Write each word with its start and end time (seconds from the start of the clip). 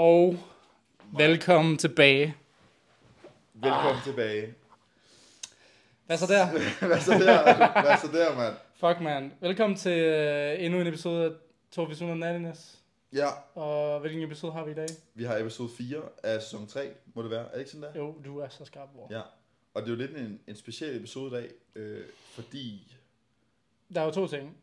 Og 0.00 0.36
velkommen 1.16 1.78
tilbage. 1.78 2.36
Velkommen 3.54 3.96
ah. 3.96 4.04
tilbage. 4.04 4.54
Hvad 6.06 6.18
så 6.18 6.26
der? 6.26 6.50
Hvad 6.86 7.00
så 7.00 7.12
der? 7.12 7.82
Hvad 7.82 7.96
så 7.98 8.06
der, 8.12 8.36
mand? 8.36 8.54
Fuck, 8.74 9.00
man. 9.00 9.32
Velkommen 9.40 9.76
til 9.78 10.12
uh, 10.12 10.64
endnu 10.64 10.80
en 10.80 10.86
episode 10.86 11.24
af 11.24 11.30
Torvision 11.70 12.10
og 12.10 12.16
Nattiness. 12.16 12.78
Ja, 13.12 13.28
Og 13.54 14.00
hvilken 14.00 14.22
episode 14.22 14.52
har 14.52 14.64
vi 14.64 14.70
i 14.70 14.74
dag? 14.74 14.88
vi 15.14 15.24
har 15.24 15.38
episode 15.38 15.68
4 15.78 16.02
af 16.22 16.42
sæson 16.42 16.66
3, 16.66 16.90
må 17.14 17.22
det 17.22 17.30
være. 17.30 17.46
Er 17.46 17.52
det 17.52 17.58
ikke 17.58 17.70
sådan 17.70 17.82
der? 17.94 18.00
Jo, 18.00 18.14
du 18.24 18.38
er 18.38 18.48
så 18.48 18.64
skarp, 18.64 18.88
bror. 18.94 19.06
Ja. 19.10 19.22
Og 19.74 19.82
det 19.82 19.88
er 19.88 19.92
jo 19.92 19.96
lidt 19.96 20.16
en, 20.16 20.40
en 20.46 20.56
speciel 20.56 20.96
episode 20.96 21.28
i 21.28 21.34
dag, 21.42 21.50
øh, 21.74 22.04
fordi 22.34 22.96
Der 23.94 24.00
er 24.00 24.04
jo 24.04 24.10
to 24.10 24.26
ting. 24.26 24.56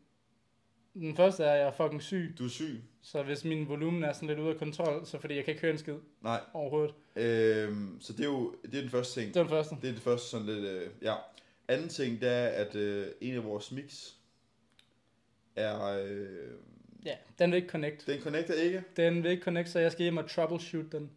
Den 1.00 1.16
første 1.16 1.44
er, 1.44 1.52
at 1.52 1.58
jeg 1.58 1.66
er 1.66 1.72
fucking 1.72 2.02
syg. 2.02 2.34
du 2.38 2.44
er 2.44 2.48
syg. 2.48 2.82
Så 3.02 3.22
hvis 3.22 3.44
min 3.44 3.68
volumen 3.68 4.04
er 4.04 4.12
sådan 4.12 4.28
lidt 4.28 4.38
ude 4.38 4.50
af 4.50 4.56
kontrol, 4.56 5.06
så 5.06 5.18
fordi 5.18 5.34
jeg 5.36 5.44
kan 5.44 5.52
ikke 5.52 5.60
høre 5.62 5.72
en 5.72 5.78
skid 5.78 5.94
Nej. 6.22 6.40
overhovedet. 6.54 6.94
Øh, 7.16 7.76
så 8.00 8.12
det 8.12 8.20
er 8.20 8.24
jo 8.28 8.54
det 8.62 8.74
er 8.74 8.80
den 8.80 8.90
første 8.90 9.20
ting. 9.20 9.34
Det 9.34 9.40
var 9.40 9.46
den 9.46 9.50
første. 9.50 9.76
Det 9.82 9.88
er 9.88 9.92
det 9.94 10.02
første 10.02 10.28
sådan 10.28 10.46
lidt, 10.46 10.64
øh, 10.64 10.88
ja. 11.02 11.14
Anden 11.68 11.88
ting, 11.88 12.20
det 12.20 12.28
er, 12.28 12.46
at 12.48 12.74
øh, 12.74 13.06
en 13.20 13.34
af 13.34 13.44
vores 13.44 13.72
mix 13.72 14.10
er, 15.56 16.02
øh, 16.04 16.26
Ja, 17.04 17.14
den 17.38 17.50
vil 17.50 17.56
ikke 17.56 17.68
connect. 17.68 18.06
den 18.06 18.20
connecter 18.20 18.54
ikke. 18.54 18.82
Den 18.96 19.22
vil 19.22 19.30
ikke 19.30 19.42
connect, 19.42 19.68
så 19.68 19.78
jeg 19.78 19.92
skal 19.92 20.02
hjem 20.02 20.16
og 20.16 20.30
troubleshoot 20.30 20.92
den. 20.92 21.10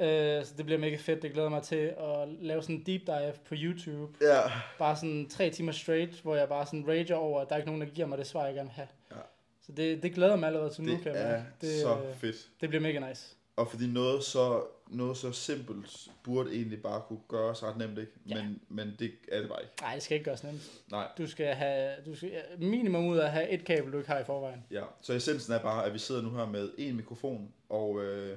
Øh, 0.00 0.44
så 0.44 0.54
det 0.56 0.64
bliver 0.64 0.78
mega 0.80 0.96
fedt. 0.96 1.22
Det 1.22 1.32
glæder 1.32 1.48
mig 1.48 1.62
til 1.62 1.76
at 1.98 2.28
lave 2.40 2.62
sådan 2.62 2.76
en 2.76 2.82
deep 2.86 3.06
dive 3.06 3.32
på 3.48 3.54
YouTube. 3.58 4.12
Ja. 4.20 4.40
Bare 4.78 4.96
sådan 4.96 5.28
tre 5.28 5.50
timer 5.50 5.72
straight, 5.72 6.20
hvor 6.20 6.36
jeg 6.36 6.48
bare 6.48 6.66
sådan 6.66 6.84
rager 6.88 7.14
over, 7.14 7.40
at 7.40 7.48
der 7.48 7.54
er 7.54 7.58
ikke 7.58 7.68
nogen, 7.70 7.80
der 7.82 7.88
giver 7.94 8.06
mig 8.06 8.18
det 8.18 8.26
svar, 8.26 8.46
jeg 8.46 8.54
gerne 8.54 8.68
vil 8.68 8.74
have. 8.74 8.88
Ja. 9.10 9.16
Så 9.62 9.72
det, 9.72 10.02
det 10.02 10.14
glæder 10.14 10.36
mig 10.36 10.46
allerede 10.46 10.70
til 10.74 10.84
nu, 10.84 10.92
Det 10.92 11.00
kan 11.02 11.14
jeg 11.14 11.22
er 11.22 11.28
mærke. 11.30 11.44
det, 11.60 11.80
så 11.80 11.96
øh, 12.02 12.14
fedt. 12.14 12.36
det 12.60 12.68
bliver 12.68 12.82
mega 12.82 13.08
nice. 13.08 13.36
Og 13.56 13.70
fordi 13.70 13.86
noget 13.86 14.24
så, 14.24 14.62
noget 14.88 15.16
så 15.16 15.32
simpelt 15.32 16.08
burde 16.24 16.54
egentlig 16.54 16.82
bare 16.82 17.02
kunne 17.08 17.18
gøres 17.28 17.62
ret 17.62 17.76
nemt, 17.76 17.98
ikke? 17.98 18.12
Ja. 18.28 18.42
Men, 18.42 18.60
men 18.68 18.96
det 18.98 19.12
er 19.32 19.40
det 19.40 19.48
bare 19.48 19.62
ikke. 19.62 19.72
Nej, 19.80 19.94
det 19.94 20.02
skal 20.02 20.14
ikke 20.14 20.24
gøres 20.24 20.44
nemt. 20.44 20.70
Nej. 20.90 21.08
Du 21.18 21.26
skal 21.26 21.46
have 21.54 21.92
du 22.06 22.14
skal, 22.14 22.32
minimum 22.58 23.06
ud 23.06 23.18
af 23.18 23.24
at 23.24 23.30
have 23.32 23.48
et 23.48 23.64
kabel, 23.64 23.92
du 23.92 23.98
ikke 23.98 24.10
har 24.10 24.18
i 24.18 24.24
forvejen. 24.24 24.64
Ja, 24.70 24.82
så 25.00 25.12
essensen 25.12 25.52
er 25.52 25.58
bare, 25.62 25.86
at 25.86 25.94
vi 25.94 25.98
sidder 25.98 26.22
nu 26.22 26.30
her 26.30 26.46
med 26.46 26.70
en 26.78 26.96
mikrofon, 26.96 27.52
og 27.68 28.02
øh, 28.04 28.36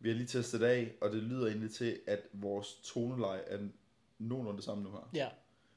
vi 0.00 0.08
har 0.08 0.16
lige 0.16 0.26
testet 0.26 0.60
det 0.60 0.66
af, 0.66 0.92
og 1.00 1.10
det 1.12 1.22
lyder 1.22 1.46
egentlig 1.46 1.70
til, 1.70 1.98
at 2.06 2.20
vores 2.32 2.74
toneleje 2.84 3.40
er 3.46 3.58
nogenlunde 4.18 4.56
det 4.56 4.64
samme 4.64 4.84
nu 4.84 4.90
her. 4.90 5.08
Ja. 5.14 5.28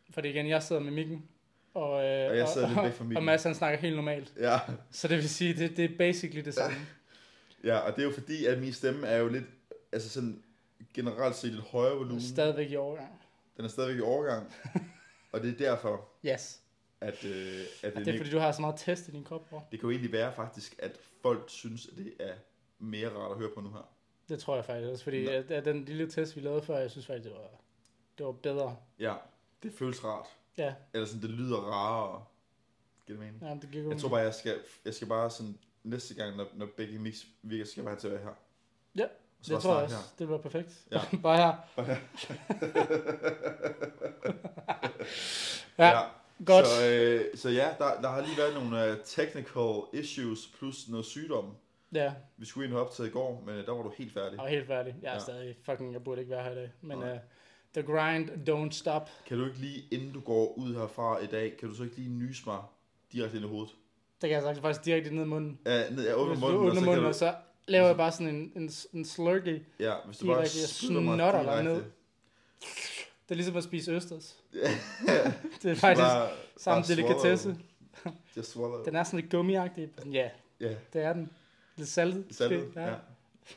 Fordi 0.10 0.30
igen, 0.30 0.48
jeg 0.50 0.64
sidder 0.64 0.82
med 0.82 0.92
mikken. 0.92 1.28
Og, 1.74 2.06
øh, 2.06 2.30
Og 2.30 2.38
jeg 2.38 2.48
sidder 2.54 2.68
lidt 2.68 2.84
væk 2.84 2.94
fra 2.94 3.04
Og 3.04 3.08
mikken. 3.08 3.26
Mads 3.26 3.44
han 3.44 3.56
snakker 3.56 3.80
helt 3.80 3.96
normalt. 3.96 4.34
Ja, 4.40 4.60
Så 4.92 5.08
det 5.08 5.18
vil 5.18 5.30
sige, 5.30 5.54
det, 5.54 5.78
det 5.78 5.86
er 5.92 5.98
basically 5.98 6.46
det 6.46 6.54
samme. 6.54 6.78
ja, 7.64 7.78
og 7.78 7.96
det 7.96 8.02
er 8.02 8.06
jo 8.06 8.14
fordi, 8.14 8.46
at 8.46 8.60
min 8.60 8.74
stemme 8.74 9.08
er 9.08 9.18
jo 9.18 9.28
lidt, 9.28 9.46
altså 9.92 10.10
sådan 10.10 10.44
generelt 10.94 11.36
set 11.36 11.52
lidt 11.54 11.66
højere 11.66 11.96
volumen. 11.96 12.22
Stadigvæk 12.22 12.72
i 12.72 12.76
overgang. 12.76 13.22
Den 13.58 13.66
er 13.66 13.70
stadigvæk 13.70 13.98
i 13.98 14.02
overgang, 14.02 14.54
og 15.32 15.42
det 15.42 15.50
er 15.54 15.58
derfor, 15.58 16.10
Yes. 16.26 16.62
at, 17.02 17.26
øh, 17.26 17.32
at 17.84 17.96
Det 17.96 18.06
det, 18.06 18.14
er 18.14 18.18
fordi, 18.18 18.30
du 18.30 18.40
har 18.40 18.52
så 18.52 18.62
meget 18.62 18.76
test 18.78 19.08
i 19.08 19.12
din 19.12 19.24
krop, 19.24 19.50
bror. 19.50 19.68
det 19.72 19.80
kan 19.80 19.88
jo 19.88 19.92
egentlig 19.92 20.12
være 20.12 20.34
faktisk, 20.34 20.76
at 20.80 20.98
folk 21.22 21.44
synes, 21.50 21.88
at 21.88 21.98
det 21.98 22.14
er 22.20 22.34
mere 22.80 23.10
rart 23.10 23.32
at 23.32 23.38
høre 23.38 23.50
på 23.56 23.62
nu 23.62 23.70
her. 23.70 23.90
Det 24.30 24.40
tror 24.40 24.56
jeg 24.56 24.66
faktisk 24.66 24.92
også, 24.92 25.04
fordi 25.04 25.28
at, 25.28 25.52
at 25.52 25.66
den 25.66 25.86
lille 25.86 26.12
test, 26.12 26.36
vi 26.36 26.42
lavede 26.42 26.62
før, 26.62 26.78
jeg 26.78 26.92
synes 26.92 27.08
faktisk, 27.08 27.24
det 27.24 27.34
var, 27.34 27.50
det 28.18 28.26
var 28.26 28.32
bedre. 28.32 28.78
Ja, 29.00 29.14
det 29.64 29.74
føles 29.74 30.04
rart. 30.04 30.26
Ja, 30.58 30.74
Eller 30.94 31.08
sådan, 31.08 31.22
det 31.22 31.30
lyder 31.30 31.58
rarere. 31.58 32.24
Giver 33.08 33.20
det 33.20 33.26
mening? 33.28 33.44
ja 33.52 33.60
det 33.62 33.72
giver 33.72 33.90
Jeg 33.90 34.00
tror 34.02 34.10
bare, 34.10 34.20
jeg 34.20 34.34
skal, 34.34 34.60
jeg 34.86 34.94
skal 34.94 35.08
bare 35.08 35.30
sådan, 35.30 35.58
næste 35.84 36.14
gang, 36.14 36.38
når, 36.38 36.48
når 36.56 36.68
begge 36.78 37.00
mix 37.00 37.24
virker, 37.42 37.66
skal 37.66 37.82
jeg 37.82 37.86
bare 37.86 37.94
have 37.94 38.00
til 38.00 38.08
at 38.08 38.14
være 38.14 38.24
her. 38.24 38.34
Ja, 38.96 39.04
Og 39.04 39.10
så 39.42 39.54
det 39.54 39.56
bare 39.56 39.62
tror 39.62 39.76
jeg 39.76 39.84
også. 39.84 39.96
Det 40.20 40.28
bliver 40.28 40.42
perfekt. 40.42 40.88
Ja. 40.92 41.02
bare 41.24 41.38
her. 41.38 41.86
Her. 41.86 41.98
Ja, 45.78 46.02
godt. 46.46 46.68
Så, 46.68 46.88
øh, 46.88 47.38
så 47.38 47.50
ja, 47.50 47.76
der, 47.78 48.02
der 48.02 48.10
har 48.10 48.22
lige 48.22 48.38
været 48.38 48.54
nogle 48.54 48.92
uh, 48.92 48.98
technical 49.06 49.82
issues 49.94 50.48
plus 50.58 50.90
noget 50.90 51.06
sygdom. 51.06 51.56
Ja, 51.94 52.14
Vi 52.38 52.46
skulle 52.46 52.64
egentlig 52.66 52.78
have 52.80 52.86
optaget 52.88 53.10
i 53.10 53.12
går, 53.12 53.44
men 53.46 53.56
øh, 53.56 53.66
der 53.66 53.72
var 53.72 53.84
du 53.84 53.94
helt 53.98 54.14
færdig. 54.14 54.38
jeg 54.38 54.46
er 54.46 54.50
helt 54.50 54.68
færdig. 54.68 54.96
Jeg 55.02 55.10
er 55.10 55.14
Ja. 55.14 55.20
stadig 55.20 55.56
fucking, 55.64 55.94
jeg 55.94 56.04
burde 56.04 56.22
ikke 56.22 56.32
være 56.32 56.44
her 56.44 56.52
i 56.52 56.56
dag. 56.56 56.72
Men 56.82 56.98
Nej. 56.98 57.14
uh, 57.14 57.20
the 57.74 57.84
grind 57.84 58.30
don't 58.50 58.72
stop. 58.72 59.10
Kan 59.26 59.38
du 59.38 59.46
ikke 59.46 59.58
lige, 59.58 59.84
inden 59.92 60.12
du 60.14 60.20
går 60.20 60.54
ud 60.58 60.76
herfra 60.76 61.20
i 61.20 61.26
dag, 61.26 61.58
kan 61.60 61.70
du 61.70 61.76
så 61.76 61.84
ikke 61.84 61.96
lige 61.96 62.10
nyse 62.10 62.44
mig 62.46 62.60
direkte 63.12 63.38
ind 63.38 63.46
i 63.46 63.50
hovedet? 63.50 63.76
Det 64.22 64.30
kan 64.30 64.36
jeg 64.36 64.42
sagt 64.44 64.60
faktisk 64.62 64.86
direkte 64.86 65.16
ned 65.16 65.24
i 65.24 65.28
munden. 65.28 65.60
Ja, 65.66 65.90
ned, 65.90 66.06
jeg 66.08 66.16
åbner 66.18 66.34
Hvis 66.36 66.42
du 66.44 66.48
munden, 66.52 66.68
og 66.70 66.76
så 66.76 66.82
munden, 66.86 66.96
kan 66.96 67.06
og 67.06 67.14
du... 67.14 67.18
så 67.18 67.36
laver 67.68 67.88
jeg 67.88 67.98
bare 67.98 68.12
sådan 68.12 68.36
en, 68.36 68.52
en, 68.56 68.70
en 68.94 69.06
slurky. 69.06 69.62
Ja, 69.80 69.94
hvis 70.06 70.18
du 70.18 70.26
bare 70.28 70.36
direkte, 70.38 70.58
jeg 70.62 70.68
spytter 70.70 71.02
mig 71.02 71.18
dig 71.18 71.34
direkte. 71.34 71.64
ned. 71.64 71.84
Det 73.24 73.32
er 73.32 73.36
ligesom 73.36 73.56
at 73.58 73.64
spise 73.64 73.92
østers. 73.92 74.36
Ja. 74.54 75.34
Det 75.64 75.72
er 75.72 75.76
faktisk 75.76 76.04
Bare- 76.08 76.30
samme 76.58 76.84
bare 76.84 76.88
delikatesse. 76.96 77.58
Just 78.38 78.52
swallow. 78.52 78.84
Den 78.84 78.96
er 78.96 79.04
sådan 79.04 79.20
lidt 79.20 79.32
gummiagtig. 79.32 79.90
Ja, 80.12 80.30
Ja, 80.60 80.76
det 80.94 81.02
er 81.04 81.14
den. 81.14 81.30
Lidt 81.78 81.90
saltet. 81.90 82.26
saltet. 82.32 82.66
måske. 82.66 82.82
Ja. 82.82 82.94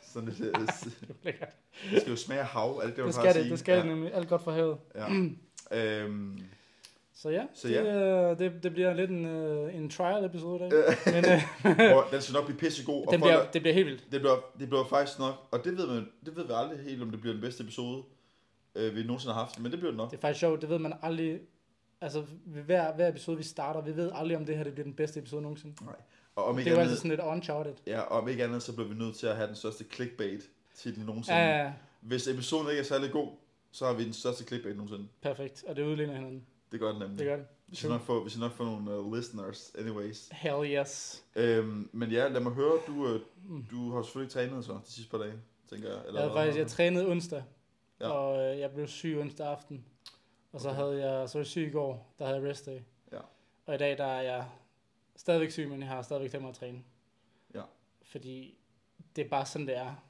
Sådan 0.02 0.28
lidt, 0.28 0.40
øh, 0.40 0.54
Det 1.90 1.96
er 1.96 2.00
skal 2.00 2.10
jo 2.10 2.16
smage 2.16 2.40
af 2.40 2.46
hav, 2.46 2.80
alt 2.84 2.96
det, 2.96 3.04
Det 3.04 3.14
skal 3.14 3.34
det, 3.34 3.50
det 3.50 3.58
skal 3.58 3.76
det 3.78 3.86
nemlig. 3.86 4.14
Alt 4.14 4.28
godt 4.28 4.42
for 4.42 4.50
havet. 4.52 4.78
Ja. 4.94 5.06
ja. 5.70 6.02
øhm, 6.04 6.40
Så 7.14 7.30
ja, 7.30 7.46
Så 7.54 7.68
det, 7.68 7.74
ja. 7.74 8.30
øh, 8.30 8.38
det, 8.38 8.62
det 8.62 8.72
bliver 8.72 8.94
lidt 8.94 9.10
en, 9.10 9.24
øh, 9.26 9.74
en 9.74 9.90
trial 9.90 10.24
episode 10.24 10.66
i 10.66 10.70
dag. 10.70 10.70
Men 11.14 11.24
øh, 11.24 11.96
og 11.96 12.04
den 12.12 12.20
skal 12.20 12.32
nok 12.32 12.44
blive 12.44 12.58
pissegod. 12.58 13.06
Og 13.06 13.12
den 13.12 13.20
folk, 13.20 13.32
bliver, 13.32 13.50
det 13.50 13.62
bliver 13.62 13.74
helt 13.74 13.86
vildt. 13.86 14.12
det, 14.12 14.20
bliver, 14.20 14.36
det 14.58 14.68
bliver 14.68 14.84
faktisk 14.84 15.18
nok, 15.18 15.34
og 15.50 15.64
det 15.64 15.76
ved, 15.76 15.86
man, 15.86 16.08
det 16.26 16.36
ved 16.36 16.46
vi 16.46 16.52
aldrig 16.54 16.78
helt, 16.78 17.02
om 17.02 17.10
det 17.10 17.20
bliver 17.20 17.32
den 17.34 17.42
bedste 17.42 17.62
episode, 17.62 18.02
øh, 18.74 18.96
vi 18.96 19.02
nogensinde 19.02 19.34
har 19.34 19.40
haft, 19.40 19.60
men 19.60 19.70
det 19.72 19.78
bliver 19.80 19.90
det 19.90 19.98
nok. 19.98 20.10
Det 20.10 20.16
er 20.16 20.20
faktisk 20.20 20.40
sjovt, 20.40 20.60
det 20.60 20.68
ved 20.68 20.78
man 20.78 20.92
aldrig. 21.02 21.40
Altså, 22.00 22.24
ved 22.46 22.62
hver, 22.62 22.94
hver 22.94 23.08
episode, 23.08 23.36
vi 23.36 23.42
starter, 23.42 23.80
vi 23.80 23.96
ved 23.96 24.10
aldrig, 24.14 24.36
om 24.36 24.46
det 24.46 24.56
her 24.56 24.64
det 24.64 24.72
bliver 24.74 24.84
den 24.84 24.94
bedste 24.94 25.20
episode 25.20 25.42
nogensinde. 25.42 25.74
Og 26.40 26.46
om 26.48 26.54
Det 26.54 26.60
ikke, 26.60 26.70
er 26.70 26.74
jo 26.74 26.80
andet, 26.80 26.90
altid 26.90 26.96
sådan 26.96 27.10
lidt 27.10 27.20
uncharted. 27.20 27.74
ja, 27.86 28.00
og 28.00 28.18
om 28.22 28.28
ikke 28.28 28.44
andet, 28.44 28.62
så 28.62 28.72
bliver 28.74 28.88
vi 28.88 28.94
nødt 28.94 29.16
til 29.16 29.26
at 29.26 29.36
have 29.36 29.46
den 29.48 29.56
største 29.56 29.84
clickbait 29.94 30.42
titel 30.74 31.04
nogensinde. 31.04 31.38
Ja, 31.38 31.62
ja, 31.64 31.72
Hvis 32.00 32.28
episoden 32.28 32.68
ikke 32.68 32.80
er 32.80 32.84
særlig 32.84 33.10
god, 33.12 33.28
så 33.70 33.86
har 33.86 33.92
vi 33.92 34.04
den 34.04 34.12
største 34.12 34.44
clickbait 34.44 34.76
nogensinde. 34.76 35.08
perfekt. 35.22 35.64
Og 35.68 35.76
det 35.76 35.82
udligner 35.84 36.14
hinanden. 36.14 36.46
Det 36.72 36.80
gør 36.80 36.88
den 36.90 36.98
nemlig. 37.00 37.18
Det 37.18 37.26
gør 37.26 37.36
det. 37.36 37.46
Vi 37.68 37.76
skal 37.76 37.90
nok 37.90 38.00
få, 38.00 38.24
vi 38.24 38.30
skal 38.30 38.40
nok 38.40 38.52
få 38.52 38.64
nogle 38.64 38.98
uh, 39.00 39.14
listeners, 39.16 39.72
anyways. 39.78 40.28
Hell 40.32 40.72
yes. 40.80 41.24
Øhm, 41.36 41.88
men 41.92 42.10
ja, 42.10 42.28
lad 42.28 42.40
mig 42.40 42.52
høre, 42.52 42.72
du, 42.86 43.06
øh, 43.08 43.20
du 43.70 43.94
har 43.94 44.02
selvfølgelig 44.02 44.32
trænet 44.32 44.64
så 44.64 44.72
de 44.72 44.92
sidste 44.92 45.10
par 45.10 45.18
dage, 45.18 45.32
tænker 45.70 45.88
jeg. 45.88 45.96
Jeg, 45.96 46.12
havde 46.14 46.28
hvad? 46.30 46.36
faktisk, 46.42 46.58
jeg 46.58 46.66
trænede 46.66 47.06
onsdag, 47.08 47.42
Ja. 48.00 48.08
og 48.08 48.52
øh, 48.52 48.58
jeg 48.58 48.70
blev 48.70 48.86
syg 48.88 49.16
onsdag 49.20 49.46
aften. 49.46 49.84
Og 50.52 50.60
så 50.60 50.68
Okay. 50.68 50.80
havde 50.80 51.06
jeg, 51.10 51.28
så 51.28 51.38
var 51.38 51.40
jeg 51.40 51.46
syg 51.46 51.66
i 51.66 51.70
går, 51.70 52.14
der 52.18 52.24
havde 52.26 52.40
jeg 52.40 52.50
rest 52.50 52.66
day. 52.66 52.78
Ja. 53.12 53.18
Og 53.66 53.74
i 53.74 53.78
dag, 53.78 53.98
der 53.98 54.04
er 54.04 54.22
jeg 54.22 54.44
stadigvæk 55.20 55.50
syg, 55.50 55.68
men 55.68 55.80
jeg 55.80 55.88
har 55.88 56.02
stadigvæk 56.02 56.30
tænkt 56.30 56.42
mig 56.42 56.48
at 56.50 56.56
træne. 56.56 56.82
Ja. 57.54 57.62
Fordi 58.02 58.58
det 59.16 59.24
er 59.24 59.28
bare 59.28 59.46
sådan, 59.46 59.66
det 59.66 59.76
er. 59.76 60.04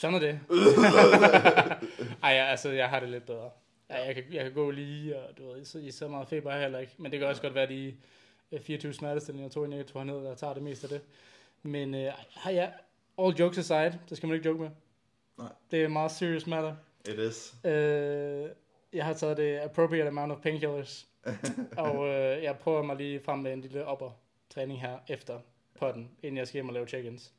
sådan 0.00 0.14
er 0.14 0.18
det. 0.18 0.40
Ej, 2.24 2.30
ja, 2.30 2.44
altså, 2.44 2.70
jeg 2.70 2.88
har 2.88 3.00
det 3.00 3.08
lidt 3.08 3.26
bedre. 3.26 3.50
Ja, 3.90 4.06
jeg, 4.06 4.14
kan, 4.14 4.24
jeg 4.30 4.44
kan 4.44 4.52
gå 4.52 4.70
lige, 4.70 5.18
og 5.18 5.38
du 5.38 5.52
ved, 5.52 5.64
så, 5.64 5.78
I 5.78 5.90
så 5.90 6.08
meget 6.08 6.28
feber 6.28 6.52
jeg 6.52 6.62
heller 6.62 6.78
ikke. 6.78 6.92
Men 6.96 7.12
det 7.12 7.20
kan 7.20 7.28
også 7.28 7.42
godt 7.42 7.54
være, 7.54 7.68
de 7.68 7.96
øh, 8.52 8.60
24 8.60 8.92
smertestillinger, 8.92 9.44
jeg 9.44 9.52
tog 9.52 9.72
jeg 9.72 9.86
tog 9.86 10.06
ned, 10.06 10.14
der 10.14 10.34
tager 10.34 10.54
det 10.54 10.62
meste 10.62 10.84
af 10.84 10.88
det. 10.88 11.00
Men 11.62 11.94
øh, 11.94 12.12
har 12.34 12.50
jeg, 12.50 12.74
all 13.18 13.36
jokes 13.36 13.58
aside, 13.58 13.98
det 14.08 14.16
skal 14.16 14.26
man 14.26 14.36
ikke 14.36 14.48
joke 14.48 14.60
med. 14.62 14.70
Nej. 15.38 15.52
Det 15.70 15.82
er 15.82 15.88
meget 15.88 16.10
serious 16.10 16.46
matter. 16.46 16.76
It 17.08 17.18
is. 17.18 17.54
Øh, 17.64 18.50
jeg 18.92 19.04
har 19.04 19.12
taget 19.14 19.36
det 19.36 19.58
appropriate 19.58 20.08
amount 20.08 20.32
of 20.32 20.40
painkillers. 20.40 21.09
og 21.86 22.06
øh, 22.08 22.42
jeg 22.42 22.56
prøver 22.58 22.82
mig 22.82 22.96
lige 22.96 23.20
frem 23.24 23.38
med 23.38 23.52
en 23.52 23.60
lille 23.60 23.84
upper 23.92 24.10
træning 24.50 24.80
her 24.80 24.98
efter 25.08 25.40
potten, 25.78 26.10
inden 26.22 26.38
jeg 26.38 26.48
skal 26.48 26.56
hjem 26.58 26.68
og 26.68 26.74
lave 26.74 26.86
check-ins. 26.86 27.32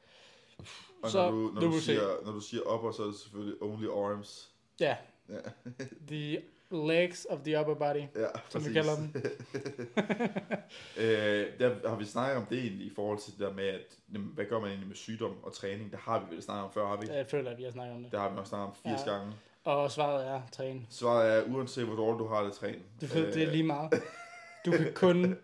Og 1.04 1.10
Så, 1.12 1.18
når, 1.24 1.31
du, 1.31 1.51
når, 1.54 1.62
du 1.62 1.68
du 1.68 1.80
se. 1.80 1.86
siger, 1.86 2.25
når 2.25 2.31
du 2.31 2.39
siger 2.39 2.74
upper, 2.74 2.92
så 2.92 3.01
er 3.01 3.07
det 3.07 3.16
selvfølgelig 3.16 3.62
only 3.62 3.88
arms. 3.88 4.51
Ja, 4.80 4.98
Ja, 5.30 5.36
the 6.07 6.42
legs 6.72 7.28
of 7.30 7.39
the 7.39 7.60
upper 7.60 7.74
body, 7.74 8.01
ja 8.16 8.28
som 8.50 8.66
vi 8.68 8.74
kalder 8.74 8.95
dem. 8.95 9.13
øh, 10.98 11.48
der 11.60 11.89
har 11.89 11.95
vi 11.95 12.06
snakket 12.06 12.38
om 12.38 12.45
det 12.45 12.60
egentlig 12.60 12.88
i 12.88 12.92
forhold 12.95 13.19
til 13.19 13.31
det 13.31 13.39
der 13.39 13.54
med, 13.54 13.63
at 13.68 13.98
jamen, 14.13 14.31
hvad 14.33 14.45
gør 14.45 14.60
man 14.60 14.68
egentlig 14.69 14.88
med 14.88 14.95
sygdom 14.95 15.44
og 15.44 15.54
træning? 15.54 15.92
Det 15.92 16.00
har 16.00 16.19
vi 16.19 16.36
vel 16.36 16.44
snakket 16.44 16.63
om 16.63 16.72
før, 16.72 16.88
har 16.88 16.98
vi? 16.98 17.07
Jeg 17.07 17.28
føler, 17.28 17.51
at 17.51 17.57
vi 17.57 17.63
har 17.63 17.72
snakket 17.72 17.95
om 17.95 18.04
det. 18.04 18.12
Det 18.12 18.19
har 18.19 18.30
vi 18.30 18.36
nok 18.36 18.48
snakket 18.48 18.68
om 18.68 18.75
80 18.75 19.01
Ja. 19.06 19.12
gange. 19.12 19.33
Og 19.63 19.92
svaret 19.92 20.28
er 20.28 20.42
træne. 20.52 20.81
Svaret 20.90 21.34
er, 21.38 21.44
uanset 21.56 21.86
hvor 21.86 21.96
dårligt 21.96 22.19
du 22.19 22.28
har 22.28 22.44
det, 22.44 22.54
træn. 22.54 22.75
Du 23.02 23.06
ved, 23.06 23.34
det 23.34 23.44
er 23.44 23.52
lige 23.52 23.63
meget. 23.63 23.94
Du 24.66 24.72
kan 24.72 24.94
kun, 24.96 25.36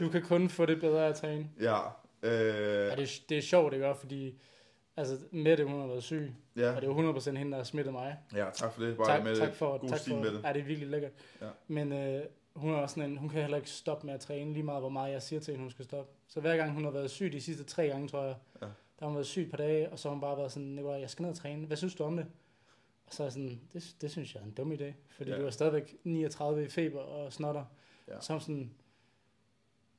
du 0.00 0.08
kan 0.08 0.22
kun 0.22 0.48
få 0.48 0.66
det 0.66 0.80
bedre 0.80 1.04
af 1.04 1.08
at 1.08 1.14
træne. 1.16 1.48
Ja. 1.60 1.78
Øh, 2.22 2.30
Ja, 2.30 2.90
det, 2.96 3.02
er, 3.02 3.20
det 3.28 3.38
er 3.38 3.42
sjovt, 3.42 3.74
ikke? 3.74 3.94
Fordi 4.00 4.40
altså, 4.96 5.18
Mette, 5.30 5.64
hun 5.64 5.80
har 5.80 5.86
været 5.86 6.02
syg, 6.02 6.32
ja. 6.56 6.68
og 6.70 6.82
det 6.82 6.88
er 6.90 7.02
jo 7.02 7.12
100% 7.12 7.30
hende, 7.36 7.50
der 7.50 7.56
har 7.56 7.64
smittet 7.64 7.92
mig. 7.92 8.16
ja, 8.34 8.46
tak 8.54 8.72
for 8.72 8.82
det. 8.82 8.96
Bare 8.96 9.06
tak, 9.06 9.24
med 9.24 9.36
tak 9.36 9.54
for, 9.54 9.78
god 9.78 9.88
tak 9.88 9.98
for, 10.08 10.16
med 10.16 10.30
det. 10.34 10.42
Ja, 10.44 10.52
det 10.52 10.60
er 10.60 10.64
virkelig 10.64 10.88
lækkert. 10.88 11.12
Ja. 11.40 11.46
Men 11.68 11.92
øh, 11.92 12.22
hun 12.56 12.72
er 12.74 12.76
også 12.76 12.94
sådan 12.94 13.10
en, 13.10 13.16
hun 13.16 13.28
kan 13.28 13.40
heller 13.40 13.56
ikke 13.56 13.70
stoppe 13.70 14.06
med 14.06 14.14
at 14.14 14.20
træne 14.20 14.52
lige 14.52 14.62
meget, 14.62 14.82
hvor 14.82 14.88
meget 14.88 15.12
jeg 15.12 15.22
siger 15.22 15.40
til 15.40 15.52
hende, 15.52 15.62
hun 15.64 15.70
skal 15.70 15.84
stoppe. 15.84 16.12
Så 16.28 16.40
hver 16.40 16.56
gang 16.56 16.72
hun 16.72 16.84
har 16.84 16.90
været 16.90 17.10
syg 17.10 17.32
de 17.32 17.40
sidste 17.40 17.64
tre 17.64 17.88
gange, 17.88 18.08
tror 18.08 18.24
jeg, 18.24 18.34
Ja. 18.62 18.66
der 18.66 18.70
har 19.00 19.06
hun 19.06 19.14
været 19.14 19.26
syg 19.26 19.42
et 19.42 19.50
par 19.50 19.56
dage, 19.56 19.88
og 19.92 19.98
så 19.98 20.08
har 20.08 20.14
hun 20.14 20.20
bare 20.20 20.36
været 20.36 20.52
sådan, 20.52 20.78
jeg 21.00 21.10
skal 21.10 21.22
ned 21.22 21.30
og 21.30 21.36
træne. 21.36 21.66
Hvad 21.66 21.76
synes 21.76 21.94
du 21.94 22.04
om 22.04 22.16
det? 22.16 22.26
Så 23.14 23.30
sådan, 23.30 23.60
det, 23.72 23.96
det 24.00 24.10
synes 24.10 24.34
jeg 24.34 24.40
er 24.40 24.44
en 24.44 24.50
dum 24.50 24.72
idé, 24.72 24.92
fordi 25.16 25.30
Ja. 25.30 25.38
du 25.40 25.46
er 25.46 25.50
stadigvæk 25.50 25.96
39 26.04 26.64
i 26.64 26.68
feber 26.68 27.00
og 27.00 27.32
snotter. 27.32 27.64
Ja. 28.08 28.14
Hun 28.30 28.40
sådan, 28.40 28.74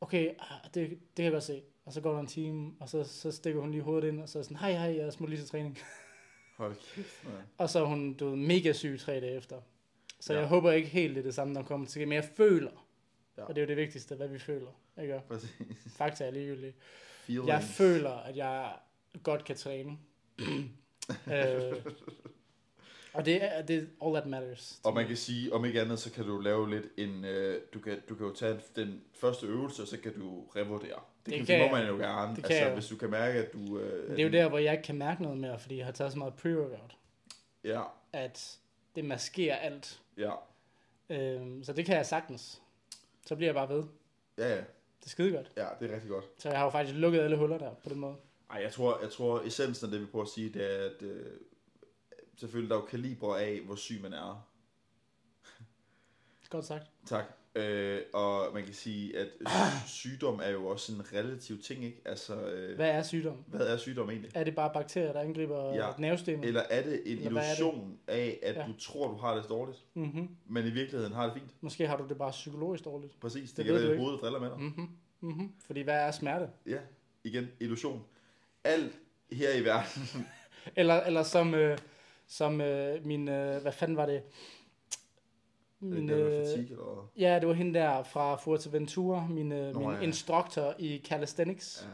okay, 0.02 0.30
ah, 0.40 0.58
det, 0.74 0.90
det 0.90 1.00
kan 1.16 1.24
jeg 1.26 1.32
godt 1.32 1.44
se. 1.44 1.62
Og 1.86 1.94
så 1.94 2.02
går 2.02 2.12
der 2.14 2.20
en 2.20 2.28
time, 2.28 2.74
og 2.80 2.90
så, 2.90 3.04
så 3.04 3.32
stikker 3.32 3.62
hun 3.62 3.72
lige 3.72 3.82
hovedet 3.84 4.08
ind, 4.08 4.22
og 4.22 4.30
så 4.30 4.40
er 4.40 4.44
sådan, 4.44 4.58
hej 4.58 4.72
hej, 4.72 4.96
jeg 4.98 5.14
smutter 5.14 5.30
lige 5.36 5.42
til 5.44 5.50
træning. 5.50 5.78
Hold 6.58 6.76
kæft, 6.96 7.24
man. 7.24 7.34
Og 7.58 7.70
så 7.70 7.80
er 7.80 7.86
hun 7.86 8.14
du 8.14 8.30
ved, 8.30 8.36
mega 8.36 8.74
syg 8.74 9.00
tre 9.00 9.20
dage 9.20 9.38
efter. 9.38 9.62
Så 10.20 10.34
Ja. 10.34 10.40
jeg 10.40 10.48
håber 10.48 10.72
ikke 10.72 10.88
helt, 10.90 11.16
det 11.16 11.20
er 11.22 11.24
det 11.26 11.36
samme, 11.36 11.54
når 11.54 11.62
hun 11.62 11.68
kommer 11.68 11.88
til. 11.88 12.08
Men 12.08 12.16
jeg 12.16 12.26
føler, 12.26 12.88
Ja. 13.38 13.44
og 13.44 13.56
det 13.56 13.62
er 13.62 13.66
jo 13.66 13.68
det 13.68 13.78
vigtigste, 13.78 14.16
hvad 14.16 14.28
vi 14.28 14.40
føler. 14.40 14.80
Ikke? 15.02 15.22
Præcis. 15.28 15.52
Fakta 15.98 16.26
er 16.26 16.32
ligegyldigt. 16.32 16.76
Feelings. 17.26 17.48
Jeg 17.48 17.64
føler, 17.64 18.10
at 18.12 18.38
jeg 18.38 18.76
godt 19.24 19.44
kan 19.46 19.56
træne. 19.56 19.98
øh, 21.34 21.86
og 23.16 23.26
det 23.26 23.44
er 23.44 23.62
det 23.62 23.78
er 23.78 24.06
all 24.08 24.16
that 24.16 24.26
matters. 24.30 24.80
Og 24.84 24.94
man 24.94 25.08
kan 25.08 25.18
sige, 25.18 25.54
om 25.54 25.66
ikke 25.66 25.82
andet, 25.82 26.00
så 26.00 26.12
kan 26.12 26.26
du 26.26 26.40
lave 26.40 26.70
lidt 26.70 26.86
en... 26.98 27.26
Øh, 27.26 27.62
du, 27.74 27.80
kan, 27.80 28.02
du 28.10 28.16
kan 28.16 28.26
jo 28.28 28.34
tage 28.34 28.60
den 28.76 29.02
første 29.14 29.48
øvelse, 29.48 29.82
og 29.82 29.88
så 29.88 29.98
kan 30.00 30.14
du 30.20 30.44
revurdere. 30.56 31.00
Det, 31.26 31.34
Det 31.34 31.36
kan, 31.38 31.46
kan 31.46 31.60
må 31.72 31.78
man 31.78 31.88
jo 31.88 31.98
gerne. 31.98 32.36
Det 32.36 32.44
kan 32.44 32.56
altså, 32.56 32.68
jo. 32.68 32.74
hvis 32.74 32.88
du 32.88 32.96
kan 32.98 33.10
mærke, 33.10 33.40
at 33.40 33.54
du... 33.54 33.80
Øh, 33.80 34.10
det 34.12 34.20
er 34.20 34.24
jo 34.24 34.32
der, 34.32 34.50
hvor 34.50 34.58
jeg 34.58 34.72
ikke 34.74 34.84
kan 34.84 34.96
mærke 34.98 35.24
noget 35.24 35.38
mere, 35.38 35.60
fordi 35.60 35.78
jeg 35.78 35.86
har 35.86 35.94
taget 35.94 36.12
så 36.12 36.18
meget 36.18 36.34
pre-workout, 36.46 36.96
Ja, 37.64 37.82
at 38.14 38.58
det 38.96 39.06
maskerer 39.06 39.56
alt. 39.56 40.00
ja, 40.18 40.32
Øh, 41.10 41.42
så 41.64 41.74
det 41.74 41.86
kan 41.86 41.96
jeg 41.98 42.06
sagtens. 42.06 42.62
Så 43.28 43.36
bliver 43.36 43.48
jeg 43.48 43.56
bare 43.56 43.70
ved. 43.70 43.84
ja, 44.38 44.50
ja, 44.50 44.56
Det 44.56 45.06
er 45.06 45.10
skide 45.10 45.32
godt. 45.32 45.52
ja, 45.58 45.66
det 45.80 45.90
er 45.90 45.94
rigtig 45.94 46.10
godt. 46.10 46.26
Så 46.38 46.50
jeg 46.50 46.58
har 46.58 46.66
jo 46.66 46.70
faktisk 46.72 46.96
lukket 46.98 47.20
alle 47.20 47.38
huller 47.38 47.58
der 47.58 47.72
på 47.84 47.90
den 47.90 48.00
måde. 48.00 48.16
Ej, 48.52 48.62
jeg 48.62 48.72
tror, 48.72 49.00
jeg 49.02 49.10
tror 49.12 49.42
essensen 49.46 49.86
af 49.86 49.92
det, 49.92 50.02
vi 50.02 50.06
prøver 50.06 50.26
at 50.26 50.32
sige, 50.32 50.50
det 50.50 50.80
er, 50.80 50.86
at 50.86 51.02
øh, 51.02 51.26
selvfølgelig 52.38 52.70
der 52.70 52.76
er 52.76 52.80
jo 52.80 52.86
kaliber 52.86 53.36
af, 53.36 53.62
hvor 53.66 53.76
syg 53.76 54.00
man 54.02 54.14
er. 54.14 54.48
Godt 56.50 56.66
sagt. 56.66 56.92
Tak. 57.06 57.24
Øh, 57.56 58.02
og 58.14 58.54
man 58.54 58.64
kan 58.64 58.74
sige, 58.74 59.18
at 59.18 59.28
sygdom 59.88 60.40
er 60.44 60.50
jo 60.50 60.68
også 60.68 60.94
en 60.94 61.14
relativ 61.14 61.62
ting, 61.62 61.84
ikke? 61.84 62.02
Altså, 62.06 62.36
øh, 62.50 62.76
Hvad 62.76 62.90
er 62.90 63.04
sygdom? 63.04 63.36
hvad 63.48 63.68
er 63.68 63.78
sygdom 63.78 64.10
egentlig? 64.10 64.32
Er 64.36 64.44
det 64.44 64.56
bare 64.56 64.72
bakterier, 64.74 65.14
der 65.14 65.20
angriber 65.22 65.74
Ja. 65.74 65.90
nervesystemet? 65.98 66.46
Eller 66.48 66.62
er 66.70 66.84
det 66.84 67.02
en 67.06 67.18
Eller 67.18 67.42
er 67.42 67.50
det? 67.50 67.60
illusion 67.60 68.00
af, 68.08 68.40
at 68.44 68.56
Ja. 68.56 68.66
du 68.68 68.74
tror, 68.80 69.08
du 69.08 69.16
har 69.18 69.36
det 69.36 69.50
dårligt, 69.50 69.78
Mm-hmm. 69.94 70.30
men 70.46 70.66
i 70.68 70.70
virkeligheden 70.70 71.14
har 71.14 71.24
det 71.24 71.34
fint? 71.34 71.52
Måske 71.62 71.88
har 71.88 71.98
du 71.98 72.08
det 72.10 72.18
bare 72.18 72.32
psykologisk 72.32 72.86
dårligt. 72.86 73.20
Præcis, 73.20 73.50
det, 73.50 73.58
Det 73.58 73.66
kan 73.66 73.74
være, 73.76 73.92
at 73.92 73.98
hovedet 73.98 74.22
driller 74.22 74.40
med 74.40 74.50
dig. 74.50 74.60
Mm-hmm. 74.60 74.90
Mm-hmm. 75.20 75.52
Fordi 75.66 75.82
hvad 75.82 75.96
er 75.96 76.12
smerte? 76.12 76.50
Ja, 76.66 76.80
igen, 77.24 77.48
illusion. 77.60 78.04
Alt 78.64 78.94
her 79.32 79.54
i 79.54 79.64
verden. 79.66 80.02
Eller, 80.76 81.04
eller 81.04 81.24
som, 81.24 81.54
øh, 81.54 81.78
som 82.28 82.62
øh, 82.62 83.06
min, 83.06 83.28
øh, 83.30 83.62
hvad 83.62 83.72
fanden 83.72 83.98
var 83.98 84.06
det? 84.06 84.24
Min, 85.80 86.10
øh, 86.10 86.46
fatigue, 86.46 86.70
eller 86.72 87.12
ja, 87.18 87.40
det 87.40 87.48
var 87.48 87.54
hende 87.54 87.80
der 87.80 88.04
fra 88.04 88.36
Fuerteventura, 88.36 89.28
min, 89.28 89.52
øh, 89.52 89.74
Nå, 89.74 89.80
min 89.80 89.90
ja. 89.90 90.00
instructor 90.02 90.76
i 90.80 91.02
calisthenics, 91.06 91.88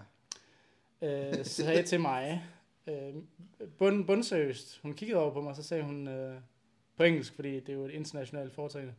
Ja. 1.01 1.29
øh, 1.39 1.45
sagde 1.45 1.83
til 1.83 1.99
mig, 2.01 2.43
øh, 2.87 3.13
bund, 3.77 4.05
bundseriøst, 4.07 4.79
hun 4.83 4.93
kiggede 4.93 5.19
over 5.19 5.33
på 5.33 5.41
mig, 5.41 5.55
så 5.55 5.63
sagde 5.63 5.83
hun, 5.83 6.07
øh, 6.07 6.35
på 6.97 7.03
engelsk, 7.03 7.35
fordi 7.35 7.59
det 7.59 7.69
er 7.69 7.73
jo 7.73 7.85
et 7.85 7.91
internationalt 7.91 8.53
foretagende, 8.53 8.93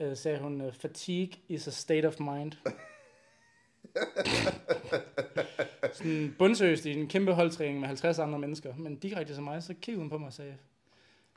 øh, 0.00 0.16
sagde 0.16 0.38
hun, 0.38 0.60
øh, 0.60 0.72
fatigue 0.72 1.34
is 1.48 1.68
a 1.68 1.70
state 1.70 2.06
of 2.06 2.20
mind. 2.20 2.52
Sådan 5.92 6.34
bundseriøst 6.38 6.86
i 6.86 6.92
en 6.92 7.08
kæmpe 7.08 7.32
holdtræning 7.32 7.80
med 7.80 7.86
50 7.88 8.18
andre 8.18 8.38
mennesker, 8.38 8.74
men 8.76 8.96
direkte 8.96 9.34
som 9.34 9.44
mig, 9.44 9.62
så 9.62 9.74
kiggede 9.74 9.98
hun 10.00 10.10
på 10.10 10.18
mig 10.18 10.26
og 10.26 10.32
sagde, 10.32 10.54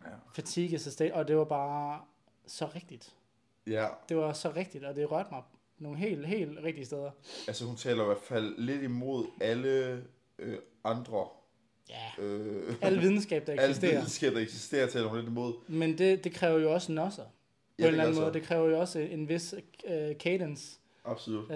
Ja. 0.05 0.09
fatigue 0.35 0.75
is 0.75 0.87
a 0.87 0.89
state, 0.89 1.13
og 1.13 1.27
det 1.27 1.37
var 1.37 1.43
bare 1.43 2.01
så 2.47 2.65
rigtigt. 2.75 3.13
ja, 3.67 3.87
Det 4.09 4.17
var 4.17 4.33
så 4.33 4.51
rigtigt, 4.55 4.83
og 4.83 4.95
det 4.95 5.11
rørte 5.11 5.29
mig 5.31 5.41
nogle 5.79 5.97
helt, 5.97 6.27
helt 6.27 6.59
rigtige 6.63 6.85
steder. 6.85 7.11
altså 7.47 7.65
hun 7.65 7.75
taler 7.75 8.03
i 8.03 8.05
hvert 8.05 8.17
fald 8.17 8.53
lidt 8.57 8.83
imod 8.83 9.25
alle 9.41 10.03
øh, 10.39 10.57
andre 10.83 11.27
Ja, 11.89 12.23
øh, 12.23 12.75
al 12.81 12.99
videnskab, 13.01 13.47
der 13.47 13.53
eksisterer. 13.53 13.91
videnskab, 13.91 14.33
der 14.33 14.39
eksisterer, 14.39 14.87
taler 14.87 15.07
hun 15.07 15.17
lidt 15.17 15.27
imod. 15.29 15.53
Men 15.67 15.97
det, 15.97 16.23
det 16.23 16.33
kræver 16.33 16.59
jo 16.59 16.73
også 16.73 16.91
nosser. 16.91 17.23
På 17.23 17.29
Ja, 17.79 17.83
en 17.83 17.89
eller 17.91 18.03
anden 18.03 18.21
måde. 18.21 18.33
Det 18.33 18.43
kræver 18.43 18.69
jo 18.69 18.79
også 18.79 18.99
en 18.99 19.29
vis 19.29 19.53
uh, 19.87 19.91
cadence, 20.19 20.77
Absolut. 21.05 21.49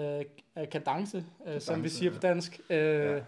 uh, 0.56 0.68
kadence, 0.72 1.24
uh, 1.38 1.60
som 1.60 1.74
vi 1.76 1.80
Kadence, 1.80 1.96
siger 1.98 2.10
ja. 2.10 2.14
på 2.16 2.20
dansk, 2.20 2.60
uh, 2.70 2.76
Ja. 2.76 3.14
ja. 3.14 3.20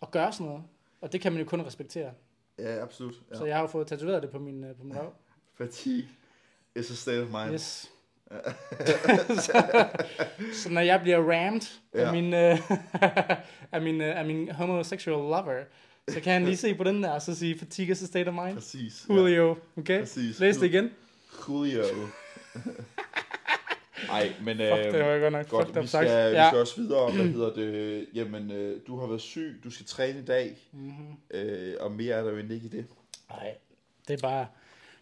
og 0.00 0.10
gøre 0.10 0.32
sådan 0.32 0.46
noget. 0.46 0.62
Og 1.00 1.12
det 1.12 1.20
kan 1.20 1.32
man 1.32 1.42
jo 1.42 1.48
kun 1.48 1.60
respektere. 1.66 2.10
Ja, 2.58 2.82
absolut. 2.82 3.14
Ja. 3.14 3.18
Ja. 3.34 3.38
Så 3.38 3.44
jeg 3.44 3.54
har 3.54 3.60
jo 3.62 3.66
fået 3.68 3.86
tatoveret 3.86 4.22
det 4.22 4.30
på 4.30 4.38
min, 4.38 4.64
uh, 4.64 4.76
på 4.76 4.84
min 4.84 4.96
røv. 4.96 5.12
Fatigue 5.58 6.08
is 6.76 6.90
a 6.90 6.94
state 6.94 7.22
of 7.22 7.28
mind. 7.28 7.52
Yes. 7.54 7.90
så, 9.28 9.86
så 10.62 10.68
når 10.70 10.80
jeg 10.80 11.00
bliver 11.00 11.18
rammed 11.18 11.60
Ja. 11.94 12.00
af, 12.06 12.12
min, 12.12 12.24
uh, 12.24 12.70
af, 13.72 13.82
min, 13.82 14.00
uh, 14.00 14.06
af 14.18 14.24
min 14.24 14.50
homosexual 14.50 15.16
lover, 15.18 15.64
så 16.08 16.20
kan 16.20 16.32
han 16.32 16.44
lige 16.44 16.56
se 16.56 16.74
på 16.74 16.84
den 16.84 17.02
der, 17.02 17.10
og 17.10 17.22
så 17.22 17.34
sige, 17.34 17.58
fatigue 17.58 17.92
is 17.92 18.02
a 18.02 18.06
state 18.06 18.28
of 18.28 18.34
mind. 18.34 18.54
Præcis. 18.54 19.06
Julio, 19.08 19.56
okay? 19.76 20.00
Præcis. 20.00 20.40
Læs 20.40 20.56
det 20.56 20.66
igen. 20.66 20.90
Julio. 21.48 21.82
Ej, 24.10 24.32
men 24.42 24.56
Fuck, 24.56 24.92
det 24.92 24.94
øh, 24.94 25.06
var 25.06 25.18
godt 25.18 25.32
nok 25.32 25.48
godt, 25.48 25.82
vi 25.82 25.86
skal, 25.86 26.30
vi 26.30 26.36
skal 26.48 26.58
også 26.60 26.76
videre. 26.80 27.12
Hvad 27.12 27.24
hedder 27.26 27.52
det? 27.54 28.06
Jamen, 28.14 28.50
øh, 28.50 28.80
du 28.86 28.98
har 29.00 29.06
været 29.06 29.20
syg, 29.20 29.60
du 29.64 29.70
skal 29.70 29.86
træne 29.86 30.18
i 30.18 30.24
dag, 30.24 30.56
Mm-hmm. 30.72 31.16
øh, 31.30 31.74
og 31.80 31.92
mere 31.92 32.14
er 32.14 32.22
der 32.22 32.30
jo 32.30 32.36
ikke 32.36 32.54
i 32.54 32.68
det. 32.68 32.86
Nej, 33.30 33.54
det 34.08 34.14
er 34.14 34.28
bare... 34.28 34.46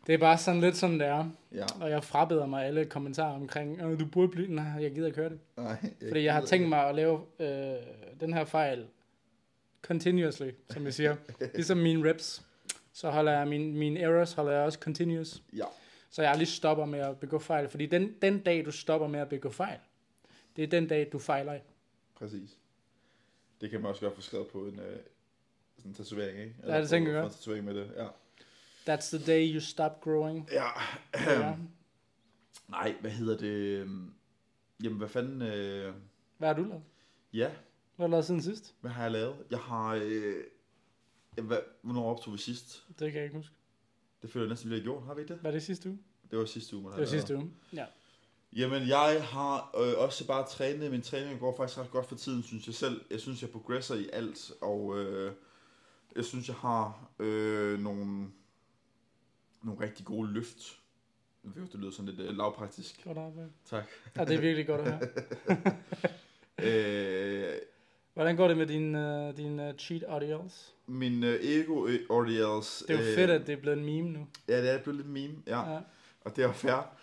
Det 0.06 0.14
er 0.14 0.18
bare 0.18 0.38
sådan 0.38 0.60
lidt 0.60 0.76
sådan, 0.76 1.00
det 1.00 1.06
er. 1.08 1.30
Ja, 1.54 1.64
Og 1.80 1.90
jeg 1.90 2.04
frabeder 2.04 2.46
mig 2.46 2.64
alle 2.66 2.84
kommentarer 2.84 3.34
omkring, 3.34 3.80
øh, 3.82 4.00
du 4.00 4.06
burde 4.06 4.28
blive... 4.28 4.54
Nej, 4.54 4.64
jeg 4.80 4.92
gider 4.94 5.06
ikke 5.06 5.18
høre 5.20 5.28
det. 5.30 5.38
nej. 5.56 5.76
Fordi 6.08 6.24
jeg 6.24 6.34
har 6.34 6.44
tænkt 6.44 6.68
mig 6.68 6.88
at 6.88 6.94
lave 6.94 7.20
øh, 7.40 7.46
den 8.20 8.32
her 8.34 8.44
fejl 8.44 8.84
continuously, 9.82 10.50
som 10.70 10.84
jeg 10.84 10.94
siger. 10.94 11.16
ligesom 11.54 11.78
mine 11.78 12.10
reps. 12.10 12.42
Så 12.92 13.10
holder 13.10 13.32
jeg 13.32 13.48
min, 13.48 13.76
mine 13.78 14.00
errors 14.00 14.32
holder 14.32 14.52
jeg 14.52 14.60
også 14.62 14.78
continuous. 14.78 15.42
Ja, 15.56 15.64
Så 16.14 16.22
jeg 16.22 16.30
aldrig 16.30 16.48
stopper 16.48 16.84
med 16.84 16.98
at 16.98 17.20
begå 17.20 17.38
fejl. 17.38 17.68
Fordi 17.68 17.86
den, 17.86 18.14
den 18.22 18.40
dag, 18.42 18.64
du 18.64 18.70
stopper 18.70 19.06
med 19.08 19.20
at 19.20 19.28
begå 19.28 19.50
fejl, 19.50 19.78
det 20.56 20.64
er 20.64 20.68
den 20.68 20.88
dag, 20.88 21.08
du 21.12 21.18
fejler. 21.18 21.60
præcis. 22.14 22.58
Det 23.60 23.70
kan 23.70 23.80
man 23.80 23.88
også 23.90 24.00
godt 24.00 24.14
få 24.14 24.20
skrevet 24.20 24.48
på 24.48 24.66
en, 24.66 24.78
øh, 24.80 24.96
sådan 25.76 25.90
en 25.90 25.94
tatovering, 25.94 26.38
ikke? 26.38 26.54
Ja, 26.66 26.80
det 26.80 26.88
tænker 26.88 27.12
jeg 27.12 27.22
godt. 27.22 27.32
Tatovering 27.32 27.64
med 27.64 27.74
det, 27.74 27.92
ja. 27.96 28.06
That's 28.88 29.16
the 29.16 29.26
day 29.32 29.54
you 29.54 29.60
stop 29.60 30.00
growing. 30.00 30.48
Ja, 30.52 30.66
Ja. 31.14 31.56
nej, 32.68 32.94
hvad 33.00 33.10
hedder 33.10 33.36
det? 33.36 33.46
øhm, 33.78 34.14
Jamen, 34.84 34.98
hvad 34.98 35.08
fanden... 35.08 35.42
Øh, 35.42 35.94
Hvad 36.38 36.48
har 36.48 36.54
du 36.54 36.62
lavet? 36.64 36.82
ja, 37.32 37.48
Hvad 37.96 38.04
har 38.04 38.06
du 38.06 38.10
lavet 38.10 38.24
siden 38.24 38.42
sidst? 38.42 38.74
hvad 38.80 38.90
har 38.90 39.02
jeg 39.02 39.12
lavet? 39.12 39.36
Jeg 39.50 39.58
har... 39.58 40.00
Øh, 40.04 40.44
hvad, 41.42 41.58
hvornår 41.82 42.10
optog 42.10 42.32
vi 42.32 42.38
sidst? 42.38 42.84
Det 42.88 43.12
kan 43.12 43.14
jeg 43.14 43.24
ikke 43.24 43.36
huske. 43.36 43.54
Det 44.22 44.30
føler 44.30 44.46
jeg 44.46 44.48
næsten, 44.48 44.70
vi 44.70 44.74
har 44.74 44.82
gjort. 44.82 45.02
Har 45.02 45.14
vi 45.14 45.24
det? 45.24 45.38
Var 45.42 45.50
det 45.50 45.62
sidste 45.62 45.88
uge? 45.88 45.98
Det 46.30 46.38
var 46.38 46.44
sidste 46.44 46.76
uge, 46.76 46.82
man 46.82 46.92
Det 46.92 47.00
var 47.00 47.06
sidste 47.06 47.36
uge. 47.36 47.50
Ja. 47.72 47.84
Jamen, 48.56 48.88
jeg 48.88 49.24
har 49.30 49.70
øh, 49.78 49.98
også 49.98 50.26
bare 50.26 50.46
trænet. 50.46 50.90
Min 50.90 51.02
træning 51.02 51.40
går 51.40 51.56
faktisk 51.56 51.78
ret 51.78 51.90
godt 51.90 52.06
for 52.06 52.16
tiden, 52.16 52.42
synes 52.42 52.66
jeg 52.66 52.74
selv. 52.74 53.04
Jeg 53.10 53.20
synes, 53.20 53.42
jeg 53.42 53.50
progresser 53.50 53.94
i 53.94 54.08
alt, 54.12 54.52
og 54.60 54.98
øh, 54.98 55.32
jeg 56.16 56.24
synes, 56.24 56.48
jeg 56.48 56.56
har 56.56 57.10
øh, 57.18 57.80
nogle, 57.80 58.28
nogle 59.62 59.80
rigtig 59.80 60.06
gode 60.06 60.32
løft. 60.32 60.78
Jeg 61.44 61.52
ved, 61.54 61.68
det 61.68 61.80
lyder 61.80 61.90
sådan 61.90 62.14
lidt 62.14 62.20
øh, 62.20 62.36
lavpraktisk. 62.36 63.04
Godt 63.04 63.18
arbejde. 63.18 63.50
Tak. 63.64 63.84
Ja, 64.16 64.24
det 64.24 64.34
er 64.34 64.40
virkelig 64.40 64.66
godt 64.66 64.80
at 64.80 64.92
høre. 64.92 65.76
Øh, 66.58 67.58
Hvordan 68.14 68.36
går 68.36 68.48
det 68.48 68.56
med 68.56 68.66
din, 68.66 68.94
uh, 68.94 69.36
din 69.36 69.60
uh, 69.60 69.76
cheat 69.78 70.02
audios? 70.02 70.74
Min 70.92 71.24
øh, 71.24 71.40
ego 71.42 71.86
øh. 71.86 72.00
Det 72.88 73.00
er 73.00 73.08
jo 73.08 73.14
fedt, 73.14 73.30
at 73.30 73.46
det 73.46 73.52
er 73.52 73.60
blevet 73.60 73.78
en 73.78 73.84
meme 73.84 74.08
nu. 74.10 74.26
Ja, 74.48 74.62
det 74.62 74.70
er 74.70 74.82
blevet 74.82 74.96
lidt 74.96 75.08
meme, 75.08 75.34
ja. 75.46 75.72
Ja. 75.72 75.80
Og 76.20 76.36
det 76.36 76.42
er 76.42 76.46
jo 76.46 76.52
fair. 76.52 76.96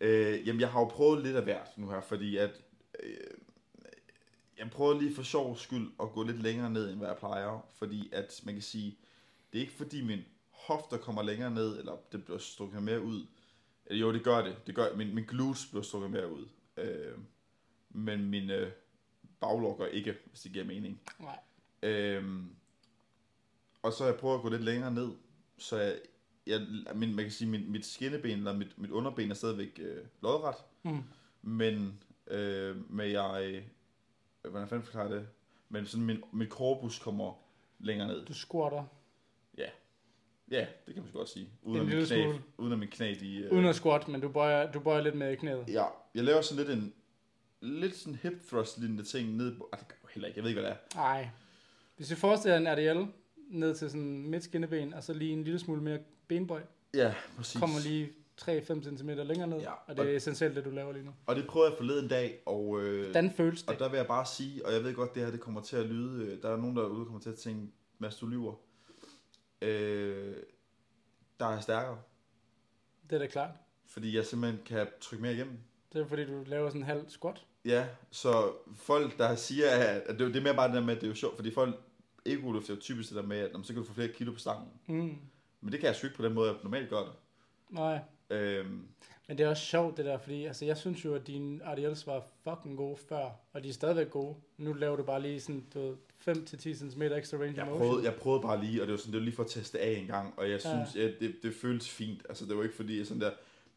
Øh, 0.00 0.48
jamen, 0.48 0.60
jeg 0.60 0.70
har 0.70 0.80
jo 0.80 0.86
prøvet 0.86 1.22
lidt 1.22 1.36
af 1.36 1.42
hvert 1.42 1.78
nu 1.78 1.90
her, 1.90 2.00
fordi 2.00 2.36
at... 2.36 2.50
Øh, 3.02 3.16
jeg 4.58 4.70
prøver 4.70 5.00
lige 5.00 5.14
for 5.14 5.22
sjov 5.22 5.56
skyld 5.56 5.90
at 6.02 6.12
gå 6.12 6.22
lidt 6.22 6.42
længere 6.42 6.70
ned, 6.70 6.90
end 6.90 6.98
hvad 6.98 7.08
jeg 7.08 7.16
plejer. 7.16 7.66
Fordi 7.74 8.08
at 8.12 8.42
man 8.44 8.54
kan 8.54 8.62
sige, 8.62 8.98
det 9.52 9.58
er 9.58 9.62
ikke 9.62 9.72
fordi 9.72 10.02
min 10.02 10.20
hofter 10.50 10.96
kommer 10.96 11.22
længere 11.22 11.50
ned, 11.50 11.78
eller 11.78 11.96
det 12.12 12.24
bliver 12.24 12.38
strukket 12.38 12.82
mere 12.82 13.02
ud. 13.02 13.26
Eller 13.86 14.00
jo, 14.06 14.12
det 14.12 14.24
gør 14.24 14.44
det. 14.44 14.66
det 14.66 14.74
gør, 14.74 14.96
min, 14.96 15.14
min 15.14 15.24
glutes 15.24 15.66
bliver 15.66 15.82
strukket 15.82 16.10
mere 16.10 16.32
ud. 16.32 16.48
Øh, 16.76 17.18
men 17.90 18.30
min 18.30 18.50
øh, 18.50 18.70
gør 19.40 19.86
ikke, 19.86 20.14
hvis 20.24 20.40
det 20.40 20.52
giver 20.52 20.64
mening. 20.64 21.00
Nej. 21.20 21.38
Øhm, 21.82 22.56
og 23.84 23.92
så 23.92 24.04
jeg 24.04 24.14
prøvet 24.16 24.36
at 24.36 24.42
gå 24.42 24.48
lidt 24.48 24.64
længere 24.64 24.90
ned, 24.94 25.08
så 25.58 25.76
jeg, 25.78 25.96
jeg 26.46 26.60
min, 26.94 27.14
man 27.16 27.24
kan 27.24 27.32
sige, 27.32 27.50
min, 27.50 27.72
mit 27.72 27.86
skinneben 27.86 28.30
eller 28.38 28.52
mit, 28.52 28.78
mit 28.78 28.90
underben 28.90 29.30
er 29.30 29.34
stadigvæk 29.34 29.80
øh, 29.82 30.04
lodret, 30.22 30.54
Mm. 30.82 31.02
men 31.42 32.02
øh, 32.26 32.92
med 32.92 33.06
jeg, 33.06 33.62
øh, 34.44 34.50
hvordan 34.50 34.68
fanden 34.68 34.84
forklarer 34.84 35.08
det, 35.08 35.28
men 35.68 35.86
sådan 35.86 36.06
min, 36.06 36.22
mit 36.32 36.50
korpus 36.50 36.98
kommer 36.98 37.32
længere 37.78 38.08
ned. 38.08 38.24
Du 38.26 38.34
squatter. 38.34 38.84
Ja, 40.50 40.66
det 40.86 40.94
kan 40.94 41.02
man 41.02 41.12
godt 41.12 41.28
sige. 41.28 41.44
En 41.44 41.50
Uden 41.62 41.80
at, 41.80 41.86
min 41.86 41.96
knæ, 42.06 42.22
smule. 42.22 42.42
uden 42.58 42.72
at 42.72 42.78
min 42.78 42.88
knæ, 42.88 43.14
de... 43.20 43.36
øh, 43.36 43.52
Uden 43.52 43.64
at 43.64 43.74
squat, 43.74 44.08
men 44.08 44.20
du 44.20 44.28
bøjer, 44.28 44.72
du 44.72 44.80
bøjer 44.80 45.02
lidt 45.02 45.14
med 45.14 45.32
i 45.32 45.36
knæet. 45.36 45.64
Ja, 45.68 45.84
jeg 46.14 46.24
laver 46.24 46.40
sådan 46.40 46.66
lidt 46.66 46.78
en... 46.78 46.94
Lidt 47.60 47.96
sådan 47.96 48.14
hip 48.22 48.32
thrust 48.48 48.78
lignende 48.80 49.02
ting 49.04 49.36
ned 49.36 49.56
på... 49.58 49.68
Det 49.72 49.88
gør 49.88 49.96
jeg 50.02 50.10
heller 50.14 50.28
ikke. 50.28 50.38
Jeg 50.38 50.42
ved 50.44 50.50
ikke, 50.50 50.60
hvad 50.60 50.70
det 50.70 50.78
er. 50.94 50.96
Nej. 50.96 51.28
Hvis 51.96 52.10
vi 52.10 52.14
forestiller 52.16 52.56
en 52.56 52.66
RDL 52.68 53.10
ned 53.54 53.74
til 53.74 53.90
sådan 53.90 54.26
midt 54.30 54.44
skinneben, 54.44 54.94
og 54.94 55.02
så 55.04 55.12
lige 55.12 55.32
en 55.32 55.44
lille 55.44 55.58
smule 55.58 55.82
mere 55.82 55.98
benbøj, 56.28 56.62
Ja, 56.94 57.14
præcis. 57.36 57.60
kommer 57.60 57.80
lige 57.80 58.12
3-5 58.40 58.96
cm 58.98 59.08
længere 59.10 59.46
ned, 59.48 59.58
Ja, 59.60 59.72
og 59.86 59.96
det 59.96 60.12
er 60.12 60.16
essentielt 60.16 60.56
det, 60.56 60.64
du 60.64 60.70
laver 60.70 60.92
lige 60.92 61.04
nu. 61.04 61.10
Og 61.26 61.36
det 61.36 61.46
prøvede 61.46 61.70
jeg 61.70 61.78
forleden 61.78 62.08
dag, 62.08 62.38
og... 62.46 62.80
Øh, 62.82 63.02
Hvordan 63.04 63.30
føles 63.36 63.62
det? 63.62 63.70
Og 63.70 63.78
der 63.78 63.88
vil 63.88 63.96
jeg 63.96 64.06
bare 64.06 64.26
sige, 64.26 64.66
og 64.66 64.72
jeg 64.72 64.84
ved 64.84 64.94
godt, 64.94 65.14
det 65.14 65.22
her 65.24 65.30
det 65.30 65.40
kommer 65.40 65.60
til 65.60 65.76
at 65.76 65.86
lyde, 65.86 66.24
øh, 66.26 66.42
der 66.42 66.48
er 66.50 66.56
nogen 66.56 66.76
derude, 66.76 66.98
der 66.98 67.04
kommer 67.04 67.20
til 67.20 67.30
at 67.30 67.36
tænke, 67.36 67.72
Mads, 67.98 68.16
du 68.16 68.26
lyver. 68.26 68.54
Øh, 69.62 70.34
der 71.40 71.46
er 71.46 71.60
stærkere, 71.60 71.98
Det 73.10 73.16
er 73.16 73.18
da 73.18 73.26
klart. 73.26 73.50
fordi 73.86 74.16
jeg 74.16 74.26
simpelthen 74.26 74.60
kan 74.66 74.86
trykke 75.00 75.22
mere 75.22 75.34
igennem. 75.34 75.58
Det 75.92 76.00
er 76.00 76.06
fordi, 76.06 76.24
du 76.24 76.44
laver 76.46 76.68
sådan 76.68 76.80
en 76.80 76.86
halv 76.86 77.04
squat. 77.08 77.44
Ja, 77.64 77.86
så 78.10 78.52
folk, 78.76 79.18
der 79.18 79.34
siger, 79.34 79.70
at 79.70 80.18
det, 80.18 80.18
det 80.18 80.36
er 80.36 80.42
mere 80.42 80.54
bare 80.54 80.68
det 80.68 80.74
der 80.74 80.80
med, 80.84 80.94
at 80.94 81.00
det 81.00 81.06
er 81.06 81.10
jo 81.10 81.14
sjovt, 81.16 81.36
fordi 81.36 81.50
folk 81.54 81.74
ikke 82.24 82.42
er 82.48 82.60
jo 82.70 82.76
typisk 82.80 83.08
det 83.08 83.16
der 83.16 83.22
med, 83.22 83.36
at 83.38 83.52
"Nå, 83.52 83.58
men 83.58 83.64
så 83.64 83.72
kan 83.72 83.82
du 83.82 83.88
få 83.88 83.94
flere 83.94 84.08
kilo 84.08 84.32
på 84.32 84.38
stangen. 84.38 84.68
Mm. 84.86 85.16
Men 85.60 85.72
det 85.72 85.80
kan 85.80 85.86
jeg 85.86 85.96
sgu 85.96 86.06
ikke 86.06 86.16
på 86.16 86.24
den 86.24 86.32
måde, 86.32 86.50
jeg 86.50 86.56
normalt 86.62 86.90
gør 86.90 86.98
det. 87.00 87.12
Nej. 87.70 87.98
Øhm, 88.30 88.86
Men 89.28 89.38
det 89.38 89.44
er 89.44 89.48
også 89.50 89.62
sjovt 89.66 89.96
det 89.96 90.04
der, 90.04 90.18
fordi 90.18 90.44
altså, 90.44 90.64
jeg 90.64 90.76
synes 90.76 91.04
jo, 91.04 91.14
at 91.14 91.26
dine 91.26 91.60
RDLs 91.74 92.06
var 92.06 92.26
fucking 92.44 92.76
gode 92.76 92.96
før, 93.08 93.30
og 93.52 93.64
de 93.64 93.68
er 93.68 93.72
stadigvæk 93.72 94.10
gode. 94.10 94.34
Nu 94.58 94.72
laver 94.72 94.96
du 94.96 95.02
bare 95.02 95.22
lige 95.22 95.40
sådan, 95.40 95.64
du 95.74 95.80
ved, 95.80 95.96
5-10 96.18 96.74
cm 96.74 97.02
ekstra 97.02 97.38
range 97.38 97.54
jeg, 97.64 97.66
prøvede, 97.76 98.04
jeg 98.04 98.14
prøvede 98.14 98.42
bare 98.42 98.64
lige, 98.64 98.80
og 98.82 98.86
det 98.86 98.92
var, 98.92 98.98
sådan, 98.98 99.12
det 99.12 99.18
var 99.20 99.24
lige 99.24 99.34
for 99.36 99.42
at 99.44 99.50
teste 99.50 99.78
af 99.80 99.90
en 99.92 100.06
gang, 100.06 100.34
og 100.36 100.50
jeg 100.50 100.60
Ja. 100.64 100.84
synes, 100.84 100.96
ja. 101.04 101.10
det, 101.26 101.34
det 101.42 101.54
føltes 101.54 101.88
fint. 101.90 102.22
Altså, 102.28 102.46
det 102.46 102.56
var 102.56 102.62
ikke 102.62 102.74
fordi, 102.74 102.98
jeg 102.98 103.06
sådan 103.06 103.20
der, 103.20 103.30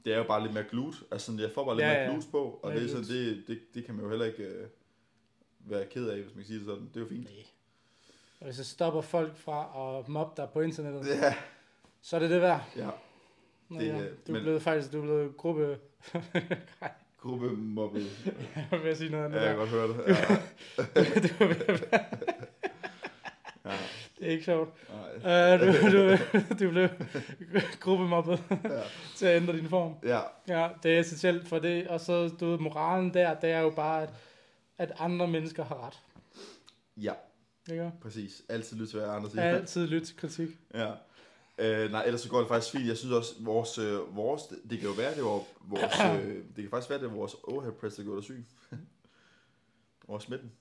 det 0.06 0.14
er 0.14 0.18
jo 0.18 0.24
bare 0.24 0.42
lidt 0.44 0.54
mere 0.54 0.64
glut. 0.70 1.04
Altså, 1.12 1.38
jeg 1.40 1.52
får 1.52 1.66
bare 1.66 1.76
lidt 1.76 1.86
Ja, 1.88 1.94
mere 1.94 2.02
ja. 2.04 2.12
glus 2.14 2.26
på, 2.26 2.44
og 2.64 2.70
Mere 2.70 2.80
det, 2.80 2.86
er 2.86 2.90
sådan, 2.90 3.06
glutes. 3.06 3.26
det, 3.38 3.48
det, 3.48 3.60
det 3.76 3.86
kan 3.86 3.96
man 3.96 4.04
jo 4.04 4.10
heller 4.10 4.26
ikke 4.26 4.44
øh, 4.44 4.68
være 5.60 5.86
ked 5.86 6.08
af, 6.10 6.16
hvis 6.22 6.36
man 6.36 6.44
kan 6.44 6.46
sige 6.46 6.58
det 6.60 6.66
sådan. 6.66 6.88
Det 6.88 6.96
er 6.96 7.00
jo 7.02 7.08
fint. 7.08 7.24
Nej. 7.24 7.34
Og 8.40 8.46
hvis 8.46 8.58
jeg 8.58 8.66
stopper 8.66 9.02
folk 9.02 9.38
fra 9.38 9.70
at 10.00 10.08
mobbe 10.10 10.42
dig 10.42 10.50
på 10.54 10.62
internettet, 10.62 11.08
Ja, 11.22 11.36
så 12.02 12.16
er 12.16 12.20
det 12.20 12.30
det 12.30 12.42
værd. 12.42 12.64
ja. 12.76 12.90
Nå, 13.70 13.80
Det, 13.80 13.88
ja. 13.88 13.94
Du 13.94 14.00
er 14.00 14.32
men- 14.32 14.42
blevet 14.42 14.62
faktisk, 14.62 14.92
du 14.94 14.98
er 14.98 15.02
blevet 15.02 15.38
gruppe, 15.38 15.78
Gruppe 17.22 17.48
mobbet. 17.50 18.08
jeg 18.72 18.84
vil 18.84 18.98
sige 18.98 19.10
noget 19.12 19.26
andet 19.26 19.38
Ja, 19.40 19.44
jeg 19.46 19.50
kan 19.50 19.58
godt 19.58 19.70
høre 19.70 19.88
det. 19.88 19.98
Ja, 20.08 20.14
du 21.28 21.46
være- 21.46 21.80
ja. 23.66 23.72
det 24.20 24.28
er 24.28 24.32
ikke 24.32 24.44
sjovt. 24.46 24.70
Nej. 25.24 25.56
Uh, 25.56 25.62
du, 25.62 25.98
du, 25.98 26.18
du 26.66 26.70
blev 26.70 26.90
gruppemobbet 27.80 28.44
Ja. 28.64 28.82
til 29.16 29.26
at 29.26 29.42
ændre 29.42 29.54
din 29.58 29.70
form. 29.70 29.96
ja, 30.04 30.20
Ja, 30.48 30.70
det 30.84 30.96
er 30.96 31.00
essentielt 31.00 31.48
for 31.48 31.60
det. 31.60 31.88
Og 31.88 32.00
så 32.02 32.28
du 32.40 32.46
ved, 32.50 32.58
moralen 32.60 33.14
der, 33.14 33.34
det 33.34 33.52
er 33.52 33.60
jo 33.60 33.70
bare, 33.70 34.04
at, 34.04 34.10
at 34.78 34.92
andre 35.00 35.28
mennesker 35.28 35.64
har 35.66 35.86
ret. 35.88 36.00
ja, 36.98 37.14
Ikke? 37.72 37.92
præcis. 38.02 38.42
Altid 38.50 38.78
lytte 38.78 38.92
til, 38.92 39.00
hvad 39.00 39.10
andre 39.10 39.30
siger. 39.30 39.44
Altid 39.44 39.88
lyt 39.88 40.02
til 40.02 40.18
kritik. 40.18 40.50
Ja. 40.74 40.92
Øh, 41.58 41.92
nej, 41.92 42.04
ellers 42.06 42.22
så 42.22 42.30
går 42.30 42.40
det 42.40 42.48
faktisk 42.48 42.72
fint. 42.72 42.88
Jeg 42.88 42.98
synes 42.98 43.14
også, 43.14 43.34
vores, 43.40 43.78
øh, 43.78 44.16
vores 44.16 44.42
det 44.70 44.80
kan 44.80 44.88
jo 44.88 44.94
være, 44.98 45.16
det 45.16 45.24
var 45.24 45.44
vores, 45.62 46.00
øh, 46.26 46.36
det 46.36 46.56
kan 46.56 46.70
faktisk 46.70 46.90
være, 46.90 47.00
det 47.00 47.10
var 47.10 47.16
vores 47.16 47.34
overhead 47.44 47.74
press, 47.74 47.96
der 47.96 48.04
gjorde 48.04 48.18
dig 48.18 48.24
syg. 48.24 48.46
Over 50.08 50.20
smitten. 50.20 50.52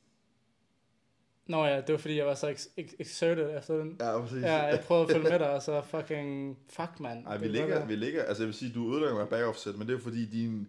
Nå 1.47 1.65
ja, 1.65 1.77
det 1.77 1.93
var 1.93 1.99
fordi, 1.99 2.17
jeg 2.17 2.27
var 2.27 2.35
så 2.35 2.51
ex- 2.51 2.69
ex- 2.79 2.95
exerted 2.99 3.59
efter 3.59 3.77
den. 3.77 3.97
Ja, 4.01 4.21
præcis. 4.21 4.43
Ja, 4.43 4.63
jeg 4.65 4.81
prøvede 4.87 5.05
at 5.05 5.11
følge 5.11 5.31
med 5.31 5.39
dig, 5.39 5.51
og 5.51 5.63
så 5.63 5.83
fucking, 5.83 6.59
fuck 6.69 7.01
man. 7.01 7.17
Nej, 7.17 7.37
vi 7.37 7.49
ligger, 7.49 7.87
vi 7.87 7.97
ligger, 7.97 8.23
altså 8.23 8.43
jeg 8.43 8.47
vil 8.47 8.55
sige, 8.55 8.73
du 8.73 8.93
ødelægger 8.93 9.17
mig 9.17 9.29
back 9.29 9.45
offset, 9.45 9.79
men 9.79 9.87
det 9.87 9.95
er 9.95 9.99
jo 9.99 10.03
fordi 10.03 10.25
din, 10.27 10.69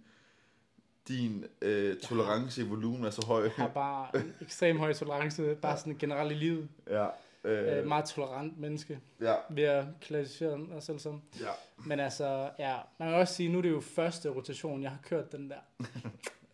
din 1.08 1.46
øh, 1.62 1.98
tolerance 1.98 2.62
i 2.62 2.68
volumen 2.68 3.06
er 3.06 3.10
så 3.10 3.26
høj. 3.26 3.42
Jeg 3.44 3.52
har 3.52 3.68
bare 3.68 4.08
en 4.22 4.34
ekstrem 4.42 4.78
høj 4.80 4.94
tolerance, 4.94 5.56
bare 5.62 5.78
sådan 5.78 5.96
generelt 6.00 6.32
i 6.32 6.36
livet. 6.36 6.68
Ja. 6.90 7.04
Øh, 7.44 7.78
Øh, 7.80 7.88
meget 7.88 8.06
tolerant 8.06 8.60
menneske, 8.60 9.00
ja, 9.22 9.34
ved 9.50 9.64
at 9.64 9.86
klassificere 10.02 10.58
mig 10.58 10.84
selv 10.84 11.00
som. 11.00 11.22
ja. 11.40 11.46
Men 11.86 12.00
altså, 12.00 12.50
ja, 12.60 12.76
man 13.00 13.10
kan 13.10 13.18
også 13.18 13.34
sige, 13.34 13.50
nu 13.50 13.58
er 13.58 13.62
det 13.62 13.70
jo 13.70 13.80
første 13.82 14.30
rotation, 14.30 14.84
jeg 14.84 14.92
har 14.92 15.00
kørt 15.04 15.32
den 15.32 15.50
der. 15.50 15.56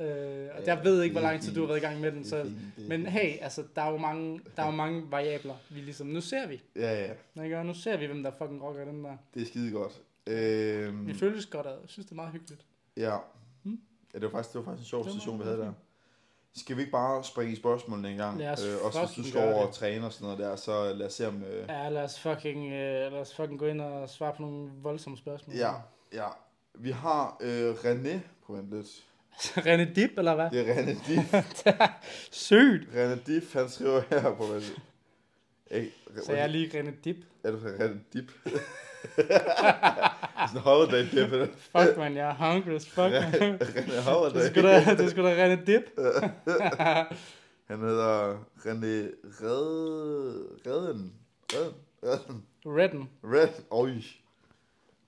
øh, 0.05 0.49
og 0.57 0.65
jeg 0.67 0.79
ved 0.83 1.01
ikke, 1.03 1.13
hvor 1.13 1.21
lang 1.21 1.41
tid 1.41 1.53
du 1.55 1.59
har 1.59 1.67
været 1.67 1.77
i 1.77 1.81
gang 1.81 1.99
med 2.01 2.11
den, 2.11 2.25
så... 2.25 2.51
Men 2.77 3.05
hey, 3.05 3.37
altså, 3.41 3.63
der 3.75 3.81
er 3.81 3.91
jo 3.91 3.97
mange, 3.97 4.39
der 4.55 4.61
er 4.61 4.65
jo 4.65 4.71
mange 4.71 5.11
variabler, 5.11 5.55
vi 5.69 5.79
ligesom, 5.79 6.07
nu 6.07 6.21
ser 6.21 6.47
vi, 6.47 6.61
Ja, 6.75 7.05
ja, 7.35 7.43
ikke? 7.43 7.57
Og 7.57 7.65
nu 7.65 7.73
ser 7.73 7.97
vi, 7.97 8.05
hvem 8.05 8.23
der 8.23 8.31
fucking 8.37 8.63
rocker 8.63 8.85
den 8.85 9.03
der. 9.03 9.17
det 9.33 9.41
er 9.41 9.45
skide 9.45 9.71
godt. 9.71 10.01
Øh, 10.27 11.07
Det 11.07 11.15
føles 11.15 11.45
godt, 11.45 11.65
og 11.65 11.81
jeg 11.81 11.89
synes, 11.89 12.05
det 12.05 12.11
er 12.11 12.15
meget 12.15 12.31
hyggeligt. 12.31 12.65
Ja. 12.97 13.17
Ja, 14.13 14.19
det 14.19 14.23
var 14.23 14.29
faktisk, 14.29 14.53
det 14.53 14.59
var 14.65 14.71
faktisk 14.71 14.85
en 14.85 14.89
sjov 14.89 15.09
station, 15.09 15.39
vi 15.39 15.43
havde 15.43 15.57
der. 15.57 15.73
Skal 16.55 16.75
vi 16.75 16.81
ikke 16.81 16.91
bare 16.91 17.23
springe 17.23 17.53
i 17.53 17.55
spørgsmålene 17.55 18.11
en 18.11 18.17
gang? 18.17 18.39
Lad 18.39 18.49
os 18.51 18.63
øh, 18.65 18.85
også 18.85 18.99
hvis 19.05 19.15
du 19.25 19.29
skal 19.29 19.41
over 19.53 19.67
og 19.67 19.73
træne 19.73 20.05
og 20.05 20.13
sådan 20.13 20.25
noget 20.25 20.39
der, 20.39 20.55
så 20.55 20.93
lad 20.93 21.05
os 21.05 21.13
se 21.13 21.27
om... 21.27 21.43
Øh, 21.43 21.65
Ja, 21.69 21.89
lad 21.89 22.03
os 22.03 22.19
fucking, 22.19 22.65
øh, 22.73 23.11
lad 23.11 23.19
os 23.21 23.35
fucking 23.35 23.59
gå 23.59 23.65
ind 23.65 23.81
og 23.81 24.09
svare 24.09 24.33
på 24.37 24.41
nogle 24.41 24.69
voldsomme 24.81 25.17
spørgsmål. 25.17 25.55
ja, 25.55 25.71
ja. 26.13 26.27
Vi 26.75 26.91
har 26.91 27.37
øh, 27.41 27.71
René 27.73 28.17
på 28.47 28.53
vent 28.53 28.71
lidt. 28.73 28.87
René 29.67 29.93
Dip, 29.93 30.09
eller 30.17 30.35
hvad? 30.35 30.49
Det 30.51 30.69
er 30.69 30.75
René 30.75 31.07
Diff. 31.07 31.33
Sygt! 32.31 32.89
René 32.95 33.23
Diff, 33.27 33.53
han 33.53 33.69
skriver 33.69 34.01
her 34.09 34.35
på 34.35 34.43
vent. 34.45 34.81
Hey, 35.71 35.89
Så 36.25 36.33
jeg 36.33 36.41
er 36.43 36.47
lige 36.47 36.81
René 36.81 36.91
Dip. 37.03 37.17
Er 37.43 37.51
du 37.51 37.57
René 37.57 37.97
Dip? 38.13 38.31
sådan 40.47 40.57
en 40.57 40.61
holiday 40.61 41.01
dip, 41.11 41.31
det? 41.31 41.49
Fuck, 41.55 41.97
man, 41.97 42.15
jeg 42.15 42.29
er 42.29 42.33
hungry 42.53 42.75
as 42.75 42.89
fuck. 42.89 43.13
René 43.13 43.37
Det 43.91 44.03
Holiday. 44.03 44.41
er 44.41 44.49
sgu 44.51 44.61
da, 44.61 44.95
det 45.03 45.11
sgu 45.11 45.21
da 45.23 45.55
René 45.55 45.65
Dip. 45.65 45.83
Han 47.69 47.79
hedder 47.79 48.35
René 48.57 49.11
Red... 49.41 50.45
Redden. 50.67 51.13
Redden. 51.53 51.73
Redden. 52.03 52.43
Redden. 52.65 53.09
Red. 53.23 53.49
Oj. 53.71 53.91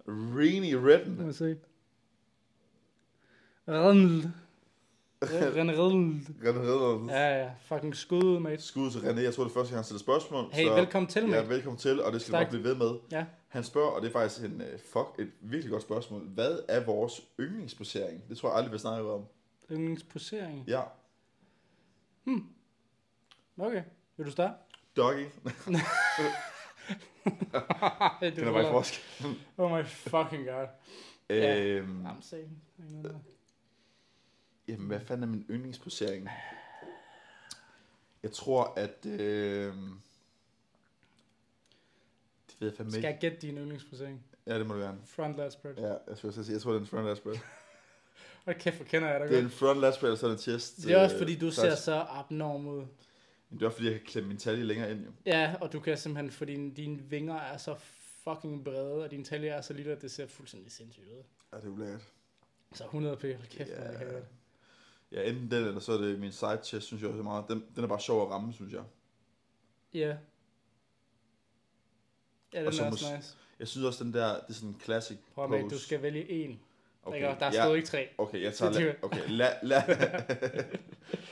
Reeny 0.07 0.73
Redden. 0.73 1.15
Lad 1.17 1.25
mig 1.25 1.35
se. 1.35 1.55
Redden. 3.67 4.33
René 5.23 5.71
Redden. 5.81 6.27
René 6.43 6.59
Redden. 6.59 7.09
Ja, 7.09 7.39
ja. 7.43 7.49
Fucking 7.67 7.95
skud 7.95 8.23
ud, 8.23 8.39
mate. 8.39 8.61
Skud 8.63 8.91
til 8.91 8.99
René. 8.99 9.19
Jeg 9.21 9.33
tror, 9.33 9.43
det 9.43 9.49
er 9.49 9.53
første 9.53 9.69
gang, 9.71 9.77
han 9.77 9.83
stiller 9.83 9.99
spørgsmål. 9.99 10.45
Hey, 10.51 10.65
velkommen 10.67 11.07
til, 11.07 11.21
Ja, 11.23 11.27
mate. 11.29 11.49
velkommen 11.49 11.77
til, 11.79 12.03
og 12.03 12.13
det 12.13 12.21
skal 12.21 12.31
Tak. 12.31 12.41
nok 12.41 12.49
blive 12.49 12.63
ved 12.63 12.75
med. 12.75 12.91
Ja. 13.11 13.25
Han 13.55 13.63
spørger, 13.63 13.89
og 13.89 14.01
det 14.01 14.07
er 14.07 14.11
faktisk 14.11 14.45
en, 14.45 14.61
uh, 14.61 14.79
fuck, 14.79 15.19
et 15.19 15.31
virkelig 15.41 15.71
godt 15.71 15.83
spørgsmål. 15.83 16.21
Hvad 16.21 16.59
er 16.67 16.85
vores 16.85 17.21
yndlingsposering? 17.39 18.29
Det 18.29 18.37
tror 18.37 18.49
jeg 18.49 18.57
aldrig, 18.57 18.71
vi 18.71 18.73
har 18.73 18.79
snakket 18.79 19.11
om. 19.11 19.25
Yndlingsposering. 19.71 20.63
Ja, 20.67 20.81
Okay. 23.57 23.83
Vil 24.17 24.25
du 24.25 24.31
starte? 24.31 24.53
doggy. 24.97 25.19
det 28.21 28.37
er 28.37 28.51
bare 28.51 28.71
forskel. 28.71 29.35
Oh 29.57 29.77
my 29.77 29.85
fucking 29.85 30.45
god. 30.47 30.67
Ja. 31.29 31.63
Øhm, 31.63 32.05
I'm 32.05 32.21
saying. 32.21 32.63
jamen, 34.67 34.87
hvad 34.87 34.99
fanden 34.99 35.23
er 35.23 35.27
min 35.27 35.45
yndlingsposering? 35.49 36.29
Jeg 38.23 38.31
tror, 38.31 38.73
at... 38.77 39.05
Øh, 39.05 39.73
det 42.59 42.61
ved 42.61 42.67
jeg 42.67 42.77
fandme 42.77 42.91
Skal 42.91 42.99
ikke. 42.99 43.07
jeg 43.07 43.17
gætte 43.21 43.37
din 43.47 43.57
yndlingsposering? 43.57 44.25
Ja, 44.47 44.59
det 44.59 44.67
må 44.67 44.73
du 44.73 44.79
gerne. 44.79 44.97
Front 45.05 45.37
lat 45.37 45.53
spread. 45.53 45.75
Ja, 45.77 45.87
jeg, 45.87 46.17
skulle 46.17 46.29
også 46.29 46.43
sige, 46.43 46.53
jeg 46.53 46.61
tror, 46.61 46.71
det 46.71 46.77
er 46.77 46.81
en 46.81 46.87
front 46.87 47.05
lat 47.05 47.17
spread. 47.17 47.37
Hvad 48.43 48.55
kæft, 48.55 48.75
hvor 48.75 48.85
kender 48.85 49.07
jeg 49.09 49.19
dig 49.19 49.29
Det 49.29 49.37
er 49.37 49.41
godt. 49.41 49.51
en 49.53 49.57
front 49.57 49.79
lat 49.79 49.95
spread, 49.95 50.11
og 50.11 50.17
så 50.17 50.25
er 50.25 50.29
det 50.29 50.37
en 50.37 50.41
chest. 50.41 50.77
Det 50.77 50.91
er 50.91 51.03
også 51.03 51.15
øh, 51.15 51.21
fordi, 51.21 51.35
du 51.35 51.51
ser 51.51 51.75
så 51.75 52.05
abnorm 52.09 52.67
ud. 52.67 52.77
Men 53.49 53.59
Det 53.59 53.61
er 53.61 53.65
også 53.65 53.77
fordi, 53.77 53.89
jeg 53.91 53.99
kan 53.99 54.05
klemme 54.07 54.27
min 54.29 54.37
talje 54.37 54.63
længere 54.63 54.91
ind, 54.91 55.05
jo. 55.05 55.11
Ja, 55.25 55.55
og 55.61 55.73
du 55.73 55.79
kan 55.79 55.97
simpelthen, 55.97 56.31
fordi 56.31 56.51
dine, 56.53 56.71
dine 56.75 56.99
vinger 57.09 57.35
er 57.35 57.57
så 57.57 57.75
fucking 58.23 58.63
brede, 58.63 59.03
og 59.03 59.11
din 59.11 59.23
talje 59.23 59.49
er 59.49 59.61
så 59.61 59.73
lille, 59.73 59.91
at 59.91 60.01
det 60.01 60.11
ser 60.11 60.27
fuldstændig 60.27 60.71
sindssygt 60.71 61.05
ud. 61.07 61.23
Ja, 61.53 61.57
det 61.57 61.65
er 61.65 61.69
ulækkert. 61.69 62.01
Så 62.73 62.83
100 62.83 63.15
p, 63.17 63.21
hold 63.21 63.47
kæft, 63.49 63.69
Ja. 63.69 63.83
yeah. 63.91 64.01
jeg 64.01 64.09
godt. 64.13 64.23
Ja, 65.11 65.29
enten 65.29 65.51
den, 65.51 65.65
eller 65.65 65.79
så 65.79 65.91
er 65.91 65.97
det 65.97 66.19
min 66.19 66.31
side 66.31 66.59
chest, 66.63 66.87
synes 66.87 67.01
jeg 67.01 67.09
også 67.09 67.19
er 67.19 67.23
meget. 67.23 67.45
Den, 67.49 67.63
den 67.75 67.83
er 67.83 67.87
bare 67.87 67.99
sjov 67.99 68.21
at 68.25 68.31
ramme, 68.31 68.53
synes 68.53 68.73
jeg. 68.73 68.83
Ja. 69.93 70.15
Ja, 72.55 72.59
den 72.59 72.67
Og 72.67 72.73
så 72.73 72.83
er 72.83 72.91
også 72.91 73.15
nice. 73.15 73.37
Jeg 73.59 73.67
synes 73.67 73.85
også, 73.85 74.03
den 74.03 74.13
der, 74.13 74.33
det 74.33 74.49
er 74.49 74.53
sådan 74.53 74.69
en 74.69 74.81
classic 74.83 75.17
Prøv 75.35 75.53
at 75.53 75.61
pose. 75.61 75.75
du 75.75 75.81
skal 75.81 76.01
vælge 76.01 76.29
en. 76.29 76.59
Okay, 77.03 77.17
Okay. 77.17 77.39
Der 77.39 77.45
ja, 77.45 77.63
stod 77.63 77.75
ikke 77.75 77.87
tre. 77.87 78.09
Okay, 78.17 78.41
jeg 78.41 78.53
tager... 78.53 78.71
Det 78.71 78.81
er 78.81 78.85
La, 78.85 78.95
okay, 79.01 79.21
la, 79.29 79.53
la, 79.63 79.83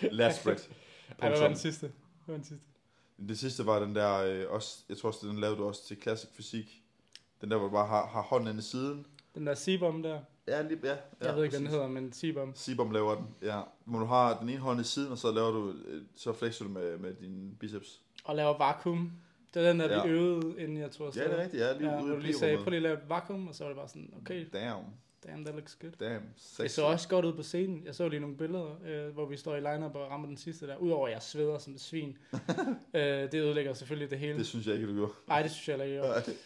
last 0.27 0.39
spread. 0.39 0.57
Ej, 1.19 1.29
hvad 1.29 1.39
var 1.39 1.47
den 1.47 1.57
sidste? 1.57 1.91
Hvad 2.25 2.33
var 2.33 2.37
den 2.37 2.45
sidste? 2.45 2.65
Det 3.27 3.39
sidste 3.39 3.65
var 3.65 3.79
den 3.79 3.95
der, 3.95 4.13
øh, 4.13 4.51
også, 4.51 4.77
jeg 4.89 4.97
tror 4.97 5.09
også, 5.09 5.27
den 5.27 5.39
lavede 5.39 5.57
du 5.57 5.67
også 5.67 5.87
til 5.87 6.01
classic 6.01 6.29
fysik. 6.33 6.81
Den 7.41 7.51
der, 7.51 7.57
hvor 7.57 7.67
du 7.67 7.73
bare 7.73 7.87
har, 7.87 8.07
har 8.07 8.21
hånden 8.21 8.59
i 8.59 8.61
siden. 8.61 9.05
Den 9.35 9.47
der 9.47 9.55
C-bomb 9.55 10.03
der. 10.03 10.19
Ja, 10.47 10.61
lige, 10.61 10.79
ja. 10.83 10.89
ja 10.89 10.95
Jeg 11.21 11.35
ved 11.35 11.43
ikke, 11.43 11.53
hvad 11.53 11.59
den 11.59 11.69
hedder, 11.69 11.87
men 11.87 12.13
C-bomb. 12.13 12.57
Sibom 12.57 12.91
laver 12.91 13.15
den, 13.15 13.27
ja. 13.41 13.61
Hvor 13.85 13.99
du 13.99 14.05
har 14.05 14.39
den 14.39 14.49
ene 14.49 14.59
hånd 14.59 14.81
i 14.81 14.83
siden, 14.83 15.11
og 15.11 15.17
så 15.17 15.31
laver 15.31 15.51
du, 15.51 15.73
øh, 15.87 16.01
så 16.15 16.33
flexer 16.33 16.65
du 16.65 16.71
med, 16.71 16.97
med 16.97 17.13
din 17.13 17.57
biceps. 17.59 18.01
Og 18.23 18.35
laver 18.35 18.57
vakuum. 18.57 19.11
Det 19.53 19.63
er 19.63 19.67
den 19.71 19.79
der, 19.79 19.87
vi 19.87 19.93
Ja. 19.93 20.05
øvede, 20.15 20.55
inden 20.61 20.77
jeg 20.77 20.91
tog 20.91 21.07
afsted. 21.07 21.23
Ja, 21.23 21.29
det 21.31 21.37
er 21.39 21.43
rigtigt. 21.43 21.61
Jeg 21.63 21.69
er 21.71 21.77
lige 21.79 21.91
Ja, 21.91 21.97
ude 21.97 22.05
hvor 22.05 22.15
du 22.15 22.21
lige 22.21 22.33
sagde, 22.33 22.57
prøv 22.57 22.65
lige 22.69 22.77
at 22.77 22.81
lave 22.81 22.93
et 22.97 23.09
vakuum, 23.09 23.47
og 23.47 23.55
så 23.55 23.63
var 23.63 23.69
det 23.69 23.77
bare 23.77 23.87
sådan, 23.87 24.13
okay, 24.21 24.45
Damn, 24.53 24.85
damn, 25.27 25.45
that 25.45 25.55
looks 25.55 25.75
good. 25.75 25.91
damn. 25.99 26.23
Det 26.23 26.31
Sexy. 26.35 26.75
så 26.75 26.83
også 26.85 27.09
godt 27.09 27.25
ud 27.25 27.33
på 27.33 27.43
scenen. 27.43 27.83
Jeg 27.85 27.95
så 27.95 28.07
lige 28.07 28.19
nogle 28.19 28.37
billeder, 28.37 28.75
øh, 28.85 29.13
hvor 29.13 29.25
vi 29.25 29.37
står 29.37 29.55
i 29.55 29.59
line-up 29.59 29.95
og 29.95 30.09
rammer 30.11 30.27
den 30.27 30.37
sidste 30.37 30.67
der. 30.67 30.77
Udover 30.77 31.07
at 31.07 31.13
jeg 31.13 31.21
sveder 31.21 31.57
som 31.57 31.73
et 31.73 31.81
svin. 31.81 32.17
øh, 32.93 33.01
det 33.03 33.33
ødelægger 33.35 33.73
selvfølgelig 33.73 34.09
det 34.09 34.19
hele. 34.19 34.37
Det 34.37 34.45
synes 34.45 34.67
jeg 34.67 34.75
ikke, 34.75 34.87
du 34.87 34.93
gjorde. 34.93 35.11
Nej, 35.27 35.41
det 35.41 35.51
synes 35.51 35.67
jeg 35.67 35.73
heller 35.77 35.85
ikke. 35.95 36.07
jeg 36.13 36.23
gjorde. 36.23 36.37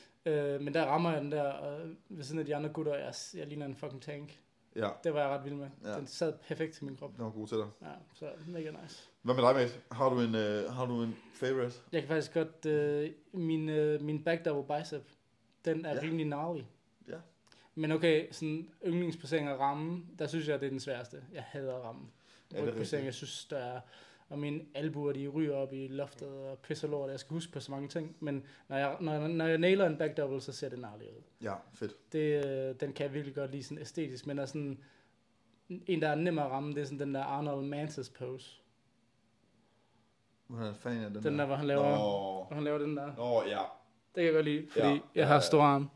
Øh, 0.55 0.61
men 0.61 0.73
der 0.73 0.85
rammer 0.85 1.11
jeg 1.11 1.21
den 1.21 1.31
der, 1.31 1.43
og 1.43 1.79
ved 2.09 2.23
siden 2.23 2.39
af 2.39 2.45
de 2.45 2.55
andre 2.55 2.69
gutter, 2.69 2.95
jeg, 2.95 3.13
jeg 3.33 3.47
ligner 3.47 3.65
en 3.65 3.75
fucking 3.75 4.01
tank. 4.01 4.39
Ja, 4.75 4.89
Det 5.03 5.13
var 5.13 5.19
jeg 5.21 5.29
ret 5.29 5.43
vild 5.45 5.53
med. 5.55 5.67
Ja. 5.85 5.95
Den 5.97 6.07
sad 6.07 6.33
perfekt 6.47 6.73
til 6.73 6.85
min 6.85 6.95
krop. 6.95 7.11
det 7.11 7.19
var 7.25 7.29
god 7.29 7.47
til 7.47 7.57
dig. 7.57 7.65
Ja, 7.81 7.87
så 8.13 8.25
mega 8.47 8.71
nice. 8.83 9.09
Hvad 9.27 9.35
med 9.35 9.43
dig, 9.43 9.55
mate? 9.55 9.73
Har 9.91 10.09
du 10.09 10.19
en, 10.19 10.35
uh, 10.35 10.73
har 10.75 10.85
du 10.85 11.03
en 11.03 11.15
favorite? 11.33 11.75
Jeg 11.91 12.01
kan 12.01 12.07
faktisk 12.07 12.33
godt, 12.33 12.65
øh, 12.65 13.09
min, 13.33 13.69
øh, 13.69 14.01
min 14.01 14.23
back 14.23 14.45
double 14.45 14.75
bicep, 14.77 15.01
den 15.65 15.85
er 15.85 15.89
Ja. 15.89 15.95
ja. 15.95 16.01
rimelig 16.01 16.25
gnarly. 16.25 16.61
Ja. 17.07 17.17
Men 17.75 17.91
okay, 17.91 18.27
sådan 18.31 18.69
yndlingsplacering 18.85 19.47
af 19.47 19.57
rammen, 19.57 20.05
der 20.19 20.27
synes 20.27 20.47
jeg, 20.47 20.59
det 20.59 20.65
er 20.65 20.69
den 20.69 20.79
sværeste. 20.79 21.23
Jeg 21.33 21.43
hader 21.47 21.73
rammen. 21.75 22.11
Det 22.51 22.63
Rygplacering, 22.67 23.05
jeg 23.05 23.13
synes, 23.13 23.45
der 23.45 23.57
er, 23.57 23.79
og 24.29 24.39
mine 24.39 24.61
albuer, 24.75 25.13
de 25.13 25.27
ryger 25.27 25.55
op 25.55 25.73
i 25.73 25.87
loftet 25.87 26.27
og 26.27 26.59
pisser 26.59 26.87
lort. 26.87 27.09
Jeg 27.11 27.19
skal 27.19 27.33
huske 27.33 27.51
på 27.51 27.59
så 27.59 27.71
mange 27.71 27.87
ting, 27.87 28.15
men 28.19 28.43
når 28.67 28.77
jeg, 28.77 28.97
når, 29.01 29.13
jeg- 29.13 29.27
når 29.29 29.45
jeg 29.45 29.57
nailer 29.57 29.85
en 29.85 29.97
back 29.97 30.17
double, 30.17 30.41
så 30.41 30.51
ser 30.51 30.69
det 30.69 30.77
gnarly 30.79 31.01
ud. 31.03 31.21
Ja, 31.41 31.53
fedt. 31.73 32.11
Det, 32.13 32.45
øh, 32.45 32.75
den 32.79 32.93
kan 32.93 33.03
jeg 33.05 33.13
virkelig 33.13 33.35
godt 33.35 33.51
lide 33.51 33.63
sådan 33.63 33.81
æstetisk, 33.81 34.27
men 34.27 34.39
er 34.39 34.45
sådan, 34.45 34.79
en, 35.69 36.01
der 36.01 36.07
er 36.09 36.15
nem 36.15 36.39
at 36.39 36.45
ramme, 36.45 36.73
det 36.73 36.81
er 36.81 36.85
sådan 36.85 36.99
den 36.99 37.15
der 37.15 37.23
Arnold 37.23 37.65
Mantis 37.65 38.09
pose. 38.09 38.61
Fanden 40.79 41.03
er 41.03 41.09
den, 41.09 41.23
Den 41.23 41.39
der, 41.39 41.45
hvor 41.45 41.55
han 41.55 41.67
laver, 41.67 41.83
Nå, 41.83 41.95
hvor 41.97 42.47
han 42.53 42.63
laver 42.63 42.77
den 42.77 42.97
der. 42.97 43.11
Nå 43.17 43.43
ja. 43.47 43.57
Det 43.57 44.15
kan 44.15 44.23
jeg 44.23 44.33
godt 44.33 44.45
lide, 44.45 44.67
fordi 44.71 44.87
Ja. 44.87 44.99
jeg 45.15 45.27
har 45.27 45.39
stor 45.39 45.61
arm, 45.63 45.89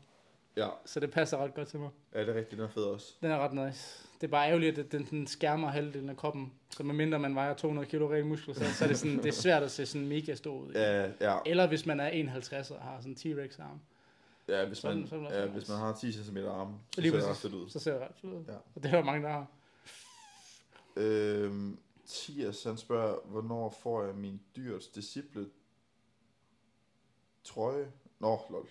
Ja, 0.56 0.68
så 0.84 1.00
det 1.00 1.10
passer 1.10 1.36
ret 1.38 1.54
godt 1.54 1.68
til 1.68 1.78
mig. 1.78 1.90
ja 2.14 2.20
det 2.20 2.28
er 2.28 2.34
rigtigt. 2.34 2.50
Den 2.58 2.60
er 2.60 2.68
fed 2.68 2.82
også. 2.84 3.14
Den 3.22 3.30
er 3.30 3.38
ret 3.38 3.52
nice. 3.66 4.08
Det 4.20 4.26
er 4.26 4.30
bare 4.30 4.48
ærgerligt, 4.48 4.78
at 4.78 4.92
den, 4.92 5.06
den 5.10 5.26
skærmer 5.26 5.68
halvdelen 5.68 6.08
af 6.08 6.16
kroppen. 6.16 6.52
Så 6.70 6.82
medmindre 6.82 7.18
man 7.18 7.34
vejer 7.34 7.54
200 7.54 7.86
kilo 7.88 8.12
ren 8.12 8.28
muskler, 8.28 8.54
så, 8.54 8.74
så 8.74 8.84
er 8.84 8.88
det, 8.88 8.98
sådan, 8.98 9.16
det 9.16 9.26
er 9.26 9.32
svært 9.32 9.62
at 9.62 9.70
se 9.70 9.86
sådan 9.86 10.08
mega 10.08 10.34
stor 10.34 10.54
ud. 10.58 10.72
Ja, 10.72 11.10
ja. 11.20 11.38
Eller 11.46 11.66
hvis 11.66 11.86
man 11.86 12.00
er 12.00 12.08
51 12.08 12.70
og 12.70 12.82
har 12.82 12.96
sådan 13.00 13.16
en 13.24 13.38
T-Rex 13.38 13.62
arm, 13.62 13.80
Ja, 14.48 14.64
hvis 14.66 14.84
man, 14.84 15.02
er 15.02 15.06
det 15.28 15.30
ja, 15.30 15.46
hvis 15.46 15.68
man 15.68 15.78
har 15.78 15.92
10 15.92 16.12
cm 16.12 16.36
arme, 16.38 16.74
så 16.94 17.00
Lige 17.00 17.12
ser 17.12 17.18
det 17.20 17.28
også 17.28 17.42
fedt 17.42 17.54
ud. 17.54 17.68
så 17.68 17.78
ser 17.78 17.92
det 17.92 18.00
ret 18.00 18.14
fedt 18.20 18.32
ud. 18.32 18.44
Ja. 18.48 18.52
Og 18.74 18.82
det 18.82 18.86
er 18.86 18.90
der 18.96 19.04
mange, 19.04 19.22
der 19.22 19.28
har. 19.32 19.46
Øhm, 20.96 21.78
Thias, 22.08 22.64
han 22.64 22.76
spørger, 22.76 23.16
hvornår 23.24 23.76
får 23.82 24.04
jeg 24.04 24.14
min 24.14 24.40
dyrets 24.56 24.88
disciple 24.88 25.46
trøje? 27.44 27.92
Nå, 28.18 28.40
lol. 28.50 28.68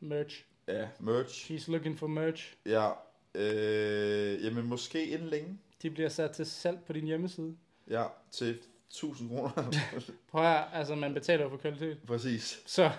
Merch. 0.00 0.44
Ja, 0.68 0.88
merch. 1.00 1.52
She's 1.52 1.70
looking 1.70 1.98
for 1.98 2.06
merch. 2.06 2.56
Ja, 2.66 2.90
øh, 3.34 4.44
jamen 4.44 4.66
måske 4.66 5.06
inden 5.06 5.28
længe. 5.28 5.58
De 5.82 5.90
bliver 5.90 6.08
sat 6.08 6.30
til 6.30 6.46
salg 6.46 6.78
på 6.86 6.92
din 6.92 7.04
hjemmeside. 7.06 7.56
Ja, 7.90 8.04
til 8.30 8.58
1000 8.88 9.28
kroner. 9.28 9.52
Prøv 10.30 10.42
her, 10.42 10.48
altså 10.64 10.94
man 10.94 11.14
betaler 11.14 11.48
for 11.48 11.56
kvalitet. 11.56 11.98
Præcis. 12.06 12.62
Så 12.66 12.90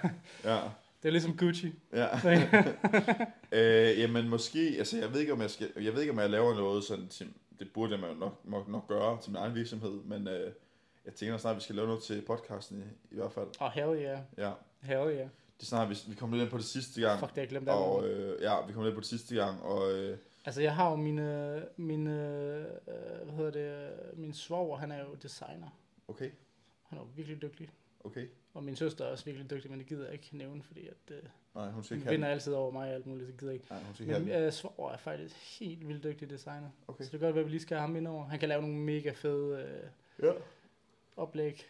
Ja, 0.44 0.60
det 1.04 1.10
er 1.10 1.12
ligesom 1.12 1.38
Gucci. 1.38 1.74
ja. 1.94 2.08
øh, 3.52 4.00
jamen 4.00 4.30
måske, 4.30 4.76
altså 4.78 4.98
jeg 4.98 5.14
ved 5.14 5.20
ikke 5.20 5.34
om 5.34 5.42
jeg 5.42 5.50
skal, 5.52 5.72
jeg 5.76 5.94
ved 5.94 6.02
ikke 6.02 6.12
om 6.14 6.20
jeg 6.20 6.30
laver 6.30 6.54
noget 6.54 6.84
sådan 6.84 7.08
til, 7.08 7.34
det 7.60 7.74
burde 7.74 7.98
man 7.98 8.10
jo 8.10 8.16
nok, 8.16 8.46
nok, 8.46 8.68
nok 8.68 8.88
gøre 8.88 9.22
til 9.22 9.32
min 9.32 9.38
egen 9.38 9.56
virksomhed, 9.56 10.04
men 10.04 10.28
øh, 10.28 10.54
jeg 11.06 11.14
tænker 11.14 11.38
snart, 11.38 11.52
at 11.52 11.56
vi 11.58 11.62
skal 11.64 11.76
lave 11.76 11.88
noget 11.88 12.04
til 12.04 12.22
podcasten 12.22 12.78
i, 12.80 13.14
i 13.14 13.16
hvert 13.16 13.32
fald. 13.32 13.48
Og 13.60 13.66
oh, 13.66 13.72
hell 13.72 14.04
yeah. 14.04 14.20
Ja, 14.38 14.52
Hell 14.82 15.10
yeah. 15.18 15.28
det 15.60 15.68
snart, 15.68 15.90
vi, 15.90 15.96
vi 16.08 16.16
kommer 16.16 16.36
lidt 16.36 16.44
ind 16.44 16.52
på 16.52 16.58
det 16.58 16.66
sidste 16.66 17.02
gang. 17.02 17.20
Fuck, 17.20 17.32
det 17.36 17.42
jeg 17.42 17.50
glemt 17.50 17.70
Og 17.70 18.08
øh, 18.08 18.42
ja, 18.42 18.66
vi 18.66 18.74
kommer 18.74 18.86
lidt 18.86 18.96
på 18.96 19.02
det 19.02 19.10
sidste 19.10 19.36
gang, 19.36 19.62
og 19.64 19.92
øh, 19.92 20.18
Altså 20.46 20.62
jeg 20.62 20.76
har 20.76 20.90
jo 20.90 20.96
mine, 20.96 21.66
mine 21.78 22.10
øh, 22.12 23.26
hvad 23.26 23.36
hedder 23.36 23.52
det, 23.52 23.92
øh, 24.12 24.20
min 24.20 24.34
svoger, 24.34 24.78
han 24.78 24.92
er 24.92 25.00
jo 25.00 25.16
designer. 25.24 25.68
okay, 26.08 26.32
Han 26.84 26.98
er 26.98 27.02
jo 27.02 27.08
virkelig 27.16 27.42
dygtig. 27.42 27.70
okay. 28.04 28.28
Og 28.54 28.64
min 28.64 28.76
søster 28.76 29.06
er 29.06 29.10
også 29.10 29.26
virkelig 29.26 29.50
dygtig, 29.50 29.72
men 29.72 29.80
det 29.80 29.88
gider 29.88 30.04
jeg 30.04 30.14
ikke 30.14 30.30
nævne, 30.38 30.64
fordi 30.64 30.88
at, 30.88 30.96
øh, 31.12 31.24
Nej, 31.56 31.72
hun 31.72 31.84
hun 31.90 32.10
vinder 32.10 32.28
altid 32.28 32.54
over 32.54 32.72
mig 32.72 32.90
og 32.90 32.94
alt 32.96 33.06
muligt, 33.08 33.28
det 33.28 33.38
gider 33.40 33.52
jeg 33.52 33.62
ikke. 33.62 33.68
Nej, 33.74 33.84
hun 33.84 34.24
Men 34.26 34.30
øh, 34.44 34.52
svoger 34.52 34.92
er 34.92 34.98
faktisk 34.98 35.60
helt 35.60 35.88
vildt 35.88 36.04
dygtig 36.04 36.30
designer. 36.30 36.70
Okay. 36.88 37.04
Så 37.04 37.12
det 37.12 37.20
kan 37.20 37.28
godt 37.28 37.36
være, 37.36 37.42
at 37.42 37.46
vi 37.46 37.52
lige 37.52 37.62
skal 37.62 37.78
have 37.78 37.88
ham 37.88 37.96
ind 37.96 38.08
over. 38.08 38.26
Han 38.26 38.40
kan 38.40 38.50
lave 38.50 38.62
nogle 38.62 38.78
mega 38.78 39.12
fede 39.12 39.64
øh, 40.20 40.26
Ja, 40.26 40.34
oplæg. 41.18 41.66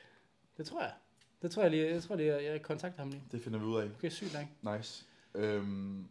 Det 0.57 0.65
tror 0.65 0.81
jeg. 0.81 0.93
Det 1.41 1.51
tror 1.51 1.61
jeg 1.61 1.71
lige, 1.71 1.91
jeg 1.93 2.03
tror 2.03 2.15
lige, 2.15 2.33
jeg, 2.35 2.43
jeg 2.43 2.61
kontakter 2.61 2.99
ham 2.99 3.09
lige. 3.09 3.23
det 3.31 3.41
finder 3.41 3.59
vi 3.59 3.65
ud 3.65 3.81
af. 3.81 3.85
Okay, 3.97 4.09
sygt 4.09 4.33
nok. 4.63 4.75
Nice. 4.77 5.05
Øhm, 5.35 6.07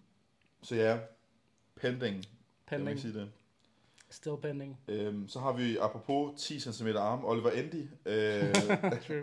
så 0.62 0.74
ja, 0.76 0.98
pending, 1.76 2.24
Pending. 2.66 2.90
ikke 2.90 3.02
sige 3.02 3.14
det. 3.14 3.30
Still 4.12 4.36
pending. 4.42 4.78
Øhm, 4.88 5.28
så 5.28 5.38
har 5.40 5.52
vi 5.52 5.76
apropos 5.76 6.40
10 6.40 6.60
cm 6.60 6.88
arm, 6.96 7.24
Oliver 7.24 7.50
Endy. 7.50 7.88
Øh, 8.06 8.54
True. 9.06 9.22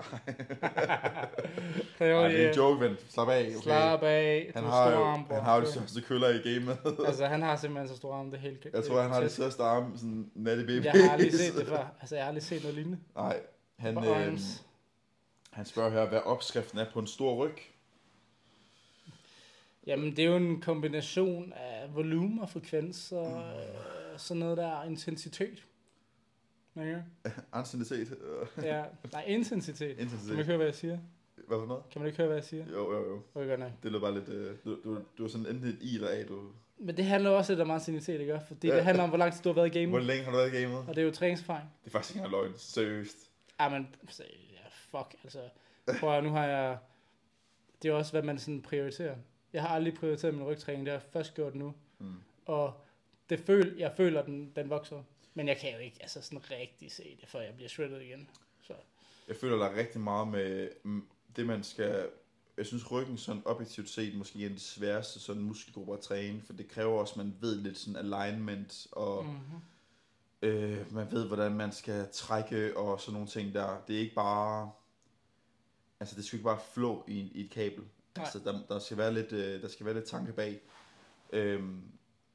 ej, 2.19 2.28
det 2.28 2.45
er 2.45 2.49
en 2.49 2.56
joke, 2.56 2.80
ven. 2.80 2.97
Slap 3.10 3.28
af, 3.28 3.41
okay? 3.41 3.62
Slap 3.62 4.04
af. 4.04 4.52
Han 4.56 4.63
har, 4.63 4.91
jo, 4.91 5.04
arm, 5.04 5.25
han 5.32 5.43
har 5.43 5.56
jo 5.56 5.62
de 5.62 5.71
største 5.71 6.02
køller 6.02 6.30
i 6.30 6.38
gamet. 6.54 6.78
Altså, 7.08 7.25
han 7.25 7.41
har 7.41 7.56
simpelthen 7.56 7.88
så 7.89 7.95
stor 7.95 8.13
arm, 8.13 8.32
det 8.32 8.38
er 8.38 8.41
helt 8.41 8.67
Jeg 8.73 8.84
tror, 8.84 9.02
han 9.02 9.12
har 9.12 9.21
det 9.21 9.32
største 9.32 9.63
arm, 9.63 9.97
sådan 9.97 10.32
natty 10.36 10.65
baby. 10.65 10.84
Jeg 10.84 10.91
har 10.91 11.12
aldrig 11.12 11.34
set 11.34 11.56
det 11.56 11.67
før. 11.75 11.95
Altså, 12.02 12.15
jeg 12.15 12.23
har 12.23 12.28
aldrig 12.28 12.43
set 12.43 12.62
noget 12.62 12.75
lignende. 12.75 12.99
Nej, 13.15 13.39
han, 13.78 13.97
øh, 13.97 14.39
han 15.52 15.65
spørger 15.65 15.89
her, 15.89 16.10
hvad 16.10 16.19
opskriften 16.25 16.80
er 16.80 16.86
på 16.93 16.99
en 16.99 17.08
stor 17.08 17.36
ryg. 17.45 17.58
Jamen, 19.88 20.15
det 20.15 20.19
er 20.19 20.30
jo 20.30 20.36
en 20.36 20.62
kombination 20.62 21.54
af 21.54 21.95
volumen 21.95 22.39
og 22.39 22.49
frekvens 22.49 23.12
og 23.12 23.32
øh, 23.32 23.99
sådan 24.20 24.40
noget 24.40 24.58
der 24.58 24.84
intensitet. 24.84 25.66
Okay? 26.76 27.02
Anciennitet. 27.54 28.18
øh, 28.58 28.64
Ja, 28.66 28.84
nej, 29.14 29.24
intensitet. 29.28 29.88
Kan 29.88 29.96
man 29.98 30.04
Intensitet. 30.06 30.32
ikke 30.34 30.44
høre, 30.46 30.58
hvad 30.58 30.66
jeg 30.68 30.76
siger? 30.76 30.98
Hvad 31.48 31.58
for 31.60 31.66
noget? 31.66 31.84
Kan 31.92 32.02
man 32.02 32.08
ikke 32.08 32.18
høre, 32.18 32.28
hvad 32.28 32.38
jeg 32.38 32.44
siger? 32.44 32.66
Jo, 32.72 32.92
jo, 32.94 33.10
jo. 33.10 33.22
Okay, 33.36 33.48
godt 33.50 33.60
nok. 33.60 33.72
Det 33.84 33.92
lød 33.92 34.00
bare 34.00 34.14
lidt... 34.14 34.30
Øh, 34.30 34.56
du, 34.66 34.78
du, 34.84 35.00
du 35.18 35.24
er 35.24 35.28
sådan 35.28 35.46
enten 35.48 35.68
et 35.70 35.78
i 35.82 35.96
eller 35.96 36.10
a, 36.10 36.24
du... 36.24 36.42
Men 36.78 36.98
det 36.98 37.06
handler 37.06 37.30
også 37.30 37.52
lidt 37.54 37.62
om 37.62 37.72
anciennitet, 37.72 38.20
ikke? 38.20 38.40
Fordi 38.48 38.68
Ja. 38.68 38.76
det 38.76 38.84
handler 38.84 39.04
om, 39.04 39.10
hvor 39.10 39.18
lang 39.18 39.34
tid 39.34 39.42
du 39.44 39.50
har 39.50 39.54
været 39.54 39.76
i 39.76 39.84
Hvor 39.86 39.92
gamet. 39.98 40.08
længe 40.08 40.24
har 40.24 40.32
du 40.32 40.38
været 40.38 40.54
i 40.54 40.62
gamet? 40.62 40.78
Og 40.78 40.88
det 40.96 40.98
er 40.98 41.06
jo 41.06 41.12
træningserfaring. 41.12 41.70
Det 41.84 41.88
er 41.88 41.92
faktisk 41.92 42.16
ikke 42.16 42.26
engang 42.26 42.44
løgn. 42.44 42.54
Seriøst. 42.58 43.18
Ja, 43.60 43.70
men 43.70 43.88
så- 44.10 44.24
ja, 44.54 44.98
fuck, 45.00 45.16
altså. 45.24 45.40
Prøv 46.00 46.18
at, 46.18 46.24
nu 46.24 46.30
har 46.30 46.46
jeg... 46.46 46.78
Det 47.82 47.90
er 47.90 47.94
også, 47.94 48.12
hvad 48.12 48.22
man 48.24 48.40
sådan 48.40 48.62
prioriterer. 48.62 49.16
Jeg 49.54 49.62
har 49.62 49.70
aldrig 49.70 49.94
prioriteret 49.94 50.34
min 50.34 50.44
rygtræning, 50.44 50.86
det 50.86 50.92
har 50.92 51.00
jeg 51.00 51.08
først 51.14 51.34
gjort 51.34 51.56
nu. 51.56 51.74
Mm. 52.00 52.14
Og 52.46 52.74
det 53.30 53.39
føl, 53.39 53.76
jeg 53.78 53.94
føler, 53.98 54.24
den, 54.26 54.52
den 54.56 54.70
vokser. 54.70 55.04
Men 55.34 55.48
jeg 55.48 55.58
kan 55.58 55.74
jo 55.74 55.78
ikke 55.78 55.98
altså 56.02 56.22
sådan 56.22 56.52
rigtig 56.52 56.92
se 56.92 57.18
det, 57.22 57.30
før 57.30 57.42
jeg 57.42 57.54
bliver 57.56 57.70
shredded 57.70 58.02
igen. 58.02 58.30
Så 58.62 58.74
Jeg 59.28 59.36
føler, 59.36 59.58
der 59.58 59.65
er 59.65 59.76
rigtig 59.76 60.02
meget 60.02 60.28
med 60.28 60.70
mm, 60.84 61.08
det, 61.36 61.46
man 61.46 61.63
skal... 61.63 62.10
Jeg 62.58 62.65
synes, 62.65 62.92
ryggen 62.92 63.18
sådan 63.18 63.42
objektivt 63.46 63.89
set 63.89 64.15
måske 64.15 64.39
er 64.39 64.46
en 64.46 64.52
af 64.52 64.58
de 64.58 64.63
sværeste 64.63 65.20
sådan 65.20 65.42
muskelgrupper 65.42 65.94
at 65.94 66.00
træne, 66.00 66.42
for 66.42 66.54
det 66.54 66.68
kræver 66.68 67.00
også, 67.00 67.13
at 67.13 67.18
man 67.18 67.36
ved 67.39 67.56
lidt 67.56 67.78
sådan 67.78 68.13
alignment, 68.13 68.88
og 68.92 69.26
mm. 69.26 69.32
mm-hmm. 69.32 69.60
øh, 70.42 70.94
man 70.94 71.12
ved, 71.12 71.28
hvordan 71.28 71.52
man 71.52 71.72
skal 71.72 72.08
trække 72.13 72.78
og 72.78 73.02
sådan 73.02 73.13
nogle 73.13 73.28
ting 73.28 73.54
der. 73.54 73.84
Det 73.88 73.96
er 73.96 74.00
ikke 74.00 74.15
bare... 74.15 74.72
Altså, 76.00 76.15
det 76.15 76.26
skal 76.26 76.38
ikke 76.38 76.44
bare 76.46 76.60
flå 76.74 77.06
i, 77.08 77.20
i 77.20 77.46
et 77.46 77.50
kabel. 77.50 77.84
Nej. 78.18 78.26
Altså, 78.26 78.39
der, 78.39 78.60
der, 78.70 78.80
skal 78.80 78.98
være 78.98 79.13
lidt, 79.13 79.32
øh, 79.32 79.62
der 79.62 79.68
skal 79.68 79.86
være 79.86 79.96
lidt 79.96 80.06
tanke 80.06 80.34
bag. 80.34 80.60
Øhm, 81.34 81.82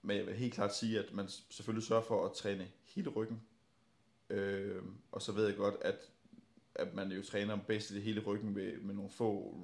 men 0.04 0.16
jeg 0.16 0.26
vil 0.26 0.34
helt 0.34 0.54
klart 0.54 0.74
sige, 0.76 0.98
at 0.98 1.12
man 1.12 1.28
selvfølgelig 1.28 1.86
sørger 1.86 2.02
for 2.02 2.26
at 2.26 2.32
træne 2.32 2.68
hele 2.84 3.10
ryggen. 3.10 3.42
Øhm, 4.30 4.96
og 5.12 5.22
så 5.22 5.32
ved 5.32 5.46
jeg 5.46 5.56
godt, 5.56 5.74
at, 5.80 6.10
at 6.74 6.94
man 6.94 7.12
jo 7.12 7.22
træner 7.22 7.56
basically 7.68 8.04
hele 8.04 8.20
ryggen 8.20 8.54
med, 8.54 8.78
med 8.80 8.94
nogle 8.94 9.10
få 9.10 9.56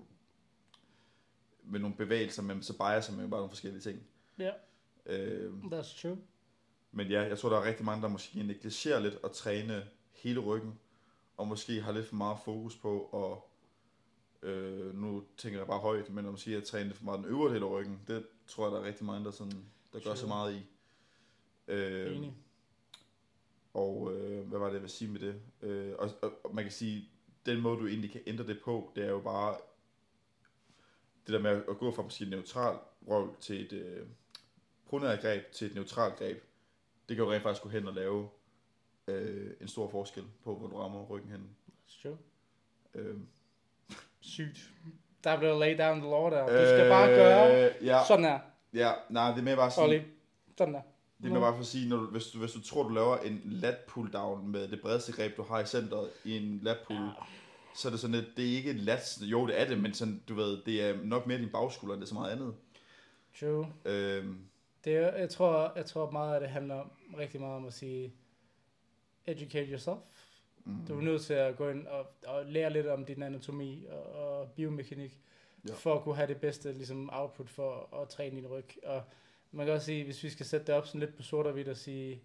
med 1.64 1.81
nogle 1.81 1.96
bevægelser, 1.96 2.42
men 2.42 2.62
så 2.62 2.76
biaser 2.79 3.12
man 3.12 3.22
jo 3.24 3.29
bare 3.29 3.40
nogle 3.40 3.50
forskellige 3.50 3.83
ting. 3.83 4.03
Ja, 4.38 4.50
Øhm, 5.07 5.62
that's 5.72 6.03
true. 6.03 6.18
men 6.92 7.09
ja, 7.09 7.20
jeg 7.22 7.38
tror, 7.38 7.48
der 7.48 7.57
er 7.57 7.64
rigtig 7.64 7.85
mange, 7.85 8.03
der 8.03 8.09
måske 8.09 8.42
negligerer 8.42 9.00
lidt 9.00 9.18
at 9.24 9.31
træne 9.31 9.87
hele 10.12 10.40
ryggen, 10.40 10.79
og 11.37 11.46
måske 11.48 11.81
har 11.81 11.92
lidt 11.92 12.07
for 12.07 12.16
meget 12.16 12.38
fokus 12.44 12.76
på 12.76 13.05
at, 14.42 14.48
øh, 14.48 14.94
nu 14.94 15.24
tænker 15.37 15.59
jeg 15.59 15.66
bare 15.66 15.79
højt, 15.81 16.11
men 16.11 16.24
at 16.26 16.31
måske 16.31 16.57
at 16.57 16.64
træne 16.64 16.85
lidt 16.85 16.96
for 16.96 17.05
meget 17.05 17.18
den 17.18 17.26
øvre 17.29 17.55
del 17.55 17.62
af 17.62 17.70
ryggen, 17.70 18.00
det 18.07 18.26
tror 18.46 18.64
jeg, 18.66 18.72
der 18.72 18.81
er 18.81 18.85
rigtig 18.85 19.07
mange, 19.07 19.24
der, 19.24 19.31
sådan, 19.31 19.64
der 19.92 20.00
gør 20.00 20.14
så 20.14 20.20
Sure. 20.20 20.29
meget 20.29 20.55
i. 20.55 20.66
Øh, 21.68 22.16
Enig. 22.16 22.35
og 23.74 24.12
øh, 24.14 24.48
hvad 24.48 24.59
var 24.59 24.66
det, 24.66 24.72
jeg 24.74 24.83
vil 24.83 24.90
sige 24.90 25.11
med 25.11 25.20
det? 25.20 25.40
Øh, 25.62 25.94
og, 25.98 26.11
og, 26.22 26.33
og 26.44 26.55
man 26.55 26.64
kan 26.64 26.72
sige, 26.72 27.09
den 27.46 27.61
måde, 27.61 27.79
du 27.81 27.87
egentlig 27.87 28.11
kan 28.12 28.20
ændre 28.26 28.46
det 28.46 28.61
på, 28.64 28.92
det 28.96 29.05
er 29.05 29.09
jo 29.11 29.20
bare 29.20 29.57
det 31.26 31.33
der 31.35 31.38
med 31.38 31.62
at 31.68 31.79
gå 31.79 31.92
fra 31.92 32.03
måske 32.03 32.24
et 32.24 32.31
neutral 32.31 32.79
røv 33.09 33.37
til 33.40 33.61
et 33.66 33.72
øh, 33.72 34.07
pronært 34.87 35.20
greb 35.20 35.53
til 35.53 35.66
et 35.66 35.74
neutralt 35.74 36.16
greb. 36.16 36.42
Det 37.09 37.16
kan 37.16 37.24
jo 37.24 37.33
rent 37.33 37.42
faktisk 37.42 37.62
gå 37.62 37.68
hen 37.68 37.87
og 37.88 37.94
lave 37.94 38.29
øh, 39.09 39.50
en 39.61 39.68
stor 39.68 39.90
forskel 39.90 40.24
på, 40.44 40.57
hvor 40.57 40.66
du 40.68 40.76
rammer 40.76 41.07
ryggen 41.07 41.31
hen. 41.31 41.57
True. 42.03 42.18
Øh, 42.94 43.16
Sygt. 44.20 44.70
Der 45.24 45.38
blev 45.38 45.59
laid 45.59 45.79
down 45.79 46.00
the 46.00 46.11
law 46.11 46.31
der. 46.31 46.42
Du 46.42 46.66
skal 46.66 46.81
øh, 46.85 46.88
bare 46.88 47.09
gøre 47.09 47.72
ja, 47.83 48.00
sådan 48.09 48.24
her. 48.24 48.38
Ja, 48.75 48.93
nej, 49.11 49.31
det 49.31 49.39
er 49.39 49.43
mere 49.43 49.57
bare 49.57 49.71
sådan, 49.71 49.89
Ollie. 49.89 50.05
Sådan 50.59 50.75
der. 50.75 50.81
det 51.19 51.27
er 51.27 51.31
mere 51.31 51.41
bare 51.41 51.53
for 51.53 51.61
at 51.61 51.67
sige, 51.67 51.89
når 51.89 51.97
du, 51.97 52.07
hvis, 52.07 52.27
du, 52.27 52.39
hvis 52.39 52.53
du 52.53 52.61
tror, 52.63 52.83
du 52.83 52.89
laver 52.89 53.17
en 53.19 53.41
lat 53.45 53.77
pull 53.89 54.13
down 54.13 54.49
med 54.49 54.69
det 54.69 54.81
bredeste 54.81 55.13
greb, 55.13 55.37
du 55.37 55.43
har 55.43 55.61
i 55.61 55.67
centret 55.67 56.11
i 56.25 56.37
en 56.37 56.59
lat 56.63 56.79
pull, 56.87 56.99
Ja. 57.05 57.11
så 57.75 57.89
er 57.89 57.91
det 57.91 58.01
sådan, 58.01 58.15
at 58.17 58.25
det 58.37 58.53
er 58.53 58.57
ikke 58.57 58.73
lat, 58.73 59.19
jo 59.23 59.47
det 59.47 59.61
er 59.61 59.69
det, 59.69 59.79
men 59.83 59.95
sådan, 59.95 60.23
du 60.29 60.35
ved, 60.35 60.63
det 60.67 60.83
er 60.83 60.97
nok 61.03 61.27
mere 61.27 61.39
din 61.39 61.49
bagskulder, 61.53 61.95
end 61.95 62.01
det 62.01 62.07
er 62.07 62.09
så 62.09 62.15
meget 62.15 62.33
andet. 62.33 62.55
True. 63.41 63.67
Øhm, 63.85 64.39
Det 64.85 64.97
er, 64.97 65.17
jeg, 65.17 65.31
tror, 65.31 65.73
jeg 65.77 65.87
tror 65.87 66.11
meget, 66.11 66.37
at 66.37 66.43
det 66.43 66.51
handler 66.51 66.85
rigtig 67.19 67.41
meget 67.41 67.57
om 67.57 67.67
at 67.67 67.73
sige, 67.75 68.13
educate 69.27 69.71
yourself. 69.71 69.99
mm, 70.65 70.87
Du 70.89 70.99
er 70.99 71.03
nødt 71.03 71.23
til 71.23 71.35
at 71.35 71.57
gå 71.57 71.69
ind 71.69 71.87
og, 71.87 72.07
og 72.27 72.47
lære 72.47 72.73
lidt 72.73 72.87
om 72.87 73.05
din 73.05 73.23
anatomi 73.23 73.87
og, 73.91 74.03
og 74.13 74.49
biomekanik, 74.51 75.19
Ja. 75.68 75.75
for 75.75 75.94
at 75.94 76.03
kunne 76.03 76.14
have 76.16 76.27
det 76.29 76.37
bedste 76.40 76.73
ligesom, 76.73 77.11
output 77.12 77.51
for 77.51 77.88
at, 77.92 78.03
at 78.03 78.09
træne 78.09 78.37
din 78.37 78.46
ryg. 78.46 78.64
Og 78.87 79.03
man 79.53 79.66
kan 79.66 79.75
også 79.75 79.87
sige, 79.87 80.05
hvis 80.05 80.23
vi 80.23 80.31
skal 80.31 80.46
sætte 80.46 80.66
det 80.66 80.75
op 80.75 80.87
sådan 80.87 81.01
lidt 81.01 81.16
på 81.16 81.23
sort 81.23 81.46
og 81.46 81.53
hvidt 81.53 81.68
og 81.68 81.77
sige, 81.77 82.23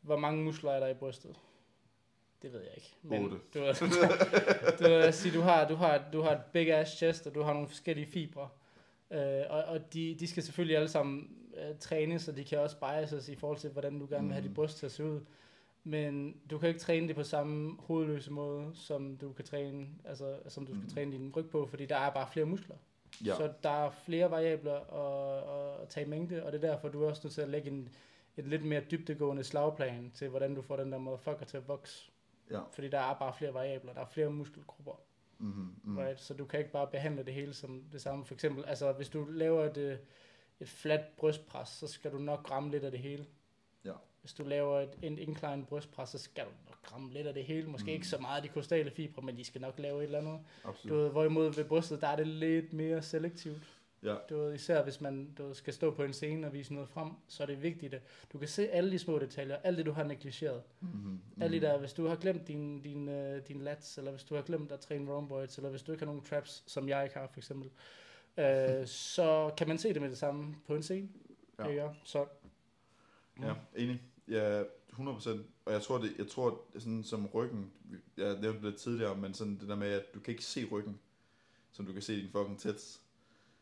hvor 0.00 0.16
mange 0.16 0.44
muskler 0.44 0.70
er 0.70 0.80
der 0.80 0.86
i 0.88 0.94
brystet? 0.94 1.36
Det 2.42 2.52
ved 2.52 2.60
jeg 2.60 2.70
ikke. 2.76 2.94
Otte. 3.24 3.36
du, 3.54 3.58
ved, 3.60 5.06
du, 5.06 5.12
sige, 5.12 5.34
du, 5.34 5.40
har, 5.40 5.68
du, 5.68 5.74
har, 5.74 6.04
du 6.12 6.20
har 6.22 6.30
et 6.30 6.42
big 6.52 6.72
ass 6.72 6.90
chest, 6.96 7.26
og 7.26 7.34
du 7.34 7.42
har 7.42 7.52
nogle 7.52 7.68
forskellige 7.68 8.06
fibre. 8.06 8.48
Øh, 9.10 9.42
og 9.50 9.64
og 9.64 9.92
de, 9.94 10.16
de 10.20 10.26
skal 10.26 10.42
selvfølgelig 10.42 10.76
alle 10.76 10.88
sammen 10.88 11.36
øh, 11.56 11.78
trænes, 11.80 12.28
og 12.28 12.36
de 12.36 12.44
kan 12.44 12.58
også 12.58 12.76
biases 12.80 13.28
i 13.28 13.34
forhold 13.36 13.58
til, 13.58 13.70
hvordan 13.70 13.98
du 14.00 14.06
gerne 14.10 14.24
vil 14.26 14.32
have 14.32 14.42
Mm. 14.42 14.48
dit 14.48 14.54
bryst 14.54 14.78
til 14.78 14.86
at 14.86 14.92
se 14.92 15.04
ud. 15.04 15.20
Men 15.88 16.40
du 16.50 16.58
kan 16.58 16.68
ikke 16.68 16.80
træne 16.80 17.08
det 17.08 17.16
på 17.16 17.22
samme 17.22 17.76
hovedløse 17.80 18.32
måde, 18.32 18.70
som 18.74 19.16
du 19.16 19.32
kan 19.32 19.44
træne, 19.44 19.86
altså, 20.04 20.38
som 20.48 20.66
du 20.66 20.72
skal 20.72 20.82
Mm. 20.84 20.88
træne 20.90 21.12
din 21.12 21.32
ryg 21.36 21.50
på, 21.50 21.66
fordi 21.66 21.86
der 21.86 21.96
er 21.96 22.10
bare 22.10 22.28
flere 22.32 22.46
muskler. 22.46 22.76
ja, 23.24 23.34
Så 23.36 23.52
der 23.62 23.70
er 23.86 23.90
flere 23.90 24.30
variabler 24.30 24.74
at, 24.74 25.82
at 25.82 25.88
tage 25.88 26.06
i 26.06 26.08
mængde, 26.08 26.44
og 26.44 26.52
det 26.52 26.64
er 26.64 26.68
derfor, 26.70 26.88
du 26.88 27.02
er 27.02 27.08
også 27.08 27.20
nødt 27.24 27.34
til 27.34 27.40
at 27.42 27.48
lægge 27.48 27.70
en, 27.70 27.88
et 28.36 28.46
lidt 28.46 28.64
mere 28.64 28.80
dybdegående 28.90 29.44
slagplan 29.44 30.10
til, 30.14 30.28
hvordan 30.28 30.54
du 30.54 30.62
får 30.62 30.76
den 30.76 30.92
der 30.92 30.98
motherfucker 30.98 31.44
til 31.46 31.56
at 31.56 31.68
vokse. 31.68 32.10
ja. 32.50 32.60
Fordi 32.72 32.88
der 32.88 32.98
er 33.00 33.14
bare 33.18 33.34
flere 33.34 33.54
variabler, 33.54 33.92
der 33.92 34.00
er 34.00 34.06
flere 34.06 34.30
muskelgrupper. 34.30 35.00
Mm-hmm, 35.38 35.74
mm. 35.84 35.98
Right? 35.98 36.20
Så 36.20 36.34
du 36.34 36.44
kan 36.44 36.58
ikke 36.60 36.72
bare 36.72 36.86
behandle 36.86 37.22
det 37.24 37.34
hele 37.34 37.54
som 37.54 37.82
det 37.92 38.00
samme. 38.02 38.24
For 38.24 38.34
eksempel, 38.34 38.64
altså 38.64 38.92
hvis 38.92 39.08
du 39.08 39.24
laver 39.24 39.64
et, 39.64 39.76
øh, 39.76 39.98
et 40.60 40.68
fladt 40.68 41.16
brystpres, 41.16 41.68
så 41.68 41.86
skal 41.86 42.12
du 42.12 42.18
nok 42.18 42.50
ramme 42.50 42.70
lidt 42.70 42.84
af 42.84 42.90
det 42.90 43.00
hele. 43.00 43.26
Ja. 43.84 43.92
Hvis 44.20 44.32
du 44.32 44.44
laver 44.44 44.80
et, 44.80 44.90
en 45.02 45.18
incline 45.18 45.64
brystpres, 45.68 46.08
så 46.08 46.18
skal 46.18 46.44
du 46.44 46.50
nok 46.68 46.92
ramme 46.94 47.12
lidt 47.12 47.26
af 47.26 47.34
det 47.34 47.44
hele. 47.44 47.66
Måske 47.68 47.84
Mm. 47.86 47.92
ikke 47.94 48.06
så 48.08 48.18
meget 48.18 48.36
af 48.36 48.42
de 48.42 48.48
kostale 48.48 48.90
fibre, 48.90 49.22
men 49.22 49.36
de 49.36 49.44
skal 49.44 49.60
nok 49.60 49.78
lave 49.78 49.98
et 49.98 50.04
eller 50.04 50.18
andet. 50.18 50.38
Absolut. 50.64 50.96
Du 50.96 51.02
ved, 51.02 51.10
hvorimod 51.10 51.52
ved 51.54 51.64
brystet, 51.64 52.00
der 52.00 52.06
er 52.08 52.16
det 52.16 52.26
lidt 52.26 52.72
mere 52.72 53.02
selektivt. 53.02 53.62
Ja. 54.02 54.14
Du 54.30 54.36
ved, 54.36 54.54
især 54.54 54.82
hvis 54.82 55.00
man 55.00 55.34
du 55.38 55.46
ved, 55.46 55.54
skal 55.54 55.72
stå 55.74 55.90
på 55.90 56.02
en 56.02 56.12
scene 56.12 56.46
og 56.46 56.52
vise 56.52 56.74
noget 56.74 56.88
frem, 56.88 57.10
så 57.28 57.42
er 57.42 57.46
det 57.46 57.62
vigtigt, 57.62 57.94
at 57.94 58.02
du 58.32 58.38
kan 58.38 58.48
se 58.48 58.68
alle 58.70 58.90
de 58.90 58.98
små 58.98 59.18
detaljer, 59.18 59.56
alt 59.56 59.78
det 59.78 59.86
du 59.86 59.92
har 59.92 60.04
negligeret. 60.04 60.62
Mm-hmm, 60.80 61.10
Mm. 61.36 61.42
Alle 61.42 61.60
de 61.60 61.66
der, 61.66 61.78
hvis 61.78 61.92
du 61.92 62.06
har 62.06 62.16
glemt 62.16 62.48
din, 62.48 62.82
din, 62.82 63.08
uh, 63.08 63.38
din 63.48 63.60
lats, 63.60 63.98
eller 63.98 64.10
hvis 64.10 64.24
du 64.24 64.34
har 64.34 64.42
glemt 64.42 64.72
at 64.72 64.80
træne 64.80 65.10
rhomboids, 65.12 65.56
eller 65.56 65.70
hvis 65.70 65.82
du 65.82 65.92
ikke 65.92 66.04
har 66.04 66.06
nogen 66.12 66.22
traps, 66.24 66.64
som 66.66 66.88
jeg 66.88 67.04
ikke 67.04 67.16
har 67.18 67.26
for 67.26 67.38
eksempel, 67.40 67.70
uh, 68.36 68.86
så 69.14 69.50
kan 69.56 69.68
man 69.68 69.78
se 69.78 69.92
det 69.94 70.02
med 70.02 70.10
det 70.10 70.18
samme 70.18 70.54
på 70.66 70.74
en 70.74 70.82
scene. 70.82 71.08
Ja. 71.58 71.66
Ikke? 71.68 71.82
Så, 72.04 72.26
Ja, 73.42 73.54
enig. 73.76 74.02
Ja, 74.28 74.62
100%. 74.92 75.28
Og 75.64 75.72
jeg 75.72 75.82
tror, 75.82 75.98
det, 75.98 76.14
jeg 76.18 76.28
tror 76.28 76.60
sådan 76.78 77.04
som 77.04 77.26
ryggen, 77.26 77.72
jeg 78.16 78.40
nævnte 78.40 78.52
det 78.52 78.62
lidt 78.62 78.76
tidligere, 78.76 79.16
men 79.16 79.34
sådan 79.34 79.58
det 79.60 79.68
der 79.68 79.76
med, 79.76 79.88
at 79.88 80.14
du 80.14 80.20
kan 80.20 80.32
ikke 80.32 80.44
se 80.44 80.64
ryggen, 80.64 80.98
som 81.72 81.86
du 81.86 81.92
kan 81.92 82.02
se 82.02 82.20
din 82.20 82.30
fucking 82.30 82.58
tits. 82.58 83.00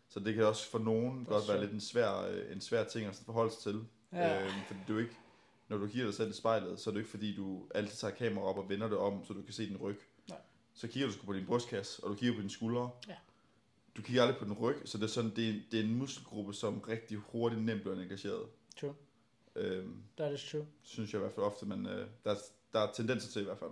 Så 0.08 0.20
det 0.20 0.34
kan 0.34 0.44
også 0.44 0.70
for 0.70 0.78
nogen 0.78 1.24
godt 1.24 1.48
være 1.48 1.60
lidt 1.60 1.72
en 1.72 1.80
svær, 1.80 2.22
øh, 2.22 2.52
en 2.52 2.60
svær 2.60 2.84
ting 2.84 3.06
at 3.06 3.22
forholde 3.26 3.52
sig 3.52 3.62
til. 3.62 3.84
Ja. 4.12 4.44
Øhm, 4.44 4.60
fordi 4.66 4.80
du 4.88 4.98
ikke, 4.98 5.16
når 5.68 5.78
du 5.78 5.86
kigger 5.86 6.04
dig 6.04 6.14
selv 6.14 6.30
i 6.30 6.32
spejlet, 6.32 6.80
så 6.80 6.90
er 6.90 6.94
det 6.94 7.00
ikke 7.00 7.10
fordi, 7.10 7.36
du 7.36 7.62
altid 7.74 7.96
tager 7.96 8.14
kamera 8.14 8.44
op 8.44 8.58
og 8.58 8.68
vender 8.68 8.88
det 8.88 8.98
om, 8.98 9.24
så 9.24 9.32
du 9.32 9.42
kan 9.42 9.52
se 9.52 9.68
din 9.68 9.76
ryg. 9.76 10.00
Nej. 10.28 10.38
Så 10.74 10.88
kigger 10.88 11.06
du 11.06 11.12
sgu 11.12 11.26
på 11.26 11.32
din 11.32 11.46
brystkasse, 11.46 12.04
og 12.04 12.10
du 12.10 12.14
kigger 12.14 12.34
på 12.34 12.40
dine 12.40 12.50
skuldre. 12.50 12.90
Ja. 13.08 13.14
Du 13.96 14.02
kigger 14.02 14.22
aldrig 14.22 14.38
på 14.38 14.44
din 14.44 14.52
ryg, 14.52 14.76
så 14.84 14.98
det 14.98 15.04
er, 15.04 15.08
sådan, 15.08 15.36
det 15.36 15.48
er, 15.48 15.54
det 15.70 15.80
er 15.80 15.84
en 15.84 15.94
muskelgruppe, 15.94 16.54
som 16.54 16.80
rigtig 16.80 17.18
hurtigt 17.18 17.62
nemt 17.62 17.80
bliver 17.80 17.96
negligeret. 17.96 18.46
True. 18.80 18.94
Øhm, 19.56 20.02
that 20.16 20.32
is 20.32 20.50
true. 20.50 20.66
synes 20.82 21.12
jeg 21.12 21.18
i 21.18 21.22
hvert 21.22 21.32
fald 21.32 21.46
ofte, 21.46 21.66
men 21.66 21.86
øh, 21.86 22.06
der, 22.24 22.30
er, 22.30 22.36
der 22.72 22.80
er 22.80 22.92
tendenser 22.92 23.30
til 23.32 23.42
i 23.42 23.44
hvert 23.44 23.58
fald. 23.58 23.70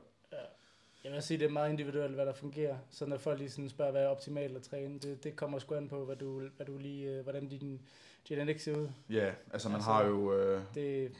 Jeg 1.05 1.12
vil 1.12 1.23
sige, 1.23 1.38
det 1.38 1.44
er 1.44 1.51
meget 1.51 1.70
individuelt, 1.70 2.14
hvad 2.14 2.27
der 2.27 2.33
fungerer. 2.35 2.77
Så 2.90 3.07
når 3.07 3.16
folk 3.16 3.38
lige 3.38 3.51
sådan 3.51 3.68
spørger, 3.68 3.92
hvad 3.92 4.03
er 4.03 4.09
optimalt 4.09 4.57
at 4.57 4.62
træne, 4.62 4.99
det, 4.99 5.25
det 5.25 5.37
kommer 5.37 5.59
sgu 5.59 5.75
an 5.75 5.88
på, 5.88 6.05
hvad 6.05 6.16
du, 6.16 6.49
hvad 6.57 6.66
du 6.66 6.79
lige, 6.79 7.11
øh, 7.11 7.23
hvordan 7.23 7.49
din 7.49 7.81
genetik 8.25 8.61
ser 8.61 8.77
ud. 8.77 8.88
Ja, 9.11 9.33
altså 9.53 9.68
man 9.68 9.75
Altså, 9.77 9.90
har 9.90 10.05
jo, 10.07 10.35
øh, 10.38 10.62
Det, 10.75 11.12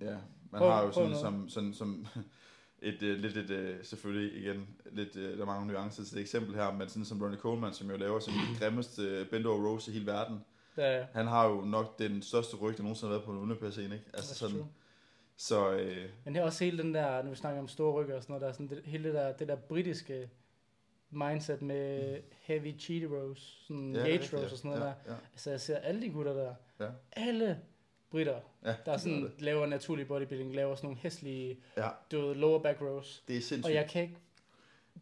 ja, 0.00 0.16
man 0.50 0.58
prøv- 0.58 0.70
har 0.70 0.82
jo 0.84 0.92
sådan, 0.92 1.16
som, 1.18 1.48
sådan, 1.48 1.74
som 1.74 2.06
et 2.82 3.02
øh, 3.02 3.18
lidt 3.18 3.36
et, 3.36 3.50
øh, 3.50 3.84
selvfølgelig 3.84 4.42
igen, 4.42 4.68
lidt, 4.90 5.16
øh, 5.16 5.36
der 5.36 5.42
er 5.42 5.46
mange 5.46 5.66
nuancer 5.66 6.04
til 6.04 6.14
det 6.14 6.20
eksempel 6.20 6.54
her, 6.54 6.72
men 6.72 6.88
sådan 6.88 7.04
som 7.04 7.22
Ronnie 7.22 7.38
Coleman, 7.40 7.72
som 7.74 7.90
jo 7.90 7.96
laver 7.96 8.18
den 8.18 8.34
grimmeste 8.58 9.02
øh, 9.02 9.26
bend 9.30 9.46
over 9.46 9.68
rows 9.68 9.88
i 9.88 9.90
hele 9.90 10.06
verden, 10.06 10.40
der, 10.76 11.06
han 11.12 11.26
har 11.26 11.48
jo 11.48 11.60
nok 11.60 11.98
den 11.98 12.22
største 12.22 12.56
ryg, 12.56 12.76
der 12.76 12.82
nogensinde 12.82 13.10
har 13.10 13.18
været 13.18 13.24
på 13.26 13.32
en 13.32 13.38
olympiascene, 13.38 13.94
ikke? 13.94 14.06
Altså 14.14 14.34
sådan, 14.34 14.56
true. 14.56 14.68
så 15.36 15.72
øh, 15.72 16.08
Men 16.24 16.34
det 16.34 16.40
er 16.40 16.44
også 16.44 16.64
hele 16.64 16.82
den 16.82 16.94
der, 16.94 17.22
når 17.22 17.30
vi 17.30 17.36
snakker 17.36 17.60
om 17.60 17.68
store 17.68 17.92
rykker 17.92 18.16
og 18.16 18.22
sådan 18.22 18.32
noget, 18.32 18.40
der 18.42 18.48
er 18.48 18.52
sådan 18.52 18.68
det, 18.68 18.82
hele 18.84 19.04
det 19.04 19.14
der, 19.14 19.32
det 19.32 19.48
der 19.48 19.56
britiske 19.56 20.30
mindset 21.10 21.62
med 21.62 22.18
heavy 22.40 22.78
cheat 22.80 23.10
rows, 23.10 23.64
sådan 23.66 23.82
Mm. 23.82 23.94
ja, 23.94 24.00
ja, 24.00 24.12
rigtigt, 24.12 24.34
rows 24.34 24.52
og 24.52 24.58
sådan 24.58 24.70
noget 24.70 24.82
ja, 24.82 24.86
der. 24.86 24.94
Ja, 25.14 25.18
Altså 25.32 25.50
jeg 25.50 25.60
ser 25.60 25.76
alle 25.76 26.02
de 26.02 26.08
gutter 26.10 26.32
der, 26.32 26.54
ja, 26.80 26.88
alle 27.12 27.58
britter, 28.10 28.40
ja, 28.64 28.74
der 28.86 28.92
er 28.92 28.96
sådan, 28.96 29.22
det. 29.22 29.32
laver 29.38 29.66
naturlig 29.66 30.08
bodybuilding, 30.08 30.54
laver 30.54 30.74
sådan 30.74 30.86
nogle 30.86 30.98
hæslige, 31.02 31.58
Ja, 31.76 31.88
du 32.12 32.20
ved, 32.20 32.34
lower 32.34 32.58
back 32.62 32.80
rows. 32.80 33.22
det 33.28 33.36
er 33.36 33.40
sindssygt. 33.40 33.66
Og 33.66 33.74
jeg 33.74 33.88
kan 33.90 34.02
ikke, 34.02 34.16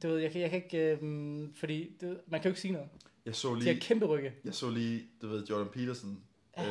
du 0.03 0.09
ved, 0.09 0.19
jeg 0.19 0.31
kan, 0.33 0.41
jeg 0.41 0.51
kan 0.51 0.63
ikke, 0.65 0.93
øhm, 0.93 1.55
fordi 1.55 1.97
det, 2.01 2.21
man 2.27 2.41
kan 2.41 2.49
jo 2.49 2.51
ikke 2.53 2.61
sige 2.61 2.73
noget. 2.73 2.89
Jeg 3.27 3.35
så 3.37 3.49
De 3.55 3.59
lige, 3.59 3.73
har 3.75 3.81
kæmpe 3.81 4.07
rygge. 4.07 4.33
Jeg 4.45 4.55
så 4.55 4.71
lige, 4.71 5.03
du 5.23 5.29
ved, 5.29 5.45
Jordan 5.47 5.69
Peterson. 5.69 6.21
Øh, 6.59 6.65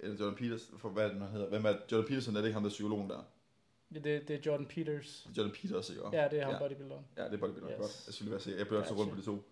eller 0.00 0.16
Jordan 0.20 0.34
Peterson, 0.34 0.78
for 0.78 0.88
hvad 0.88 1.04
er 1.04 1.08
det, 1.12 1.20
han 1.20 1.30
hedder? 1.30 1.48
Hvem 1.48 1.64
er? 1.66 1.74
Jordan 1.92 2.08
Peterson, 2.08 2.36
er 2.36 2.40
det 2.40 2.46
ikke 2.48 2.54
ham, 2.54 2.62
der 2.62 2.68
er 2.70 2.72
psykologen 2.72 3.10
der? 3.10 3.20
Det, 3.94 4.04
det, 4.04 4.30
er 4.30 4.38
Jordan 4.46 4.66
Peters. 4.66 5.28
Jordan 5.36 5.52
Peters, 5.52 5.90
ikke? 5.90 6.02
Ja, 6.12 6.28
det 6.28 6.38
er 6.40 6.44
ham 6.44 6.52
Ja. 6.54 6.58
bodybuilderen. 6.58 7.04
Ja, 7.16 7.24
det 7.24 7.32
er 7.34 7.36
bodybuilder. 7.38 7.70
Yes. 7.70 7.76
Godt. 7.78 8.02
Jeg 8.06 8.14
skulle 8.14 8.26
lige 8.26 8.32
være 8.32 8.40
sikker. 8.40 8.58
Jeg 8.60 8.66
blev 8.68 8.80
også 8.80 8.94
rundt 8.94 9.10
på 9.12 9.16
de 9.20 9.22
to. 9.22 9.48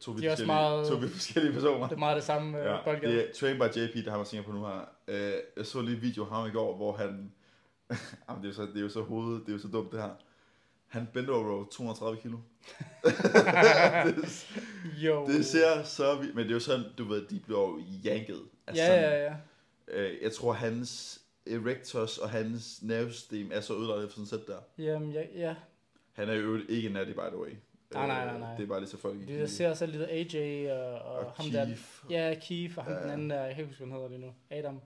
To 0.00 0.10
vidt 0.10 0.22
De 0.22 0.28
også 0.28 0.44
forskellige, 0.44 0.46
meget- 0.46 0.88
to 0.88 0.94
vidt 0.96 1.12
forskellige 1.12 1.52
personer. 1.52 1.86
Det 1.88 1.94
er 1.94 1.98
meget 1.98 2.16
det 2.16 2.24
samme 2.24 2.58
Ja, 2.58 2.74
ja, 2.74 2.84
boldgade. 2.84 3.12
det 3.12 3.28
er 3.28 3.32
Train 3.32 3.56
by 3.56 3.62
JP, 3.78 4.04
der 4.04 4.10
har 4.10 4.18
man 4.34 4.44
på 4.44 4.52
nu 4.52 4.66
her. 4.66 4.80
Øh, 5.08 5.32
jeg 5.56 5.66
så 5.66 5.80
lige 5.80 5.96
video 6.00 6.22
af 6.24 6.30
ham 6.30 6.46
i 6.46 6.50
går, 6.50 6.76
hvor 6.76 6.96
han... 6.96 7.32
Jamen, 8.28 8.42
det 8.42 8.44
er 8.44 8.48
jo 8.48 8.52
så, 8.54 8.62
det 8.62 8.76
er 8.76 8.80
jo 8.80 8.88
så 8.88 9.02
hovedet, 9.02 9.40
det 9.42 9.48
er 9.48 9.52
jo 9.52 9.58
så 9.58 9.68
dumt 9.68 9.92
det 9.92 10.00
her. 10.00 10.10
Han 10.86 11.08
bent 11.14 11.30
over 11.30 11.50
row 11.50 11.64
230 11.68 12.20
kilo. 12.22 12.38
det, 14.06 14.46
Jo. 14.94 15.26
det 15.26 15.46
ser 15.46 15.82
så 15.82 16.16
vildt, 16.16 16.34
men 16.34 16.44
det 16.44 16.50
er 16.50 16.54
jo 16.54 16.60
sådan, 16.60 16.84
du 16.98 17.04
ved, 17.04 17.26
de 17.26 17.40
bliver 17.40 17.60
jo 17.60 17.80
janket. 18.04 18.42
Altså, 18.66 18.82
Ja, 18.82 19.00
ja, 19.00 19.24
ja. 19.24 19.34
Øh, 19.88 20.22
jeg 20.22 20.32
tror, 20.32 20.52
hans 20.52 21.20
erectors 21.46 22.18
og 22.18 22.30
hans 22.30 22.82
nervesystem 22.82 23.50
er 23.52 23.60
så 23.60 23.74
ødelagt 23.74 23.98
efter 24.04 24.10
sådan 24.14 24.22
et 24.22 24.28
sæt 24.28 24.46
der. 24.46 24.84
Jamen, 24.84 25.12
ja, 25.12 25.22
ja. 25.34 25.54
Han 26.12 26.28
er 26.28 26.34
jo 26.34 26.58
ikke 26.68 26.88
natty, 26.88 27.12
by 27.12 27.16
the 27.28 27.38
way. 27.38 27.50
Nej, 27.94 28.06
nej, 28.06 28.20
Øh, 28.20 28.26
nej, 28.30 28.38
nej. 28.38 28.56
Det 28.56 28.62
er 28.62 28.66
bare 28.66 28.80
lige 28.80 28.90
så 28.90 28.96
folk 28.98 29.18
Det, 29.28 29.38
jeg 29.38 29.48
ser 29.48 29.68
også 29.70 29.86
lidt 29.86 30.02
AJ 30.34 30.70
og, 30.72 30.98
og, 30.98 31.18
Og 31.18 31.32
ham 31.32 31.46
der. 31.50 31.64
Keith. 31.66 31.82
Ja, 32.10 32.34
Keith 32.42 32.78
og 32.78 32.84
ham 32.84 32.92
Ja. 32.92 33.02
den 33.02 33.10
anden 33.10 33.30
der, 33.30 33.44
jeg 33.44 33.54
kan 33.54 33.64
ikke 33.64 33.70
huske, 33.70 33.84
hvad 33.84 33.92
han 33.92 34.02
hedder 34.02 34.08
lige 34.16 34.26
nu. 34.26 34.34
Adam. 34.50 34.80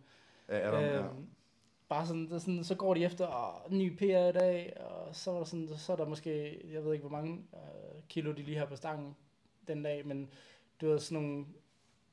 Ja, 0.48 0.68
Adam, 0.68 0.82
ja. 0.82 0.98
Øhm, 0.98 1.26
Bare 1.88 2.06
sådan, 2.06 2.24
det 2.26 2.32
er 2.32 2.38
sådan, 2.38 2.64
så 2.64 2.74
går 2.74 2.94
de 2.94 3.04
efter, 3.04 3.26
og 3.26 3.72
ny 3.74 3.96
PR 3.96 4.02
i 4.28 4.32
dag, 4.32 4.76
og 4.80 5.14
så 5.16 5.30
er 5.30 5.36
der 5.38 5.44
sådan, 5.44 5.68
så 5.76 5.92
er 5.92 5.96
der 5.96 6.06
måske, 6.06 6.60
jeg 6.72 6.84
ved 6.84 6.92
ikke 6.92 7.06
hvor 7.08 7.16
mange 7.16 7.44
øh, 7.54 8.02
kilo 8.08 8.32
de 8.32 8.42
lige 8.42 8.58
har 8.58 8.66
på 8.66 8.76
stangen 8.76 9.16
den 9.68 9.82
dag, 9.82 10.06
men 10.06 10.30
du 10.80 10.86
ved 10.88 10.98
sådan 10.98 11.22
nogle 11.22 11.46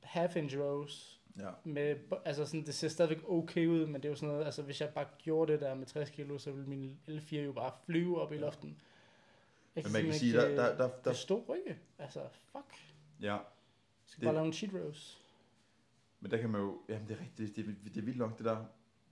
half 0.03 0.35
inch 0.35 0.57
rows, 0.59 1.21
ja. 1.39 1.49
med, 1.63 1.95
altså 2.25 2.45
sådan, 2.45 2.65
det 2.65 2.73
ser 2.73 2.87
stadigvæk 2.87 3.23
okay 3.29 3.67
ud, 3.67 3.85
men 3.85 3.95
det 3.95 4.05
er 4.05 4.09
jo 4.09 4.15
sådan 4.15 4.29
noget, 4.29 4.45
altså 4.45 4.61
hvis 4.61 4.81
jeg 4.81 4.89
bare 4.89 5.05
gjorde 5.17 5.51
det 5.53 5.61
der 5.61 5.73
med 5.73 5.85
60 5.85 6.09
kilo, 6.09 6.37
så 6.37 6.51
ville 6.51 6.69
min 6.69 6.99
L4 7.09 7.35
jo 7.35 7.51
bare 7.51 7.71
flyve 7.85 8.21
op 8.21 8.31
i 8.31 8.35
Ja. 8.35 8.41
luften. 8.41 8.77
Jeg 9.75 9.83
Men 9.83 9.93
man 9.93 10.03
kan 10.03 10.13
sige, 10.13 10.27
ikke, 10.29 10.39
der, 10.39 10.55
der, 10.55 10.71
øh, 10.71 10.77
der, 10.77 10.87
Det 10.87 11.05
der, 11.05 11.11
er 11.11 11.15
stor 11.15 11.45
rygge. 11.49 11.77
Altså, 11.99 12.19
fuck. 12.51 12.65
ja. 13.21 13.33
Jeg 13.33 13.39
skal 14.05 14.21
Det- 14.21 14.25
bare 14.25 14.33
lave 14.33 14.41
nogle 14.43 14.53
cheat 14.53 14.73
rows. 14.73 15.21
Men 16.19 16.31
der 16.31 16.37
kan 16.37 16.49
man 16.49 16.61
jo, 16.61 16.81
jamen 16.89 17.07
det 17.07 17.17
er 17.17 17.21
rigtigt, 17.21 17.55
det 17.55 17.65
er, 17.67 17.89
det 17.93 17.97
er 17.97 18.01
vildt 18.05 18.17
nok 18.17 18.37
det 18.37 18.45
der. 18.45 18.65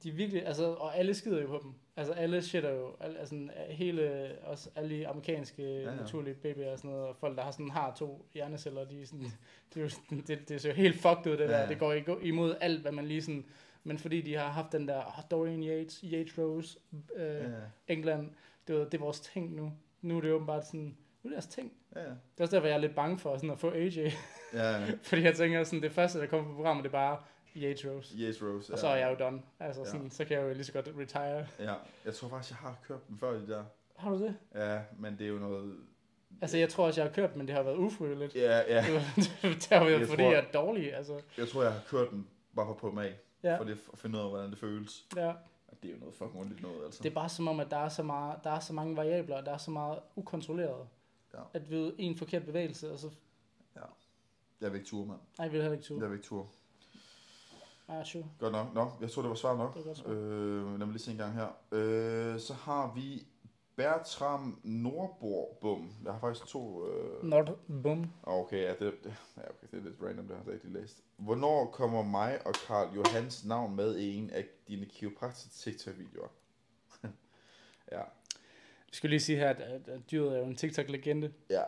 De 0.03 0.09
er 0.09 0.13
virkelig, 0.13 0.45
altså, 0.45 0.73
og 0.73 0.97
alle 0.97 1.13
skider 1.13 1.41
jo 1.41 1.47
på 1.47 1.59
dem. 1.63 1.73
Altså, 1.97 2.13
alle 2.13 2.41
shitter 2.41 2.71
jo, 2.73 2.95
alle, 2.99 3.19
altså, 3.19 3.49
hele, 3.69 4.31
også 4.43 4.69
alle 4.75 4.95
de 4.95 5.07
amerikanske 5.07 5.63
Ja, 5.63 5.89
ja, 5.89 5.95
naturlige 5.95 6.35
babyer 6.35 6.71
og 6.71 6.77
sådan 6.77 6.91
noget, 6.91 7.05
og 7.07 7.15
folk, 7.15 7.37
der 7.37 7.43
har 7.43 7.51
sådan, 7.51 7.69
har 7.69 7.93
to 7.95 8.25
hjerneceller, 8.33 8.85
de 8.85 9.01
er 9.01 9.05
sådan, 9.05 9.25
det, 9.73 9.79
er 9.79 9.81
jo 10.11 10.21
det, 10.27 10.49
det 10.49 10.61
ser 10.61 10.69
jo 10.69 10.75
helt 10.75 10.95
fucked 11.01 11.27
ud, 11.31 11.37
det 11.37 11.43
Ja, 11.43 11.47
der. 11.51 11.59
ja. 11.59 11.67
Det 11.67 11.79
går 11.79 11.93
ikke 11.93 12.15
imod 12.21 12.55
alt, 12.61 12.81
hvad 12.81 12.91
man 12.91 13.05
lige 13.05 13.21
sådan, 13.21 13.45
men 13.83 13.97
fordi 13.97 14.21
de 14.21 14.35
har 14.35 14.47
haft 14.51 14.71
den 14.71 14.87
der 14.87 14.97
oh, 14.97 15.23
Dorian 15.31 15.63
Yates, 15.63 15.99
Yates 16.13 16.37
Rose, 16.39 16.79
øh, 17.15 17.25
Ja. 17.35 17.43
England, 17.87 18.31
det, 18.67 18.75
var, 18.79 18.83
det 18.85 18.93
er 18.93 18.99
vores 19.03 19.19
ting 19.19 19.55
nu. 19.55 19.71
Nu 20.01 20.17
er 20.17 20.21
det 20.21 20.31
åbenbart 20.31 20.65
sådan, 20.67 20.97
Nu 21.23 21.29
er 21.29 21.33
deres 21.33 21.47
ting. 21.47 21.73
Ja, 21.95 21.99
ja. 22.01 22.05
Det 22.09 22.15
er 22.37 22.43
også 22.43 22.55
derfor, 22.55 22.67
jeg 22.67 22.75
er 22.75 22.79
lidt 22.81 22.95
bange 22.95 23.17
for 23.19 23.37
sådan 23.37 23.49
at 23.51 23.59
få 23.59 23.71
AJ. 23.71 23.97
Ja, 23.97 24.11
ja. 24.53 24.85
Fordi 25.03 25.21
jeg 25.23 25.35
tænker, 25.35 25.63
sådan, 25.63 25.81
det 25.81 25.91
første, 25.91 26.19
der 26.19 26.25
kommer 26.25 26.49
på 26.49 26.55
programmet, 26.55 26.83
det 26.83 26.89
er 26.89 26.91
bare 26.91 27.17
Yates 27.55 27.85
Rose. 27.85 28.15
Yes, 28.17 28.41
Rose. 28.43 28.73
Og 28.73 28.79
så 28.79 28.87
er 28.87 28.95
jeg 28.95 29.11
jo 29.19 29.25
done. 29.25 29.41
Altså, 29.59 29.81
Ja. 29.81 29.87
sådan, 29.89 30.11
så 30.11 30.25
kan 30.25 30.37
jeg 30.37 30.47
jo 30.47 30.53
lige 30.53 30.63
så 30.63 30.73
godt 30.73 30.89
retire. 30.99 31.47
Ja, 31.59 31.73
jeg 32.05 32.13
tror 32.15 32.27
faktisk, 32.27 32.49
jeg 32.51 32.57
har 32.57 32.75
kørt 32.87 33.07
dem 33.07 33.17
før 33.17 33.31
de 33.31 33.47
der. 33.47 33.63
Har 33.95 34.09
du 34.11 34.19
det? 34.23 34.35
Ja, 34.55 34.81
men 34.99 35.17
det 35.17 35.21
er 35.25 35.29
jo 35.29 35.37
noget... 35.39 35.75
Altså, 36.41 36.57
jeg 36.57 36.69
tror 36.69 36.85
også, 36.87 37.01
jeg 37.01 37.09
har 37.09 37.13
kørt, 37.15 37.35
men 37.35 37.47
det 37.47 37.55
har 37.55 37.63
været 37.63 37.77
ufrivilligt. 37.77 38.35
Ja, 38.35 38.57
ja. 38.75 38.85
Det 39.41 39.65
har 39.71 39.83
været, 39.85 39.99
Jeg 39.99 40.07
fordi 40.07 40.23
tror- 40.23 40.31
jeg 40.31 40.39
er 40.47 40.51
dårlig. 40.51 40.93
Altså, 40.95 41.21
Jeg 41.37 41.47
tror, 41.47 41.63
jeg 41.63 41.71
har 41.71 41.81
kørt 41.87 42.09
den 42.11 42.27
bare 42.55 42.65
for 42.65 42.71
at 42.73 42.77
prøve 42.77 42.91
dem 42.91 42.99
af. 42.99 43.15
ja, 43.43 43.57
For 43.57 43.63
det, 43.63 43.77
at 43.93 43.99
finde 43.99 44.17
ud 44.19 44.23
af, 44.23 44.29
hvordan 44.29 44.49
det 44.51 44.59
føles. 44.59 45.05
ja. 45.15 45.33
Og 45.67 45.77
det 45.83 45.89
er 45.89 45.93
jo 45.93 45.99
noget 45.99 46.15
fucking 46.15 46.39
ondt 46.41 46.61
noget, 46.61 46.85
altså. 46.85 47.03
Det 47.03 47.09
er 47.09 47.13
bare 47.13 47.29
som 47.29 47.47
om, 47.47 47.59
at 47.59 47.71
der 47.71 47.77
er 47.77 47.89
så, 47.89 48.03
meget, 48.03 48.39
der 48.43 48.49
er 48.49 48.59
så 48.59 48.73
mange 48.73 48.95
variabler, 48.97 49.37
og 49.37 49.45
der 49.45 49.51
er 49.53 49.57
så 49.57 49.71
meget 49.71 49.99
ukontrolleret. 50.15 50.87
Ja. 51.33 51.39
At 51.53 51.69
ved 51.71 51.93
en 51.97 52.17
forkert 52.17 52.45
bevægelse, 52.45 52.91
og 52.91 52.99
så... 52.99 53.09
Jeg 54.61 54.71
vil 54.71 54.77
ikke 54.79 54.89
ture, 54.89 55.05
mand. 55.07 55.19
Nej, 55.37 55.45
jeg 55.45 55.51
vil 55.51 55.61
heller 55.61 55.73
ikke 55.77 55.83
turde. 55.85 56.01
Jeg 56.01 56.09
vil 56.09 56.15
ikke 56.17 56.27
ture. 56.27 56.47
Ja, 57.89 58.03
sure. 58.03 58.25
Godt 58.39 58.51
nok. 58.53 58.73
Nå, 58.73 58.91
jeg 59.01 59.11
tror, 59.11 59.21
det 59.21 59.29
var 59.29 59.35
svar 59.35 59.57
nok. 59.57 59.75
Det 59.75 59.85
var. 59.85 60.11
Øh, 60.13 60.65
lad 60.79 60.85
mig 60.85 60.87
lige 60.87 60.99
se 60.99 61.11
en 61.11 61.17
gang 61.17 61.33
her. 61.33 61.47
Øh, 61.71 62.39
så 62.39 62.53
har 62.53 62.93
vi 62.95 63.27
Bertram 63.75 64.59
Nordborg 64.63 65.57
Bum. 65.61 65.91
Jeg 66.03 66.11
har 66.13 66.19
faktisk 66.19 66.45
to... 66.47 66.87
Øh... 66.87 67.23
Not 67.23 67.49
bum. 67.83 67.99
Ah, 68.27 68.33
Okay, 68.33 68.61
ja, 68.63 68.69
det, 68.69 68.79
det, 68.79 69.15
ja, 69.37 69.41
okay, 69.41 69.67
det 69.71 69.79
er 69.79 69.83
lidt 69.83 69.95
random, 70.03 70.27
det 70.27 70.35
har 70.37 70.43
jeg 70.45 70.53
ikke 70.53 70.65
lige 70.67 70.81
læst. 70.81 71.03
Hvornår 71.17 71.65
kommer 71.65 72.01
mig 72.03 72.47
og 72.47 72.53
Karl 72.67 72.95
Johans 72.95 73.45
navn 73.45 73.75
med 73.75 73.97
i 73.97 74.15
en 74.15 74.29
af 74.29 74.45
dine 74.67 74.85
kiropraktiske 74.85 75.53
TikTok-videoer? 75.71 76.27
ja, 77.91 78.01
Vi 78.89 78.95
skal 78.95 79.09
lige 79.09 79.19
sige 79.19 79.37
her, 79.37 79.49
at, 79.49 79.59
at, 79.61 79.87
at 79.87 80.11
dyret 80.11 80.35
er 80.35 80.39
jo 80.39 80.45
en 80.45 80.55
TikTok-legende. 80.55 81.33
ja. 81.49 81.61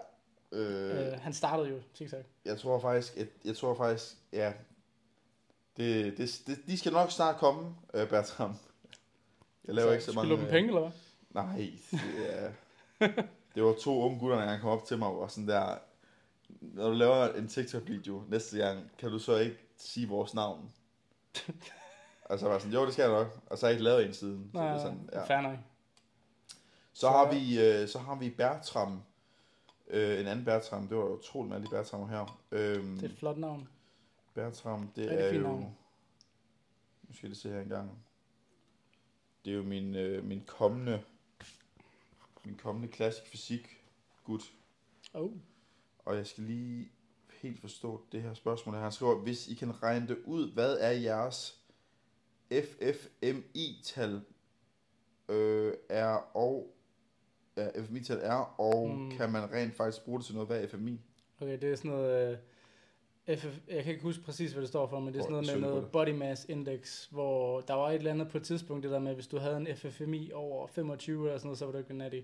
Øh, 0.51 1.07
Øh, 1.13 1.19
han 1.19 1.33
startede 1.33 1.69
jo 1.69 1.79
TikTok. 1.93 2.23
jeg 2.45 2.57
tror 2.59 2.79
faktisk, 2.79 3.17
at, 3.17 3.27
jeg 3.45 3.55
tror 3.55 3.73
faktisk, 3.75 4.15
ja, 4.33 4.53
det, 5.77 6.17
det, 6.17 6.41
det, 6.47 6.57
de 6.67 6.77
skal 6.77 6.91
nok 6.91 7.11
snart 7.11 7.35
komme, 7.35 7.75
øh, 7.93 8.09
Bertram. 8.09 8.55
Jeg 9.65 9.75
laver 9.75 9.91
ikke 9.91 10.03
så 10.03 10.11
mange... 10.13 10.27
Skylder 10.27 10.41
dem 10.41 10.51
penge, 10.51 10.67
eller 10.67 10.81
hvad? 10.81 10.91
Nej, 11.29 11.71
det, 11.91 12.43
er, 12.43 12.51
det 13.55 13.63
var 13.63 13.73
to 13.73 14.01
unge 14.01 14.19
gutter, 14.19 14.37
der 14.37 14.59
kom 14.59 14.69
op 14.69 14.85
til 14.85 14.97
mig 14.97 15.07
og 15.07 15.19
var 15.19 15.27
sådan 15.27 15.47
der, 15.47 15.77
når 16.59 16.89
du 16.89 16.95
laver 16.95 17.33
en 17.33 17.47
TikTok-video 17.47 18.23
næste 18.27 18.57
gang, 18.57 18.91
kan 18.97 19.11
du 19.11 19.19
så 19.19 19.35
ikke 19.37 19.57
sige 19.77 20.07
vores 20.07 20.33
navn? 20.33 20.71
og 22.29 22.39
så 22.39 22.47
var 22.47 22.59
sådan, 22.59 22.73
jo, 22.73 22.85
det 22.85 22.93
skal 22.93 23.03
jeg 23.03 23.11
nok. 23.11 23.39
Og 23.45 23.57
så 23.57 23.65
har 23.65 23.69
jeg 23.69 23.75
ikke 23.75 23.83
lavet 23.83 24.05
en 24.05 24.13
siden. 24.13 24.49
Så, 24.53 24.59
det 24.59 24.65
Nej, 24.65 24.75
er 24.75 24.79
sådan, 24.79 25.09
ja. 25.13 25.23
fair 25.23 25.41
nok. 25.41 25.57
så, 26.93 27.09
har 27.09 27.31
vi, 27.33 27.61
øh, 27.61 27.87
så 27.87 27.99
har 27.99 28.15
vi 28.15 28.29
Bertram. 28.29 29.01
Øh, 29.89 30.19
en 30.19 30.27
anden 30.27 30.45
Bertram, 30.45 30.87
det 30.87 30.97
var 30.97 31.03
jo 31.03 31.53
alle 31.53 31.65
de 31.65 31.69
Bertrammer 31.69 32.07
her. 32.07 32.39
Øhm, 32.51 32.95
Det 32.95 33.03
er 33.03 33.09
et 33.09 33.17
flot 33.19 33.37
navn. 33.37 33.67
Bertram, 34.37 34.87
det 34.95 35.09
Rigtig 35.09 35.25
er 35.25 35.31
fint 35.31 35.43
jo... 35.43 35.47
navn. 35.47 35.77
Nu 37.07 37.13
skal 37.13 37.29
jeg 37.29 37.37
se 37.37 37.49
her 37.49 37.61
engang. 37.61 38.05
Det 39.45 39.51
er 39.51 39.57
jo 39.57 39.63
min, 39.63 39.95
øh, 39.95 40.23
min 40.23 40.43
kommende... 40.45 41.03
Min 42.45 42.57
kommende 42.57 42.87
klassisk 42.87 43.27
fysik 43.27 43.83
gut. 44.23 44.53
Oh. 45.13 45.31
Og 45.99 46.15
jeg 46.15 46.27
skal 46.27 46.43
lige 46.43 46.91
helt 47.33 47.59
forstå 47.59 48.05
det 48.11 48.21
her 48.21 48.33
spørgsmål. 48.33 48.75
Han 48.75 48.91
skriver, 48.91 49.15
hvis 49.15 49.47
I 49.47 49.53
kan 49.53 49.83
regne 49.83 50.07
det 50.07 50.17
ud, 50.25 50.53
hvad 50.53 50.77
er 50.79 50.91
jeres 50.91 51.61
FFMI-tal 52.51 54.21
øh, 55.29 55.73
er 55.89 56.37
og 56.37 56.75
ja, 57.55 57.81
FFMI-tal 57.81 58.19
er, 58.21 58.59
og 58.59 58.89
mm. 58.89 59.11
kan 59.11 59.31
man 59.31 59.51
rent 59.51 59.75
faktisk 59.75 60.05
bruge 60.05 60.19
det 60.19 60.25
til 60.25 60.35
noget? 60.35 60.49
Hvad 60.49 60.63
er 60.63 60.67
FMI? 60.67 61.01
Okay, 61.39 61.61
det 61.61 61.71
er 61.71 61.75
sådan 61.75 61.91
noget... 61.91 62.31
Øh, 62.31 62.37
FF, 63.35 63.57
jeg 63.67 63.83
kan 63.83 63.91
ikke 63.91 64.03
huske 64.03 64.23
præcis, 64.23 64.51
hvad 64.51 64.61
det 64.61 64.69
står 64.69 64.87
for, 64.87 64.99
men 64.99 65.13
det 65.13 65.19
er 65.19 65.23
sådan 65.23 65.31
noget 65.31 65.47
med 65.61 65.69
noget 65.69 65.83
det. 65.83 65.91
body 65.91 66.09
mass 66.09 66.45
index, 66.49 67.05
hvor 67.05 67.61
der 67.61 67.73
var 67.73 67.89
et 67.89 67.95
eller 67.95 68.11
andet 68.11 68.27
på 68.29 68.37
et 68.37 68.43
tidspunkt, 68.43 68.83
det 68.83 68.91
der 68.91 68.99
med, 68.99 69.13
hvis 69.13 69.27
du 69.27 69.37
havde 69.37 69.57
en 69.57 69.67
FFMI 69.75 70.31
over 70.31 70.67
25 70.67 71.25
eller 71.25 71.37
sådan 71.37 71.47
noget, 71.47 71.57
så 71.59 71.65
var 71.65 71.71
du 71.71 71.77
ikke 71.77 71.93
natty. 71.97 72.19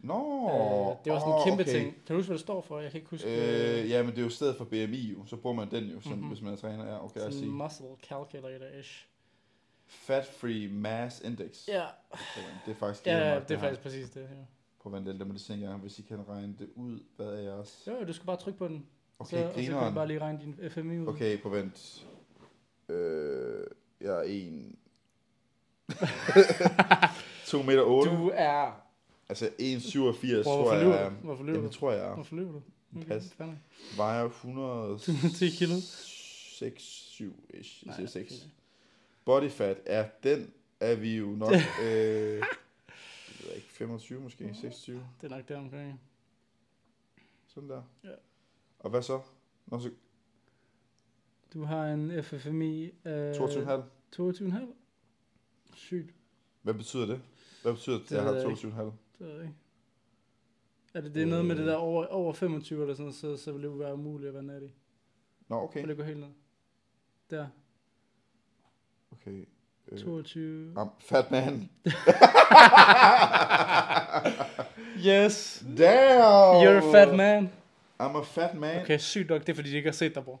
Nå, 0.00 0.14
øh, 0.50 1.04
det 1.04 1.12
var 1.12 1.18
sådan 1.18 1.32
en 1.34 1.44
kæmpe 1.44 1.62
okay. 1.62 1.72
ting. 1.72 1.94
Kan 1.94 2.14
du 2.14 2.14
huske, 2.14 2.28
hvad 2.28 2.36
det 2.38 2.40
står 2.44 2.60
for? 2.60 2.80
Jeg 2.80 2.90
kan 2.90 2.98
ikke 3.00 3.10
huske. 3.10 3.80
Øh, 3.82 3.90
ja, 3.90 4.02
men 4.02 4.10
det 4.12 4.18
er 4.18 4.22
jo 4.22 4.28
stedet 4.30 4.56
for 4.56 4.64
BMI 4.64 5.12
jo, 5.12 5.26
så 5.26 5.36
bruger 5.36 5.56
man 5.56 5.70
den 5.70 5.84
jo, 5.84 6.00
sådan, 6.00 6.10
Mhm. 6.12 6.16
mm-hmm. 6.18 6.28
hvis 6.28 6.42
man 6.42 6.52
er 6.52 6.56
træner. 6.56 6.84
Ja, 6.86 7.04
okay, 7.04 7.14
jeg 7.14 7.22
sådan 7.22 7.38
sige. 7.38 7.50
muscle 7.50 7.86
calculator-ish. 8.12 9.06
Fat 9.86 10.26
Free 10.26 10.68
Mass 10.68 11.20
Index. 11.20 11.68
Ja, 11.68 11.84
det 12.66 12.70
er 12.70 12.74
faktisk 12.74 13.06
ja, 13.06 13.16
jeg 13.16 13.34
ja 13.34 13.40
det 13.48 13.50
er 13.54 13.58
faktisk 13.58 13.80
præcis 13.82 14.10
det. 14.10 14.20
Ja. 14.20 14.26
På 14.82 14.88
vent, 14.88 15.04
lad 15.06 15.14
mig 15.14 15.26
lige 15.28 15.38
se 15.38 15.54
en 15.54 15.60
gang, 15.60 15.80
hvis 15.80 15.98
I 15.98 16.02
kan 16.02 16.28
regne 16.28 16.54
det 16.58 16.68
ud. 16.74 17.00
Hvad 17.16 17.26
er 17.26 17.40
jeres? 17.40 17.82
Jo, 17.86 18.04
du 18.06 18.12
skal 18.12 18.26
bare 18.26 18.36
trykke 18.36 18.58
på 18.58 18.68
den, 18.68 18.86
Okay, 19.18 19.36
så, 19.36 19.44
og 19.46 19.50
så 19.54 19.54
kan 19.54 19.64
du 19.64 19.70
grineren. 19.76 19.94
bare 19.94 20.06
lige 20.06 20.18
regne 20.20 20.40
din 20.40 20.70
FMI 20.70 20.98
ud. 20.98 21.06
Okay, 21.06 21.42
på 21.42 21.48
vent. 21.48 22.06
Øh, 22.88 23.64
jeg 24.00 24.18
er 24.18 24.22
en... 24.22 24.76
2 27.46 27.62
meter 27.62 27.82
8. 27.82 28.10
Du 28.10 28.30
er... 28.34 28.84
Altså 29.28 29.46
1,87 29.46 30.42
Hvorfor 30.42 30.42
tror 30.42 30.72
jeg. 30.74 31.02
er-? 31.06 31.10
Hvorfor 31.10 31.44
Jamen, 31.44 31.60
du? 31.60 31.66
det 31.66 31.72
tror 31.72 31.92
jeg 31.92 32.06
er. 32.06 32.14
Hvorfor 32.14 32.36
lyver 32.36 32.52
du? 32.52 32.62
Pas. 33.08 33.32
fandme. 33.36 33.58
Vejer 33.96 34.24
100... 34.44 34.98
10 35.34 35.50
kilo. 35.50 35.74
6, 35.80 36.82
7 36.82 37.44
ish. 37.54 37.86
Nej, 37.86 37.96
siger 37.96 38.08
6. 38.08 38.28
fint. 38.32 38.48
Body 39.24 39.50
fat 39.50 39.78
er 39.86 40.08
den, 40.22 40.52
er 40.80 40.94
vi 40.94 41.16
jo 41.16 41.26
nok... 41.26 41.52
øh, 41.84 42.38
jeg 42.38 42.42
ved 43.44 43.54
ikke, 43.56 43.68
25 43.70 44.20
måske, 44.20 44.54
26. 44.54 45.02
Det 45.20 45.32
er 45.32 45.36
nok 45.36 45.48
der 45.48 45.58
omkring. 45.58 46.00
Sådan 47.46 47.68
der. 47.68 47.82
Ja. 48.04 48.08
Og 48.78 48.90
hvad 48.90 49.02
så? 49.02 49.20
Nå, 49.66 49.78
så 49.80 49.90
Du 51.54 51.64
har 51.64 51.86
en 51.86 52.22
FFMI... 52.22 52.84
Øh, 53.04 53.32
22,5. 53.32 53.70
22,5. 54.16 54.74
Sygt. 55.74 56.14
Hvad 56.62 56.74
betyder 56.74 57.06
det? 57.06 57.20
Hvad 57.62 57.72
betyder 57.72 57.98
det, 57.98 58.04
at 58.04 58.12
jeg 58.12 58.22
har 58.22 58.32
ved 58.32 58.40
jeg 58.40 58.50
22,5? 58.50 58.60
Det 58.82 58.92
ved 59.18 59.32
jeg 59.32 59.42
ikke. 59.42 59.54
Er 60.94 61.00
det, 61.00 61.14
det 61.14 61.22
er 61.22 61.26
noget 61.26 61.44
med 61.44 61.56
det 61.56 61.66
der 61.66 61.74
over, 61.74 62.06
over 62.06 62.32
25 62.32 62.82
eller 62.82 62.94
sådan, 62.94 63.12
så, 63.12 63.36
så 63.36 63.52
vil 63.52 63.62
det 63.62 63.68
jo 63.68 63.72
være 63.72 63.94
umuligt 63.94 64.28
at 64.28 64.34
være 64.34 64.42
natty. 64.42 64.66
Nå, 65.48 65.56
Okay. 65.56 65.80
Vil 65.80 65.88
det 65.88 65.96
gå 65.96 66.02
helt 66.02 66.18
ned? 66.20 66.28
Der. 67.30 67.46
Okay. 69.12 69.44
Øh, 69.88 69.98
22. 69.98 70.74
um, 70.80 70.90
fat 70.98 71.30
man. 71.30 71.68
Yes! 75.06 75.64
Damn! 75.78 76.62
You're 76.62 76.88
a 76.88 76.92
fat 76.92 77.16
man. 77.16 77.50
I'm 78.02 78.16
a 78.16 78.22
fat 78.22 78.54
man. 78.54 78.80
Okay, 78.82 78.98
sygt 78.98 79.28
nok. 79.30 79.40
Det 79.40 79.48
er 79.48 79.54
fordi, 79.54 79.70
de 79.70 79.76
ikke 79.76 79.86
har 79.86 79.92
set 79.92 80.14
dig, 80.14 80.24
bror. 80.24 80.40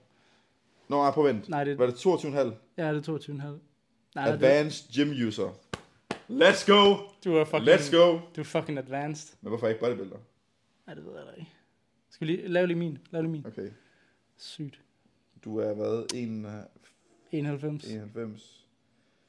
Nå, 0.88 0.96
nej, 1.02 1.10
på 1.10 1.22
vent. 1.22 1.48
Nej, 1.48 1.64
det, 1.64 1.78
Var 1.78 1.86
det 1.86 1.92
22,5? 1.92 2.38
ja, 2.76 2.94
det 2.94 3.08
er 3.08 3.18
22,5. 3.18 3.58
Nej, 4.14 4.26
det, 4.26 4.32
Advanced 4.32 4.92
gym 4.94 5.26
user. 5.28 5.48
Let's 6.30 6.72
go! 6.72 6.96
du 7.24 7.36
er 7.36 7.44
fucking, 7.44 7.68
Let's 7.68 7.96
go! 7.96 8.18
Du 8.36 8.40
er 8.40 8.44
fucking 8.44 8.78
advanced. 8.78 9.36
Men 9.40 9.48
hvorfor 9.48 9.68
ikke 9.68 9.80
bodybuilder? 9.80 10.16
Nej, 10.86 10.94
det 10.94 11.04
ved 11.04 11.12
jeg 11.16 11.22
da 11.26 11.30
ikke. 11.32 11.52
Skal 12.10 12.26
vi 12.26 12.32
lige 12.32 12.48
lave 12.48 12.66
lige 12.66 12.78
min? 12.78 12.98
Lav 13.10 13.22
lige 13.22 13.32
min. 13.32 13.46
Okay. 13.46 13.70
Sygt. 14.36 14.80
Du 15.44 15.58
er 15.58 15.74
hvad? 15.74 16.04
1, 16.14 16.66
91. 17.32 17.84
91, 17.84 18.66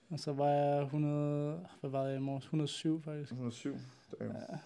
Og 0.09 0.19
så 0.19 0.33
var 0.33 0.47
jeg 0.49 0.81
100... 0.81 1.67
Hvad 1.79 1.89
var 1.89 2.03
jeg 2.05 2.15
i 2.15 2.19
morges? 2.19 2.43
107 2.43 3.01
faktisk. 3.03 3.31
107. 3.31 3.75
Damn. 4.19 4.31
Ja. 4.31 4.57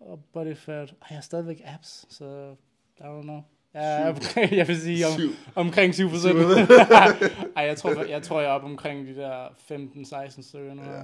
Og 0.00 0.24
body 0.32 0.56
fat. 0.56 0.90
Ej, 0.90 1.06
jeg 1.10 1.16
har 1.16 1.20
stadigvæk 1.22 1.60
abs, 1.64 2.06
så 2.08 2.56
I 3.00 3.02
don't 3.02 3.22
know. 3.22 3.40
Ja, 3.74 4.08
omkring, 4.14 4.52
jeg 4.56 4.68
vil 4.68 4.80
sige 4.80 5.06
om, 5.06 5.12
Syv. 5.12 5.30
omkring 5.54 5.94
7 5.94 6.08
procent. 6.08 6.36
Ej, 7.56 7.64
jeg 7.64 7.76
tror, 7.78 8.04
jeg 8.04 8.22
tror, 8.22 8.40
jeg 8.40 8.48
er 8.50 8.52
oppe 8.52 8.66
omkring 8.66 9.06
de 9.06 9.14
der 9.14 9.48
15-16 9.48 10.42
stykker 10.42 10.74
nu. 10.74 10.82
Ja. 10.82 11.02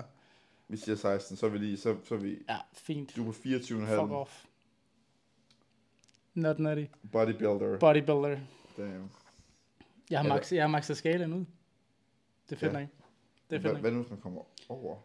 Vi 0.68 0.76
siger 0.76 0.96
16, 0.96 1.36
så 1.36 1.46
er 1.46 1.50
vi 1.50 1.58
lige, 1.58 1.76
så, 1.76 1.96
så 2.04 2.14
er 2.14 2.18
vi, 2.18 2.38
ja, 2.48 2.56
fint. 2.72 3.16
du 3.16 3.22
er 3.28 3.32
på 3.32 3.38
24,5. 3.44 4.00
Fuck 4.00 4.10
off. 4.12 4.44
Not 6.34 6.58
nutty. 6.58 6.84
Bodybuilder. 7.12 7.78
Bodybuilder. 7.78 8.38
Damn. 8.76 9.10
Jeg 10.10 10.20
har, 10.20 10.28
max, 10.28 10.52
jeg 10.52 10.62
har 10.62 10.68
maxet 10.68 10.96
skalaen 10.96 11.32
ud. 11.32 11.44
Det 12.50 12.56
er 12.56 12.56
fedt 12.56 12.72
Ja. 12.72 12.78
ikke. 12.78 12.92
Det 13.50 13.56
er 13.56 13.60
Hvad, 13.60 13.70
ikke. 13.70 13.80
hvad 13.80 13.90
nu, 13.92 14.00
hvis 14.00 14.10
man 14.10 14.20
kommer 14.20 14.40
over? 14.68 14.96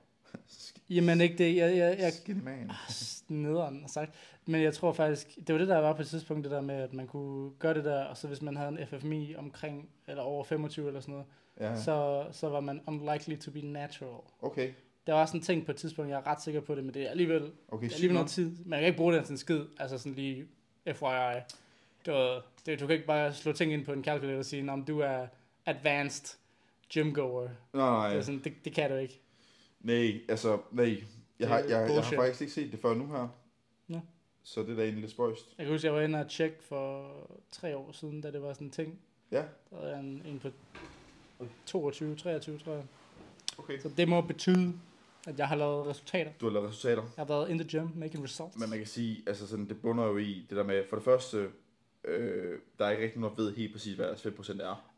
Jamen 0.90 1.22
ikke 1.22 1.38
det. 1.38 1.56
Jeg, 1.56 1.78
jeg, 1.78 2.00
jeg, 2.00 2.14
Skinny 2.14 2.44
man. 2.44 2.72
nederen 3.28 3.84
sagt. 3.88 4.12
Men 4.46 4.62
jeg 4.62 4.74
tror 4.74 4.94
faktisk, 4.94 5.36
det 5.48 5.54
var 5.54 5.58
det, 5.60 5.68
der 5.68 5.78
var 5.78 5.94
på 5.94 6.02
et 6.02 6.08
tidspunkt, 6.08 6.44
det 6.44 6.52
der 6.52 6.62
med, 6.62 6.76
at 6.76 6.94
man 6.94 7.08
kunne 7.08 7.52
gøre 7.60 7.74
det 7.74 7.86
der, 7.86 8.04
og 8.04 8.18
så 8.18 8.28
hvis 8.28 8.42
man 8.42 8.56
havde 8.58 8.70
en 8.70 8.88
FFMI 8.88 9.36
omkring, 9.36 9.90
eller 10.08 10.24
over 10.24 10.44
25 10.44 10.88
eller 10.88 11.00
sådan 11.00 11.12
noget, 11.12 11.28
Ja, 11.60 11.76
så, 11.82 12.26
så 12.32 12.50
var 12.50 12.60
man 12.60 12.82
unlikely 12.88 13.38
to 13.38 13.52
be 13.52 13.62
natural. 13.62 14.20
okay. 14.42 14.72
Der 15.08 15.14
var 15.14 15.26
sådan 15.26 15.40
en 15.40 15.44
ting 15.44 15.66
på 15.66 15.72
et 15.72 15.78
tidspunkt, 15.78 16.12
jeg 16.12 16.18
er 16.20 16.28
ret 16.28 16.42
sikker 16.42 16.62
på 16.62 16.76
det, 16.76 16.84
men 16.84 16.94
det 16.94 17.02
er 17.06 17.10
alligevel, 17.10 17.42
det 17.42 17.52
Okay, 17.68 17.88
er 17.90 17.94
alligevel 17.94 18.14
noget 18.14 18.30
tid. 18.30 18.56
Man 18.66 18.80
kan 18.80 18.88
ikke 18.88 18.98
bruge 18.98 19.14
det 19.14 19.26
til 19.26 19.32
en 19.34 19.38
skid, 19.38 19.62
altså 19.80 19.98
sådan 19.98 20.14
lige 20.14 20.46
FYI. 20.86 21.40
Du, 22.06 22.12
det, 22.66 22.80
du 22.80 22.88
kan 22.88 22.94
ikke 22.96 23.06
bare 23.08 23.34
slå 23.34 23.52
ting 23.52 23.74
ind 23.74 23.86
på 23.86 23.94
en 23.94 24.04
calculator 24.04 24.38
og 24.40 24.46
sige, 24.46 24.72
om 24.72 24.86
du 24.86 25.00
er 25.00 25.28
advanced 25.66 26.38
gym 26.94 27.14
goer. 27.14 27.42
Nej, 27.42 27.50
nej. 27.74 28.10
Det, 28.10 28.18
er 28.18 28.22
sådan, 28.22 28.42
det, 28.44 28.54
det 28.66 28.74
kan 28.74 28.90
du 28.92 28.96
ikke. 28.96 29.22
Nej, 29.84 30.22
altså, 30.30 30.60
nej. 30.72 31.04
Jeg 31.40 31.48
har, 31.48 31.58
er 31.58 31.62
jeg, 31.62 31.90
jeg 31.94 32.04
har 32.04 32.16
faktisk 32.16 32.42
ikke 32.42 32.54
set 32.54 32.72
det 32.72 32.80
før 32.80 32.94
nu 32.94 33.08
her. 33.08 33.28
Nå. 33.88 34.00
Så 34.44 34.62
det 34.62 34.70
er 34.70 34.76
da 34.76 34.82
egentlig 34.82 35.02
lidt 35.02 35.12
spøjst. 35.12 35.56
Jeg 35.58 35.66
kan 35.66 35.74
huske, 35.74 35.88
jeg 35.88 35.94
var 35.96 36.02
inde 36.02 36.20
og 36.20 36.30
tjekke 36.30 36.58
for 36.64 37.12
tre 37.52 37.78
år 37.78 37.92
siden, 37.92 38.22
da 38.22 38.32
det 38.32 38.42
var 38.42 38.54
sådan 38.54 38.68
en 38.68 38.72
ting. 38.72 39.00
Ja, 39.32 39.44
Der 39.70 39.78
havde 39.80 39.92
jeg 39.92 40.00
en, 40.00 40.24
en 40.26 40.40
på 40.40 40.50
22, 41.66 42.16
23, 42.16 42.58
tror 42.60 42.74
jeg. 42.74 42.84
okay. 43.58 43.80
Så 43.80 43.90
det 43.98 44.08
må 44.08 44.22
betyde, 44.22 44.74
at 45.28 45.40
jeg 45.40 45.48
har 45.48 45.56
lavet 45.56 45.88
resultater. 45.88 46.32
Du 46.42 46.46
har 46.46 46.54
lavet 46.54 46.70
resultater. 46.70 47.02
Jeg 47.02 47.12
har 47.18 47.26
været 47.26 47.50
in 47.50 47.60
the 47.60 47.68
gym, 47.80 47.88
making 47.96 48.24
results. 48.24 48.58
Men 48.58 48.70
man 48.70 48.78
kan 48.78 48.88
sige, 48.88 49.24
altså 49.28 49.48
sådan, 49.48 49.68
det 49.70 49.82
bunder 49.82 50.06
jo 50.06 50.18
i 50.18 50.46
det 50.50 50.58
der 50.58 50.64
med, 50.64 50.84
for 50.90 50.96
det 50.96 51.06
første, 51.06 51.50
øh, 52.06 52.60
der 52.80 52.86
er 52.86 52.92
ikke 52.92 53.04
rigtig 53.04 53.22
nogen, 53.22 53.36
der 53.38 53.44
ved 53.44 53.56
helt 53.56 53.74
præcis, 53.74 53.96
hvad 53.96 54.08
deres 54.08 54.22
fedtprocent 54.22 54.62
er. 54.62 54.91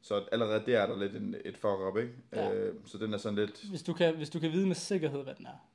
Så 0.00 0.24
allerede 0.32 0.62
der 0.66 0.80
er 0.80 0.86
der 0.86 0.98
lidt 0.98 1.16
en, 1.16 1.34
et 1.44 1.56
fuck 1.56 1.80
up, 1.88 1.96
ikke? 1.96 2.12
Ja. 2.32 2.54
Øh, 2.54 2.74
så 2.86 2.98
den 2.98 3.14
er 3.14 3.18
sådan 3.18 3.38
lidt, 3.38 3.64
Hvis 3.70 3.82
du, 3.82 3.92
kan, 3.92 4.16
hvis 4.16 4.30
du 4.30 4.40
kan 4.40 4.52
vide 4.52 4.66
med 4.66 4.74
sikkerhed, 4.74 5.22
hvad 5.22 5.34
den 5.34 5.46
er. 5.46 5.68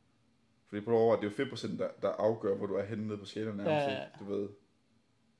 fordi 0.67 0.81
på 0.81 0.97
over, 0.97 1.15
det 1.15 1.23
er 1.25 1.29
jo 1.29 1.35
fedtprocent, 1.35 1.79
der, 1.79 1.87
der 2.01 2.09
afgør, 2.09 2.55
hvor 2.55 2.65
du 2.65 2.73
er 2.75 2.83
henne 2.83 3.07
nede 3.07 3.17
på 3.17 3.25
skalaen 3.25 3.57
nærmest, 3.57 3.71
Ja, 3.71 3.91
ja, 3.91 3.99
ja. 4.01 4.05
Du 4.19 4.25
ved, 4.25 4.49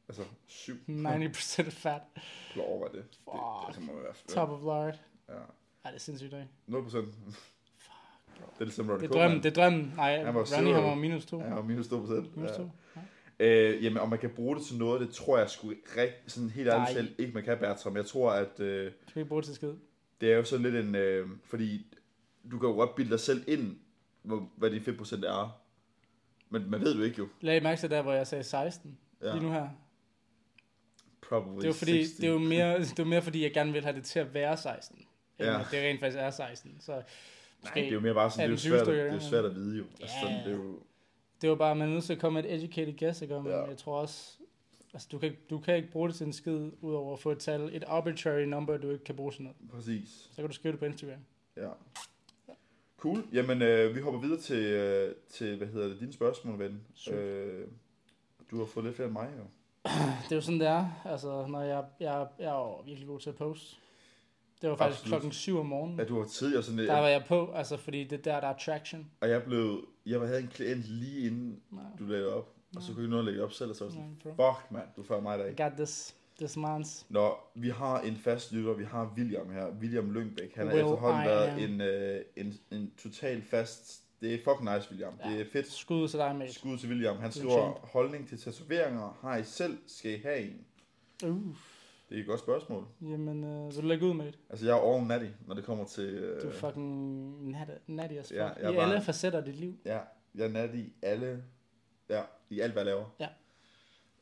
altså 0.08 0.24
7 0.48 0.74
90% 0.88 1.70
fat. 1.70 2.02
på 2.56 2.62
over 2.62 2.88
det. 2.88 2.96
Det, 2.96 3.04
det, 3.12 3.18
Fuck. 3.26 3.68
altså, 3.68 3.82
må 3.82 3.94
være 3.94 4.14
Top 4.28 4.50
of 4.50 4.60
lard. 4.64 5.00
Ja. 5.30 5.34
Ej, 5.34 5.92
det 5.92 5.96
er 5.96 6.00
sindssygt, 6.00 6.34
ikke? 6.34 6.48
0 6.68 6.84
procent. 6.84 7.06
bro. 7.16 7.32
Det 8.54 8.60
er 8.60 8.64
ligesom 8.66 8.90
Ronnie 8.90 9.08
Det 9.08 9.16
er 9.16 9.20
drømmen, 9.20 9.44
det 9.44 9.58
er 9.58 9.62
drømmen. 9.62 9.94
Nej, 9.96 10.24
Han 10.24 10.36
var 10.36 10.58
Ronnie 10.58 10.74
har 10.74 10.82
var 10.82 10.96
minus 10.96 11.26
2. 11.26 11.40
Ja, 11.40 11.62
minus 11.62 11.88
2 11.88 12.00
procent. 12.00 12.36
Minus 12.38 12.52
Ja. 12.52 13.02
2. 13.40 13.44
Øh, 13.46 13.84
jamen, 13.84 13.98
om 13.98 14.10
man 14.10 14.20
kan 14.20 14.30
bruge 14.30 14.56
det 14.56 14.66
til 14.66 14.78
noget, 14.78 15.02
det 15.02 15.10
tror 15.10 15.38
jeg 15.38 15.50
sgu 15.50 15.68
rigtig, 15.98 16.32
sådan 16.32 16.50
helt 16.50 16.70
ærligt 16.70 16.90
selv 16.98 17.16
ikke, 17.18 17.34
man 17.34 17.44
kan, 17.44 17.58
Bertram. 17.58 17.96
Jeg 17.96 18.06
tror, 18.06 18.32
at 18.32 18.60
øh, 18.60 18.92
Skal 19.02 19.16
vi 19.16 19.20
ikke 19.20 19.30
bruge 19.30 19.42
det 19.42 19.46
til 19.46 19.56
skid? 19.56 19.74
det 20.22 20.32
er 20.32 20.38
jo 20.38 20.44
sådan 20.44 20.64
lidt 20.72 20.76
en, 20.86 20.96
øh, 20.96 21.28
fordi 21.44 21.86
du 22.52 22.60
kan 22.60 22.70
jo 22.70 22.76
godt 22.76 22.96
bilde 22.96 23.12
dig 23.12 23.20
selv 23.20 23.44
ind, 23.48 23.78
hvor, 24.22 24.50
hvad 24.58 24.70
din 24.72 24.82
fedtprocent 24.82 25.26
er. 25.26 25.60
Men 26.50 26.72
man 26.72 26.82
ved 26.82 26.96
jo 26.96 27.04
ikke 27.04 27.18
jo. 27.18 27.28
Lag 27.42 27.64
mærke 27.64 27.80
til 27.80 27.90
der, 27.90 28.02
hvor 28.02 28.14
jeg 28.14 28.28
sagde 28.28 28.44
16. 28.44 28.98
Ja. 29.22 29.32
Lige 29.34 29.44
nu 29.44 29.52
her. 29.52 29.68
Probably 31.22 31.56
Det 31.56 31.64
er 31.64 31.68
jo 31.68 31.74
fordi, 31.74 31.92
60. 32.04 32.12
det 32.12 32.24
er 32.24 32.32
jo 32.32 32.38
mere, 32.38 32.80
det 32.80 33.00
er 33.00 33.06
mere 33.06 33.22
fordi, 33.22 33.44
jeg 33.44 33.54
gerne 33.54 33.74
vil 33.74 33.84
have 33.84 33.96
det 33.96 34.04
til 34.04 34.20
at 34.20 34.34
være 34.34 34.58
16. 34.58 34.98
End 34.98 35.08
Ja. 35.40 35.60
at 35.60 35.68
det 35.72 35.80
rent 35.80 36.00
faktisk 36.00 36.20
er 36.20 36.30
16. 36.30 36.78
Så 36.80 36.92
Nej, 36.92 37.74
det 37.74 37.88
er 37.88 37.92
jo 37.92 38.00
mere 38.00 38.14
bare 38.14 38.32
sådan, 38.32 38.52
det 38.52 38.66
er 38.66 38.70
jo 38.70 38.76
18-20 38.76 38.86
svært, 38.86 38.88
det 38.88 39.14
er 39.16 39.20
svært 39.20 39.46
at 39.46 39.56
vide 39.56 39.78
jo. 39.78 39.84
Altså, 40.02 40.16
sådan, 40.22 40.38
det 40.38 40.48
er 40.48 40.58
jo 40.58 40.80
det 41.44 41.50
var 41.50 41.56
bare, 41.56 41.76
man 41.76 41.88
er 41.90 41.94
nødt 41.94 42.04
til 42.04 42.14
at 42.14 42.20
komme 42.20 42.42
med 42.42 42.50
et 42.50 42.64
educated 42.64 42.98
guess, 43.00 43.22
ikke? 43.22 43.40
Men 43.42 43.52
Ja. 43.52 43.62
jeg 43.64 43.78
tror 43.78 44.00
også, 44.00 44.38
altså 44.94 45.08
du 45.12 45.18
kan, 45.18 45.36
du 45.50 45.60
kan 45.60 45.76
ikke 45.76 45.92
bruge 45.92 46.08
det 46.10 46.16
til 46.16 46.26
en 46.28 46.34
skid, 46.34 46.72
udover 46.82 47.14
at 47.14 47.20
få 47.20 47.32
et 47.32 47.40
tal, 47.40 47.70
et 47.76 47.84
arbitrary 47.88 48.44
number, 48.44 48.78
du 48.78 48.90
ikke 48.92 49.04
kan 49.04 49.16
bruge 49.16 49.34
sådan 49.34 49.44
noget. 49.44 49.58
præcis. 49.72 50.10
Så 50.32 50.36
kan 50.36 50.48
du 50.48 50.54
skrive 50.54 50.72
det 50.72 50.80
på 50.80 50.86
Instagram. 50.86 51.20
Ja. 51.58 51.70
Cool. 52.98 53.24
Jamen, 53.34 53.62
øh, 53.62 53.96
vi 53.96 54.00
hopper 54.02 54.20
videre 54.20 54.40
til, 54.40 54.64
øh, 54.64 55.16
til, 55.30 55.58
hvad 55.58 55.68
hedder 55.68 55.88
det, 55.88 56.00
dine 56.00 56.14
spørgsmål, 56.14 56.60
ven. 56.60 56.82
Øh, 57.12 57.68
du 58.52 58.58
har 58.60 58.66
fået 58.66 58.86
lidt 58.86 58.96
flere 58.96 59.08
end 59.08 59.14
mig, 59.14 59.30
jo. 59.38 59.44
Det 60.24 60.32
er 60.32 60.36
jo 60.36 60.42
sådan, 60.42 60.60
det 60.60 60.68
er. 60.68 61.02
Altså, 61.06 61.46
når 61.48 61.62
jeg, 61.62 61.86
jeg, 62.00 62.28
jeg 62.40 62.48
er 62.48 62.54
jo 62.60 62.76
virkelig 62.80 63.08
god 63.08 63.20
til 63.20 63.30
at 63.30 63.36
poste. 63.36 63.76
Det 64.64 64.72
var 64.72 64.78
faktisk 64.78 65.00
Absolut. 65.02 65.12
klokken 65.12 65.32
7 65.32 65.60
om 65.60 65.66
morgenen. 65.66 66.00
Ja, 66.00 66.06
du 66.06 66.20
har 66.20 66.28
tidligere 66.28 66.64
sådan 66.64 66.78
lidt, 66.78 66.90
Der 66.90 67.00
var 67.00 67.08
jeg 67.08 67.24
på, 67.28 67.52
altså 67.52 67.78
fordi 67.78 68.04
det 68.04 68.14
er 68.14 68.32
der, 68.34 68.40
der 68.40 68.48
er 68.48 68.58
traction. 68.58 69.12
og 69.22 69.30
jeg 69.30 69.44
blev, 69.44 69.88
jeg 70.06 70.20
havde 70.20 70.40
en 70.40 70.48
klient 70.48 70.84
lige 70.84 71.28
inden 71.28 71.62
Nej, 71.72 71.84
du 72.00 72.06
lagde 72.06 72.34
op, 72.34 72.50
og 72.76 72.82
så 72.82 72.94
kunne 72.94 73.04
jeg 73.04 73.10
nå 73.10 73.20
at 73.20 73.26
lægge 73.26 73.44
op 73.44 73.52
selv, 73.52 73.70
og 73.70 73.76
så 73.76 73.84
var 73.84 73.92
sådan, 73.92 74.18
fuck 74.24 74.72
mand, 74.72 74.86
du 74.96 75.04
før 75.04 75.20
mig 75.20 75.40
dag. 75.40 75.52
I 75.52 75.56
got 75.62 75.72
this. 75.78 76.16
This 76.40 76.58
man's. 76.58 77.06
Nå, 77.10 77.36
vi 77.56 77.70
har 77.70 78.02
en 78.02 78.16
fast 78.16 78.52
lytter, 78.52 78.74
vi 78.74 78.84
har 78.84 79.14
William 79.18 79.52
her, 79.52 79.68
William 79.82 80.12
Lyngbæk. 80.12 80.56
Han 80.56 80.68
har 80.68 80.74
Will 80.74 80.86
efterhånden 80.86 81.24
I 81.24 81.28
været 81.28 81.64
en, 81.64 81.82
øh, 81.82 82.22
en, 82.36 82.54
en 82.72 82.92
total 82.98 83.42
fast, 83.42 84.02
det 84.22 84.34
er 84.34 84.38
fucking 84.38 84.76
nice, 84.76 84.88
William. 84.92 85.14
Ja. 85.26 85.30
Det 85.30 85.42
er 85.42 85.46
fedt. 85.54 85.72
Skud 85.72 86.08
til 86.08 86.20
dig, 86.20 86.36
mate. 86.36 86.54
Skud 86.54 86.78
til 86.78 86.90
William. 86.90 87.16
Han 87.16 87.26
er 87.26 87.32
skriver, 87.32 87.88
holdning 87.94 88.28
til 88.28 88.40
tatoveringer, 88.40 89.18
har 89.22 89.38
I 89.38 89.44
selv, 89.44 89.78
skal 89.88 90.12
I 90.12 90.22
have 90.24 90.40
en? 90.40 90.66
Uh, 91.26 91.56
Det 92.14 92.20
er 92.20 92.24
et 92.24 92.28
godt 92.30 92.40
spørgsmål. 92.40 92.86
jamen, 93.02 93.44
øh, 93.44 93.66
vil 93.76 93.82
du 93.84 93.88
lægge 93.88 94.06
ud, 94.06 94.14
mate? 94.14 94.38
Altså, 94.50 94.66
jeg 94.66 94.78
er 94.78 94.94
all 94.96 95.08
natty, 95.08 95.28
når 95.48 95.56
det 95.56 95.64
kommer 95.64 95.86
til... 95.86 96.06
Øh, 96.10 96.42
Du 96.42 96.48
er 96.48 96.52
fucking 96.52 97.52
natty, 97.52 97.72
natty 97.88 98.16
as 98.16 98.28
fuck. 98.28 98.38
Ja, 98.38 98.48
jeg 98.48 98.72
I 98.72 98.76
bare- 98.76 98.92
alle 98.92 99.02
facetter 99.06 99.40
af 99.40 99.46
dit 99.46 99.56
liv. 99.56 99.78
Ja, 99.86 100.00
jeg 100.36 100.46
er 100.46 100.50
natty 100.50 100.76
i 100.76 100.94
alle... 101.02 101.44
Ja, 102.10 102.22
i 102.50 102.60
alt, 102.60 102.74
hvad 102.74 102.86
jeg 102.86 102.86
laver. 102.86 103.06
Ja. 103.20 103.28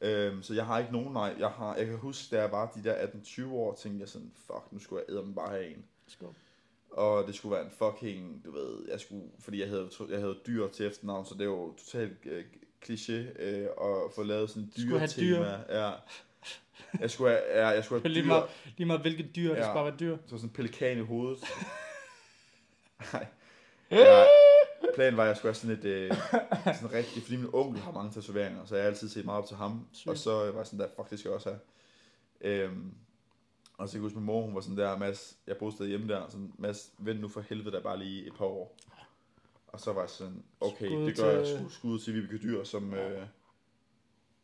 Øhm, 0.02 0.44
så 0.44 0.54
jeg 0.54 0.66
har 0.66 0.80
ikke 0.80 0.92
nogen, 0.92 1.14
nej. 1.14 1.36
Jeg, 1.40 1.50
har, 1.50 1.76
jeg 1.76 1.86
kan 1.86 1.98
huske, 1.98 2.36
da 2.36 2.42
jeg 2.42 2.52
var 2.52 2.72
de 2.76 2.84
der 2.84 2.96
18-20 3.08 3.48
år, 3.52 3.76
tænkte 3.76 4.00
jeg 4.02 4.10
sådan, 4.10 4.32
fuck, 4.36 4.64
nu 4.72 4.80
skulle 4.80 5.04
jeg 5.08 5.16
æde 5.16 5.34
bare 5.36 5.50
have 5.50 5.68
en. 5.68 5.86
Skål. 6.08 6.34
Og 6.92 7.28
det 7.28 7.36
skulle 7.36 7.56
være 7.56 7.66
en 7.66 7.72
fucking, 7.72 8.46
du 8.46 8.52
ved, 8.52 8.86
jeg 8.92 9.00
skulle, 9.00 9.24
fordi 9.40 9.60
jeg 9.62 9.70
havde, 9.70 9.90
jeg 10.10 10.20
havde 10.20 10.38
dyr 10.48 10.68
til 10.68 10.86
efternavn, 10.88 11.26
så 11.26 11.34
det 11.34 11.42
er 11.42 11.46
jo 11.46 11.74
totalt 11.78 12.18
øh, 12.26 12.44
kliché 12.86 13.14
øh, 13.44 13.64
at 13.82 14.12
få 14.16 14.24
lavet 14.24 14.50
sådan 14.50 14.72
Skulle 14.78 15.00
have 15.00 15.08
dyr-tema. 15.08 15.60
Ja. 15.70 15.92
Jeg 17.00 17.12
skulle 17.12 17.30
have, 17.32 17.44
ja, 17.54 17.68
jeg 17.68 17.84
skulle 17.84 18.02
have 18.02 18.14
Lige 18.14 18.24
dyr, 18.24 18.28
meget, 18.28 18.44
lige 18.78 18.88
meget 18.88 19.02
hvilket 19.02 19.36
dyr, 19.36 19.50
det 19.50 19.58
Ja. 19.58 19.64
skal 19.64 19.74
bare 19.74 19.86
være 19.86 19.96
dyr. 20.00 20.18
så 20.26 20.38
sådan 20.38 20.50
en 20.50 20.54
pelikan 20.54 20.98
i 20.98 21.02
hovedet. 21.02 21.40
Nej. 23.14 23.28
Ja, 23.92 24.26
planen 24.96 25.18
var, 25.18 25.24
at 25.24 25.28
jeg 25.30 25.38
skulle 25.38 25.50
have 25.50 25.56
sådan 25.56 25.78
et, 25.78 25.86
øh, 25.86 26.12
sådan 26.76 26.92
rigtig, 26.94 27.22
fordi 27.24 27.36
min 27.36 27.50
onkel 27.54 27.82
har 27.82 27.92
mange 27.92 28.12
tatoveringer, 28.12 28.66
så 28.66 28.76
jeg 28.76 28.84
har 28.84 28.90
altid 28.90 29.10
set 29.10 29.26
meget 29.26 29.38
op 29.42 29.48
til 29.48 29.58
ham. 29.58 29.88
Sygt. 29.92 30.08
Og 30.08 30.18
så 30.18 30.32
var 30.32 30.58
jeg 30.58 30.66
sådan 30.66 30.80
der, 30.80 30.88
fuck, 30.96 31.10
det 31.10 31.20
skal 31.20 31.30
jeg 31.30 31.36
også 31.36 31.50
have. 31.50 31.60
Øhm, 32.42 32.94
og 33.78 33.88
så 33.88 33.94
kan 33.94 33.98
jeg 34.00 34.04
huske, 34.04 34.18
min 34.18 34.26
mor, 34.26 34.42
hun 34.42 34.56
var 34.56 34.62
sådan 34.62 34.78
der, 34.78 34.98
Mads, 34.98 35.38
jeg 35.48 35.58
boede 35.58 35.76
stadig 35.76 35.90
hjemme 35.90 36.08
der, 36.08 36.28
sådan, 36.28 36.52
Mads, 36.58 36.92
vent 36.98 37.22
nu 37.22 37.28
for 37.28 37.42
helvede 37.42 37.72
der 37.72 37.82
bare 37.82 38.00
lige 38.00 38.28
et 38.28 38.34
par 38.38 38.46
år. 38.46 38.78
Og 39.68 39.80
så 39.80 39.94
var 39.94 40.02
jeg 40.02 40.10
sådan, 40.10 40.44
okay, 40.62 40.86
Skud 40.88 41.06
det 41.06 41.18
gør 41.18 41.32
jeg 41.38 41.46
til- 41.48 41.56
sku- 41.58 41.74
skud 41.74 42.00
til 42.00 42.14
Vibeke 42.14 42.38
Dyr, 42.38 42.64
som, 42.64 42.94
øh, 42.94 43.22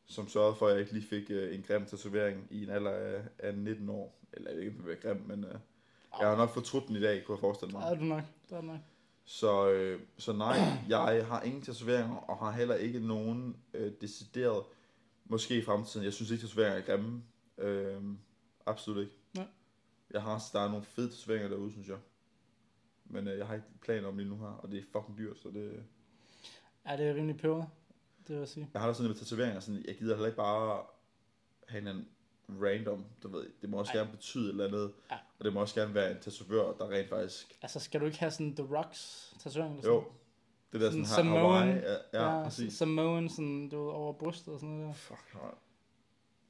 som 0.07 0.27
sørgede 0.27 0.55
for, 0.55 0.67
at 0.67 0.71
jeg 0.71 0.81
ikke 0.81 0.93
lige 0.93 1.07
fik 1.07 1.31
øh, 1.31 1.55
en 1.55 1.63
grim 1.67 1.85
tatovering 1.85 2.47
i 2.49 2.63
en 2.63 2.69
alder 2.69 2.91
af, 2.91 3.21
af 3.39 3.55
19 3.57 3.89
år. 3.89 4.19
Eller 4.33 4.49
jeg 4.49 4.57
ved 4.57 4.65
ikke, 4.65 4.79
om 4.79 4.85
det 4.85 5.01
grim, 5.01 5.23
men 5.25 5.43
øh, 5.43 5.55
jeg 6.19 6.27
har 6.27 6.37
nok 6.37 6.49
fortrudt 6.49 6.87
den 6.87 6.95
i 6.95 7.01
dag, 7.01 7.23
kunne 7.23 7.35
jeg 7.35 7.39
forestille 7.39 7.71
mig. 7.71 7.91
er 7.91 7.95
du 7.95 8.03
nok. 8.03 8.23
Der 8.49 8.57
er 8.57 8.61
du 8.61 8.67
nok. 8.67 8.79
Så, 9.25 9.71
øh, 9.71 9.99
så 10.17 10.33
nej, 10.33 10.57
jeg 10.89 11.25
har 11.25 11.41
ingen 11.41 11.61
tatoveringer, 11.61 12.15
og 12.15 12.37
har 12.37 12.51
heller 12.51 12.75
ikke 12.75 12.99
nogen 12.99 13.57
øh, 13.73 13.91
decideret, 14.01 14.63
måske 15.25 15.57
i 15.57 15.61
fremtiden. 15.61 16.05
Jeg 16.05 16.13
synes 16.13 16.31
ikke, 16.31 16.43
tatoveringer 16.43 16.77
er 16.77 16.85
grimme. 16.85 17.23
Øh, 17.57 18.01
absolut 18.65 19.01
ikke. 19.01 19.13
Nej. 19.33 19.47
Jeg 20.11 20.21
har, 20.21 20.49
der 20.53 20.59
er 20.59 20.69
nogle 20.69 20.83
fede 20.85 21.09
tatoveringer 21.09 21.49
derude, 21.49 21.71
synes 21.71 21.87
jeg. 21.87 21.97
Men 23.05 23.27
øh, 23.27 23.37
jeg 23.37 23.47
har 23.47 23.53
ikke 23.53 23.67
planer 23.81 24.07
om 24.07 24.17
lige 24.17 24.29
nu 24.29 24.37
her, 24.37 24.47
og 24.47 24.71
det 24.71 24.79
er 24.79 24.83
fucking 24.91 25.17
dyrt, 25.17 25.37
så 25.37 25.49
det... 25.49 25.83
Ja, 26.87 26.97
det 26.97 27.07
er 27.07 27.15
rimelig 27.15 27.37
peber. 27.37 27.65
Det 28.27 28.35
vil 28.35 28.39
jeg 28.39 28.47
sige. 28.47 28.69
Jeg 28.73 28.81
har 28.81 28.87
da 28.87 28.93
sådan 28.93 29.07
med 29.09 29.15
tatoveringer, 29.17 29.59
sådan, 29.59 29.83
jeg 29.87 29.97
gider 29.97 30.13
heller 30.15 30.25
ikke 30.27 30.37
bare 30.37 30.83
have 31.67 31.81
en 31.81 31.87
anden 31.87 32.07
random, 32.49 33.05
du 33.23 33.27
ved, 33.27 33.45
det 33.61 33.69
må 33.69 33.77
også 33.77 33.91
Ej. 33.91 33.97
gerne 33.99 34.11
betyde 34.11 34.45
et 34.45 34.49
eller 34.49 34.67
andet, 34.67 34.91
Ja. 35.11 35.15
og 35.39 35.45
det 35.45 35.53
må 35.53 35.59
også 35.61 35.75
gerne 35.75 35.93
være 35.93 36.11
en 36.11 36.17
tatovør, 36.21 36.73
der 36.73 36.89
rent 36.89 37.09
faktisk, 37.09 37.57
Altså, 37.61 37.79
skal 37.79 38.01
du 38.01 38.05
ikke 38.05 38.19
have 38.19 38.31
sådan 38.31 38.55
The 38.55 38.77
Rocks 38.77 39.33
tatovering? 39.39 39.77
eller 39.77 39.91
jo, 39.93 40.01
sådan? 40.01 40.17
det 40.73 40.81
der 40.81 40.89
sådan, 40.91 41.05
Sådan 41.05 41.25
her 41.25 41.33
Samoan. 41.33 41.67
Hawaii, 41.67 41.81
ja, 42.13 42.37
ja, 42.37 42.43
præcis. 42.43 42.73
Samoan, 42.73 43.29
sådan, 43.29 43.69
du 43.69 43.85
ved, 43.85 43.93
over 43.93 44.13
brystet 44.13 44.53
og 44.53 44.59
sådan 44.59 44.75
noget 44.75 44.87
der. 44.87 44.93
Fuck, 44.93 45.33
nej. 45.33 45.51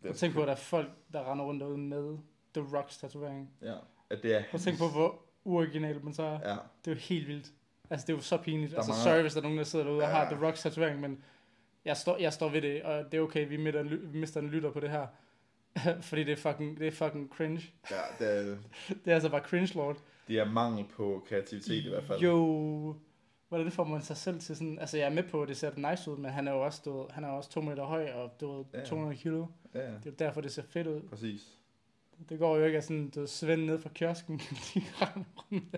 Prøv 0.01 0.09
at 0.11 0.15
tænke 0.15 0.33
på, 0.35 0.41
at 0.41 0.47
der 0.47 0.53
er 0.53 0.57
folk, 0.57 0.89
der 1.13 1.31
render 1.31 1.45
rundt 1.45 1.61
derude 1.61 1.77
med 1.77 2.17
The 2.53 2.77
Rocks 2.77 2.97
tatovering. 2.97 3.51
Ja, 3.61 3.75
at 4.09 4.23
det 4.23 4.35
er... 4.35 4.39
Prøv 4.39 4.57
at 4.57 4.61
tænke 4.61 4.79
på, 4.79 4.89
hvor 4.89 5.19
uoriginalt 5.43 6.03
man 6.03 6.13
så 6.13 6.23
er. 6.23 6.49
Ja, 6.51 6.57
Det 6.85 6.91
er 6.91 6.95
jo 6.95 6.99
helt 6.99 7.27
vildt. 7.27 7.51
Altså, 7.89 8.07
det 8.07 8.13
er 8.13 8.17
jo 8.17 8.23
så 8.23 8.37
pinligt. 8.37 8.71
Der 8.71 8.77
Altså, 8.77 8.91
mangler- 8.91 9.03
sorry, 9.03 9.21
hvis 9.21 9.33
der 9.33 9.39
er 9.39 9.43
nogen, 9.43 9.57
der 9.57 9.63
sidder 9.63 9.85
derude 9.85 10.01
og 10.01 10.07
har 10.09 10.23
Ja. 10.23 10.29
The 10.35 10.45
Rocks 10.47 10.61
tatovering, 10.61 10.99
men 10.99 11.23
jeg 11.87 11.97
står, 11.97 12.17
jeg 12.17 12.33
står 12.33 12.49
ved 12.49 12.61
det, 12.61 12.83
og 12.83 13.11
det 13.11 13.17
er 13.17 13.21
okay, 13.21 13.47
vi 13.47 13.57
mister, 13.57 13.79
en 13.79 14.01
mister 14.13 14.39
en 14.41 14.47
lytter 14.49 14.71
på 14.71 14.79
det 14.79 14.89
her. 14.89 15.07
Fordi 16.01 16.23
det 16.23 16.31
er 16.31 16.35
fucking, 16.51 16.79
det 16.79 16.87
er 16.87 16.91
fucking 16.91 17.29
cringe. 17.33 17.61
ja 17.91 18.01
det, 18.19 18.37
er, 18.49 18.57
Det 19.05 19.11
er 19.11 19.13
altså 19.13 19.29
bare 19.29 19.41
cringe, 19.41 19.75
lord. 19.75 19.97
det 20.27 20.39
er 20.39 20.45
mangel 20.45 20.85
på 20.95 21.23
kreativitet 21.29 21.85
i 21.85 21.89
hvert 21.89 22.03
fald. 22.03 22.19
Jo, 22.19 22.95
hvordan 23.49 23.71
får 23.71 23.83
man 23.83 24.01
sig 24.01 24.17
selv 24.17 24.39
til 24.39 24.55
sådan... 24.55 24.79
Altså, 24.79 24.97
jeg 24.97 25.05
er 25.05 25.09
med 25.13 25.23
på, 25.23 25.41
at 25.41 25.47
det 25.47 25.57
ser 25.57 25.91
nice 25.91 26.11
ud, 26.11 26.17
men 26.17 26.31
han 26.31 26.47
er 26.47 26.51
jo 26.51 26.65
også, 26.65 26.81
du 26.85 27.07
han 27.11 27.23
er 27.23 27.27
også 27.27 27.49
to 27.49 27.61
meter 27.61 27.83
høj, 27.83 28.11
og 28.11 28.31
du 28.41 28.65
Ja. 28.73 28.85
200 28.85 29.15
kilo. 29.17 29.45
Ja, 29.73 29.79
Det 29.79 30.05
er 30.07 30.11
derfor, 30.19 30.41
det 30.41 30.51
ser 30.51 30.63
fedt 30.69 30.87
ud. 30.87 31.01
præcis. 31.09 31.41
Det 32.29 32.39
går 32.39 32.57
jo 32.57 32.65
ikke 32.65 32.77
at 32.77 32.83
sådan, 32.83 33.09
du 33.09 33.27
Svend 33.27 33.65
ned 33.65 33.79
fra 33.81 33.89
kiosken. 33.89 34.37
de 34.73 34.81
rundt. 35.01 35.77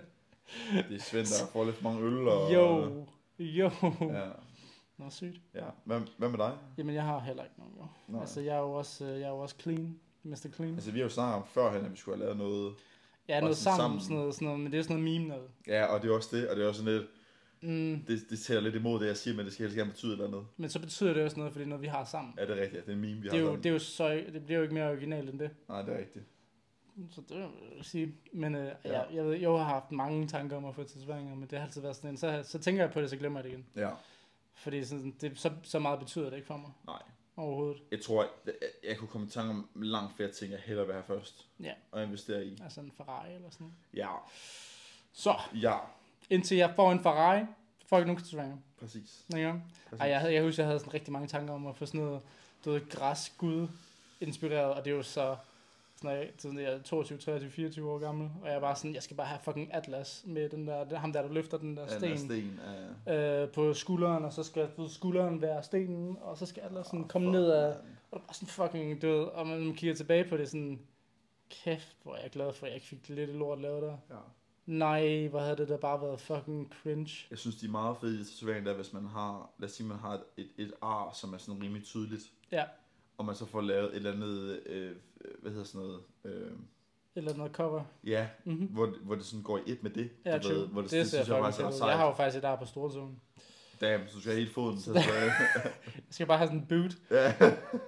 Det 0.88 0.96
er 0.96 1.00
Svend, 1.00 1.26
der 1.26 1.52
får 1.52 1.64
lidt 1.64 1.76
for 1.76 1.82
mange 1.90 2.02
øl. 2.02 2.28
Og, 2.28 2.52
Jo, 2.54 3.04
jo. 3.38 3.70
Ja, 4.00 4.28
Nå, 5.00 5.10
sygt. 5.10 5.40
ja. 5.54 5.64
Hvad, 5.84 6.00
hvad 6.18 6.28
med 6.28 6.38
dig? 6.38 6.52
Jamen, 6.78 6.94
jeg 6.94 7.02
har 7.04 7.20
heller 7.20 7.42
ikke 7.42 7.54
nogen, 7.58 7.74
jo. 7.78 7.86
Nej. 8.08 8.20
Altså, 8.20 8.40
jeg 8.40 8.54
er 8.56 8.60
jo 8.60 8.72
også, 8.72 9.04
øh, 9.04 9.20
jeg 9.20 9.26
er 9.26 9.30
jo 9.30 9.38
også 9.38 9.54
clean. 9.62 10.00
Mr. 10.22 10.48
Clean. 10.54 10.74
Altså, 10.74 10.90
vi 10.90 10.98
har 10.98 11.04
jo 11.04 11.08
snakket 11.10 11.34
om 11.34 11.46
førhen, 11.46 11.84
at 11.84 11.92
vi 11.92 11.96
skulle 11.96 12.16
have 12.16 12.24
lavet 12.24 12.38
noget. 12.38 12.74
Ja, 13.28 13.40
noget 13.40 13.50
også 13.50 13.62
sammen, 13.62 13.78
sammen. 13.80 14.00
Sådan, 14.00 14.16
noget, 14.16 14.34
sådan 14.34 14.46
noget, 14.46 14.60
men 14.60 14.72
det 14.72 14.78
er 14.78 14.82
sådan 14.82 14.96
noget 15.02 15.12
meme 15.20 15.28
noget. 15.28 15.48
Ja, 15.66 15.84
og 15.86 16.02
det 16.02 16.10
er 16.10 16.14
også 16.14 16.36
det, 16.36 16.48
og 16.48 16.56
det 16.56 16.64
er 16.64 16.68
også 16.68 16.80
sådan 16.84 16.98
lidt, 16.98 17.10
Mm, 17.62 18.04
det, 18.06 18.20
det 18.30 18.38
tæller 18.38 18.62
lidt 18.62 18.74
imod 18.74 19.00
det, 19.00 19.06
jeg 19.06 19.16
siger, 19.16 19.36
men 19.36 19.44
det 19.44 19.52
skal 19.52 19.62
helst 19.64 19.76
gerne 19.76 19.90
betyde 19.90 20.12
et 20.12 20.16
eller 20.16 20.26
andet. 20.26 20.46
men 20.56 20.70
så 20.70 20.80
betyder 20.80 21.14
det 21.14 21.24
også 21.24 21.36
noget, 21.36 21.52
fordi 21.52 21.64
noget 21.64 21.82
vi 21.82 21.86
har 21.86 22.04
sammen. 22.04 22.34
Ja, 22.38 22.46
det 22.46 22.58
er 22.58 22.62
rigtigt. 22.62 22.86
Det 22.86 22.92
er 22.92 22.96
en 22.96 23.00
meme, 23.00 23.20
vi 23.20 23.22
Det 23.22 23.30
har 23.30 23.38
er, 23.38 23.40
jo, 23.42 23.46
sammen. 23.46 23.62
det, 23.62 23.68
er 23.68 23.72
jo 23.72 23.78
så, 23.78 24.24
det 24.32 24.44
bliver 24.44 24.56
jo 24.58 24.62
ikke 24.62 24.74
mere 24.74 24.88
originalt 24.90 25.30
end 25.30 25.38
det. 25.38 25.50
Nej, 25.68 25.82
det 25.82 25.94
er 25.94 25.98
rigtigt. 25.98 26.24
Så 27.10 27.20
det 27.28 27.36
vil 27.36 27.46
jeg 27.76 27.84
sige. 27.84 28.14
Men 28.32 28.54
øh, 28.54 28.64
ja. 28.84 28.92
jeg, 28.92 29.06
jeg, 29.14 29.24
ved, 29.24 29.32
jeg 29.34 29.48
har 29.50 29.56
haft 29.58 29.92
mange 29.92 30.26
tanker 30.26 30.56
om 30.56 30.64
at 30.64 30.74
få 30.74 30.82
tatoveringer, 30.82 31.34
men 31.34 31.48
det 31.48 31.58
har 31.58 31.66
altid 31.66 31.80
været 31.80 31.96
sådan 31.96 32.10
en. 32.10 32.16
Så, 32.16 32.42
så 32.44 32.58
tænker 32.58 32.82
jeg 32.82 32.92
på 32.92 33.00
det, 33.00 33.10
så 33.10 33.16
glemmer 33.16 33.38
jeg 33.40 33.44
det 33.44 33.50
igen. 33.50 33.66
Ja. 33.76 33.90
Fordi 34.54 34.84
sådan, 34.84 35.14
det, 35.20 35.38
så, 35.38 35.52
så 35.62 35.78
meget 35.78 35.98
betyder 35.98 36.30
det 36.30 36.36
ikke 36.36 36.46
for 36.46 36.56
mig 36.56 36.70
Nej. 36.86 37.02
overhovedet. 37.36 37.82
Jeg 37.90 38.00
tror, 38.02 38.22
jeg, 38.22 38.30
jeg, 38.46 38.54
jeg 38.90 38.96
kunne 38.96 39.08
komme 39.08 39.26
i 39.26 39.30
tanke 39.30 39.50
om 39.50 39.68
langt 39.74 40.16
flere 40.16 40.30
ting, 40.32 40.52
jeg 40.52 40.60
hellere 40.64 40.86
vil 40.86 40.94
have 40.94 41.04
først. 41.04 41.46
Ja. 41.60 41.72
Og 41.92 42.02
investere 42.02 42.44
i. 42.44 42.58
Altså 42.64 42.80
en 42.80 42.92
Ferrari 42.96 43.34
eller 43.34 43.50
sådan. 43.50 43.72
Ja. 43.94 44.08
Så, 45.12 45.34
Ja, 45.54 45.76
indtil 46.30 46.56
jeg 46.56 46.72
får 46.76 46.92
en 46.92 47.02
Ferrari, 47.02 47.44
får 47.86 47.96
jeg 47.96 48.02
ikke 48.02 48.12
nogen 48.12 48.24
tatoveringer. 48.24 48.56
præcis. 48.78 49.24
Ja. 49.36 49.52
præcis. 49.88 50.00
Ej, 50.00 50.08
jeg, 50.08 50.20
havde, 50.20 50.34
jeg 50.34 50.42
husker, 50.42 50.62
jeg 50.62 50.68
havde 50.68 50.78
sådan 50.78 50.94
rigtig 50.94 51.12
mange 51.12 51.28
tanker 51.28 51.54
om 51.54 51.66
at 51.66 51.76
få 51.76 51.86
sådan 51.86 52.00
noget, 52.00 52.22
du 52.64 52.70
ved, 52.70 52.88
græsgud 52.90 53.68
inspireret, 54.20 54.74
og 54.74 54.84
det 54.84 54.90
er 54.90 54.94
jo 54.94 55.02
så 55.02 55.36
sådan 56.02 56.16
noget, 56.16 56.34
sådan 56.38 56.58
jeg 56.58 56.72
er 56.72 56.82
22, 56.82 57.18
23, 57.18 57.50
24 57.50 57.90
år 57.90 57.98
gammel, 57.98 58.30
og 58.42 58.48
jeg 58.48 58.56
er 58.56 58.60
bare 58.60 58.76
sådan, 58.76 58.94
jeg 58.94 59.02
skal 59.02 59.16
bare 59.16 59.26
have 59.26 59.40
fucking 59.42 59.74
Atlas 59.74 60.22
med 60.26 60.48
den 60.48 60.66
der, 60.66 60.84
det, 60.84 60.92
er 60.92 60.98
ham 60.98 61.12
der, 61.12 61.22
der 61.22 61.32
løfter 61.32 61.58
den 61.58 61.76
der 61.76 61.82
Ja, 61.82 61.98
den 61.98 61.98
sten, 61.98 62.12
er 62.12 62.16
sten 62.16 62.60
af... 63.06 63.42
Øh, 63.42 63.48
på 63.48 63.74
skulderen, 63.74 64.24
og 64.24 64.32
så 64.32 64.42
skal 64.42 64.68
du 64.76 64.88
skulderen 64.88 65.42
være 65.42 65.62
stenen, 65.62 66.16
og 66.20 66.38
så 66.38 66.46
skal 66.46 66.62
Atlas 66.62 66.86
sådan 66.86 67.08
komme 67.08 67.30
ned 67.30 67.50
af, 67.50 67.68
og 67.68 67.74
det 68.10 68.16
er 68.16 68.18
bare 68.18 68.34
sådan 68.34 68.48
fucking 68.48 69.02
død, 69.02 69.24
og 69.24 69.46
man 69.46 69.74
kigger 69.74 69.96
tilbage 69.96 70.24
på 70.28 70.36
det 70.36 70.48
sådan, 70.48 70.80
kæft, 71.50 71.96
hvor 72.02 72.14
er 72.14 72.22
jeg 72.22 72.30
glad 72.30 72.52
for, 72.52 72.66
at 72.66 72.70
jeg 72.70 72.74
ikke 72.74 72.86
fik 72.86 73.08
lidt 73.08 73.30
lort 73.30 73.60
lavet 73.60 73.82
der. 73.82 73.96
Ja. 74.10 74.16
Nej, 74.66 75.28
hvor 75.28 75.40
havde 75.40 75.56
det 75.56 75.68
da 75.68 75.76
bare 75.76 76.00
været 76.00 76.20
fucking 76.20 76.72
cringe. 76.82 77.26
Jeg 77.30 77.38
synes, 77.38 77.56
de 77.56 77.66
er 77.66 77.70
meget 77.70 77.96
fede 77.96 78.20
i 78.20 78.64
der 78.64 78.74
hvis 78.74 78.92
man 78.92 79.06
har, 79.06 79.50
lad 79.58 79.68
os 79.68 79.74
sige, 79.74 79.86
man 79.86 79.98
har 79.98 80.12
et, 80.14 80.22
et, 80.36 80.50
et 80.56 80.72
ar, 80.82 81.12
som 81.12 81.34
er 81.34 81.38
sådan 81.38 81.62
rimelig 81.62 81.84
tydeligt, 81.84 82.22
Ja, 82.52 82.64
og 83.20 83.26
man 83.26 83.34
så 83.34 83.46
får 83.46 83.60
lavet 83.60 83.90
et 83.90 83.96
eller 83.96 84.12
andet, 84.12 84.60
øh, 84.66 84.90
hvad 85.42 85.50
hedder 85.50 85.64
sådan 85.64 85.80
noget, 85.86 86.00
øh, 86.24 86.50
eller 87.16 87.36
noget 87.36 87.52
cover. 87.52 87.82
ja, 88.06 88.26
Mm-hmm. 88.44 88.66
hvor, 88.66 88.94
hvor 89.02 89.14
det 89.14 89.24
sådan 89.24 89.42
går 89.42 89.58
i 89.58 89.60
et 89.66 89.82
med 89.82 89.90
det. 89.90 90.10
Ja, 90.24 90.38
du 90.38 90.48
ved, 90.48 90.66
hvor 90.66 90.80
det, 90.82 90.90
det, 90.90 90.98
det, 90.98 91.08
synes 91.08 91.18
jeg 91.18 91.26
fucking 91.26 91.44
faktisk 91.44 91.64
er 91.66 91.70
sejt. 91.70 91.90
Jeg 91.90 91.98
har 91.98 92.06
jo 92.06 92.12
faktisk 92.12 92.36
et 92.36 92.42
der 92.42 92.56
på 92.56 92.64
Storzone. 92.64 93.12
Damn, 93.80 94.08
så 94.08 94.20
skal 94.20 94.32
have 94.32 94.40
hele 94.40 94.50
foden, 94.54 94.80
så, 94.80 94.92
så 94.92 95.00
Jeg 95.00 95.72
skal 96.10 96.26
bare 96.26 96.38
have 96.38 96.48
sådan 96.48 96.60
en 96.60 96.66
boot. 96.66 96.92
ja. 97.10 97.34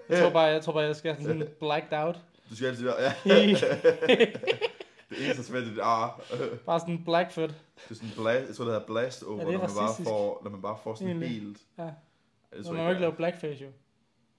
Jeg 0.09 0.20
tror 0.22 0.30
bare, 0.30 0.43
jeg, 0.45 0.62
tror 0.62 0.72
bare, 0.72 0.83
jeg 0.85 0.97
skal 0.97 1.14
have 1.14 1.24
sådan 1.24 1.49
blacked 1.61 1.99
out. 1.99 2.16
Du 2.51 2.57
skal 2.57 2.68
altid 2.68 2.85
være, 2.85 3.03
ja. 3.03 3.12
Helt. 3.41 3.64
Det 5.11 5.24
eneste 5.24 5.45
som 5.45 5.57
er 5.57 5.61
dit 5.61 5.78
ar. 5.83 6.20
bare 6.66 6.80
sådan 6.80 6.95
en 6.95 7.05
blackfoot. 7.05 7.49
Det 7.51 7.91
er 7.91 7.95
sådan 7.95 8.11
blast, 8.16 8.47
jeg 8.49 8.57
tror 8.57 8.64
det 8.64 8.72
hedder 8.74 8.87
blast 8.87 9.22
over, 9.22 9.37
Ja, 9.39 9.45
det 9.47 9.49
er 9.55 9.59
når, 9.59 9.66
man 9.66 9.76
bare 9.76 10.05
får, 10.05 10.41
når 10.45 10.51
man 10.51 10.62
bare 10.62 10.78
får 10.85 10.95
sådan 10.95 11.09
Egentlig. 11.09 11.28
helt. 11.28 11.59
Ja. 11.78 11.83
Det 11.83 11.93
Så 12.57 12.62
tror 12.62 12.72
man 12.72 12.78
jeg 12.80 12.85
må 12.87 12.91
ikke 12.91 12.97
er- 12.97 13.01
lave 13.01 13.12
blackface 13.12 13.64
jo. 13.64 13.70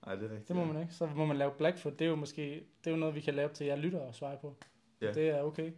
Nej, 0.05 0.15
det 0.15 0.23
er 0.23 0.29
rigtigt. 0.29 0.47
Det 0.47 0.55
må 0.55 0.61
ja. 0.61 0.67
man 0.71 0.81
ikke. 0.81 0.93
Så 0.93 1.05
må 1.05 1.25
man 1.25 1.37
lave 1.37 1.51
blackfoot. 1.51 1.99
Det 1.99 2.05
er 2.05 2.09
jo 2.09 2.15
måske, 2.15 2.63
det 2.83 2.87
er 2.87 2.91
jo 2.91 2.97
noget, 2.97 3.15
vi 3.15 3.21
kan 3.21 3.33
lave 3.33 3.49
til 3.49 3.65
jer 3.67 3.75
lytter 3.75 3.99
og 3.99 4.15
svare 4.15 4.37
på. 4.37 4.55
Ja. 5.01 5.13
Det 5.13 5.29
er 5.29 5.41
okay. 5.41 5.71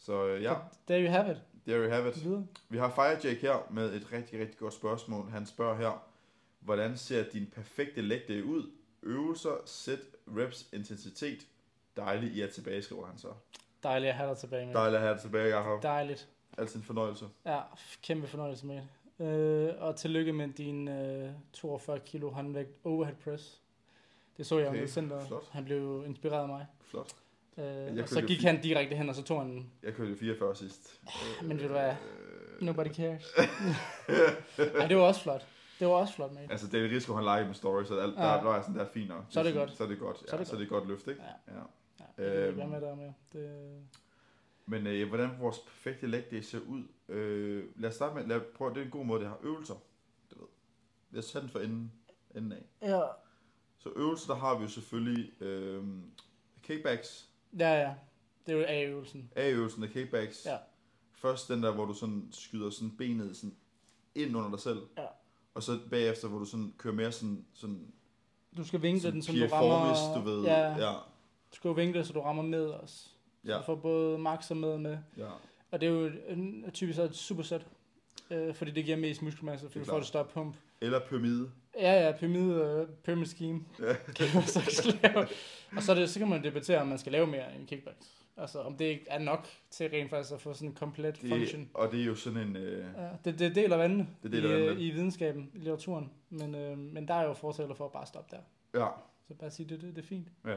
Så 0.00 0.26
øh, 0.26 0.42
ja, 0.42 0.54
There 0.86 1.02
you 1.04 1.10
have 1.10 1.30
it. 1.32 1.42
there 1.66 1.84
you 1.84 1.90
have 1.90 2.08
it. 2.08 2.24
Videre. 2.24 2.46
Vi 2.68 2.78
har 2.78 2.90
Fire 2.90 3.30
Jake 3.30 3.40
her 3.40 3.66
med 3.70 3.94
et 3.94 4.12
rigtig, 4.12 4.40
rigtig 4.40 4.58
godt 4.58 4.74
spørgsmål. 4.74 5.30
Han 5.30 5.46
spørger 5.46 5.76
her, 5.76 6.06
hvordan 6.60 6.96
ser 6.96 7.24
din 7.30 7.46
perfekte 7.46 8.02
leg 8.02 8.22
day 8.28 8.42
ud? 8.42 8.70
Øvelser, 9.02 9.50
sæt, 9.64 9.98
reps, 10.26 10.68
intensitet. 10.72 11.46
Dejligt, 11.96 12.32
I 12.32 12.40
er 12.40 12.46
tilbage, 12.46 12.82
skriver 12.82 13.06
han 13.06 13.18
så. 13.18 13.28
Dejligt 13.82 14.08
at 14.08 14.14
have 14.14 14.30
dig 14.30 14.38
tilbage 14.38 14.66
med. 14.66 14.74
Dejligt 14.74 14.96
at 14.96 15.02
have 15.02 15.14
dig 15.14 15.22
tilbage, 15.22 15.56
Jacob. 15.56 15.82
Dejligt. 15.82 16.28
Altid 16.58 16.76
en 16.76 16.82
fornøjelse. 16.82 17.24
Ja, 17.46 17.60
kæmpe 18.02 18.26
fornøjelse 18.26 18.66
med. 18.66 18.82
Øh, 19.20 19.68
og 19.78 19.96
tillykke 19.96 20.32
med 20.32 20.48
din 20.48 20.88
øh, 20.88 21.30
42 21.52 21.98
kilo 21.98 22.30
håndvægt 22.30 22.70
overhead 22.84 23.16
press. 23.24 23.60
Det 24.36 24.46
så 24.46 24.58
jeg 24.58 24.66
Okay, 24.68 24.74
okay, 24.76 24.80
med 24.80 24.88
center. 24.88 25.26
flot. 25.26 25.48
Han 25.50 25.64
blev 25.64 26.04
inspireret 26.06 26.42
af 26.42 26.48
mig. 26.48 26.66
Flot. 26.84 27.12
Øh, 27.58 27.64
Jeg 27.64 28.02
og 28.02 28.08
så 28.08 28.22
gik 28.22 28.42
han 28.42 28.60
direkte 28.62 28.96
hen, 28.96 29.08
og 29.08 29.14
så 29.14 29.22
tog 29.22 29.40
han 29.40 29.70
Jeg 29.82 29.94
kørte 29.94 30.16
44 30.16 30.56
sidst. 30.56 31.00
men 31.42 31.58
ved 31.58 31.66
du 31.66 31.72
hvad? 31.72 31.88
Øh, 31.90 32.66
Nobody 32.66 32.88
cares. 32.94 33.24
Ej, 34.80 34.86
det 34.86 34.96
var 34.96 35.02
også 35.02 35.20
flot. 35.22 35.46
Det 35.78 35.86
var 35.88 35.94
også 35.94 36.14
flot, 36.14 36.32
mate. 36.32 36.46
Altså, 36.50 36.66
David 36.68 36.90
Risco, 36.90 37.14
han 37.14 37.24
live 37.24 37.46
med 37.46 37.54
story, 37.54 37.84
så 37.84 37.98
alt, 37.98 38.16
Ja. 38.16 38.22
der, 38.22 38.42
der 38.42 38.50
er 38.50 38.60
sådan, 38.62 38.74
der 38.76 38.84
er 38.84 38.88
fint 38.88 39.08
nok. 39.08 39.24
Så 39.28 39.40
er 39.40 39.44
det 39.44 39.54
godt. 39.54 39.76
Så 39.76 39.84
er 39.84 39.88
det 39.88 39.98
godt, 39.98 40.16
ja. 40.22 40.26
Så 40.28 40.34
er 40.36 40.38
det 40.38 40.48
Så 40.48 40.54
er 40.54 40.58
det 40.58 40.64
et 40.64 40.70
godt 40.70 40.88
løft, 40.88 41.08
ikke? 41.08 41.22
Ja. 41.48 41.54
ja. 41.54 41.60
Ja, 42.18 42.24
det 42.32 42.34
kan 42.44 42.48
Øhm. 42.48 42.58
være 42.58 42.68
med 42.68 42.80
der 42.80 42.94
med. 42.94 43.12
Det, 43.32 43.70
Men 44.70 44.86
øh, 44.86 45.08
hvordan 45.08 45.30
vores 45.40 45.58
perfekte 45.58 46.06
leg 46.06 46.24
day 46.30 46.40
ser 46.40 46.58
ud, 46.68 46.82
øh, 47.08 47.64
lad 47.76 47.88
os 47.90 47.94
starte 47.94 48.14
med, 48.14 48.26
lad, 48.26 48.40
prøv, 48.54 48.70
det 48.74 48.80
er 48.80 48.84
en 48.84 48.90
god 48.90 49.04
måde, 49.04 49.20
det 49.20 49.28
har 49.28 49.38
øvelser. 49.42 49.74
Du 50.30 50.38
ved. 50.40 50.48
Lad 51.10 51.18
os 51.18 51.30
tage 51.32 51.42
den 51.42 51.50
for 51.50 51.58
enden, 51.58 51.92
enden 52.34 52.52
af. 52.52 52.62
ja, 52.82 53.02
Så 53.78 53.92
øvelser, 53.96 54.32
der 54.34 54.40
har 54.40 54.56
vi 54.58 54.62
jo 54.62 54.68
selvfølgelig 54.68 55.42
øh, 55.42 55.84
kickbacks. 56.62 57.28
ja, 57.58 57.72
ja. 57.80 57.94
Det 58.46 58.52
er 58.54 58.58
jo 58.58 58.64
A-øvelsen. 58.68 59.30
A-øvelsen 59.36 59.82
af 59.82 59.90
kickbacks. 59.90 60.46
Ja. 60.46 60.56
Først 61.12 61.48
den 61.48 61.62
der, 61.62 61.72
hvor 61.72 61.84
du 61.84 61.92
sådan 61.94 62.28
skyder 62.32 62.70
sådan 62.70 62.96
benet 62.96 63.36
sådan 63.36 63.56
ind 64.14 64.36
under 64.36 64.50
dig 64.50 64.60
selv. 64.60 64.82
Ja. 64.98 65.06
Og 65.54 65.62
så 65.62 65.78
bagefter, 65.90 66.28
hvor 66.28 66.38
du 66.38 66.44
sådan 66.44 66.74
kører 66.78 66.94
mere 66.94 67.12
sådan, 67.12 67.46
sådan, 67.54 67.92
Du 68.56 68.64
skal 68.64 68.82
vinkle 68.82 69.10
den, 69.12 69.22
så 69.22 69.32
du 69.32 69.46
rammer... 69.52 70.14
du 70.14 70.30
ved. 70.30 70.42
Ja, 70.44 70.86
ja. 70.86 70.92
du 71.50 71.56
skal 71.56 71.68
jo 71.68 71.74
vinkle, 71.74 72.04
så 72.04 72.12
du 72.12 72.20
rammer 72.20 72.42
med 72.42 72.66
også. 72.66 73.08
Så 73.44 73.50
Ja. 73.52 73.58
du 73.58 73.62
får 73.62 73.74
både 73.74 74.18
max 74.18 74.50
og 74.50 74.56
med 74.56 74.78
med. 74.78 74.98
ja. 75.16 75.28
Og 75.70 75.80
det 75.80 75.86
er 75.86 75.90
jo 75.92 76.10
typisk 76.72 76.96
så 76.96 77.02
et 77.02 77.16
supersæt. 77.16 77.66
Øh, 78.30 78.54
fordi 78.54 78.70
det 78.70 78.84
giver 78.84 78.96
mest 78.96 79.22
muskelmasse, 79.22 79.66
fordi 79.68 79.78
du 79.84 79.90
får 79.90 79.98
et 79.98 80.06
større 80.06 80.24
pump. 80.24 80.56
Eller 80.80 81.00
pyramide. 81.08 81.50
Ja, 81.78 82.06
ja, 82.06 82.12
pyramide, 82.18 82.86
uh, 82.88 82.94
pyramid 83.04 83.26
scheme. 83.26 83.60
Ja. 83.80 83.94
kan 84.16 84.26
man 84.34 84.42
så 84.44 84.96
lave. 85.02 85.26
Og 85.76 85.82
så, 85.82 85.92
er 85.92 85.96
det, 85.96 86.10
så 86.10 86.18
kan 86.18 86.28
man 86.28 86.44
debattere, 86.44 86.80
om 86.80 86.86
man 86.86 86.98
skal 86.98 87.12
lave 87.12 87.26
mere 87.26 87.56
end 87.56 87.66
kickbacks. 87.66 88.10
Altså, 88.36 88.60
om 88.60 88.76
det 88.76 88.84
ikke 88.84 89.04
er 89.08 89.18
nok 89.18 89.48
til 89.70 89.90
rent 89.90 90.10
faktisk 90.10 90.34
at 90.34 90.40
få 90.40 90.52
sådan 90.52 90.68
en 90.68 90.74
komplet 90.74 91.18
function. 91.18 91.60
Det, 91.60 91.68
og 91.74 91.92
det 91.92 92.00
er 92.00 92.04
jo 92.04 92.14
sådan 92.14 92.38
en... 92.48 92.56
Øh, 92.56 92.84
Ja, 92.96 93.08
det, 93.24 93.38
det 93.38 93.54
deler 93.54 93.76
vandene 93.76 94.08
Det 94.22 94.32
deler 94.32 94.48
i, 94.48 94.52
vandene. 94.52 94.70
øh, 94.72 94.80
i 94.80 94.90
videnskaben, 94.90 95.50
i 95.54 95.58
litteraturen. 95.58 96.10
Men, 96.30 96.54
øh, 96.54 96.78
men 96.78 97.08
der 97.08 97.14
er 97.14 97.22
jo 97.24 97.34
fortæller 97.34 97.74
for 97.74 97.84
at 97.86 97.92
bare 97.92 98.06
stoppe 98.06 98.36
der. 98.36 98.42
ja, 98.80 98.88
Så 99.28 99.34
bare 99.34 99.50
sige, 99.50 99.68
det, 99.68 99.80
det, 99.82 99.96
det 99.96 100.02
er 100.02 100.06
fint. 100.08 100.28
Ja. 100.46 100.54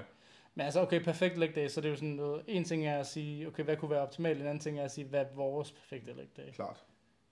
Men 0.55 0.63
altså, 0.65 0.81
okay, 0.81 1.03
perfekt 1.03 1.37
leg 1.37 1.55
day, 1.55 1.67
så 1.67 1.81
det 1.81 1.87
er 1.87 1.89
jo 1.89 1.95
sådan 1.95 2.09
noget, 2.09 2.43
en 2.47 2.63
ting 2.63 2.85
er 2.87 2.99
at 2.99 3.07
sige, 3.07 3.47
okay, 3.47 3.63
hvad 3.63 3.77
kunne 3.77 3.91
være 3.91 4.01
optimalt, 4.01 4.39
en 4.41 4.45
anden 4.45 4.59
ting 4.59 4.79
er 4.79 4.83
at 4.83 4.91
sige, 4.91 5.07
hvad 5.07 5.21
er 5.21 5.35
vores 5.35 5.71
perfekte 5.71 6.13
leg 6.13 6.27
day. 6.37 6.51
klart. 6.51 6.83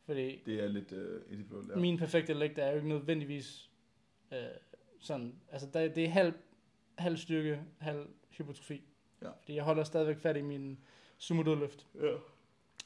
Fordi 0.05 0.43
Det 0.45 0.63
er 0.63 0.67
lidt 0.67 0.91
øh, 0.91 1.22
individuelt. 1.30 1.69
Ja. 1.69 1.76
min 1.76 1.97
perfekte 1.97 2.34
leg 2.34 2.55
day 2.55 2.61
er 2.61 2.69
jo 2.69 2.76
ikke 2.76 2.88
nødvendigvis 2.89 3.69
øh, 4.32 4.38
sådan, 4.99 5.36
altså 5.51 5.67
der, 5.74 5.88
det 5.88 6.05
er 6.05 6.09
halv, 6.09 6.34
halv 6.97 7.17
styrke, 7.17 7.59
halv 7.80 8.07
hypotrofi. 8.38 8.84
Ja. 9.22 9.30
Fordi 9.39 9.55
jeg 9.55 9.63
holder 9.63 9.84
stadigvæk 9.84 10.17
fat 10.17 10.38
i 10.38 10.41
min 10.41 10.80
sumo 11.17 11.43
dødløft, 11.43 11.88
Ja. 12.01 12.07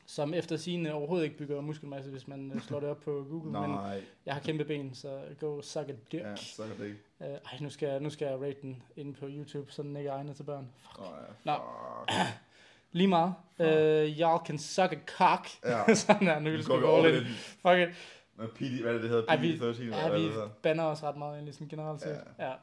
Som 0.05 0.33
efter 0.33 0.57
sine 0.57 0.93
overhovedet 0.93 1.25
ikke 1.25 1.37
bygger 1.37 1.61
muskelmasse, 1.61 2.11
hvis 2.11 2.27
man 2.27 2.51
øh, 2.55 2.61
slår 2.61 2.79
det 2.79 2.89
op 2.89 2.99
på 2.99 3.25
Google. 3.29 3.51
Men 3.51 3.69
Nej, 3.69 4.01
jeg 4.25 4.33
har 4.33 4.41
kæmpe 4.41 4.65
ben, 4.65 4.93
så 4.93 5.21
go 5.39 5.61
suck 5.61 5.89
a 5.89 5.93
dick. 6.11 6.23
ja, 6.23 6.29
er 6.29 6.77
det 6.79 6.85
ikke. 6.85 6.99
Uh, 7.19 7.25
ej, 7.27 7.59
nu 7.61 7.69
skal, 7.69 7.89
jeg, 7.89 7.99
nu 7.99 8.09
skal 8.09 8.25
jeg 8.25 8.41
rate 8.41 8.61
den 8.61 8.83
inde 8.95 9.13
på 9.13 9.25
YouTube, 9.29 9.71
så 9.71 9.83
den 9.83 9.97
ikke 9.97 10.09
er 10.09 10.13
egnet 10.13 10.35
til 10.35 10.43
børn. 10.43 10.67
Oh, 10.99 11.05
Nå. 11.43 11.51
ja, 11.51 11.57
fuck. 11.57 12.27
Lige 12.91 13.07
meget. 13.07 13.33
Fuck. 13.57 13.67
Uh, 13.67 14.19
y'all 14.19 14.45
can 14.45 14.57
suck 14.57 14.91
a 14.91 14.99
cock. 15.17 15.47
Ja. 15.65 15.93
Sådan 15.95 16.27
der, 16.27 16.39
nu 16.39 16.49
går 16.67 16.75
vi 16.75 16.81
gå 16.81 16.97
all 16.97 17.15
in. 17.15 17.25
Fuck 17.25 17.77
it. 17.77 17.89
Med 18.37 18.47
PD, 18.47 18.81
hvad 18.81 18.89
er 18.89 18.93
det, 18.93 19.01
det 19.01 19.09
hedder? 19.09 19.25
Ej, 19.27 19.35
vi- 19.35 19.55
PD-13, 19.57 19.81
eller 19.81 19.97
Ja, 19.97 20.09
hvad 20.09 20.19
vi 20.19 20.51
banner 20.63 20.83
os 20.83 21.03
ret 21.03 21.17
meget 21.17 21.33
egentlig 21.33 21.53
sådan 21.53 21.67
generelt 21.67 22.01
set. 22.01 22.21
Ja. 22.39 22.47
Ja. 22.49 22.55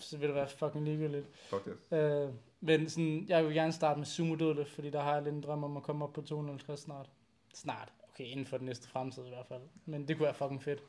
Så 0.00 0.18
vil 0.18 0.28
det 0.28 0.34
være 0.34 0.48
fucking 0.48 0.84
ligegyldigt. 0.84 1.26
Fuck 1.50 1.68
det. 1.90 2.26
Uh, 2.28 2.34
men 2.60 2.88
sådan, 2.88 3.24
jeg 3.28 3.44
vil 3.44 3.54
gerne 3.54 3.72
starte 3.72 3.98
med 3.98 4.06
sumo 4.06 4.34
dødløft, 4.34 4.70
fordi 4.70 4.90
der 4.90 5.00
har 5.02 5.14
jeg 5.14 5.22
lidt 5.22 5.34
en 5.34 5.40
drøm 5.40 5.64
om 5.64 5.76
at 5.76 5.82
komme 5.82 6.04
op 6.04 6.12
på 6.12 6.22
250 6.22 6.80
snart. 6.80 7.10
Snart. 7.54 7.92
Okay, 8.12 8.24
inden 8.24 8.46
for 8.46 8.56
den 8.56 8.66
næste 8.66 8.88
fremtid 8.88 9.26
i 9.26 9.28
hvert 9.28 9.46
fald. 9.46 9.62
Men 9.86 10.08
det 10.08 10.16
kunne 10.16 10.24
være 10.24 10.34
fucking 10.34 10.62
fedt. 10.62 10.82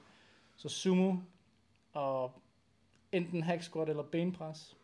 Så 0.56 0.70
sumo 0.70 1.16
og 1.94 2.42
enten 3.12 3.44
hack 3.44 3.62
squat 3.62 3.90
eller 3.90 4.04
benpres. 4.04 4.78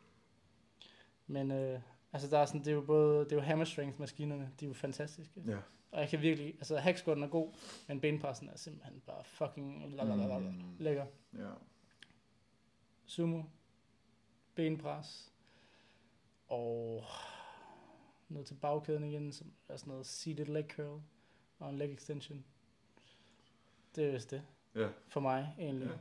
Men 1.27 1.51
øh, 1.51 1.79
altså 2.13 2.29
der 2.29 2.39
er 2.39 2.45
sådan, 2.45 2.59
det 2.61 2.67
er 2.67 2.71
jo 2.75 2.81
både, 2.81 3.19
det 3.23 3.31
er 3.31 3.35
jo 3.35 3.41
hammer 3.41 3.65
strength 3.65 3.99
maskinerne, 3.99 4.49
de 4.59 4.65
er 4.65 4.69
jo 4.69 4.73
fantastiske. 4.73 5.41
Ja. 5.47 5.57
Og 5.91 5.99
jeg 6.01 6.09
kan 6.09 6.21
virkelig, 6.21 6.53
altså 6.55 6.77
hack 6.77 6.97
squatten 6.97 7.23
er 7.23 7.27
god, 7.29 7.53
men 7.87 8.01
benpressen 8.01 8.49
er 8.49 8.55
simpelthen 8.57 8.99
bare 9.05 9.23
fucking 9.23 9.91
lalalala, 9.95 10.39
Mm. 10.39 10.75
lækker. 10.79 11.05
Ja. 11.37 11.49
Sumo, 13.05 13.43
benpres, 14.55 15.33
og 16.47 17.03
noget 18.29 18.47
til 18.47 18.53
bagkæden 18.55 19.03
igen, 19.03 19.31
som 19.31 19.51
er 19.69 19.77
sådan 19.77 19.91
noget 19.91 20.05
seated 20.05 20.45
leg 20.45 20.65
curl, 20.69 21.01
og 21.59 21.69
en 21.69 21.77
leg 21.77 21.93
extension. 21.93 22.45
Det 23.95 24.07
er 24.07 24.11
vist 24.11 24.31
det, 24.31 24.43
Ja. 24.75 24.89
for 25.07 25.19
mig 25.19 25.55
egentlig. 25.59 25.87
Ja. 25.87 25.93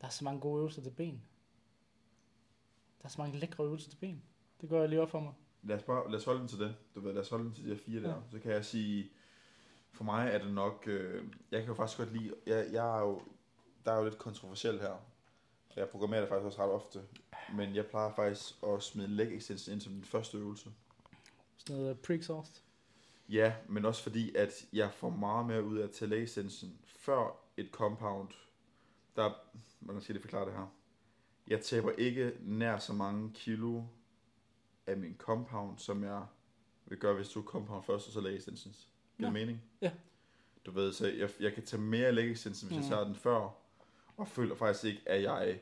Der 0.00 0.06
er 0.06 0.10
så 0.10 0.24
mange 0.24 0.40
gode 0.40 0.58
øvelser 0.58 0.82
til 0.82 0.90
ben. 0.90 1.22
Der 2.98 3.04
er 3.04 3.08
så 3.08 3.20
mange 3.20 3.38
lækre 3.38 3.64
øvelser 3.64 3.90
til 3.90 3.96
ben. 3.96 4.22
Det 4.60 4.68
går 4.68 4.80
jeg 4.80 4.88
lige 4.88 5.00
op 5.02 5.10
for 5.10 5.20
mig. 5.20 5.32
Lad 5.64 5.76
os, 5.76 5.82
bare, 5.82 6.10
lad 6.10 6.18
os 6.18 6.24
holde 6.24 6.40
den 6.40 6.48
til 6.48 6.58
det. 6.58 6.76
Du 6.94 7.00
ved, 7.00 7.12
lad 7.12 7.22
os 7.22 7.28
holde 7.28 7.44
den 7.44 7.54
til 7.54 7.64
de 7.64 7.68
her 7.68 7.76
fire 7.76 8.02
der. 8.02 8.08
Ja. 8.08 8.14
Så 8.30 8.38
kan 8.38 8.52
jeg 8.52 8.64
sige, 8.64 9.10
for 9.92 10.04
mig 10.04 10.28
er 10.32 10.38
det 10.38 10.54
nok, 10.54 10.84
øh, 10.86 11.24
jeg 11.50 11.60
kan 11.60 11.68
jo 11.68 11.74
faktisk 11.74 11.98
godt 11.98 12.12
lide, 12.12 12.34
jeg, 12.46 12.66
jeg 12.72 12.96
er 12.96 13.00
jo, 13.00 13.22
der 13.84 13.92
er 13.92 13.98
jo 13.98 14.04
lidt 14.04 14.18
kontroversielt 14.18 14.80
her. 14.80 14.94
Jeg 15.76 15.88
programmerer 15.88 16.20
det 16.20 16.28
faktisk 16.28 16.46
også 16.46 16.62
ret 16.62 16.70
ofte. 16.70 17.02
Men 17.54 17.74
jeg 17.74 17.86
plejer 17.86 18.12
faktisk 18.16 18.54
at 18.66 18.82
smide 18.82 19.08
leg 19.08 19.36
extension 19.36 19.72
ind 19.72 19.80
som 19.80 19.92
den 19.92 20.04
første 20.04 20.38
øvelse. 20.38 20.70
Sådan 21.56 21.76
noget 21.76 21.96
pre-exhaust. 22.08 22.60
Ja, 23.28 23.54
men 23.68 23.84
også 23.84 24.02
fordi, 24.02 24.34
at 24.34 24.66
jeg 24.72 24.92
får 24.92 25.10
meget 25.10 25.46
mere 25.46 25.64
ud 25.64 25.78
af 25.78 25.84
at 25.84 25.90
tage 25.90 26.08
leg 26.08 26.22
extension, 26.22 26.78
før 26.86 27.36
et 27.56 27.68
compound, 27.72 28.28
der, 29.16 29.30
hvordan 29.80 30.02
skal 30.02 30.14
jeg 30.14 30.22
forklare 30.22 30.44
det 30.44 30.52
her? 30.52 30.74
Jeg 31.46 31.60
taber 31.60 31.90
ikke 31.90 32.32
nær 32.40 32.78
så 32.78 32.92
mange 32.92 33.30
kilo 33.34 33.82
af 34.86 34.96
min 34.96 35.14
compound, 35.18 35.78
som 35.78 36.04
jeg 36.04 36.22
vil 36.86 36.98
gøre, 36.98 37.14
hvis 37.14 37.28
du 37.28 37.42
compound 37.42 37.84
først, 37.84 38.06
og 38.06 38.12
så 38.12 38.20
leg 38.20 38.36
extensions. 38.36 38.88
Giver 39.16 39.28
Ja. 39.28 39.32
mening? 39.32 39.62
Ja. 39.80 39.90
Du 40.66 40.70
ved, 40.70 40.92
så 40.92 41.06
jeg, 41.06 41.30
jeg 41.40 41.52
kan 41.52 41.64
tage 41.64 41.82
mere 41.82 42.12
leg 42.12 42.30
extensions, 42.30 42.62
hvis 42.62 42.76
mm. 42.76 42.82
jeg 42.82 42.90
tager 42.90 43.04
den 43.04 43.14
før, 43.14 43.50
og 44.16 44.28
føler 44.28 44.54
faktisk 44.54 44.84
ikke, 44.84 45.00
at 45.06 45.22
jeg 45.22 45.60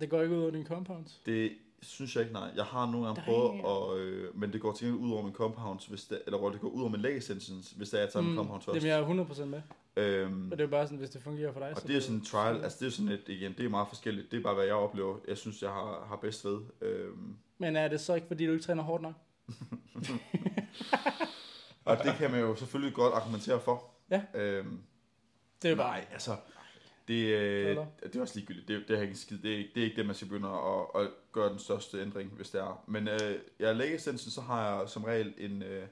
Det 0.00 0.10
går 0.10 0.22
ikke 0.22 0.34
ud 0.34 0.42
over 0.42 0.50
din 0.50 0.66
compounds. 0.66 1.22
Det 1.26 1.58
synes 1.82 2.14
jeg 2.16 2.22
ikke, 2.22 2.32
nej. 2.34 2.50
Jeg 2.56 2.64
har 2.64 2.90
nogle 2.90 3.06
gange 3.06 3.22
prøvet, 3.24 3.60
at, 3.66 3.98
øh, 3.98 4.36
men 4.40 4.52
det 4.52 4.60
går 4.60 4.72
til 4.72 4.86
gengæld 4.86 5.04
ud 5.06 5.12
over 5.12 5.22
min 5.22 5.32
compounds, 5.32 5.86
hvis 5.86 6.04
det, 6.04 6.22
eller 6.26 6.50
det 6.50 6.60
går 6.60 6.68
ud 6.68 6.80
over 6.80 6.90
min 6.90 7.00
leg 7.00 7.16
extensions, 7.16 7.70
hvis 7.70 7.90
det 7.90 7.96
er, 7.98 8.02
jeg 8.02 8.12
tager 8.12 8.22
mm, 8.22 8.28
min 8.28 8.36
compounds 8.36 8.64
først. 8.64 8.74
Jamen, 8.76 8.88
jeg 8.88 9.20
er 9.20 9.24
100% 9.24 9.44
med. 9.44 9.62
øhm, 9.96 10.32
Men 10.32 10.50
det 10.50 10.60
er 10.60 10.64
jo 10.64 10.70
bare 10.70 10.84
sådan, 10.86 10.98
hvis 10.98 11.10
det 11.10 11.22
fungerer 11.22 11.52
for 11.52 11.60
dig. 11.60 11.70
og 11.70 11.76
så 11.80 11.86
det 11.88 11.96
er 11.96 12.00
sådan 12.00 12.16
en 12.16 12.24
trial, 12.24 12.62
altså 12.64 12.78
det 12.80 12.86
er 12.86 12.90
sådan 12.90 13.12
et, 13.12 13.22
igen, 13.28 13.52
det 13.58 13.64
er 13.64 13.68
meget 13.68 13.88
forskelligt. 13.88 14.30
Det 14.30 14.38
er 14.38 14.42
bare, 14.42 14.54
hvad 14.54 14.64
jeg 14.64 14.74
oplever, 14.74 15.16
jeg 15.28 15.38
synes, 15.38 15.62
jeg 15.62 15.70
har, 15.70 16.04
har 16.08 16.16
bedst 16.16 16.44
ved. 16.44 16.60
Øhm, 16.80 17.36
Men 17.58 17.76
er 17.76 17.88
det 17.88 18.00
så 18.00 18.14
ikke, 18.14 18.26
fordi 18.26 18.46
du 18.46 18.52
ikke 18.52 18.64
træner 18.64 18.82
hårdt 18.82 19.02
nok? 19.02 19.14
og 21.84 21.96
det 22.04 22.14
kan 22.18 22.30
man 22.30 22.40
jo 22.40 22.54
selvfølgelig 22.54 22.94
godt 22.94 23.14
argumentere 23.14 23.60
for. 23.60 23.84
Ja. 24.10 24.22
Øhm, 24.34 24.80
Det 25.62 25.68
er 25.68 25.70
jo 25.70 25.76
bare... 25.76 25.90
nej, 25.90 26.06
altså, 26.12 26.36
det, 27.10 27.24
øh, 27.26 27.76
det 28.02 28.16
er 28.16 28.20
også 28.20 28.34
ligegyldigt. 28.38 28.68
Det, 28.68 28.84
det, 28.88 28.96
har 28.96 29.02
ikke 29.04 29.16
skid. 29.16 29.38
Det, 29.38 29.52
er, 29.54 29.58
ikke- 29.58 29.70
det 29.74 29.80
er 29.80 29.84
ikke 29.84 29.96
det, 29.96 30.06
man 30.06 30.14
skal 30.14 30.28
begynde 30.28 30.48
at, 30.48 31.02
at 31.02 31.10
gøre 31.32 31.50
den 31.50 31.58
største 31.58 32.00
ændring, 32.02 32.30
hvis 32.30 32.50
det 32.50 32.60
er. 32.60 32.84
Men 32.86 33.08
øh, 33.08 33.38
jeg 33.58 33.76
leg 33.76 33.94
extension, 33.94 34.30
så 34.30 34.40
har 34.40 34.78
jeg 34.78 34.88
som 34.88 35.04
regel 35.04 35.34
en, 35.38 35.62
øh, 35.62 35.86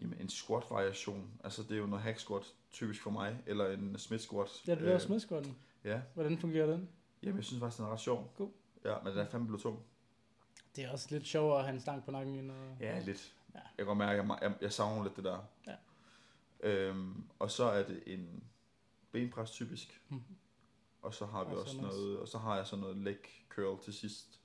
jamen, 0.00 0.18
en 0.20 0.28
squat 0.28 0.64
variation. 0.70 1.30
Altså 1.44 1.62
det 1.62 1.72
er 1.72 1.76
jo 1.76 1.86
noget 1.86 2.02
hack 2.04 2.18
squat, 2.18 2.42
typisk 2.72 3.02
for 3.02 3.10
mig, 3.10 3.38
eller 3.46 3.70
en 3.72 3.98
smith 3.98 4.22
squat. 4.22 4.48
Ja, 4.66 4.74
det 4.74 4.92
er 4.92 4.98
smidskånden. 4.98 5.56
Ja, 5.84 6.00
Hvordan 6.14 6.38
fungerer 6.38 6.66
den? 6.66 6.88
jamen 7.22 7.36
jeg 7.36 7.44
synes 7.44 7.60
faktisk, 7.60 7.78
den 7.78 7.86
er 7.86 7.92
ret 7.92 8.00
sjov. 8.00 8.32
God. 8.36 8.48
Ja, 8.84 8.94
men 9.04 9.12
den 9.12 9.20
er 9.20 9.26
fandme 9.30 9.46
blevet 9.46 9.62
tung. 9.62 9.78
Det 10.76 10.84
er 10.84 10.90
også 10.92 11.06
lidt 11.10 11.26
sjovere 11.26 11.58
at 11.58 11.64
have 11.64 11.74
en 11.74 11.80
stang 11.80 12.04
på 12.04 12.10
nakken 12.10 12.34
end 12.34 12.52
at... 12.52 12.58
Ja, 12.80 12.98
lidt. 13.00 13.32
Ja. 13.54 13.58
Jeg 13.58 13.68
kan 13.78 13.86
godt 13.86 13.98
mærke, 13.98 14.20
at 14.20 14.28
jeg, 14.28 14.38
jeg, 14.42 14.52
jeg 14.60 14.72
savner 14.72 15.02
lidt 15.04 15.16
det 15.16 15.24
der. 15.24 15.38
Ja. 15.66 15.74
Øhm, 16.60 17.24
og 17.38 17.50
så 17.50 17.64
er 17.64 17.82
det 17.82 18.02
en 18.06 18.42
benpres 19.12 19.50
typisk. 19.50 20.00
Mhm. 20.08 20.22
Og 21.02 21.14
så 21.14 21.26
har 21.26 21.44
vi 21.44 21.50
Og 21.54 21.60
også 21.60 21.74
så 21.74 21.80
noget, 21.82 22.18
og 22.18 22.28
så 22.28 22.38
har 22.38 22.56
jeg 22.56 22.66
så 22.66 22.76
noget 22.76 22.96
leg 22.96 23.16
curl 23.48 23.82
til 23.84 23.94
sidst, 23.94 24.40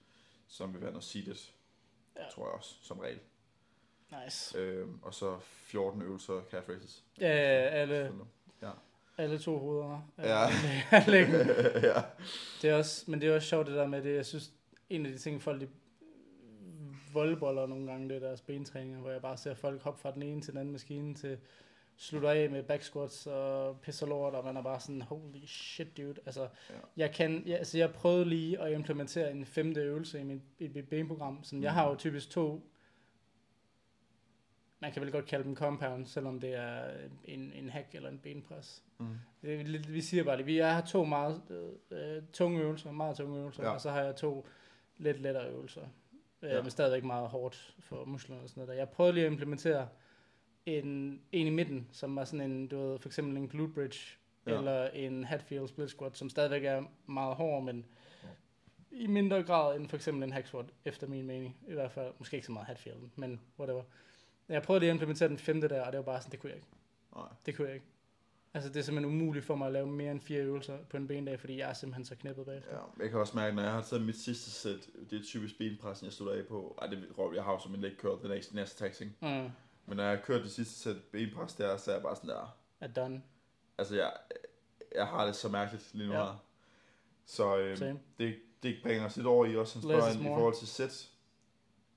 som 0.47 0.73
vil 0.73 0.81
være 0.81 0.91
noget 0.91 1.03
seated, 1.03 1.35
Ja. 2.15 2.29
tror 2.31 2.45
jeg 2.45 2.53
også, 2.53 2.75
som 2.81 2.99
regel. 2.99 3.19
Nice. 4.25 4.57
Øhm, 4.57 4.99
og 5.01 5.13
så 5.13 5.39
14 5.39 6.01
øvelser 6.01 6.41
calf 6.51 6.69
raises. 6.69 7.03
Ja, 7.19 7.27
alle, 7.27 8.13
Ja. 8.61 8.71
alle 9.17 9.39
to 9.39 9.59
hoveder. 9.59 10.09
Ja. 10.17 10.39
ja. 11.89 12.01
Det 12.61 12.69
er 12.69 12.75
også, 12.75 13.11
men 13.11 13.21
det 13.21 13.29
er 13.29 13.35
også 13.35 13.47
sjovt 13.47 13.67
det 13.67 13.75
der 13.75 13.87
med 13.87 14.03
det. 14.03 14.15
Jeg 14.15 14.25
synes, 14.25 14.53
en 14.89 15.05
af 15.05 15.11
de 15.11 15.17
ting, 15.17 15.41
folk 15.41 15.61
de 15.61 15.69
voldboller 17.13 17.65
nogle 17.65 17.91
gange, 17.91 18.09
det 18.09 18.15
er 18.15 18.19
deres 18.19 18.41
bentræninger, 18.41 18.99
hvor 18.99 19.09
jeg 19.11 19.21
bare 19.21 19.37
ser 19.37 19.53
folk 19.53 19.81
hoppe 19.81 20.01
fra 20.01 20.11
den 20.11 20.21
ene 20.23 20.41
til 20.41 20.51
den 20.53 20.59
anden 20.59 20.71
maskine 20.71 21.15
til 21.15 21.37
slutter 21.97 22.29
af 22.29 22.49
med 22.49 22.63
back 22.63 22.83
squats 22.83 23.27
og 23.27 23.79
pisser 23.81 24.07
lort, 24.07 24.33
og 24.35 24.45
man 24.45 24.57
er 24.57 24.61
bare 24.61 24.79
sådan, 24.79 25.01
holy 25.01 25.45
shit, 25.45 25.97
dude. 25.97 26.15
Altså, 26.25 26.41
Ja. 26.69 26.75
jeg 26.97 27.11
kan, 27.11 27.43
jeg, 27.47 27.57
altså, 27.57 27.77
jeg 27.77 27.93
prøvede 27.93 28.25
lige 28.25 28.59
at 28.61 28.71
implementere 28.71 29.31
en 29.31 29.45
femte 29.45 29.81
øvelse 29.81 30.19
i 30.19 30.23
mit, 30.23 30.41
i 30.59 30.67
mit 30.67 30.89
benprogram. 30.89 31.43
Sådan, 31.43 31.63
jeg 31.63 31.71
Mhm. 31.71 31.75
har 31.77 31.89
jo 31.89 31.95
typisk 31.95 32.29
to, 32.29 32.69
man 34.79 34.91
kan 34.91 35.01
vel 35.01 35.11
godt 35.11 35.25
kalde 35.25 35.45
dem 35.45 35.55
compound, 35.55 36.05
selvom 36.05 36.39
det 36.39 36.53
er 36.55 36.91
en, 37.23 37.51
en 37.53 37.69
hack 37.69 37.95
eller 37.95 38.09
en 38.09 38.19
benpres. 38.19 38.83
Mm. 38.97 39.07
Det, 39.41 39.93
vi 39.93 40.01
siger 40.01 40.23
bare 40.23 40.37
det. 40.37 40.45
Vi 40.45 40.57
jeg 40.57 40.75
har 40.75 40.81
to 40.81 41.05
meget 41.05 41.41
øh, 41.91 42.23
tunge 42.33 42.61
øvelser, 42.61 42.91
meget 42.91 43.17
tunge 43.17 43.39
øvelser, 43.39 43.63
ja. 43.63 43.69
og 43.69 43.81
så 43.81 43.89
har 43.91 44.01
jeg 44.01 44.15
to 44.15 44.47
lidt 44.97 45.19
lettere 45.21 45.49
øvelser. 45.49 45.81
Øh, 46.41 46.49
Ja. 46.49 46.61
Men 46.61 46.71
stadigvæk 46.71 47.03
meget 47.03 47.29
hårdt 47.29 47.75
for 47.79 48.05
musklerne 48.05 48.41
og 48.41 48.49
sådan 48.49 48.61
noget. 48.61 48.67
Der. 48.69 48.81
Jeg 48.81 48.89
prøvede 48.89 49.13
lige 49.13 49.25
at 49.25 49.31
implementere 49.31 49.87
en, 50.65 51.21
en 51.31 51.47
i 51.47 51.49
midten, 51.49 51.87
som 51.91 52.15
var 52.15 52.25
sådan 52.25 52.51
en, 52.51 52.67
du 52.67 52.77
ved, 52.77 52.99
for 52.99 53.09
eksempel 53.09 53.37
en 53.37 53.47
glute 53.47 53.73
bridge, 53.73 53.99
Ja. 54.47 54.57
eller 54.57 54.87
en 54.89 55.23
Hatfield 55.23 55.67
split 55.67 55.89
squat, 55.89 56.17
som 56.17 56.29
stadigvæk 56.29 56.63
er 56.63 56.83
meget 57.05 57.35
hård, 57.35 57.63
men 57.63 57.85
i 58.91 59.07
mindre 59.07 59.43
grad 59.43 59.75
end 59.75 59.87
for 59.89 59.95
eksempel 59.95 60.23
en 60.23 60.31
hack 60.31 60.47
squat, 60.47 60.65
efter 60.85 61.07
min 61.07 61.25
mening. 61.25 61.57
I 61.67 61.73
hvert 61.73 61.91
fald, 61.91 62.13
måske 62.19 62.35
ikke 62.35 62.45
så 62.45 62.51
meget 62.51 62.67
Hatfield, 62.67 62.97
men 63.15 63.41
whatever. 63.59 63.83
Jeg 64.49 64.61
prøvede 64.63 64.79
lige 64.79 64.89
at 64.89 64.93
implementere 64.93 65.29
den 65.29 65.37
femte 65.37 65.67
der, 65.67 65.81
og 65.81 65.91
det 65.91 65.97
var 65.97 66.03
bare 66.03 66.21
sådan, 66.21 66.31
det 66.31 66.39
kunne 66.39 66.49
jeg 66.49 66.57
ikke. 66.57 66.67
Nej. 67.15 67.27
Det 67.45 67.55
kunne 67.55 67.67
jeg 67.67 67.73
ikke. 67.75 67.85
Altså, 68.53 68.69
det 68.69 68.77
er 68.77 68.81
simpelthen 68.81 69.15
umuligt 69.21 69.45
for 69.45 69.55
mig 69.55 69.67
at 69.67 69.73
lave 69.73 69.87
mere 69.87 70.11
end 70.11 70.21
fire 70.21 70.39
øvelser 70.41 70.77
på 70.89 70.97
en 70.97 71.07
bendag, 71.07 71.39
fordi 71.39 71.57
jeg 71.57 71.69
er 71.69 71.73
simpelthen 71.73 72.05
så 72.05 72.15
knæppet 72.15 72.45
bagefter. 72.45 72.71
Ja, 72.71 73.03
jeg 73.03 73.09
kan 73.11 73.19
også 73.19 73.35
mærke, 73.37 73.55
når 73.55 73.63
jeg 73.63 73.71
har 73.71 73.81
taget 73.81 74.05
mit 74.05 74.17
sidste 74.17 74.51
sæt, 74.51 74.89
det 75.09 75.19
er 75.19 75.23
typisk 75.23 75.57
benpressen, 75.57 76.05
jeg 76.05 76.13
slutter 76.13 76.35
af 76.35 76.45
på. 76.47 76.77
Ej, 76.81 76.87
det 76.87 77.07
jeg 77.35 77.43
har 77.43 77.51
jo 77.51 77.59
som 77.59 77.73
en 77.75 77.81
leg 77.81 77.91
curl, 77.97 78.21
den 78.23 78.31
er 78.31 78.35
ikke 78.35 78.47
næste 78.55 78.83
taxing. 78.85 79.15
Mm. 79.21 79.49
Men 79.85 79.97
når 79.97 80.03
jeg 80.03 80.17
har 80.17 80.25
kørt 80.25 80.41
det 80.43 80.51
sidste 80.51 80.73
sæt 80.79 80.95
benpres 81.11 81.53
der, 81.53 81.77
så 81.77 81.91
er 81.91 81.95
jeg 81.95 82.03
bare 82.03 82.15
sådan 82.15 82.29
der, 82.29 82.57
Er 82.79 82.87
done. 82.87 83.23
altså 83.77 83.95
jeg, 83.95 84.13
jeg 84.95 85.07
har 85.07 85.25
det 85.25 85.35
så 85.35 85.49
mærkeligt 85.49 85.93
lige 85.93 86.07
nu 86.07 86.13
Ja. 86.13 86.23
her. 86.25 86.45
Så 87.25 87.57
øh, 87.57 87.77
Same. 87.77 87.99
det, 88.19 88.39
det 88.63 88.75
bringer 88.83 89.05
os 89.05 89.15
lidt 89.15 89.27
over 89.27 89.45
i 89.45 89.55
også, 89.57 89.79
is 89.79 89.85
ind 90.15 90.23
i 90.23 90.27
forhold 90.27 90.55
til 90.55 90.67
sæt. 90.67 91.09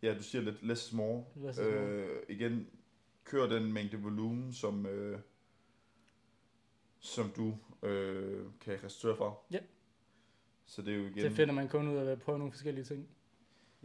Ja, 0.03 0.15
du 0.15 0.23
siger 0.23 0.43
lidt 0.43 0.63
less 0.63 0.87
is 0.87 0.93
more. 0.93 1.25
Less 1.37 1.59
is 1.59 1.65
more. 1.65 1.75
Øh, 1.75 2.23
igen, 2.29 2.69
kør 3.25 3.47
den 3.47 3.73
mængde 3.73 3.97
volumen, 3.97 4.53
som, 4.53 4.87
øh, 4.87 5.19
som 7.01 7.31
du 7.37 7.57
øh, 7.83 8.45
kan 8.61 8.79
restituere 8.85 9.17
for. 9.17 9.43
Ja. 9.51 9.59
Så 10.67 10.83
det 10.83 10.93
er 10.95 10.97
jo 10.99 11.03
igen... 11.05 11.25
Det 11.25 11.33
finder 11.33 11.55
man 11.55 11.69
kun 11.69 11.89
ud 11.89 11.97
af 11.97 12.13
at 12.13 12.21
prøve 12.23 12.39
nogle 12.39 12.53
forskellige 12.53 12.85
ting. 12.85 13.09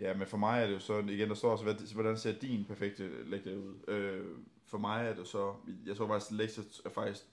Ja, 0.02 0.14
men 0.14 0.28
for 0.28 0.38
mig 0.38 0.62
er 0.62 0.68
det 0.68 0.74
jo 0.74 0.80
så, 0.80 1.00
igen, 1.00 1.30
der 1.30 1.36
står 1.36 1.52
også, 1.52 1.94
hvordan 1.94 2.18
ser 2.18 2.40
din 2.40 2.66
perfekte 2.66 3.30
lægge 3.30 3.60
ud? 3.60 3.76
Øh, 3.88 4.26
for 4.66 4.78
mig 4.78 5.06
er 5.06 5.14
det 5.14 5.28
så, 5.28 5.56
jeg 5.86 5.96
tror 5.96 6.08
faktisk, 6.08 6.32
lektier 6.32 6.64
er 6.86 6.90
faktisk, 6.90 7.24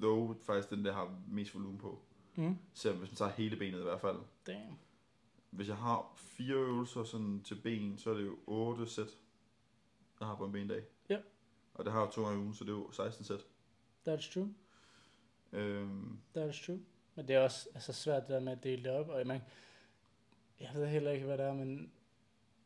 though, 0.00 0.36
faktisk 0.42 0.70
den, 0.70 0.84
der 0.84 0.92
har 0.92 1.20
mest 1.28 1.54
volumen 1.54 1.78
på. 1.78 2.02
Mm. 2.34 2.58
Så 2.74 2.92
hvis 2.92 3.10
man 3.10 3.16
tager 3.16 3.30
hele 3.30 3.56
benet 3.56 3.78
i 3.78 3.82
hvert 3.82 4.00
fald. 4.00 4.18
Damn. 4.46 4.78
Hvis 5.50 5.68
jeg 5.68 5.76
har 5.76 6.12
fire 6.16 6.54
øvelser 6.54 7.04
sådan 7.04 7.42
til 7.42 7.54
ben, 7.54 7.98
så 7.98 8.10
er 8.10 8.14
det 8.14 8.26
jo 8.26 8.36
8 8.46 8.86
sæt, 8.86 9.18
jeg 10.20 10.28
har 10.28 10.36
på 10.36 10.44
en 10.44 10.52
bendag. 10.52 10.82
Ja. 11.08 11.18
Og 11.74 11.84
det 11.84 11.92
har 11.92 12.04
jeg 12.04 12.12
to 12.12 12.24
gange 12.24 12.38
i 12.38 12.42
ugen, 12.42 12.54
så 12.54 12.64
det 12.64 12.70
er 12.70 12.76
jo 12.76 12.90
16 12.92 13.24
sæt. 13.24 13.46
That's 14.08 14.32
true. 14.32 14.54
Øhm, 15.52 16.18
That's 16.36 16.66
true. 16.66 16.80
Men 17.14 17.28
det 17.28 17.36
er 17.36 17.40
også 17.40 17.68
altså, 17.74 17.92
svært 17.92 18.22
det 18.22 18.30
der 18.30 18.40
med 18.40 18.52
at 18.52 18.64
dele 18.64 18.84
det 18.84 18.90
op, 18.90 19.08
og 19.08 19.26
man, 19.26 19.40
jeg 20.60 20.68
ved 20.74 20.86
heller 20.86 21.10
ikke, 21.10 21.26
hvad 21.26 21.38
det 21.38 21.46
er, 21.46 21.54
men 21.54 21.90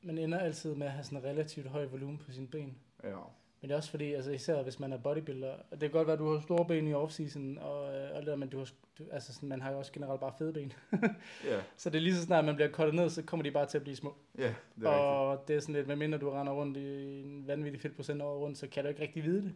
man 0.02 0.18
ender 0.18 0.38
altid 0.38 0.74
med 0.74 0.86
at 0.86 0.92
have 0.92 1.04
sådan 1.04 1.18
en 1.18 1.24
relativt 1.24 1.66
høj 1.66 1.86
volumen 1.86 2.18
på 2.18 2.32
sine 2.32 2.46
ben. 2.48 2.76
ja. 3.04 3.16
Men 3.60 3.68
det 3.68 3.74
er 3.74 3.76
også 3.78 3.90
fordi, 3.90 4.12
altså 4.12 4.30
især 4.30 4.62
hvis 4.62 4.80
man 4.80 4.92
er 4.92 4.96
bodybuilder, 4.98 5.52
og 5.52 5.70
det 5.70 5.80
kan 5.80 5.90
godt 5.90 6.06
være, 6.06 6.12
at 6.14 6.18
du 6.18 6.32
har 6.32 6.40
store 6.40 6.64
ben 6.64 6.88
i 6.88 6.94
offseason, 6.94 7.58
og, 7.58 7.94
øh, 7.94 8.16
og 8.16 8.26
der, 8.26 8.36
men 8.36 8.48
du 8.48 8.58
har, 8.58 8.68
du, 8.98 9.04
altså 9.12 9.34
sådan, 9.34 9.48
man 9.48 9.60
har 9.60 9.70
jo 9.70 9.78
også 9.78 9.92
generelt 9.92 10.20
bare 10.20 10.32
fede 10.38 10.52
ben. 10.52 10.72
Ja, 11.50 11.60
Så 11.76 11.90
det 11.90 11.96
er 11.98 12.02
lige 12.02 12.14
så 12.14 12.22
snart, 12.22 12.44
man 12.44 12.54
bliver 12.54 12.70
kortet 12.70 12.94
ned, 12.94 13.10
så 13.10 13.22
kommer 13.22 13.44
de 13.44 13.50
bare 13.50 13.66
til 13.66 13.78
at 13.78 13.82
blive 13.82 13.96
små. 13.96 14.14
ja, 14.38 14.42
det 14.42 14.48
er 14.48 14.54
rigtigt. 14.76 14.86
og 14.86 15.48
det 15.48 15.56
er 15.56 15.60
sådan 15.60 15.74
lidt, 15.74 15.86
medmindre 15.88 16.18
du 16.18 16.30
render 16.30 16.52
rundt 16.52 16.76
i 16.76 17.20
en 17.20 17.46
vanvittig 17.46 17.80
fedt 17.80 17.96
procent 17.96 18.22
over 18.22 18.38
rundt, 18.38 18.58
så 18.58 18.68
kan 18.68 18.82
du 18.84 18.88
ikke 18.88 19.02
rigtig 19.02 19.24
vide 19.24 19.42
det. 19.42 19.54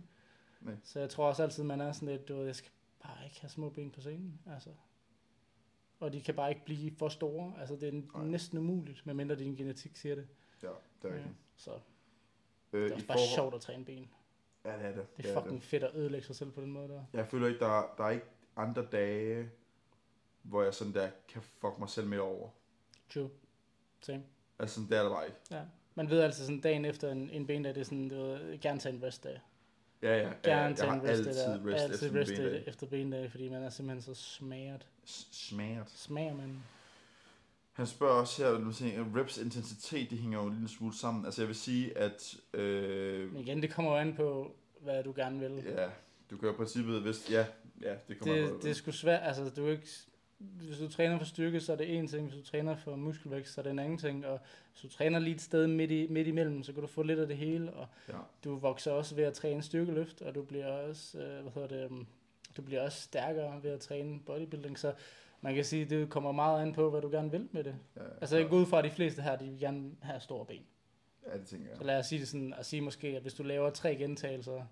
Nej. 0.61 0.75
Så 0.85 1.01
jeg 1.01 1.11
tror 1.11 1.29
også 1.29 1.43
altid, 1.43 1.65
man 1.65 1.81
er 1.81 1.93
sådan 1.93 2.09
lidt, 2.09 2.29
du 2.29 2.37
ved, 2.37 2.47
jeg 2.47 2.57
skal 2.57 2.71
bare 3.03 3.25
ikke 3.25 3.41
have 3.41 3.51
små 3.51 3.69
ben 3.69 3.91
på 3.91 4.01
scenen. 4.01 4.41
Altså. 4.53 4.71
Og 6.01 6.13
de 6.13 6.21
kan 6.23 6.35
bare 6.35 6.49
ikke 6.51 6.65
blive 6.65 6.93
for 6.99 7.09
store. 7.09 7.53
Altså 7.61 7.77
det 7.77 7.89
er 7.89 7.93
Nej. 8.15 8.25
næsten 8.25 8.59
umuligt, 8.59 9.07
medmindre 9.07 9.37
din 9.37 9.55
genetik 9.57 9.97
siger 9.97 10.15
det. 10.15 10.27
Ja, 10.63 10.69
det 11.03 11.11
er 11.11 11.15
rigtigt. 11.15 11.35
Så 11.57 11.71
Øh, 12.73 12.83
det 12.83 12.91
er 12.91 12.95
også 12.95 13.07
bare 13.07 13.17
forhold- 13.19 13.35
sjovt 13.35 13.55
at 13.55 13.61
træne 13.61 13.85
ben. 13.85 14.09
Ja, 14.65 14.73
det 14.79 14.83
er 14.87 14.95
det. 14.95 15.17
Det 15.17 15.27
er 15.31 15.41
fucking 15.41 15.63
fedt 15.63 15.83
at 15.85 15.91
ødelægge 15.95 16.27
sig 16.27 16.37
selv 16.37 16.51
på 16.51 16.61
den 16.61 16.71
måde 16.73 16.89
der. 16.89 17.05
Jeg 17.13 17.27
føler 17.27 17.47
ikke, 17.49 17.61
der, 17.61 17.95
der 17.99 18.05
er 18.05 18.11
ikke 18.11 18.27
andre 18.57 18.87
dage, 18.93 19.51
hvor 20.43 20.63
jeg 20.63 20.75
sådan 20.75 20.95
der 20.95 21.11
kan 21.29 21.43
fuck 21.43 21.79
mig 21.79 21.89
selv 21.89 22.07
mere 22.07 22.21
over. 22.21 22.49
True. 23.15 23.31
Same. 24.01 24.23
Altså 24.59 24.75
sådan, 24.75 24.91
det 24.91 24.99
er 24.99 25.03
der 25.03 25.11
bare 25.11 25.27
ikke. 25.27 25.39
Ja. 25.51 25.63
Man 25.95 26.11
ved 26.11 26.21
altså 26.21 26.43
sådan 26.45 26.61
dagen 26.61 26.85
efter 26.85 27.13
en, 27.13 27.31
en 27.31 27.47
bendag, 27.47 27.75
det 27.75 27.81
er 27.81 27.85
sådan, 27.85 28.09
du 28.09 28.15
ved, 28.17 28.59
gerne 28.61 28.81
tage 28.81 28.95
en 28.95 29.03
restdag. 29.03 29.41
Ja, 30.03 30.09
ja. 30.09 30.17
ja 30.19 30.33
Gerne 30.43 30.61
jeg 30.63 30.77
tage 30.77 30.89
har 30.91 30.97
en 31.01 31.03
restdag 31.03 31.27
altid 31.33 31.65
der. 31.65 31.75
rest 31.75 31.83
altid 31.85 32.07
efter 32.09 32.21
restdag 32.21 32.37
bendag. 32.45 32.69
efter 32.69 32.87
bendag, 32.87 33.31
fordi 33.31 33.49
man 33.49 33.63
er 33.63 33.71
simpelthen 33.71 34.03
så 34.03 34.15
smaget. 34.23 34.89
S- 35.09 35.29
Smert. 35.33 35.91
Smager 35.91 36.35
man. 36.35 36.63
Han 37.73 37.87
spørger 37.87 38.15
også 38.15 38.43
her, 38.45 38.51
du 38.59 38.73
siger, 38.73 39.01
at 39.01 39.07
reps 39.17 39.39
intensitet, 39.39 40.11
det 40.11 40.19
hænger 40.19 40.39
jo 40.43 40.47
en 40.47 40.53
lille 40.53 40.69
smule 40.69 40.95
sammen. 40.95 41.25
Altså 41.25 41.43
jeg 41.43 41.49
vil 41.49 41.57
sige, 41.57 41.99
at 41.99 42.35
øh, 42.55 43.33
Men 43.33 43.41
igen, 43.41 43.63
det 43.63 43.71
kommer 43.73 43.91
jo 43.93 43.97
an 43.99 44.15
på, 44.17 44.55
hvad 44.81 45.05
du 45.05 45.13
gerne 45.17 45.41
vil. 45.41 45.63
ja, 45.67 45.89
du 46.31 46.39
jo 46.43 46.51
i 46.53 46.55
princippet, 46.57 47.03
hvis, 47.03 47.31
ja, 47.31 47.47
ja, 47.83 47.95
det 48.09 48.19
kommer 48.19 48.35
det, 48.35 48.43
an 48.45 48.51
på- 48.51 48.59
det 48.63 48.71
er 48.71 48.75
sgu 48.75 48.91
svært, 48.91 49.21
altså 49.23 49.51
du 49.57 49.67
er 49.67 49.71
ikke, 49.71 49.89
hvis 50.39 50.79
du 50.79 50.89
træner 50.89 51.19
for 51.19 51.25
styrke, 51.27 51.61
så 51.61 51.73
er 51.73 51.77
det 51.77 51.97
en 51.99 52.07
ting, 52.09 52.29
hvis 52.29 52.41
du 52.45 52.51
træner 52.51 52.77
for 52.77 52.97
muskelvækst, 52.97 53.55
så 53.55 53.61
er 53.61 53.63
det 53.63 53.71
en 53.71 53.79
anden 53.79 53.99
ting, 53.99 54.27
og 54.27 54.41
hvis 54.73 54.81
du 54.83 54.89
træner 54.89 55.19
lige 55.19 55.35
et 55.35 55.41
sted 55.43 55.67
midt, 55.67 55.91
i, 55.91 56.07
midt 56.11 56.29
imellem, 56.29 56.63
så 56.63 56.73
kan 56.73 56.81
du 56.83 56.87
få 56.87 57.03
lidt 57.03 57.19
af 57.19 57.27
det 57.29 57.37
hele, 57.37 57.73
og 57.73 57.89
Ja. 58.09 58.15
du 58.45 58.57
vokser 58.57 58.93
også 58.93 59.15
ved 59.15 59.25
at 59.25 59.35
træne 59.35 59.63
styrkeløft, 59.63 60.23
og 60.23 60.35
du 60.35 60.43
bliver 60.43 60.67
også, 60.67 61.19
øh, 61.19 61.43
hvad 61.43 61.53
hedder 61.53 61.69
det, 61.69 61.91
um, 61.91 62.07
du 62.57 62.63
bliver 62.63 62.83
også 62.83 63.03
stærkere 63.03 63.63
ved 63.63 63.71
at 63.71 63.81
træne 63.81 64.21
bodybuilding, 64.27 64.79
så 64.79 64.93
man 65.41 65.55
kan 65.55 65.65
sige, 65.65 65.85
det 65.85 66.11
kommer 66.11 66.33
meget 66.33 66.63
an 66.63 66.73
på, 66.73 66.91
hvad 66.91 67.01
du 67.01 67.11
gerne 67.11 67.31
vil 67.31 67.49
med 67.53 67.65
det. 67.65 67.75
Ja, 67.97 68.01
Altså 68.21 68.37
jeg 68.37 68.49
går 68.49 68.57
ud 68.57 68.67
fra, 68.67 68.79
at 68.79 68.85
de 68.85 68.91
fleste 68.91 69.23
her, 69.23 69.37
de 69.37 69.45
vil 69.45 69.61
gerne 69.61 69.91
have 70.03 70.21
store 70.21 70.47
ben. 70.47 70.63
Ja, 71.27 71.39
det 71.39 71.47
tænker 71.47 71.69
jeg. 71.69 71.77
Så 71.77 71.85
lad 71.85 71.99
os 71.99 72.07
sige 72.07 72.19
det 72.19 72.29
sådan, 72.29 72.55
at 72.59 72.67
sige 72.67 72.83
måske, 72.83 73.09
at 73.09 73.23
hvis 73.23 73.35
du 73.35 73.43
laver 73.43 73.71
tre 73.71 73.97
gentagelser, 73.97 74.65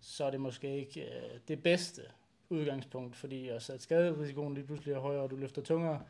så 0.00 0.24
er 0.24 0.30
det 0.30 0.40
måske 0.40 0.78
ikke 0.78 1.00
øh, 1.00 1.40
det 1.48 1.62
bedste 1.62 2.02
udgangspunkt, 2.48 3.16
fordi 3.16 3.48
også 3.48 3.72
at 3.72 3.82
skaderisikoen 3.82 4.54
lige 4.54 4.66
pludselig 4.66 4.94
er 4.94 4.98
højere, 5.00 5.22
og 5.22 5.30
du 5.30 5.36
løfter 5.36 5.62
tungere. 5.62 6.02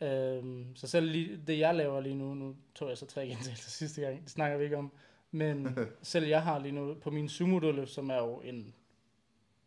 Øhm, 0.00 0.76
så 0.76 0.86
selv 0.86 1.10
lige, 1.10 1.40
det 1.46 1.58
jeg 1.58 1.74
laver 1.74 2.00
lige 2.00 2.14
nu, 2.14 2.34
nu 2.34 2.56
tog 2.74 2.88
jeg 2.88 2.98
så 2.98 3.06
tre 3.06 3.26
gentagelser 3.30 3.70
sidste 3.70 4.00
gang, 4.00 4.22
det 4.22 4.30
snakker 4.30 4.58
vi 4.58 4.64
ikke 4.64 4.76
om, 4.76 4.92
men 5.30 5.78
selv 6.02 6.26
jeg 6.26 6.42
har 6.42 6.58
lige 6.58 6.72
nu 6.72 6.94
på 6.94 7.10
min 7.10 7.28
sumo 7.28 7.86
som 7.86 8.10
er 8.10 8.18
jo 8.18 8.40
en 8.40 8.74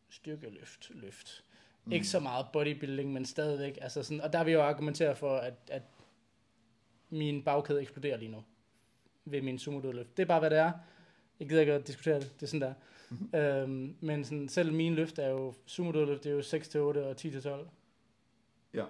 styrkeløft, 0.09 0.89
løft. 0.89 1.43
Mm. 1.85 1.91
Ikke 1.91 2.07
så 2.07 2.19
meget 2.19 2.45
bodybuilding, 2.53 3.13
men 3.13 3.25
stadigvæk. 3.25 3.77
Altså 3.81 4.03
sådan, 4.03 4.21
og 4.21 4.33
der 4.33 4.43
vil 4.43 4.51
jeg 4.51 4.57
jo 4.57 4.63
argumentere 4.63 5.15
for, 5.15 5.37
at, 5.37 5.53
at 5.67 5.81
min 7.09 7.43
bagkæde 7.43 7.81
eksploderer 7.81 8.17
lige 8.17 8.31
nu 8.31 8.43
ved 9.25 9.41
min 9.41 9.59
sumo 9.59 9.81
dødløft. 9.81 10.17
Det 10.17 10.23
er 10.23 10.27
bare, 10.27 10.39
hvad 10.39 10.49
det 10.49 10.57
er. 10.57 10.71
Jeg 11.39 11.49
gider 11.49 11.61
ikke 11.61 11.73
at 11.73 11.87
diskutere 11.87 12.19
det. 12.19 12.33
Det 12.39 12.43
er 12.43 12.47
sådan 12.47 12.75
der. 13.31 13.63
øhm, 13.63 13.97
men 13.99 14.23
sådan, 14.25 14.49
selv 14.49 14.73
min 14.73 14.95
løft 14.95 15.19
er 15.19 15.29
jo, 15.29 15.53
sumo 15.65 15.91
dødløft, 15.91 16.23
det 16.23 16.29
er 16.29 16.33
jo 16.33 16.41
6-8 16.41 16.99
og 16.99 17.15
10-12. 17.65 17.67
Ja. 18.73 18.85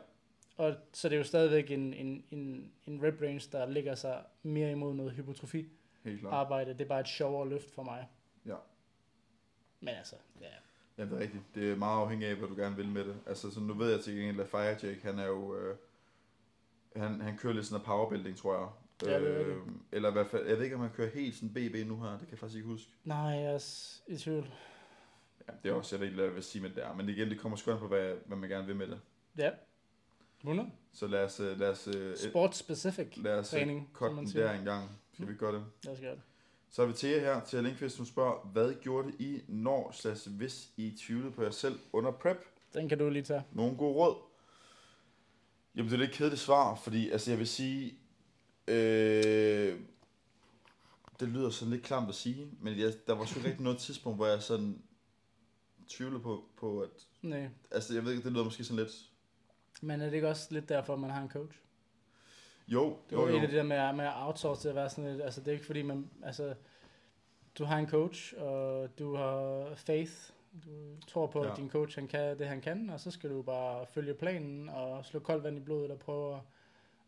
Og 0.58 0.76
så 0.94 1.10
det 1.10 1.16
er 1.16 1.18
jo 1.18 1.24
stadigvæk 1.24 1.72
en, 1.72 1.94
en, 1.94 2.24
en, 2.32 2.72
en 2.86 3.04
rep 3.04 3.22
range, 3.22 3.50
der 3.52 3.66
ligger 3.70 3.96
sig 3.96 4.24
mere 4.44 4.72
imod 4.72 4.94
noget 4.94 5.12
hypotrofi 5.12 5.70
Helt 6.04 6.20
klart. 6.20 6.34
arbejde. 6.34 6.74
Det 6.74 6.82
er 6.82 6.86
bare 6.88 7.00
et 7.00 7.08
sjovere 7.08 7.50
løft 7.50 7.72
for 7.72 7.84
mig. 7.84 8.08
Ja. 8.46 8.56
Men 9.80 9.90
altså, 9.96 10.16
ja. 10.42 10.48
Ja, 10.98 11.06
det 11.06 11.14
er 11.14 11.20
rigtigt. 11.20 11.44
Det 11.56 11.72
er 11.72 11.76
meget 11.76 12.02
afhængigt 12.02 12.30
af, 12.32 12.36
hvad 12.36 12.48
du 12.48 12.56
gerne 12.56 12.76
vil 12.76 12.88
med 12.90 13.04
det. 13.06 13.16
Altså, 13.26 13.52
så 13.52 13.60
nu 13.60 13.74
ved 13.74 13.92
jeg 13.92 14.02
til 14.02 14.16
gengæld, 14.16 14.40
at 14.40 14.48
Firejake, 14.48 15.00
han 15.04 15.20
er 15.20 15.28
jo... 15.28 15.56
Øh, 15.56 15.76
han, 16.96 17.22
han 17.22 17.38
kører 17.38 17.54
lidt 17.54 17.66
sådan 17.66 17.74
noget 17.74 17.86
powerbuilding, 17.86 18.38
tror 18.38 18.54
jeg. 18.60 18.68
Ja, 19.12 19.20
det 19.20 19.42
er 19.42 19.46
det. 19.46 19.58
eller 19.92 20.10
i 20.10 20.12
hvert 20.12 20.28
fald, 20.28 20.48
jeg 20.48 20.58
ved 20.58 20.64
ikke, 20.64 20.76
om 20.76 20.82
han 20.82 20.92
kører 20.96 21.10
helt 21.10 21.36
sådan 21.36 21.50
BB 21.50 21.88
nu 21.88 22.02
her, 22.02 22.10
det 22.10 22.20
kan 22.20 22.32
jeg 22.32 22.40
faktisk 22.40 22.56
ikke 22.58 22.68
huske. 22.68 22.92
Nej, 23.04 23.18
jeg 23.18 23.54
er 23.54 23.90
i 24.08 24.18
tvivl. 24.18 24.54
Ja, 25.48 25.54
det 25.64 25.70
er 25.72 25.74
også, 25.74 25.96
jeg 25.96 26.00
ved 26.00 26.08
ikke, 26.08 26.16
hvad 26.16 26.26
jeg 26.26 26.36
vil 26.36 26.44
sige 26.44 26.62
med 26.62 26.70
det 26.70 26.78
der. 26.78 26.94
Men 26.94 27.10
igen, 27.10 27.30
det 27.30 27.40
kommer 27.40 27.58
sgu 27.58 27.72
an 27.72 27.80
på, 27.80 27.88
hvad, 27.88 28.16
hvad 28.26 28.38
man 28.38 28.50
gerne 28.50 28.68
vil 28.68 28.76
med 28.76 28.88
det. 28.88 29.00
Ja. 29.38 29.52
100. 30.40 30.72
Så 30.94 31.08
lad 31.08 31.24
os, 31.24 31.40
øh, 31.40 31.60
lad 31.60 31.70
os, 31.70 31.88
øh, 31.88 32.18
Sport 32.18 32.56
specific 32.56 33.08
lad 33.18 33.40
os 33.40 33.50
træning, 33.50 33.80
øh, 33.80 33.94
cutte 33.94 34.16
man 34.16 34.26
den 34.26 34.34
der 34.34 34.54
en 34.54 34.66
gang. 34.66 34.90
Skal 35.14 35.28
vi 35.28 35.34
gøre 35.34 35.54
det? 35.54 35.66
Lad 35.84 35.94
os 35.94 36.00
gøre 36.00 36.12
det. 36.16 36.22
Så 36.70 36.82
er 36.82 36.86
vi 36.86 36.94
til 36.94 37.20
her, 37.20 37.44
til 37.44 37.64
Linkfest, 37.64 37.96
som 37.96 38.06
spørger, 38.06 38.48
hvad 38.54 38.74
gjorde 38.82 39.12
I, 39.20 39.42
når 39.48 39.92
slash 39.92 40.30
hvis 40.32 40.70
I 40.78 40.92
tvivlede 40.92 41.32
på 41.32 41.44
jer 41.44 41.50
selv 41.50 41.80
under 41.94 42.12
prep? 42.12 42.38
Den 42.74 42.90
kan 42.90 42.98
du 42.98 43.10
lige 43.10 43.24
tage. 43.24 43.44
Nogle 43.52 43.78
gode 43.78 43.94
råd? 43.94 44.16
Jamen, 45.76 45.92
det 45.92 45.96
er 45.96 46.00
lidt 46.00 46.12
kedeligt 46.12 46.42
svar, 46.42 46.76
fordi 46.76 47.10
altså, 47.10 47.32
jeg 47.32 47.40
vil 47.40 47.48
sige, 47.48 47.94
øh, 48.68 49.80
det 51.20 51.28
lyder 51.30 51.50
sådan 51.50 51.74
lidt 51.74 51.84
klamt 51.84 52.10
at 52.10 52.16
sige, 52.16 52.52
men 52.62 52.80
jeg, 52.80 52.94
der 53.08 53.14
var 53.14 53.26
sgu 53.26 53.40
ikke 53.40 53.50
rigtig 53.50 53.64
noget 53.64 53.80
tidspunkt, 53.80 54.18
hvor 54.18 54.28
jeg 54.28 54.44
sådan 54.44 54.82
tvivlede 55.88 56.20
på, 56.20 56.44
på 56.58 56.80
at, 56.82 56.90
Nej. 57.22 57.50
altså 57.72 57.94
jeg 57.94 58.06
ved 58.06 58.12
ikke, 58.12 58.24
det 58.24 58.32
lyder 58.32 58.44
måske 58.44 58.64
sådan 58.64 58.84
lidt, 58.84 59.12
Men 59.82 60.02
er 60.02 60.06
det 60.06 60.14
ikke 60.14 60.30
også 60.30 60.48
lidt 60.52 60.70
derfor, 60.70 60.96
man 60.96 61.10
har 61.10 61.22
en 61.22 61.30
coach? 61.30 61.58
Jo, 62.68 62.98
Det 63.10 63.16
jo, 63.16 63.22
var 63.22 63.30
jo, 63.30 63.38
et 63.38 63.42
af 63.42 63.48
det 63.48 63.58
der 63.58 63.64
med, 63.64 63.94
med 63.94 64.06
at 64.06 64.14
outsource 64.16 64.62
til 64.62 64.70
at 64.70 64.76
være 64.76 64.90
sådan 64.90 65.12
lidt, 65.12 65.22
altså 65.24 65.40
det 65.42 65.48
er 65.48 65.52
ikke 65.54 65.66
fordi 65.66 65.82
man, 65.82 66.10
altså 66.24 66.54
du 67.58 67.64
har 67.66 67.78
en 67.78 67.90
coach, 67.90 68.34
og 68.38 68.90
du 69.00 69.16
har 69.16 69.66
faith, 69.76 70.12
du 70.66 70.70
tror 71.08 71.28
på, 71.28 71.40
ja. 71.40 71.46
Ja. 71.46 71.52
at 71.52 71.58
din 71.58 71.70
coach 71.70 71.98
han 72.00 72.08
kan 72.08 72.40
det, 72.40 72.48
han 72.48 72.62
kan, 72.62 72.90
og 72.90 73.00
så 73.00 73.12
skal 73.12 73.30
du 73.30 73.42
bare 73.42 73.86
følge 73.94 74.14
planen 74.14 74.70
og 74.70 75.06
slå 75.06 75.20
koldt 75.20 75.44
vand 75.44 75.58
i 75.58 75.62
blodet 75.62 75.92
og 75.92 76.00
prøve 76.00 76.36
at, 76.36 76.40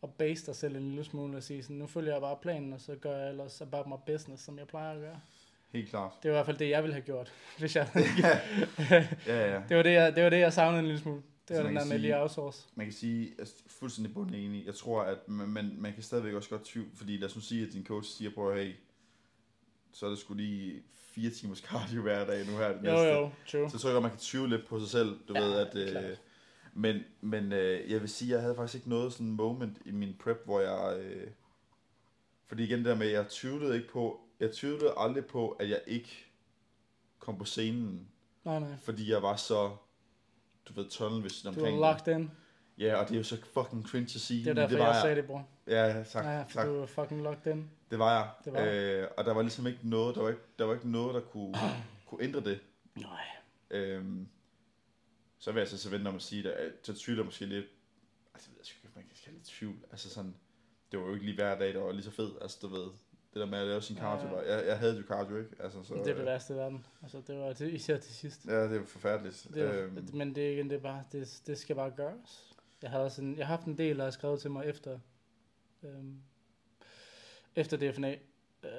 at 0.04 0.10
base 0.14 0.46
dig 0.46 0.56
selv 0.56 0.76
en 0.76 0.84
lille 0.90 1.04
smule 1.04 1.38
og 1.38 1.44
sige 1.44 1.64
sådan, 1.64 1.76
nu 1.76 1.88
følger 1.88 2.12
jeg 2.14 2.22
bare 2.22 2.38
planen, 2.42 2.74
og 2.74 2.80
så 2.82 2.96
gør 2.96 3.18
jeg 3.18 3.30
ellers 3.30 3.62
about 3.62 3.88
my 3.88 4.14
business, 4.14 4.44
som 4.44 4.58
jeg 4.60 4.68
plejer 4.68 4.94
at 4.96 5.00
gøre. 5.02 5.20
helt 5.74 5.90
klart. 5.90 6.12
Det 6.24 6.32
var 6.32 6.36
i 6.36 6.38
hvert 6.38 6.46
fald 6.46 6.58
det, 6.58 6.70
jeg 6.70 6.84
ville 6.84 6.94
have 6.94 7.06
gjort, 7.06 7.34
hvis 7.60 7.76
jeg 7.76 7.88
Ja, 9.28 9.54
ja. 9.54 9.62
det, 9.70 9.78
var 9.78 9.84
det, 9.84 9.94
jeg, 9.94 10.16
det 10.16 10.24
var 10.24 10.30
det, 10.30 10.40
jeg 10.40 10.54
savnede 10.54 10.80
en 10.80 10.86
lille 10.86 11.02
smule. 11.02 11.22
Det 11.58 11.64
man 11.64 11.66
den 11.66 11.76
der 11.76 11.82
kan 11.82 11.90
med 11.90 11.96
sige- 11.98 12.02
lige 12.02 12.16
at 12.16 12.22
outsource. 12.22 12.68
Man 12.76 12.86
kan 12.86 12.94
sige, 12.94 13.36
altså, 13.40 13.56
fuldstændig 13.68 14.14
bunden 14.14 14.36
enig. 14.36 14.66
Jeg 14.66 14.76
tror, 14.76 15.02
at 15.02 15.28
man, 15.30 15.50
man, 15.50 15.76
man 15.78 15.94
kan 15.94 16.04
stadigvæk 16.04 16.34
også 16.34 16.50
godt 16.50 16.66
tvivle, 16.66 16.90
fordi 16.96 17.18
lad 17.18 17.30
os 17.30 17.36
nu 17.36 17.42
sige, 17.42 17.68
at 17.68 17.74
din 17.74 17.86
coach 17.86 18.10
siger 18.18 18.32
på, 18.36 18.54
hey, 18.54 18.74
så 19.94 20.06
er 20.06 20.10
det 20.10 20.20
skulle 20.20 20.44
lige 20.44 20.84
fire 20.96 21.30
timers 21.30 21.58
cardio 21.60 22.02
hver 22.02 22.26
dag 22.26 22.46
nu 22.46 22.52
her. 22.52 22.68
det 22.68 22.76
Jo, 22.78 22.82
næste. 22.82 23.08
jo, 23.10 23.30
true. 23.48 23.70
Så 23.70 23.78
tror 23.78 23.90
jeg 23.90 23.94
godt, 23.96 24.02
man 24.04 24.12
kan 24.12 24.20
tvivle 24.20 24.50
lidt 24.58 24.68
på 24.68 24.80
sig 24.80 24.90
selv, 24.90 25.20
du 25.28 25.34
Ja, 25.34 25.42
ved, 25.42 25.54
at... 25.54 25.76
Øh, 26.12 26.18
men 26.74 27.04
men 27.22 27.54
øh, 27.54 27.92
jeg 27.92 28.02
vil 28.02 28.10
sige, 28.10 28.32
jeg 28.32 28.42
havde 28.42 28.56
faktisk 28.56 28.76
ikke 28.76 28.90
noget 28.90 29.14
sådan 29.14 29.32
moment 29.32 29.78
i 29.86 29.92
min 29.92 30.16
prep, 30.20 30.42
hvor 30.46 30.60
jeg... 30.60 31.00
Øh, 31.00 31.28
fordi 32.48 32.64
igen 32.64 32.78
det 32.78 32.86
der 32.86 32.96
med, 32.96 33.08
jeg 33.08 33.28
tvivlede 33.30 33.76
ikke 33.76 33.90
på... 33.90 34.22
Jeg 34.40 34.52
tvivlede 34.54 34.94
aldrig 34.98 35.26
på, 35.26 35.50
at 35.50 35.70
jeg 35.70 35.82
ikke 35.88 36.26
kom 37.20 37.38
på 37.38 37.46
scenen, 37.46 38.08
Nej, 38.46 38.60
nej. 38.60 38.76
fordi 38.82 39.12
jeg 39.12 39.22
var 39.22 39.36
så, 39.36 39.76
du 40.70 40.74
ved, 40.82 40.90
tunnel 40.90 41.22
hvis 41.22 41.42
Du 41.42 41.48
omkring 41.50 41.80
var 41.80 41.94
det. 41.98 42.08
locked 42.08 42.20
in. 42.22 42.32
Ja, 42.78 42.96
og 42.96 43.08
det 43.08 43.14
er 43.14 43.18
jo 43.18 43.24
så 43.24 43.38
fucking 43.54 43.88
cringe 43.88 44.06
at 44.16 44.22
sige. 44.22 44.44
Det 44.46 44.50
er 44.50 44.54
derfor, 44.54 44.78
var 44.78 44.94
jeg 44.94 45.02
sagde 45.02 45.16
det, 45.16 45.26
bror. 45.26 45.48
Ja, 45.68 46.04
tak, 46.04 46.26
Ja, 46.26 46.42
for 46.44 46.50
tak. 46.52 46.68
du 46.68 46.80
var 46.80 46.86
fucking 46.86 47.22
locked 47.22 47.54
in. 47.54 47.70
Det 47.92 48.00
var 48.00 48.12
jeg. 48.18 48.30
Det 48.46 48.54
var 48.54 48.60
øh, 49.04 49.08
og 49.18 49.26
der 49.26 49.34
var 49.34 49.42
ligesom 49.42 49.68
ikke 49.68 49.80
noget, 49.84 50.16
der 50.16 50.22
var 50.22 50.30
ikke, 50.30 50.42
der 50.60 50.66
var 50.66 50.74
ikke 50.74 50.92
noget, 50.92 51.14
der 51.16 51.22
kunne, 51.22 51.54
kunne 52.08 52.24
ændre 52.24 52.40
det. 52.42 52.60
Nej. 52.96 53.26
Øhm, 53.72 54.28
så 55.40 55.52
vil 55.52 55.60
jeg 55.60 55.68
så, 55.68 55.78
så 55.78 55.90
vente 55.90 56.08
om 56.08 56.16
at 56.16 56.22
sige, 56.22 56.54
at 56.54 56.72
så 56.84 56.94
tvivler 56.94 57.22
jeg 57.24 57.26
måske 57.26 57.46
lidt, 57.46 57.66
altså 58.34 58.50
jeg 58.50 58.58
ved 58.58 58.66
ikke, 58.66 58.96
man 58.96 59.04
kan 59.04 59.18
have 59.26 59.34
lidt 59.36 59.46
tvivl, 59.46 59.76
altså 59.92 60.10
sådan, 60.10 60.36
det 60.92 61.00
var 61.00 61.06
jo 61.06 61.14
ikke 61.14 61.26
lige 61.26 61.36
hver 61.36 61.60
dag, 61.60 61.74
der 61.74 61.80
var 61.80 61.92
lige 61.92 62.04
så 62.04 62.12
fed, 62.12 62.32
altså 62.42 62.58
du 62.62 62.68
ved, 62.68 62.88
det 63.34 63.40
der 63.40 63.46
med 63.46 63.58
at 63.60 63.68
lave 63.68 63.82
sin 63.82 63.98
cardio, 63.98 64.28
Ja. 64.28 64.34
var, 64.36 64.42
jeg, 64.42 64.68
jeg 64.68 64.80
havde 64.80 64.98
jo 64.98 65.04
cardio, 65.04 65.38
ikke? 65.38 65.50
Altså, 65.60 65.84
så, 65.84 65.94
Det 65.94 66.08
er 66.08 66.16
det 66.16 66.26
værste 66.26 66.54
i 66.54 66.58
verden. 66.58 66.86
Altså, 67.02 67.22
det 67.28 67.38
var 67.40 67.54
til, 67.54 67.74
især 67.76 67.98
til 67.98 68.14
sidst. 68.16 68.46
Ja, 68.46 68.64
det 68.70 68.82
er 68.82 68.86
forfærdeligt. 68.86 69.48
Det 69.54 69.64
er, 69.64 69.84
øhm, 69.86 70.10
Men 70.14 70.36
det 70.36 70.54
igen, 70.54 70.70
det 70.70 70.76
er 70.76 70.82
bare, 70.82 71.04
det, 71.12 71.42
det 71.48 71.58
skal 71.58 71.76
bare 71.76 71.92
gøres. 71.92 72.56
Jeg 72.82 72.90
har, 72.90 73.00
også 73.00 73.22
en, 73.22 73.38
jeg 73.38 73.48
har 73.48 73.56
haft 73.56 73.68
en 73.68 73.78
del, 73.78 73.98
der 73.98 74.04
har 74.04 74.12
skrevet 74.12 74.40
til 74.42 74.52
mig 74.52 74.66
efter, 74.66 75.00
øhm, 75.84 76.16
efter 77.56 77.78
DFNA. 77.78 78.16
Øh, 78.64 78.70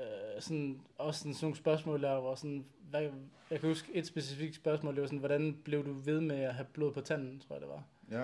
sådan, 0.40 0.80
også 0.98 1.20
sådan, 1.20 1.34
sådan 1.34 1.44
nogle 1.44 1.56
spørgsmål, 1.56 2.02
der 2.02 2.10
var 2.10 2.34
sådan, 2.34 2.64
hvad, 2.90 3.02
jeg 3.50 3.60
kan 3.60 3.68
huske 3.68 3.94
et 3.94 4.06
specifikt 4.06 4.54
spørgsmål, 4.54 4.94
det 4.94 5.00
var 5.00 5.06
sådan, 5.06 5.18
hvordan 5.18 5.60
blev 5.64 5.86
du 5.86 5.92
ved 5.92 6.20
med 6.20 6.36
at 6.40 6.54
have 6.54 6.66
blod 6.72 6.92
på 6.92 7.00
tanden, 7.00 7.40
tror 7.40 7.54
jeg 7.54 7.60
det 7.60 7.68
var. 7.68 7.84
ja, 8.10 8.22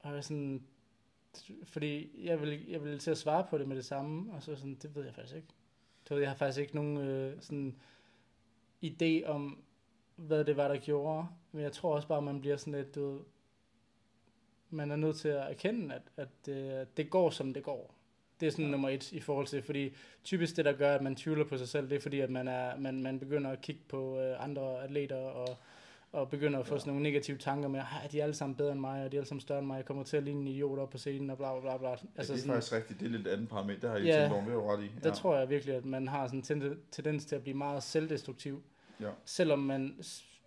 Og 0.00 0.08
jeg 0.08 0.14
var 0.14 0.20
sådan, 0.20 0.62
fordi 1.64 2.10
jeg 2.26 2.40
ville, 2.40 2.64
jeg 2.68 2.82
ville 2.84 2.98
til 2.98 3.10
at 3.10 3.18
svare 3.18 3.46
på 3.50 3.58
det 3.58 3.68
med 3.68 3.76
det 3.76 3.84
samme, 3.84 4.32
og 4.34 4.42
så 4.42 4.56
sådan, 4.56 4.74
det 4.74 4.94
ved 4.94 5.04
jeg 5.04 5.14
faktisk 5.14 5.36
ikke. 5.36 5.48
Så 6.04 6.16
jeg 6.16 6.28
har 6.28 6.36
faktisk 6.36 6.60
ikke 6.60 6.74
nogen 6.74 6.96
øh, 6.96 7.36
sådan 7.40 7.76
idé 8.84 9.26
om, 9.26 9.62
hvad 10.16 10.44
det 10.44 10.56
var, 10.56 10.68
der 10.68 10.76
gjorde. 10.76 11.26
Men 11.52 11.62
jeg 11.62 11.72
tror 11.72 11.94
også 11.94 12.08
bare, 12.08 12.22
man 12.22 12.40
bliver 12.40 12.56
sådan 12.56 12.72
lidt, 12.72 12.94
du 12.94 13.10
ved, 13.10 13.20
man 14.70 14.90
er 14.90 14.96
nødt 14.96 15.16
til 15.16 15.28
at 15.28 15.50
erkende, 15.50 15.94
at, 15.94 16.02
at 16.16 16.28
det, 16.46 16.88
det 16.96 17.10
går, 17.10 17.30
som 17.30 17.54
det 17.54 17.62
går. 17.62 17.94
Det 18.40 18.46
er 18.46 18.50
sådan 18.50 18.64
ja. 18.64 18.70
nummer 18.70 18.88
et 18.88 19.12
i 19.12 19.20
forhold 19.20 19.46
til, 19.46 19.62
fordi 19.62 19.92
typisk 20.24 20.56
det, 20.56 20.64
der 20.64 20.72
gør, 20.72 20.94
at 20.94 21.02
man 21.02 21.16
tvivler 21.16 21.44
på 21.44 21.58
sig 21.58 21.68
selv, 21.68 21.90
det 21.90 21.96
er 21.96 22.00
fordi, 22.00 22.20
at 22.20 22.30
man, 22.30 22.48
er, 22.48 22.76
man, 22.76 23.02
man 23.02 23.18
begynder 23.18 23.50
at 23.50 23.60
kigge 23.60 23.82
på 23.88 24.20
øh, 24.20 24.44
andre 24.44 24.82
atleter 24.82 25.16
og, 25.16 25.56
og 26.12 26.28
begynder 26.30 26.58
at 26.58 26.66
få 26.66 26.74
Ja. 26.74 26.78
sådan 26.78 26.90
nogle 26.92 27.02
negative 27.02 27.38
tanker 27.38 27.68
med, 27.68 27.80
at 28.04 28.12
de 28.12 28.18
er 28.20 28.22
alle 28.22 28.34
sammen 28.34 28.56
bedre 28.56 28.72
end 28.72 28.80
mig, 28.80 29.04
og 29.04 29.12
de 29.12 29.16
er 29.16 29.20
alle 29.20 29.28
sammen 29.28 29.40
større 29.40 29.58
end 29.58 29.66
mig, 29.66 29.76
jeg 29.76 29.84
kommer 29.84 30.02
til 30.02 30.16
at 30.16 30.22
ligne 30.22 30.40
en 30.40 30.46
idiot 30.48 30.78
op 30.78 30.90
på 30.90 30.98
scenen, 30.98 31.30
og 31.30 31.36
bla 31.36 31.52
bla 31.60 31.60
bla. 31.60 31.76
bla. 31.78 31.90
altså, 31.90 32.06
Altså 32.16 32.32
det 32.32 32.38
er 32.38 32.42
sådan, 32.42 32.54
faktisk 32.54 32.72
rigtigt, 32.72 33.00
det 33.00 33.06
er 33.06 33.10
lidt 33.10 33.26
andet 33.28 33.48
parameter, 33.48 33.88
har 33.88 33.96
jeg 33.96 34.04
Ja. 34.06 34.28
tænkt 34.28 34.52
over, 34.52 34.70
er 34.72 34.76
ret 34.76 34.84
i. 34.84 34.90
der 35.02 35.14
tror 35.14 35.36
jeg 35.38 35.50
virkelig, 35.50 35.74
at 35.74 35.84
man 35.84 36.08
har 36.08 36.26
sådan 36.26 36.38
en 36.38 36.42
tende- 36.42 36.76
tendens 36.90 37.24
til 37.24 37.36
at 37.36 37.42
blive 37.42 37.56
meget 37.56 37.82
selvdestruktiv. 37.82 38.62
Ja. 39.00 39.08
Selvom 39.24 39.58
man 39.58 39.98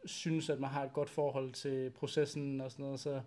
synes, 0.05 0.49
at 0.49 0.59
man 0.59 0.69
har 0.69 0.83
et 0.83 0.93
godt 0.93 1.09
forhold 1.09 1.51
til 1.51 1.89
processen 1.89 2.61
og 2.61 2.71
sådan 2.71 2.85
noget, 2.85 2.99
så, 2.99 3.21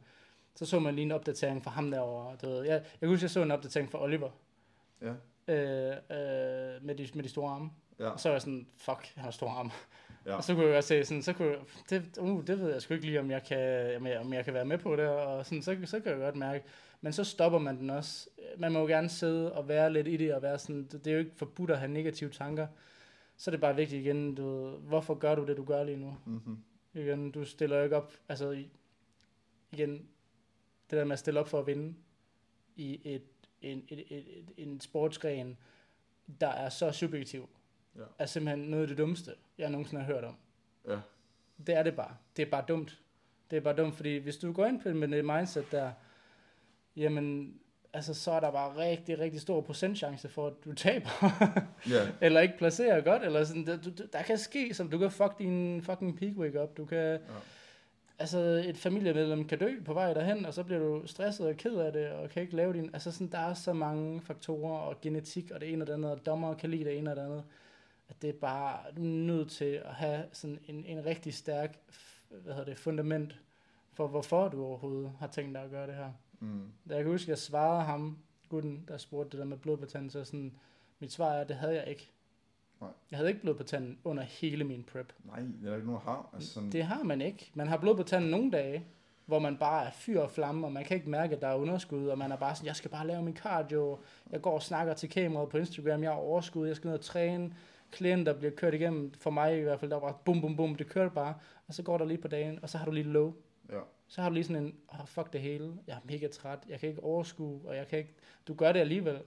så 0.55 0.66
så 0.66 0.80
man 0.80 0.95
lige 0.95 1.05
en 1.05 1.12
opdatering 1.12 1.64
fra 1.64 1.70
ham 1.70 1.91
derovre. 1.91 2.36
Du 2.43 2.47
ved. 2.47 2.62
Jeg, 2.62 2.72
jeg 2.72 2.82
kan 3.01 3.09
huske, 3.09 3.24
jeg 3.24 3.30
så 3.30 3.43
en 3.43 3.51
opdatering 3.51 3.91
fra 3.91 4.03
Oliver 4.03 4.30
Ja, 5.03 5.09
øh, 5.09 5.97
øh, 5.97 6.84
med, 6.84 6.95
de, 6.95 7.09
med 7.14 7.22
de 7.24 7.28
store 7.28 7.51
arme. 7.53 7.70
ja, 7.99 8.09
Og 8.09 8.20
så 8.20 8.28
var 8.28 8.34
jeg 8.34 8.43
sådan, 8.43 8.66
fuck, 8.76 9.12
han 9.14 9.24
har 9.24 9.30
store 9.30 9.51
arme. 9.51 9.70
Ja. 10.28 10.36
Og 10.36 10.44
så 10.44 10.54
kunne 10.54 10.66
jeg 10.66 10.74
godt 10.74 10.84
se 10.84 11.04
sådan, 11.04 11.22
så 11.22 11.32
kunne 11.32 11.56
det, 11.90 12.18
uh, 12.18 12.46
det 12.46 12.58
ved 12.58 12.72
jeg 12.72 12.82
sgu 12.82 12.94
ikke 12.94 13.06
lige, 13.06 13.20
om 13.20 13.30
jeg 13.30 13.42
kan, 13.42 13.96
om 13.96 14.06
jeg, 14.06 14.18
om 14.18 14.32
jeg 14.32 14.44
kan 14.44 14.54
være 14.54 14.64
med 14.64 14.78
på 14.78 14.96
det, 14.96 15.08
og 15.08 15.46
sådan, 15.46 15.62
så, 15.62 15.76
så 15.84 16.00
kan 16.00 16.12
jeg 16.12 16.20
godt 16.20 16.36
mærke. 16.36 16.64
Men 17.00 17.12
så 17.12 17.24
stopper 17.24 17.58
man 17.58 17.78
den 17.78 17.90
også. 17.90 18.28
Man 18.58 18.72
må 18.72 18.78
jo 18.78 18.86
gerne 18.86 19.08
sidde 19.08 19.52
og 19.52 19.68
være 19.68 19.92
lidt 19.92 20.08
i 20.08 20.16
det, 20.16 20.34
og 20.34 20.42
være 20.42 20.58
sådan, 20.58 20.82
det, 20.82 21.04
det 21.04 21.06
er 21.06 21.12
jo 21.12 21.18
ikke 21.18 21.36
forbudt 21.36 21.70
at 21.70 21.78
have 21.78 21.92
negative 21.92 22.30
tanker. 22.30 22.66
Så 23.36 23.50
er 23.50 23.52
det 23.52 23.60
bare 23.60 23.76
vigtigt 23.76 24.04
igen, 24.04 24.34
du, 24.34 24.64
ved, 24.64 24.78
hvorfor 24.78 25.14
gør 25.14 25.34
du 25.34 25.46
det, 25.46 25.56
du 25.56 25.64
gør 25.64 25.84
lige 25.84 25.96
nu? 25.96 26.16
mm-hmm. 26.24 26.58
Igen, 26.94 27.30
du 27.30 27.44
stiller 27.44 27.76
jo 27.76 27.84
ikke 27.84 27.96
op, 27.96 28.12
altså 28.28 28.64
igen, 29.72 29.92
det 30.90 30.98
der 30.98 31.04
med 31.04 31.12
at 31.12 31.18
stille 31.18 31.40
op 31.40 31.48
for 31.48 31.58
at 31.58 31.66
vinde 31.66 31.94
i 32.76 33.00
et, 33.04 33.22
en, 33.62 33.84
et, 33.88 33.98
et, 33.98 34.38
et, 34.38 34.52
en 34.56 34.80
sportsgren, 34.80 35.58
der 36.40 36.48
er 36.48 36.68
så 36.68 36.92
subjektiv, 36.92 37.48
Ja. 37.97 38.03
er 38.18 38.26
simpelthen 38.26 38.68
noget 38.68 38.82
af 38.82 38.89
det 38.89 38.99
dummeste, 38.99 39.34
jeg 39.59 39.70
nogensinde 39.70 40.03
har 40.03 40.12
hørt 40.12 40.24
om. 40.24 40.36
ja, 40.89 40.99
Det 41.66 41.74
er 41.74 41.82
det 41.82 41.97
bare. 41.97 42.16
Det 42.36 42.47
er 42.47 42.51
bare 42.51 42.64
dumt. 42.68 42.99
Det 43.51 43.57
er 43.57 43.61
bare 43.61 43.76
dumt, 43.76 43.95
fordi 43.95 44.16
hvis 44.16 44.36
du 44.36 44.53
går 44.53 44.66
ind 44.66 44.80
på 44.80 44.89
det 44.89 44.97
med 44.97 45.09
det 45.09 45.24
mindset 45.24 45.64
der, 45.72 45.91
jamen, 46.97 47.55
altså, 47.93 48.14
så 48.14 48.30
er 48.32 48.41
der 48.41 48.51
bare 48.51 48.76
rigtig, 48.76 49.18
rigtig 49.18 49.41
stor 49.41 49.61
procentchance 49.61 50.28
for, 50.28 50.47
at 50.47 50.53
du 50.64 50.72
taber. 50.72 51.09
Ja. 51.91 52.09
eller 52.26 52.41
ikke 52.41 52.59
placerer 52.59 53.01
godt, 53.01 53.24
eller 53.24 53.45
sådan, 53.45 53.66
der, 53.66 53.76
du, 53.76 53.91
der 54.12 54.22
kan 54.22 54.39
ske, 54.39 54.74
som 54.74 54.91
du 54.91 54.99
kan 54.99 55.11
fuck 55.11 55.39
din 55.39 55.82
fucking 55.82 56.18
peak 56.18 56.36
wake 56.36 56.62
up, 56.62 56.76
du 56.76 56.84
kan, 56.84 56.99
ja. 56.99 57.18
altså 58.18 58.39
et 58.39 58.76
familiemedlem 58.76 59.49
kan 59.49 59.59
dø 59.59 59.70
på 59.84 59.95
vej 59.95 60.14
derhen, 60.14 60.47
og 60.47 60.55
så 60.55 60.62
bliver 60.64 60.80
du 60.80 61.07
stresset 61.07 61.47
og 61.47 61.57
ked 61.57 61.74
af 61.76 61.93
det, 61.93 62.09
og 62.11 62.30
kan 62.30 62.43
ikke 62.43 62.57
lave 62.57 62.72
din, 62.72 62.91
altså 62.93 63.12
sådan, 63.12 63.30
der 63.32 63.39
er 63.39 63.55
så 63.55 63.72
mange 63.72 64.20
faktorer, 64.20 64.78
og 64.78 65.01
genetik, 65.01 65.51
og 65.51 65.61
det 65.61 65.72
ene 65.72 65.82
og 65.82 65.86
det 65.86 65.93
andet, 65.93 66.11
og 66.11 66.26
dommer 66.26 66.55
kan 66.55 66.70
lide 66.70 66.84
det 66.84 66.99
ene 66.99 67.11
og 67.11 67.16
det 67.16 67.22
andet, 67.22 67.45
at 68.09 68.22
det 68.22 68.30
er 68.30 68.38
bare, 68.40 68.78
du 68.96 69.02
er 69.02 69.06
nødt 69.06 69.50
til 69.50 69.82
at 69.84 69.94
have 69.94 70.24
sådan 70.32 70.59
en, 70.66 70.84
en 70.84 71.04
rigtig 71.04 71.34
stærk, 71.34 71.78
hvad 72.28 72.54
hedder 72.54 72.64
det, 72.64 72.78
fundament, 72.78 73.40
for 73.92 74.06
hvorfor 74.06 74.48
du 74.48 74.64
overhovedet 74.64 75.12
har 75.18 75.26
tænkt 75.26 75.54
dig 75.54 75.62
at 75.62 75.70
gøre 75.70 75.86
det 75.86 75.94
her. 75.94 76.12
Mm. 76.40 76.72
Da 76.88 76.94
jeg 76.94 77.04
kan 77.04 77.12
huske, 77.12 77.24
at 77.24 77.28
jeg 77.28 77.38
svarede 77.38 77.82
ham, 77.84 78.18
gutten, 78.48 78.84
der 78.88 78.96
spurgte 78.96 79.30
det 79.30 79.38
der 79.38 79.44
med 79.44 79.56
blodbetændelse, 79.56 80.24
sådan, 80.24 80.54
mit 80.98 81.12
svar 81.12 81.32
er, 81.32 81.40
at 81.40 81.48
det 81.48 81.56
havde 81.56 81.74
jeg 81.74 81.86
ikke. 81.86 82.11
Nej. 82.80 82.90
Jeg 83.11 83.16
havde 83.16 83.28
ikke 83.28 83.40
blod 83.40 83.54
på 83.54 83.62
tanden 83.62 83.98
under 84.04 84.22
hele 84.22 84.64
min 84.64 84.84
prep. 84.84 85.12
Nej, 85.24 85.40
det 85.40 85.54
er 85.64 85.68
der 85.68 85.74
ikke 85.74 85.86
nogen, 85.86 86.02
har. 86.04 86.30
Altså 86.34 86.52
sådan, 86.52 86.72
Det 86.72 86.84
har 86.84 87.02
man 87.02 87.20
ikke. 87.20 87.50
Man 87.54 87.68
har 87.68 87.76
blod 87.76 87.96
på 87.96 88.02
tanden 88.02 88.30
nogle 88.30 88.50
dage, 88.50 88.84
hvor 89.26 89.38
man 89.38 89.56
bare 89.56 89.86
er 89.86 89.90
fyr 89.90 90.20
og 90.20 90.30
flamme, 90.30 90.66
og 90.66 90.72
man 90.72 90.84
kan 90.84 90.96
ikke 90.96 91.11
mærke, 91.11 91.36
at 91.36 91.40
der 91.40 91.48
er 91.48 91.54
underskud, 91.54 92.06
og 92.06 92.18
man 92.18 92.32
er 92.32 92.36
bare 92.36 92.54
sådan, 92.54 92.66
jeg 92.66 92.76
skal 92.76 92.90
bare 92.90 93.06
lave 93.06 93.22
min 93.22 93.36
cardio, 93.36 93.98
jeg 94.30 94.42
går 94.42 94.54
og 94.54 94.62
snakker 94.62 94.94
til 94.94 95.11
kameraet 95.11 95.48
på 95.48 95.59
Instagram, 95.59 96.02
jeg 96.02 96.11
har 96.11 96.18
overskud, 96.18 96.66
jeg 96.66 96.76
skal 96.76 96.88
ned 96.88 96.94
og 96.98 97.04
træne, 97.04 97.54
klienter 97.91 98.32
bliver 98.32 98.51
kørt 98.51 98.74
igennem, 98.74 99.14
for 99.14 99.30
mig 99.30 99.59
i 99.59 99.62
hvert 99.62 99.80
fald, 99.80 99.91
der 99.91 99.97
var 99.97 100.11
bare 100.11 100.18
bum 100.24 100.41
bum 100.41 100.57
bum, 100.57 100.74
det 100.74 100.86
kørte 100.89 101.14
bare, 101.14 101.34
og 101.66 101.74
så 101.74 101.82
går 101.82 101.99
der 101.99 102.05
lige 102.05 102.18
på 102.18 102.28
dagen, 102.28 102.59
og 102.62 102.68
så 102.70 102.78
har 102.78 102.84
du 102.84 102.91
lige 102.91 103.05
low. 103.05 103.34
Ja. 103.72 103.80
Så 104.09 104.22
har 104.22 104.28
du 104.28 104.34
lige 104.34 104.45
sådan 104.45 104.64
en, 104.64 104.74
oh, 104.89 105.07
fuck 105.07 105.32
det 105.32 105.41
hele, 105.41 105.72
jeg 105.86 105.95
er 105.95 106.01
mega 106.05 106.28
træt, 106.28 106.59
jeg 106.68 106.80
kan 106.80 106.89
ikke 106.89 107.03
overskue, 107.03 107.61
og 107.64 107.76
jeg 107.76 107.89
kan 107.89 107.99
ikke, 107.99 108.14
du 108.49 108.55
gør 108.55 108.72
det 108.72 108.80
alligevel. 108.80 109.18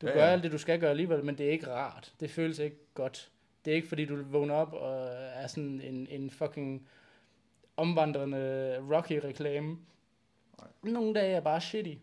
Du 0.00 0.06
Ja, 0.06 0.12
ja, 0.12 0.18
gør 0.18 0.24
ja. 0.24 0.32
alt 0.32 0.42
det, 0.42 0.52
du 0.52 0.58
skal 0.58 0.80
gøre 0.80 0.90
alligevel, 0.90 1.24
men 1.24 1.38
det 1.38 1.46
er 1.46 1.50
ikke 1.50 1.70
rart. 1.72 2.14
Det 2.20 2.30
føles 2.30 2.58
ikke 2.58 2.76
godt. 2.94 3.30
Det 3.64 3.70
er 3.70 3.74
ikke, 3.74 3.88
fordi 3.88 4.04
du 4.04 4.22
vågner 4.22 4.54
op 4.54 4.72
og 4.72 5.06
er 5.12 5.46
sådan 5.46 5.80
en, 5.80 6.06
en 6.10 6.30
fucking 6.30 6.88
omvandrende 7.76 8.76
Rocky-reklame. 8.90 9.78
Nogle 10.82 11.14
dage 11.14 11.34
er 11.36 11.40
bare 11.40 11.60
shitty. 11.60 11.94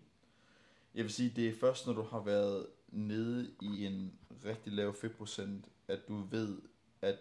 Jeg 0.95 1.03
vil 1.03 1.12
sige, 1.12 1.30
det 1.36 1.47
er 1.47 1.53
først, 1.60 1.88
når 1.88 1.93
du 1.93 2.01
har 2.01 2.20
været 2.20 2.66
nede 2.88 3.51
i 3.61 3.85
en 3.85 4.13
rigtig 4.45 4.73
lav 4.73 4.93
fedtprocent, 4.93 5.65
at 5.88 5.99
du 6.07 6.23
ved, 6.31 6.57
at 7.01 7.15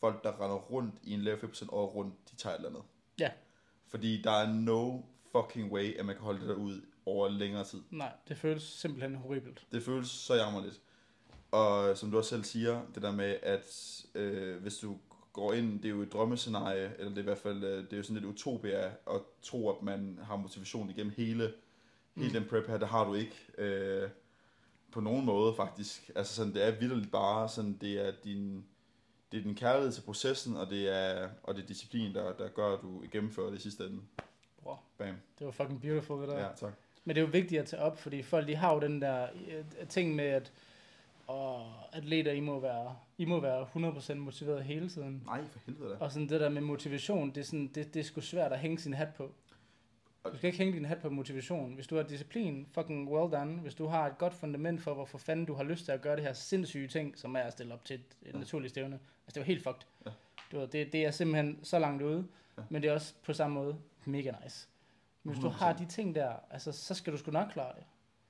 folk, 0.00 0.24
der 0.24 0.40
render 0.40 0.56
rundt 0.56 0.94
i 1.02 1.12
en 1.12 1.20
lav 1.20 1.38
fedtprocent 1.38 1.70
over 1.70 1.86
rundt, 1.86 2.14
de 2.30 2.36
tager 2.36 2.54
et 2.54 2.58
eller 2.58 2.68
andet. 2.68 2.82
Ja. 3.20 3.30
Fordi 3.88 4.22
der 4.22 4.30
er 4.30 4.52
no 4.52 5.00
fucking 5.32 5.72
way, 5.72 5.94
at 5.98 6.06
man 6.06 6.14
kan 6.14 6.24
holde 6.24 6.40
det 6.40 6.48
der 6.48 6.54
ud 6.54 6.80
over 7.06 7.28
længere 7.28 7.64
tid. 7.64 7.82
Nej, 7.90 8.12
det 8.28 8.38
føles 8.38 8.62
simpelthen 8.62 9.14
horribelt. 9.14 9.66
Det 9.72 9.82
føles 9.82 10.08
så 10.08 10.34
jammerligt. 10.34 10.80
Og 11.50 11.98
som 11.98 12.10
du 12.10 12.16
også 12.18 12.30
selv 12.30 12.44
siger, 12.44 12.82
det 12.94 13.02
der 13.02 13.12
med, 13.12 13.36
at 13.42 14.02
øh, 14.14 14.62
hvis 14.62 14.78
du 14.78 14.98
går 15.32 15.52
ind, 15.52 15.82
det 15.82 15.84
er 15.84 15.90
jo 15.90 16.02
et 16.02 16.12
drømmescenarie, 16.12 16.92
eller 16.98 17.08
det 17.08 17.16
er 17.18 17.22
i 17.22 17.24
hvert 17.24 17.38
fald, 17.38 17.64
øh, 17.64 17.84
det 17.84 17.92
er 17.92 17.96
jo 17.96 18.02
sådan 18.02 18.14
lidt 18.14 18.24
utopia, 18.24 18.86
at 18.86 19.20
tro, 19.42 19.70
at 19.70 19.82
man 19.82 20.18
har 20.22 20.36
motivation 20.36 20.90
igennem 20.90 21.12
hele, 21.16 21.52
mm. 22.14 22.22
hele 22.22 22.40
den 22.40 22.48
prep 22.48 22.66
her, 22.66 22.78
det 22.78 22.88
har 22.88 23.04
du 23.04 23.14
ikke. 23.14 23.36
Øh, 23.58 24.08
på 24.96 25.00
nogen 25.00 25.24
måde 25.24 25.54
faktisk. 25.54 26.10
Altså 26.14 26.34
sådan, 26.34 26.54
det 26.54 26.66
er 26.66 26.70
vildt 26.70 27.10
bare 27.10 27.48
sådan, 27.48 27.78
det 27.80 28.06
er 28.06 28.12
din, 28.24 28.64
det 29.32 29.38
er 29.38 29.42
din 29.42 29.54
kærlighed 29.54 29.92
til 29.92 30.02
processen, 30.02 30.56
og 30.56 30.70
det 30.70 30.88
er, 30.88 31.28
og 31.42 31.54
det 31.54 31.62
er 31.62 31.66
disciplin, 31.66 32.14
der, 32.14 32.32
der 32.32 32.48
gør, 32.48 32.72
at 32.72 32.82
du 32.82 33.02
gennemfører 33.12 33.50
det 33.50 33.58
i 33.58 33.62
sidste 33.62 33.84
ende. 33.84 34.00
Wow. 34.66 34.76
Bam. 34.98 35.14
Det 35.38 35.46
var 35.46 35.50
fucking 35.50 35.80
beautiful, 35.82 36.20
det 36.20 36.28
der. 36.28 36.38
Ja, 36.38 36.48
tak. 36.56 36.72
Men 37.04 37.16
det 37.16 37.22
er 37.22 37.26
jo 37.26 37.30
vigtigt 37.32 37.60
at 37.60 37.66
tage 37.66 37.82
op, 37.82 37.98
fordi 37.98 38.22
folk 38.22 38.46
de 38.46 38.56
har 38.56 38.74
jo 38.74 38.80
den 38.80 39.02
der 39.02 39.28
øh, 39.48 39.88
ting 39.88 40.14
med, 40.14 40.24
at 40.24 40.52
åh, 41.28 41.96
atleter, 41.96 42.32
I 42.32 42.40
må, 42.40 42.60
være, 42.60 42.96
I 43.18 43.24
må 43.24 43.40
være 43.40 43.66
100% 43.74 44.14
motiveret 44.14 44.64
hele 44.64 44.88
tiden. 44.88 45.22
Nej, 45.26 45.44
for 45.52 45.58
helvede 45.66 45.90
da. 45.90 45.96
Og 46.00 46.12
sådan 46.12 46.28
det 46.28 46.40
der 46.40 46.48
med 46.48 46.62
motivation, 46.62 47.28
det 47.28 47.40
er, 47.40 47.44
sådan, 47.44 47.70
det, 47.74 47.94
det 47.94 48.00
er 48.00 48.04
sgu 48.04 48.20
svært 48.20 48.52
at 48.52 48.58
hænge 48.58 48.78
sin 48.78 48.94
hat 48.94 49.14
på. 49.16 49.30
Du 50.32 50.36
skal 50.36 50.46
ikke 50.48 50.58
hænge 50.58 50.72
din 50.72 50.84
hat 50.84 50.98
på 50.98 51.10
motivation. 51.10 51.74
Hvis 51.74 51.86
du 51.86 51.96
har 51.96 52.02
disciplin, 52.02 52.66
fucking 52.72 53.08
well 53.12 53.32
done. 53.32 53.60
Hvis 53.60 53.74
du 53.74 53.86
har 53.86 54.06
et 54.06 54.18
godt 54.18 54.34
fundament 54.34 54.82
for, 54.82 54.94
hvorfor 54.94 55.18
fanden 55.18 55.46
du 55.46 55.54
har 55.54 55.64
lyst 55.64 55.84
til 55.84 55.92
at 55.92 56.00
gøre 56.02 56.16
det 56.16 56.24
her 56.24 56.32
sindssyge 56.32 56.88
ting, 56.88 57.18
som 57.18 57.36
er 57.36 57.40
at 57.40 57.52
stille 57.52 57.74
op 57.74 57.84
til 57.84 57.94
et, 57.94 58.16
et 58.22 58.32
Ja. 58.32 58.38
naturligt 58.38 58.70
stævne. 58.70 58.94
Altså 58.94 59.34
det 59.34 59.40
var 59.40 59.44
helt 59.44 59.62
fucked. 59.62 59.80
Ja. 60.06 60.10
Du 60.52 60.58
ved, 60.58 60.68
det, 60.68 60.92
det 60.92 61.04
er 61.06 61.10
simpelthen 61.10 61.58
så 61.64 61.78
langt 61.78 62.02
ude, 62.02 62.26
Ja. 62.58 62.62
men 62.70 62.82
det 62.82 62.88
er 62.88 62.92
også 62.94 63.14
på 63.24 63.32
samme 63.32 63.54
måde 63.54 63.76
mega 64.04 64.32
nice. 64.44 64.68
Men 65.22 65.34
hvis 65.34 65.42
du 65.44 65.48
100%. 65.50 65.52
har 65.58 65.72
de 65.72 65.86
ting 65.86 66.14
der, 66.14 66.32
altså, 66.50 66.72
så 66.72 66.94
skal 66.94 67.12
du 67.12 67.18
sgu 67.18 67.30
nok 67.30 67.48
klare 67.52 67.72
det. 67.76 67.84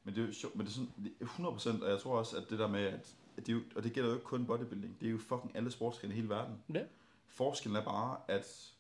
Men 0.05 0.15
det 0.15 0.23
er 0.23 0.27
jo 0.27 0.33
sjovt, 0.33 0.57
men 0.57 0.67
det 0.67 0.73
er 0.73 0.75
sådan 0.75 0.91
det 1.05 1.13
er 1.21 1.25
100%, 1.25 1.85
og 1.85 1.91
jeg 1.91 1.99
tror 2.01 2.19
også, 2.19 2.37
at 2.37 2.45
det 2.51 2.59
der 2.59 2.69
med, 2.69 2.81
at, 2.87 3.15
det 3.37 3.49
er 3.49 3.53
jo, 3.53 3.61
og 3.77 3.83
det 3.85 3.93
gælder 3.93 4.09
jo 4.09 4.15
ikke 4.15 4.25
kun 4.27 4.47
bodybuilding, 4.47 5.01
det 5.01 5.07
er 5.07 5.11
jo 5.11 5.19
fucking 5.19 5.57
alle 5.57 5.71
sportsgrene 5.71 6.13
i 6.13 6.17
hele 6.17 6.29
verden. 6.29 6.55
Ja. 6.75 6.83
Forskellen 7.27 7.77
er 7.77 7.85
bare, 7.85 8.17
at 8.29 8.73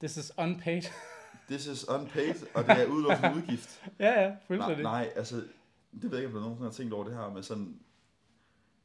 This 0.00 0.16
is 0.16 0.32
unpaid. 0.38 0.82
this 1.48 1.66
is 1.66 1.88
unpaid, 1.88 2.34
og 2.54 2.64
det 2.64 2.82
er 2.82 2.86
udelukkende 2.86 3.30
en 3.30 3.36
udgift. 3.36 3.82
ja, 3.98 4.22
ja, 4.22 4.28
nej, 4.28 4.36
fuldstændig. 4.46 4.82
nej, 4.82 5.12
altså, 5.16 5.36
det 5.92 6.10
ved 6.10 6.10
jeg 6.10 6.18
ikke, 6.18 6.26
om 6.26 6.32
der 6.32 6.40
nogensinde 6.40 6.70
har 6.70 6.72
tænkt 6.72 6.92
over 6.92 7.04
det 7.04 7.14
her, 7.14 7.32
men 7.32 7.42
sådan, 7.42 7.80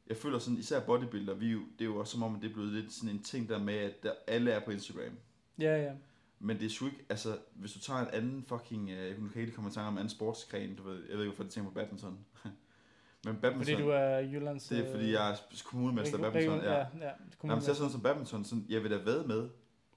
jeg 0.07 0.17
føler 0.17 0.39
sådan, 0.39 0.59
især 0.59 0.79
bodybuilder, 0.79 1.33
vi 1.33 1.47
jo, 1.47 1.59
det 1.59 1.81
er 1.81 1.85
jo 1.85 1.97
også 1.97 2.11
som 2.11 2.23
om, 2.23 2.35
at 2.35 2.41
det 2.41 2.49
er 2.49 2.53
blevet 2.53 2.71
lidt 2.71 2.93
sådan 2.93 3.09
en 3.09 3.23
ting 3.23 3.49
der 3.49 3.59
med, 3.59 3.73
at 3.73 4.03
der, 4.03 4.11
alle 4.27 4.51
er 4.51 4.59
på 4.59 4.71
Instagram. 4.71 5.17
Ja, 5.59 5.83
ja. 5.83 5.91
Men 6.39 6.59
det 6.59 6.65
er 6.65 6.69
sgu 6.69 6.85
ikke, 6.85 7.05
altså, 7.09 7.37
hvis 7.53 7.73
du 7.73 7.79
tager 7.79 7.99
en 7.99 8.07
anden 8.13 8.45
fucking, 8.47 8.89
øh, 8.89 9.21
nu 9.21 9.27
kan 9.27 9.35
jeg 9.35 9.43
ikke 9.43 9.55
komme 9.55 9.69
i 9.69 9.73
tanke 9.73 9.87
om 9.87 9.93
en 9.93 9.97
anden 9.97 10.09
sportsgren, 10.09 10.75
du 10.75 10.83
ved, 10.83 10.95
jeg 11.09 11.17
ved 11.17 11.23
ikke, 11.23 11.29
hvorfor 11.29 11.43
det 11.43 11.51
tænker 11.51 11.69
på 11.69 11.73
badminton. 11.73 12.19
men 13.25 13.35
badminton, 13.35 13.57
Fordi 13.57 13.83
du 13.83 13.89
er 13.89 14.19
Jyllands... 14.19 14.67
det 14.67 14.87
er 14.87 14.91
fordi, 14.91 15.11
jeg 15.11 15.31
er 15.31 15.35
kommunemester 15.65 16.17
i 16.17 16.21
badminton, 16.21 16.59
ja. 16.59 16.71
ja, 16.71 16.77
ja, 16.77 16.83
Jamen, 16.83 17.33
kommunemester. 17.39 17.65
så 17.65 17.71
er 17.71 17.75
sådan 17.75 17.91
som 17.91 18.01
badminton, 18.01 18.45
sådan, 18.45 18.65
jeg 18.69 18.83
vil 18.83 18.91
da 18.91 18.95
ved 18.95 19.25
med, 19.25 19.49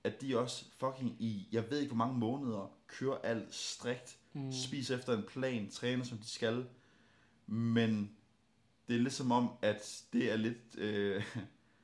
at 0.05 0.21
de 0.21 0.39
også 0.39 0.65
fucking 0.79 1.17
i, 1.19 1.49
jeg 1.53 1.71
ved 1.71 1.79
ikke 1.79 1.95
hvor 1.95 2.07
mange 2.07 2.19
måneder, 2.19 2.73
kører 2.87 3.19
alt 3.19 3.55
strikt, 3.55 4.19
mm. 4.33 4.53
spiser 4.53 4.97
efter 4.97 5.17
en 5.17 5.25
plan, 5.29 5.71
træner 5.71 6.05
som 6.05 6.19
de 6.19 6.29
skal, 6.29 6.67
men 7.47 8.11
det 8.89 8.97
er 8.97 9.01
lidt 9.01 9.15
som 9.15 9.33
om, 9.33 9.51
at 9.63 10.03
det 10.13 10.33
er 10.33 10.37
lidt, 10.37 10.79
øh, 10.79 11.25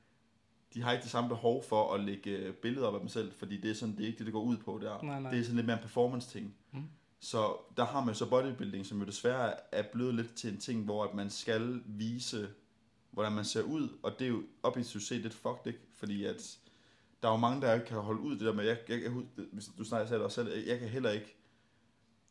de 0.73 0.81
har 0.81 0.91
ikke 0.91 1.03
det 1.03 1.11
samme 1.11 1.29
behov 1.29 1.63
for 1.63 1.93
at 1.93 2.03
lægge 2.03 2.31
øh, 2.31 2.53
billeder 2.53 2.87
op 2.87 2.93
af 2.93 2.99
dem 2.99 3.09
selv, 3.09 3.33
fordi 3.33 3.61
det 3.61 3.71
er 3.71 3.75
sådan, 3.75 3.95
det 3.95 4.03
er 4.03 4.07
ikke 4.07 4.17
det, 4.17 4.25
det 4.25 4.33
går 4.33 4.43
ud 4.43 4.57
på 4.57 4.79
der. 4.81 5.01
Nej, 5.03 5.19
nej. 5.19 5.31
Det 5.31 5.39
er 5.39 5.43
sådan 5.43 5.55
lidt 5.55 5.65
mere 5.65 5.77
en 5.77 5.81
performance 5.81 6.29
ting. 6.29 6.55
Mm. 6.71 6.83
Så 7.19 7.57
der 7.77 7.85
har 7.85 8.05
man 8.05 8.15
så 8.15 8.29
bodybuilding, 8.29 8.85
som 8.85 8.99
jo 8.99 9.05
desværre 9.05 9.53
er 9.71 9.83
blevet 9.91 10.15
lidt 10.15 10.35
til 10.35 10.53
en 10.53 10.59
ting, 10.59 10.85
hvor 10.85 11.03
at 11.03 11.13
man 11.13 11.29
skal 11.29 11.81
vise, 11.85 12.49
hvordan 13.11 13.31
man 13.31 13.45
ser 13.45 13.61
ud, 13.61 13.89
og 14.03 14.19
det 14.19 14.25
er 14.25 14.29
jo 14.29 14.43
objektivt 14.63 15.03
set 15.03 15.21
lidt 15.21 15.33
fucked, 15.33 15.67
ikke? 15.67 15.79
Fordi 15.93 16.25
at 16.25 16.59
der 17.21 17.27
er 17.27 17.31
jo 17.33 17.37
mange, 17.37 17.61
der 17.61 17.73
ikke 17.73 17.85
kan 17.85 17.97
holde 17.97 18.21
ud 18.21 18.31
det 18.31 18.41
der 18.41 18.53
med, 18.53 18.65
jeg, 18.65 18.77
jeg, 18.89 19.01
jeg, 19.03 19.11
hvis 19.53 19.69
du 19.77 19.83
snakker 19.83 20.07
selv 20.07 20.21
også 20.21 20.35
selv, 20.35 20.67
jeg, 20.67 20.79
kan 20.79 20.87
heller 20.89 21.09
ikke 21.11 21.35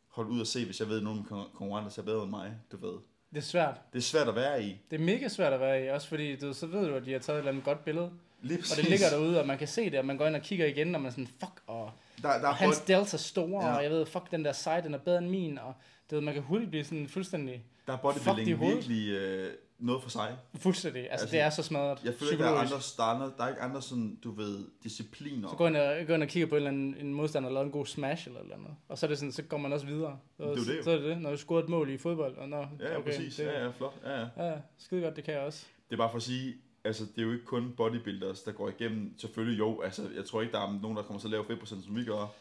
holde 0.07 0.29
ud 0.29 0.41
og 0.41 0.47
se, 0.47 0.65
hvis 0.65 0.79
jeg 0.79 0.89
ved, 0.89 0.97
at 0.97 1.03
nogle 1.03 1.21
kon- 1.21 1.57
konkurrenter 1.57 1.89
ser 1.91 2.01
bedre 2.01 2.21
end 2.23 2.29
mig, 2.29 2.53
du 2.71 2.77
ved. 2.77 2.93
Det 3.29 3.37
er 3.37 3.41
svært. 3.41 3.81
Det 3.93 3.99
er 3.99 4.03
svært 4.03 4.27
at 4.27 4.35
være 4.35 4.63
i. 4.63 4.77
Det 4.91 5.01
er 5.01 5.03
mega 5.05 5.27
svært 5.27 5.53
at 5.53 5.59
være 5.59 5.85
i, 5.85 5.87
også 5.89 6.07
fordi 6.07 6.35
du, 6.35 6.53
så 6.53 6.67
ved 6.67 6.87
du, 6.87 6.95
at 6.95 7.05
de 7.05 7.11
har 7.11 7.19
taget 7.19 7.37
et 7.37 7.39
eller 7.39 7.51
andet 7.51 7.63
godt 7.65 7.85
billede, 7.85 8.11
Lige 8.41 8.59
og 8.59 8.77
det 8.77 8.89
ligger 8.89 9.09
derude, 9.09 9.39
og 9.39 9.47
man 9.47 9.57
kan 9.57 9.67
se 9.67 9.89
det, 9.89 9.99
og 9.99 10.05
man 10.05 10.17
går 10.17 10.27
ind 10.27 10.35
og 10.35 10.41
kigger 10.41 10.65
igen, 10.65 10.95
og 10.95 11.01
man 11.01 11.07
er 11.07 11.11
sådan, 11.11 11.27
fuck, 11.27 11.61
og 11.67 11.91
Der, 12.21 12.39
der 12.39 12.47
er 12.47 12.51
hans 12.53 12.79
delta 12.79 13.15
er 13.15 13.17
store, 13.17 13.65
Ja. 13.67 13.75
og 13.75 13.83
jeg 13.83 13.91
ved, 13.91 14.05
fuck, 14.05 14.31
den 14.31 14.45
der 14.45 14.51
side, 14.51 14.81
den 14.83 14.93
er 14.93 14.97
bedre 14.97 15.17
end 15.17 15.29
min, 15.29 15.57
og 15.57 15.73
du 16.11 16.15
ved, 16.15 16.21
man 16.23 16.33
kan 16.33 16.43
hurtigt 16.43 16.69
blive 16.69 16.83
sådan 16.83 17.07
fuldstændig, 17.07 17.65
der 17.87 17.93
er 17.93 17.97
bodybuilding 17.97 18.59
virkelig 18.61 19.09
øh, 19.09 19.53
noget 19.81 20.03
for 20.03 20.09
sig. 20.09 20.37
fuldstændig, 20.55 21.01
altså, 21.01 21.11
Altså, 21.11 21.35
det 21.35 21.39
er 21.41 21.49
så 21.49 21.63
smadret 21.63 21.99
Jeg 22.03 22.13
føler 22.13 22.31
ikke, 22.31 22.43
der 22.43 22.49
er, 22.49 22.55
andre, 22.55 22.75
andre, 22.99 23.33
der 23.37 23.43
er 23.43 23.49
ikke 23.49 23.61
andre 23.61 23.81
sådan, 23.81 24.19
du 24.23 24.31
ved, 24.31 24.65
discipliner. 24.83 25.49
Så 25.49 25.55
går 25.55 25.67
ind 25.67 25.77
og, 25.77 26.07
går 26.07 26.13
ind 26.13 26.23
og 26.23 26.29
kigger 26.29 26.47
på 26.47 26.55
en 26.55 26.57
eller 26.57 26.69
anden 26.71 26.95
en 26.99 27.13
modstander, 27.13 27.49
der 27.49 27.53
lavet 27.53 27.65
en 27.65 27.71
god 27.71 27.85
smash 27.85 28.27
eller 28.27 28.41
eller 28.41 28.55
andet. 28.55 28.71
Og 28.87 28.97
så 28.97 29.05
er 29.05 29.07
det 29.07 29.17
sådan, 29.17 29.31
så 29.31 29.43
går 29.43 29.57
man 29.57 29.73
også 29.73 29.85
videre. 29.85 30.17
Så, 30.37 30.43
Det 30.43 30.49
er 30.49 30.55
jo 30.55 30.55
det 30.71 30.77
jo. 30.77 30.83
så 30.83 30.91
er 30.91 30.95
det 30.95 31.05
det, 31.05 31.21
når 31.21 31.31
du 31.31 31.37
scorer 31.37 31.63
et 31.63 31.69
mål 31.69 31.89
i 31.89 31.97
fodbold. 31.97 32.37
Og 32.37 32.49
nå, 32.49 32.57
Ja, 32.57 32.97
okay, 32.97 33.03
præcis. 33.11 33.35
Det, 33.35 33.43
Ja, 33.45 33.63
ja, 33.63 33.69
flot. 33.77 33.93
Ja, 34.05 34.19
ja. 34.19 34.27
ja, 34.37 34.53
skide 34.77 35.01
godt, 35.01 35.15
det 35.15 35.23
kan 35.23 35.33
jeg 35.33 35.41
også. 35.43 35.65
Det 35.89 35.95
er 35.95 35.97
bare 35.97 36.09
for 36.09 36.17
at 36.17 36.23
sige, 36.23 36.55
altså 36.83 37.03
det 37.05 37.21
er 37.21 37.25
jo 37.25 37.31
ikke 37.31 37.45
kun 37.45 37.73
bodybuilders, 37.77 38.41
der 38.41 38.51
går 38.51 38.69
igennem. 38.69 39.13
Selvfølgelig 39.17 39.59
jo, 39.59 39.81
altså 39.81 40.09
jeg 40.15 40.25
tror 40.25 40.41
ikke, 40.41 40.51
der 40.51 40.59
er 40.59 40.79
nogen, 40.81 40.97
der 40.97 41.03
kommer 41.03 41.19
til 41.19 41.27
at 41.27 41.31
lave 41.31 41.43
5% 41.43 41.65
som 41.65 41.95
vi 41.95 42.03
gør. 42.05 42.33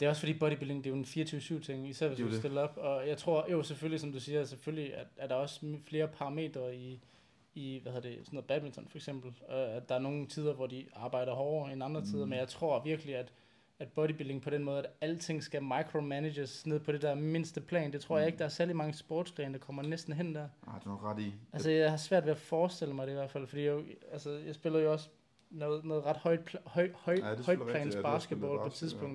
Det 0.00 0.06
er 0.06 0.10
også 0.10 0.20
fordi 0.20 0.38
bodybuilding, 0.38 0.84
det 0.84 0.90
er 0.90 0.94
jo 0.94 1.00
en 1.00 1.04
24-7 1.60 1.64
ting, 1.66 1.88
især 1.88 2.08
hvis 2.08 2.20
er 2.20 2.24
du 2.24 2.36
stiller 2.36 2.62
op. 2.62 2.76
Og 2.76 3.08
jeg 3.08 3.18
tror, 3.18 3.46
jo 3.50 3.62
selvfølgelig, 3.62 4.00
som 4.00 4.12
du 4.12 4.20
siger, 4.20 4.44
selvfølgelig 4.44 4.94
at, 4.94 5.06
er 5.16 5.26
der 5.26 5.34
også 5.34 5.76
flere 5.88 6.08
parametre 6.08 6.76
i, 6.76 7.00
i 7.54 7.78
hvad 7.82 7.92
hedder 7.92 8.08
det, 8.08 8.18
sådan 8.18 8.34
noget 8.36 8.46
badminton 8.46 8.88
for 8.88 8.98
eksempel. 8.98 9.34
At 9.48 9.88
der 9.88 9.94
er 9.94 9.98
nogle 9.98 10.26
tider, 10.26 10.54
hvor 10.54 10.66
de 10.66 10.86
arbejder 10.94 11.34
hårdere 11.34 11.72
end 11.72 11.84
andre 11.84 12.00
mm. 12.00 12.06
tider, 12.06 12.26
men 12.26 12.38
jeg 12.38 12.48
tror 12.48 12.82
virkelig, 12.82 13.16
at, 13.16 13.32
at 13.78 13.88
bodybuilding 13.88 14.42
på 14.42 14.50
den 14.50 14.64
måde, 14.64 14.78
at 14.78 14.86
alting 15.00 15.42
skal 15.42 15.62
micromanages 15.62 16.66
ned 16.66 16.80
på 16.80 16.92
det 16.92 17.02
der 17.02 17.14
mindste 17.14 17.60
plan, 17.60 17.92
det 17.92 18.00
tror 18.00 18.18
jeg 18.18 18.24
Mm. 18.24 18.28
ikke, 18.28 18.38
der 18.38 18.44
er 18.44 18.48
særlig 18.48 18.76
mange 18.76 18.94
sportsgrene, 18.94 19.52
der 19.52 19.58
kommer 19.58 19.82
næsten 19.82 20.12
hen 20.12 20.34
der. 20.34 20.48
Ah, 20.66 20.74
det 20.80 20.86
er 20.86 20.90
nok 20.90 21.02
ret 21.04 21.22
i. 21.22 21.34
Altså, 21.52 21.70
jeg 21.70 21.90
har 21.90 21.96
svært 21.96 22.24
ved 22.24 22.30
at 22.32 22.38
forestille 22.38 22.94
mig 22.94 23.06
det 23.06 23.12
i 23.12 23.16
hvert 23.16 23.30
fald, 23.30 23.46
fordi 23.46 23.64
jeg, 23.64 23.80
altså, 24.12 24.30
jeg 24.30 24.54
spiller 24.54 24.78
jo 24.80 24.92
også 24.92 25.08
noget, 25.50 25.84
noget 25.84 26.04
ret 26.04 26.16
højt, 26.16 26.56
høj, 26.66 26.90
høj, 26.94 27.14
Ja, 27.14 27.26
er 27.26 27.42
højt 27.42 27.58
plans 27.70 27.94
du 27.94 28.02
basketball 28.02 28.58
på 28.58 28.64
et 28.64 28.70
basket, 28.70 28.92
ja. 29.02 29.06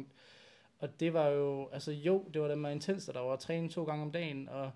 Og 0.81 0.99
det 0.99 1.13
var 1.13 1.27
jo, 1.27 1.69
altså 1.71 1.91
jo, 1.91 2.23
det 2.33 2.41
var 2.41 2.47
da 2.47 2.55
meget 2.55 2.75
intens, 2.75 3.05
der 3.13 3.19
var 3.19 3.35
træning 3.35 3.71
to 3.71 3.83
gange 3.83 4.03
om 4.03 4.11
dagen, 4.11 4.49
og, 4.49 4.71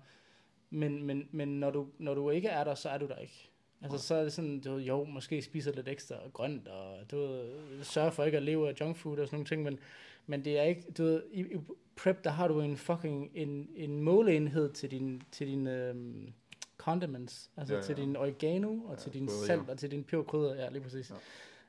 men, 0.70 1.02
men, 1.02 1.28
men 1.30 1.48
når, 1.60 1.70
du, 1.70 1.86
når 1.98 2.14
du 2.14 2.30
ikke 2.30 2.48
er 2.48 2.64
der, 2.64 2.74
så 2.74 2.88
er 2.88 2.98
du 2.98 3.06
der 3.06 3.16
ikke. 3.16 3.50
Altså 3.82 3.98
så 3.98 4.14
er 4.14 4.22
det 4.22 4.32
sådan, 4.32 4.60
du 4.60 4.74
ved, 4.74 4.82
jo, 4.82 5.04
måske 5.04 5.42
spiser 5.42 5.72
lidt 5.72 5.88
ekstra 5.88 6.16
grønt, 6.32 6.68
og 6.68 7.10
du 7.10 7.16
ved, 7.16 7.44
sørger 7.82 8.10
for 8.10 8.24
ikke 8.24 8.36
at 8.36 8.42
leve 8.42 8.68
af 8.68 8.74
junk 8.80 8.96
food 8.96 9.18
og 9.18 9.26
sådan 9.26 9.36
nogle 9.36 9.46
ting, 9.46 9.62
men, 9.62 9.78
men 10.26 10.44
det 10.44 10.58
er 10.58 10.62
ikke, 10.62 10.82
du 10.98 11.02
ved, 11.04 11.22
i, 11.32 11.40
i 11.40 11.56
prep, 11.96 12.24
der 12.24 12.30
har 12.30 12.48
du 12.48 12.60
en 12.60 12.76
fucking, 12.76 13.30
en, 13.34 13.68
en 13.76 14.00
måleenhed 14.00 14.72
til 14.72 14.90
din, 14.90 15.22
til 15.32 15.46
din 15.46 15.66
øhm, 15.66 16.32
condiments, 16.78 17.50
altså 17.56 17.74
Ja, 17.74 17.78
ja, 17.80 17.84
ja. 17.86 17.90
ja. 17.90 17.94
til 17.94 18.04
din 18.04 18.16
oregano, 18.16 18.70
og 18.84 18.90
Ja, 18.90 18.96
til 18.96 19.12
din 19.12 19.26
krydderier. 19.26 19.46
salt, 19.46 19.70
og 19.70 19.78
til 19.78 19.90
din 19.90 20.04
peberkrydder, 20.04 20.54
ja, 20.54 20.68
lige 20.70 20.82
præcis. 20.82 21.12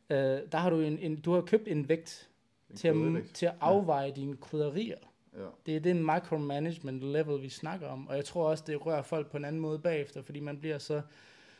Ja. 0.10 0.38
Øh, 0.38 0.52
der 0.52 0.58
har 0.58 0.70
du 0.70 0.80
en, 0.80 1.00
en, 1.00 1.22
du 1.22 1.34
har 1.34 1.42
købt 1.42 1.68
en 1.68 1.90
vægt 1.90 2.30
En 2.70 2.78
til 2.78 2.88
at, 2.88 3.24
til 3.34 3.46
at 3.46 3.56
afveje 3.60 4.12
dine 4.12 4.38
krydderier. 4.38 4.98
Ja. 5.38 5.46
Det 5.66 5.76
er 5.76 5.80
den 5.80 6.06
micromanagement 6.06 7.04
level, 7.04 7.42
vi 7.42 7.50
snakker 7.50 7.88
om, 7.88 8.08
og 8.08 8.16
jeg 8.16 8.26
tror 8.26 8.50
også, 8.50 8.64
det 8.68 8.86
rører 8.86 9.02
folk 9.02 9.32
på 9.32 9.38
en 9.38 9.46
anden 9.46 9.62
måde 9.62 9.80
bagefter, 9.80 10.22
fordi 10.22 10.40
man 10.40 10.60
bliver 10.60 10.78
så 10.78 11.02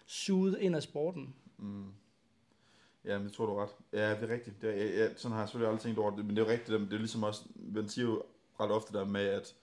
suget 0.06 0.58
ind 0.60 0.76
af 0.76 0.84
sporten. 0.84 1.36
Mm. 1.58 1.86
Ja, 3.06 3.18
men 3.18 3.28
det 3.28 3.34
tror 3.34 3.46
du 3.46 3.56
ret. 3.56 3.70
Ja, 3.94 4.10
det 4.10 4.30
er 4.30 4.34
rigtigt. 4.34 4.62
Det 4.62 4.70
er, 4.70 4.76
ja, 4.76 5.04
ja, 5.04 5.16
sådan 5.16 5.32
har 5.32 5.42
jeg 5.42 5.50
selvfølgelig 5.50 5.70
aldrig 5.70 5.82
tænkt 5.82 6.00
over 6.00 6.16
det, 6.16 6.26
men 6.26 6.36
det 6.36 6.42
er 6.42 6.46
jo 6.46 6.52
rigtigt. 6.52 6.80
Det 6.80 6.94
er 6.94 6.98
ligesom 6.98 7.24
også, 7.24 7.42
man 7.56 7.90
siger 7.90 8.08
jo 8.08 8.24
ret 8.60 8.72
ofte 8.72 8.94
der 8.94 9.06
med, 9.06 9.22
at, 9.22 9.56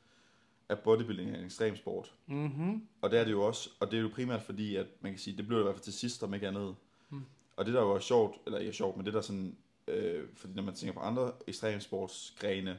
at 0.68 0.78
bodybuilding 0.78 1.30
er 1.30 1.38
en 1.38 1.44
ekstrem 1.44 1.76
sport. 1.76 2.14
Mm-hmm. 2.26 2.86
Og 3.00 3.10
det 3.10 3.18
er 3.18 3.24
det 3.24 3.32
jo 3.32 3.42
også, 3.42 3.70
og 3.80 3.90
det 3.90 3.96
er 3.96 4.02
jo 4.02 4.10
primært 4.14 4.42
fordi, 4.42 4.76
at 4.76 4.86
man 5.00 5.12
kan 5.12 5.18
sige, 5.18 5.36
det 5.36 5.46
blev 5.46 5.58
det 5.58 5.62
i 5.62 5.66
hvert 5.66 5.74
fald 5.74 5.84
til 5.84 5.92
sidst, 5.92 6.22
om 6.22 6.34
ikke 6.34 6.48
andet. 6.48 6.76
Mm. 7.10 7.24
Og 7.56 7.66
det 7.66 7.74
der 7.74 7.80
var 7.80 7.98
sjovt, 7.98 8.36
eller 8.46 8.58
ikke 8.58 8.72
sjovt, 8.72 8.96
men 8.96 9.06
det 9.06 9.14
der 9.14 9.20
sådan, 9.20 9.56
øh, 9.88 10.22
fordi 10.36 10.52
når 10.54 10.62
man 10.62 10.74
tænker 10.74 10.94
på 10.94 11.00
andre 11.00 11.32
ekstremsportsgrene, 11.46 12.78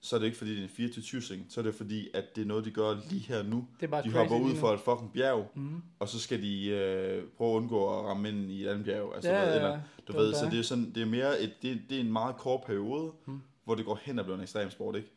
så 0.00 0.16
er 0.16 0.20
det 0.20 0.26
ikke 0.26 0.38
fordi, 0.38 0.50
det 0.50 0.58
er 0.58 0.62
en 0.62 0.68
24 0.68 1.20
ting 1.20 1.46
så 1.48 1.60
er 1.60 1.64
det 1.64 1.74
fordi, 1.74 2.08
at 2.14 2.36
det 2.36 2.42
er 2.42 2.46
noget, 2.46 2.64
de 2.64 2.70
gør 2.70 3.00
lige 3.10 3.20
her 3.20 3.42
nu. 3.42 3.68
Det 3.80 3.86
er 3.86 3.90
bare 3.90 4.02
De 4.02 4.12
hopper 4.12 4.38
ud 4.40 4.54
for 4.54 4.68
et 4.72 4.80
fucking 4.80 5.12
bjerg, 5.12 5.50
Mm. 5.54 5.82
og 5.98 6.08
så 6.08 6.18
skal 6.20 6.42
de 6.42 6.66
øh, 6.68 7.24
prøve 7.36 7.50
at 7.50 7.56
undgå 7.56 7.98
at 7.98 8.04
ramme 8.04 8.28
ind 8.28 8.50
i 8.50 8.62
et 8.64 8.68
andet 8.68 8.84
bjerg. 8.84 9.14
Altså, 9.14 9.30
Ja, 9.30 9.42
ja, 9.42 9.54
eller, 9.54 9.68
ja. 9.68 9.80
du 10.08 10.12
Det 10.12 10.16
ved, 10.20 10.34
så 10.34 10.44
det 10.50 10.58
er 10.58 10.62
sådan, 10.62 10.92
det 10.94 11.02
er 11.02 11.06
mere 11.06 11.40
et, 11.40 11.52
det, 11.62 11.80
det 11.90 11.96
er 11.96 12.00
en 12.00 12.12
meget 12.12 12.36
kort 12.36 12.60
periode, 12.66 13.12
Mm. 13.26 13.40
hvor 13.64 13.74
det 13.74 13.84
går 13.84 13.98
hen 14.02 14.18
og 14.18 14.24
bliver 14.24 14.36
en 14.36 14.42
ekstrem 14.42 14.70
sport, 14.70 14.96
ikke? 14.96 15.08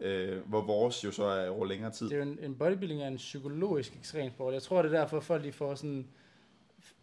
Øh, 0.00 0.48
hvor 0.48 0.60
vores 0.60 1.04
jo 1.04 1.10
så 1.10 1.24
er 1.24 1.48
over 1.48 1.66
længere 1.66 1.90
tid. 1.92 2.06
Det 2.08 2.12
er 2.20 2.24
jo 2.24 2.30
en, 2.30 2.38
en 2.42 2.54
bodybuilding 2.54 3.02
er 3.02 3.08
en 3.08 3.16
psykologisk 3.16 3.96
ekstremsport. 3.96 4.54
Jeg 4.54 4.62
tror, 4.62 4.82
det 4.82 4.94
er 4.94 4.98
derfor, 5.00 5.20
folk 5.20 5.44
de 5.44 5.52
får 5.52 5.74
sådan... 5.74 6.06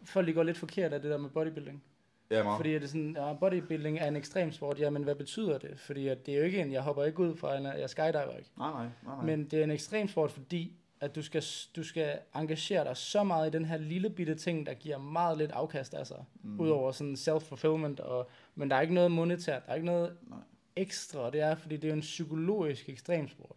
Folk 0.04 0.26
de 0.26 0.32
går 0.32 0.42
lidt 0.42 0.56
forkert 0.58 0.92
af 0.92 1.02
det 1.02 1.10
der 1.10 1.18
med 1.18 1.30
bodybuilding. 1.30 1.82
Ja, 2.30 2.42
meget. 2.42 2.58
Fordi 2.58 2.74
er 2.74 2.78
det 2.78 2.88
sådan, 2.88 3.16
ja, 3.16 3.32
bodybuilding 3.32 3.98
er 3.98 4.08
en 4.08 4.16
ekstremsport. 4.16 4.80
Jamen, 4.80 5.02
hvad 5.02 5.14
betyder 5.14 5.58
det? 5.58 5.78
Fordi 5.78 6.08
at 6.08 6.26
det 6.26 6.34
er 6.34 6.38
jo 6.38 6.44
ikke 6.44 6.60
en, 6.60 6.72
jeg 6.72 6.82
hopper 6.82 7.04
ikke 7.04 7.20
ud 7.20 7.36
fra 7.36 7.56
en, 7.56 7.64
jeg 7.64 7.90
skydiver 7.90 8.36
ikke. 8.36 8.50
Nej, 8.58 8.70
nej, 8.70 8.82
nej, 8.82 9.16
nej. 9.16 9.24
Men 9.24 9.44
det 9.44 9.58
er 9.58 9.64
en 9.64 9.70
ekstremsport, 9.70 10.30
fordi 10.30 10.76
at 11.00 11.14
du 11.14 11.22
skal, 11.22 11.44
du 11.76 11.82
skal 11.82 12.18
engagere 12.34 12.84
dig 12.84 12.96
så 12.96 13.24
meget 13.24 13.48
i 13.48 13.50
den 13.50 13.64
her 13.64 13.76
lille 13.76 14.10
bitte 14.10 14.34
ting, 14.34 14.66
der 14.66 14.74
giver 14.74 14.98
meget 14.98 15.38
lidt 15.38 15.50
afkast 15.50 15.94
af 15.94 16.06
sig. 16.06 16.24
Mm. 16.42 16.60
Udover 16.60 16.92
sådan 16.92 17.16
self-fulfillment. 17.16 18.00
Og, 18.00 18.30
men 18.54 18.70
der 18.70 18.76
er 18.76 18.80
ikke 18.80 18.94
noget 18.94 19.10
monetært. 19.10 19.66
Der 19.66 19.70
er 19.70 19.74
ikke 19.74 19.86
noget 19.86 20.16
Nej. 20.22 20.38
ekstra. 20.76 21.30
Det 21.30 21.40
er, 21.40 21.54
fordi 21.54 21.76
det 21.76 21.84
er 21.84 21.88
jo 21.88 21.94
en 21.94 22.00
psykologisk 22.00 22.88
ekstremsport. 22.88 23.56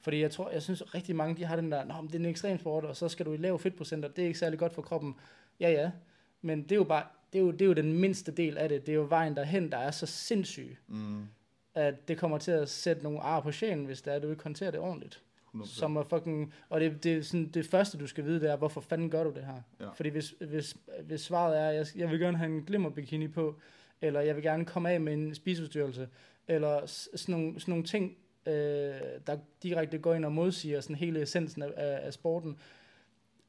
Fordi 0.00 0.20
jeg 0.20 0.30
tror, 0.30 0.50
jeg 0.50 0.62
synes 0.62 0.94
rigtig 0.94 1.16
mange, 1.16 1.36
de 1.36 1.44
har 1.44 1.56
den 1.56 1.72
der, 1.72 1.84
Nå, 1.84 1.94
men 1.94 2.06
det 2.06 2.14
er 2.14 2.18
en 2.18 2.26
ekstremsport, 2.26 2.84
og 2.84 2.96
så 2.96 3.08
skal 3.08 3.26
du 3.26 3.32
i 3.32 3.36
lav 3.36 3.58
fedtprocent, 3.58 4.04
og 4.04 4.16
det 4.16 4.22
er 4.22 4.26
ikke 4.26 4.38
særlig 4.38 4.58
godt 4.58 4.72
for 4.72 4.82
kroppen. 4.82 5.14
Ja, 5.60 5.70
ja. 5.70 5.90
Men 6.42 6.62
det 6.62 6.72
er 6.72 6.76
jo 6.76 6.84
bare, 6.84 7.04
det 7.32 7.38
er 7.38 7.42
jo, 7.42 7.50
det 7.50 7.62
er 7.62 7.66
jo 7.66 7.72
den 7.72 7.92
mindste 7.92 8.32
del 8.32 8.58
af 8.58 8.68
det. 8.68 8.86
Det 8.86 8.92
er 8.92 8.96
jo 8.96 9.06
vejen 9.08 9.36
derhen, 9.36 9.72
der 9.72 9.78
er 9.78 9.90
så 9.90 10.06
sindssyg, 10.06 10.76
Mm, 10.86 11.26
at 11.74 12.08
det 12.08 12.18
kommer 12.18 12.38
til 12.38 12.50
at 12.50 12.68
sætte 12.68 13.02
nogle 13.02 13.20
ar 13.20 13.40
på 13.40 13.52
sjælen, 13.52 13.84
hvis 13.84 14.02
det 14.02 14.10
er, 14.12 14.16
at 14.16 14.22
du 14.22 14.30
ikke 14.30 14.42
håndterer 14.42 14.70
det 14.70 14.80
ordentligt. 14.80 15.22
100%. 15.54 15.66
Som 15.66 15.96
er 15.96 16.02
fucking, 16.02 16.54
og 16.68 16.80
det, 16.80 17.04
det, 17.04 17.16
er 17.16 17.22
sådan, 17.22 17.48
det 17.48 17.66
første, 17.66 17.98
du 17.98 18.06
skal 18.06 18.24
vide, 18.24 18.40
det 18.40 18.50
er, 18.50 18.56
hvorfor 18.56 18.80
fanden 18.80 19.10
gør 19.10 19.24
du 19.24 19.30
det 19.30 19.44
her? 19.44 19.62
Ja. 19.80 19.90
Fordi 19.90 20.08
hvis, 20.08 20.34
hvis, 20.40 20.76
hvis 21.02 21.20
svaret 21.20 21.58
er, 21.58 21.70
jeg, 21.70 21.86
jeg 21.96 22.10
vil 22.10 22.20
gerne 22.20 22.38
have 22.38 22.50
en 22.50 22.62
glimmerbikini 22.62 23.28
på, 23.28 23.60
eller 24.00 24.20
jeg 24.20 24.34
vil 24.36 24.42
gerne 24.42 24.64
komme 24.64 24.90
af 24.90 25.00
med 25.00 25.12
en 25.12 25.34
spiseforstyrrelse, 25.34 26.08
eller 26.48 26.86
sådan 26.86 27.32
nogle, 27.34 27.60
sådan 27.60 27.72
nogle 27.72 27.84
ting, 27.84 28.16
øh, 28.46 28.52
der 29.26 29.38
direkte 29.62 29.98
går 29.98 30.14
ind 30.14 30.24
og 30.24 30.32
modsiger 30.32 30.80
sådan 30.80 30.96
hele 30.96 31.22
essensen 31.22 31.62
af, 31.62 31.72
af, 31.76 32.06
af 32.06 32.12
sporten, 32.12 32.58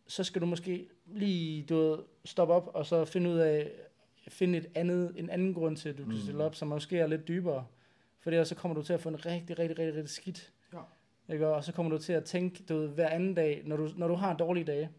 så 0.07 0.23
skal 0.23 0.41
du 0.41 0.45
måske 0.45 0.87
lige 1.13 1.63
du 1.63 1.75
ved, 1.77 1.97
stoppe 2.25 2.53
op, 2.53 2.71
og 2.73 2.85
så 2.85 3.05
finde 3.05 3.29
ud 3.29 3.37
af, 3.37 3.71
finde 4.27 4.57
et 4.57 4.65
andet, 4.75 5.13
en 5.17 5.29
anden 5.29 5.53
grund 5.53 5.77
til, 5.77 5.89
at 5.89 5.97
du, 5.97 6.03
Mm. 6.05 6.17
stiller 6.17 6.45
op, 6.45 6.55
som 6.55 6.67
måske 6.67 6.97
er 6.99 7.07
lidt 7.07 7.27
dybere. 7.27 7.65
For 8.19 8.29
ellers 8.31 8.47
så 8.47 8.55
kommer 8.55 8.75
du 8.75 8.83
til 8.83 8.93
at 8.93 9.01
få 9.01 9.09
en 9.09 9.25
rigtig, 9.25 9.59
rigtig, 9.59 9.79
rigtig, 9.79 9.95
rigtig 9.95 10.09
skidt. 10.09 10.51
Ja. 10.73 11.33
Ikke? 11.33 11.47
Og 11.47 11.63
så 11.63 11.71
kommer 11.73 11.89
du 11.91 11.97
til 11.97 12.13
at 12.13 12.23
tænke, 12.23 12.63
du 12.69 12.77
ved, 12.77 12.87
hver 12.87 13.09
anden 13.09 13.33
dag, 13.33 13.61
når 13.65 13.77
du, 13.77 13.89
når 13.97 14.07
du 14.07 14.13
har 14.15 14.37
dårlige 14.37 14.63
dage, 14.63 14.89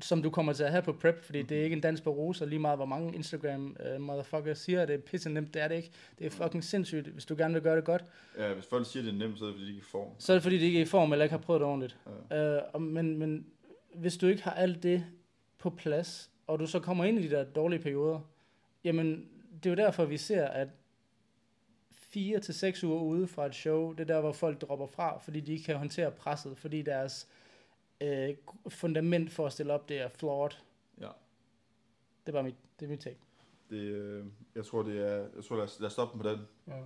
som 0.00 0.22
du 0.22 0.30
kommer 0.30 0.52
til 0.52 0.64
at 0.64 0.70
have 0.70 0.82
på 0.82 0.92
prep, 0.92 1.24
fordi 1.24 1.42
det 1.42 1.58
er 1.58 1.62
ikke 1.64 1.74
en 1.76 1.80
dans 1.80 2.00
på 2.00 2.10
roser, 2.10 2.46
lige 2.46 2.58
meget 2.58 2.78
hvor 2.78 2.84
mange 2.86 3.14
Instagram 3.14 3.76
uh, 3.94 4.00
motherfuckers 4.00 4.58
siger, 4.58 4.82
at 4.82 4.88
det 4.88 4.94
er 4.94 4.98
pisse 4.98 5.30
nemt, 5.30 5.54
det 5.54 5.62
er 5.62 5.68
det 5.68 5.74
ikke. 5.76 5.90
Det 6.18 6.26
er 6.26 6.30
fucking 6.30 6.64
sindssygt, 6.64 7.06
hvis 7.06 7.24
du 7.26 7.34
gerne 7.38 7.54
vil 7.54 7.62
gøre 7.62 7.76
det 7.76 7.84
godt. 7.84 8.04
Ja, 8.38 8.54
hvis 8.54 8.66
folk 8.66 8.86
siger, 8.86 9.02
det 9.02 9.14
er 9.14 9.18
nemt, 9.18 9.38
så 9.38 9.44
er 9.44 9.48
det 9.48 9.54
fordi, 9.56 9.68
de 9.70 9.74
ikke 9.74 9.86
får. 9.86 10.16
Så 10.18 10.32
er 10.32 10.34
det 10.34 10.42
fordi, 10.42 10.58
de 10.58 10.64
ikke 10.64 10.78
er 10.78 10.82
i 10.82 10.86
form, 10.86 11.12
eller 11.12 11.24
ikke 11.24 11.32
har 11.32 11.40
prøvet 11.42 11.60
det 11.60 11.68
ordentligt. 11.68 11.96
Ja. 12.30 12.56
Øh, 12.56 12.62
og- 12.72 12.82
men, 12.82 13.18
men 13.18 13.46
hvis 13.96 14.16
du 14.16 14.26
ikke 14.26 14.42
har 14.42 14.50
alt 14.50 14.82
det 14.82 15.06
på 15.58 15.70
plads, 15.70 16.30
og 16.46 16.58
du 16.58 16.66
så 16.66 16.80
kommer 16.80 17.04
ind 17.04 17.18
i 17.18 17.28
de 17.28 17.30
der 17.30 17.44
dårlige 17.44 17.82
perioder, 17.82 18.20
jamen, 18.84 19.28
det 19.62 19.66
er 19.66 19.70
jo 19.70 19.76
derfor, 19.76 20.04
vi 20.04 20.16
ser, 20.16 20.46
at 20.46 20.68
fire 21.92 22.40
til 22.40 22.54
seks 22.54 22.84
uger 22.84 23.02
ude 23.02 23.26
fra 23.26 23.46
et 23.46 23.54
show, 23.54 23.92
det 23.92 24.00
er 24.00 24.14
der, 24.14 24.20
hvor 24.20 24.32
folk 24.32 24.60
dropper 24.60 24.86
fra, 24.86 25.18
fordi 25.18 25.40
de 25.40 25.52
ikke 25.52 25.64
kan 25.64 25.76
håndtere 25.76 26.10
presset, 26.10 26.58
fordi 26.58 26.82
deres 26.82 27.28
øh, 28.00 28.36
fundament 28.68 29.32
for 29.32 29.46
at 29.46 29.52
stille 29.52 29.72
op, 29.72 29.88
det 29.88 30.00
er 30.00 30.08
flawed. 30.08 30.50
Ja. 31.00 31.08
Det 32.26 32.28
er 32.28 32.32
bare 32.32 32.42
mit, 32.42 32.54
det 32.80 32.86
er 32.86 32.90
mit 32.90 33.00
take. 33.00 33.18
Det, 33.70 33.76
øh, 33.76 34.24
jeg 34.54 34.64
tror, 34.64 34.82
det 34.82 34.98
er... 34.98 35.28
Jeg 35.36 35.44
tror, 35.44 35.56
lad 35.56 35.64
os, 35.64 35.80
lad 35.80 35.86
os 35.86 35.92
stoppe 35.92 36.18
på 36.18 36.28
den. 36.28 36.40
Ja. 36.66 36.82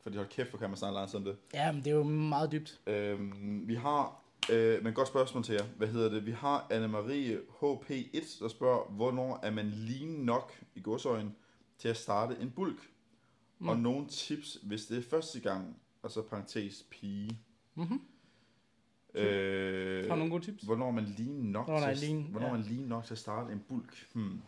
Fordi 0.00 0.16
hold 0.16 0.28
kæft, 0.28 0.50
hvor 0.50 0.58
kan 0.58 0.70
man 0.70 0.76
snakke 0.76 0.94
langt 0.94 1.14
om 1.14 1.24
det. 1.24 1.36
ja, 1.54 1.72
men 1.72 1.84
det 1.84 1.90
er 1.90 1.96
jo 1.96 2.02
meget 2.02 2.52
dybt. 2.52 2.80
Øhm, 2.86 3.68
vi 3.68 3.74
har... 3.74 4.22
Øh, 4.52 4.84
men 4.84 4.94
godt 4.94 5.08
spørgsmål 5.08 5.44
til 5.44 5.54
jer. 5.54 5.64
Hvad 5.76 5.88
hedder 5.88 6.08
det? 6.08 6.26
Vi 6.26 6.30
har 6.30 6.66
Anne-Marie 6.72 7.36
HP1, 7.60 8.42
der 8.42 8.48
spørger, 8.48 8.90
hvornår 8.90 9.40
er 9.42 9.50
man 9.50 9.66
lean 9.66 10.08
nok 10.08 10.52
i 10.74 10.80
godsøjen 10.80 11.36
til 11.78 11.88
at 11.88 11.96
starte 11.96 12.36
en 12.40 12.50
bulk? 12.50 12.90
Mm. 13.58 13.68
Og 13.68 13.78
nogle 13.78 14.06
tips, 14.06 14.58
hvis 14.62 14.86
det 14.86 14.98
er 14.98 15.02
første 15.02 15.40
gang, 15.40 15.76
og 16.02 16.10
så 16.10 16.22
parentes 16.22 16.86
pige. 16.90 17.40
Mm-hmm. 17.74 18.00
Øh, 19.14 20.08
Har 20.08 20.14
du 20.14 20.18
nogle 20.18 20.30
gode 20.30 20.44
tips? 20.44 20.62
Hvornår 20.62 20.88
er 20.88 20.92
man 20.92 21.04
lean 21.18 21.30
nok, 21.30 21.66
Hvornår 21.66 21.94
til, 21.94 22.08
lean, 22.08 22.22
hvornår 22.22 22.46
ja. 22.46 22.52
man 22.52 22.62
lean 22.62 22.82
nok 22.82 23.04
til 23.04 23.14
at 23.14 23.18
starte 23.18 23.52
en 23.52 23.64
bulk? 23.68 24.06
Hmm. 24.12 24.40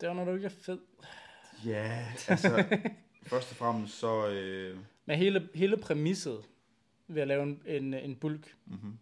Det 0.00 0.08
er, 0.08 0.12
når 0.12 0.24
du 0.24 0.34
ikke 0.34 0.44
er 0.44 0.50
fed. 0.60 0.78
Ja, 1.64 2.06
altså, 2.28 2.48
først 3.30 3.50
og 3.50 3.56
fremmest 3.56 3.98
så... 3.98 4.28
Øh, 4.28 4.76
Men 5.06 5.18
hele, 5.18 5.48
hele 5.54 5.76
præmisset 5.76 6.38
ved 7.08 7.22
at 7.22 7.28
lave 7.28 7.42
en, 7.42 7.62
en, 7.66 7.94
en 7.94 8.16
bulk, 8.16 8.56
mm-hmm. 8.66 8.98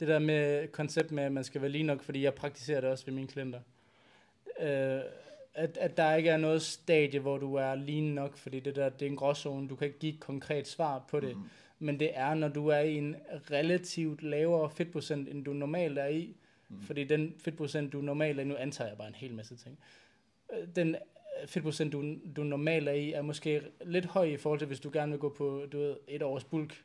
Det 0.00 0.08
der 0.08 0.18
med 0.18 0.68
koncept 0.68 1.12
med, 1.12 1.22
at 1.22 1.32
man 1.32 1.44
skal 1.44 1.60
være 1.60 1.70
lige 1.70 1.84
nok, 1.84 2.02
fordi 2.02 2.22
jeg 2.22 2.34
praktiserer 2.34 2.80
det 2.80 2.90
også 2.90 3.06
ved 3.06 3.14
mine 3.14 3.28
klienter. 3.28 3.60
Øh, 4.60 5.00
at, 5.54 5.76
at 5.76 5.96
der 5.96 6.14
ikke 6.14 6.30
er 6.30 6.36
noget 6.36 6.62
stadie, 6.62 7.20
hvor 7.20 7.38
du 7.38 7.54
er 7.54 7.74
lean 7.74 8.04
nok, 8.04 8.36
fordi 8.36 8.60
det 8.60 8.76
der, 8.76 8.88
det 8.88 9.06
er 9.06 9.10
en 9.10 9.16
gråzone, 9.16 9.68
du 9.68 9.76
kan 9.76 9.86
ikke 9.86 9.98
give 9.98 10.14
et 10.14 10.20
konkret 10.20 10.68
svar 10.68 11.04
på 11.10 11.20
det. 11.20 11.36
Mm-hmm. 11.36 11.48
Men 11.78 12.00
det 12.00 12.10
er, 12.14 12.34
når 12.34 12.48
du 12.48 12.68
er 12.68 12.78
i 12.78 12.94
en 12.94 13.16
relativt 13.50 14.22
lavere 14.22 14.70
fedtprocent, 14.70 15.28
end 15.28 15.44
du 15.44 15.52
normalt 15.52 15.98
er 15.98 16.06
i. 16.06 16.36
Mm. 16.68 16.76
Mm. 16.76 16.82
Fordi 16.82 17.04
den 17.04 17.34
fedtprocent, 17.38 17.92
du 17.92 18.00
normalt 18.00 18.38
er 18.38 18.42
i, 18.42 18.46
nu 18.46 18.56
antager 18.56 18.88
jeg 18.88 18.98
bare 18.98 19.08
en 19.08 19.14
hel 19.14 19.34
masse 19.34 19.56
ting. 19.56 19.78
Øh, 20.52 20.68
Den 20.76 20.96
fedtprocent, 21.46 21.92
du, 21.92 22.16
du 22.36 22.42
normalt 22.42 22.88
er 22.88 22.92
i, 22.92 23.12
er 23.12 23.22
måske 23.22 23.62
lidt 23.84 24.06
høj 24.06 24.24
i 24.24 24.36
forhold 24.36 24.58
til, 24.58 24.66
hvis 24.66 24.80
du 24.80 24.90
gerne 24.92 25.12
vil 25.12 25.18
gå 25.18 25.28
på 25.28 25.66
du 25.72 25.78
ved, 25.78 25.96
et 26.08 26.22
års 26.22 26.44
bulk. 26.44 26.82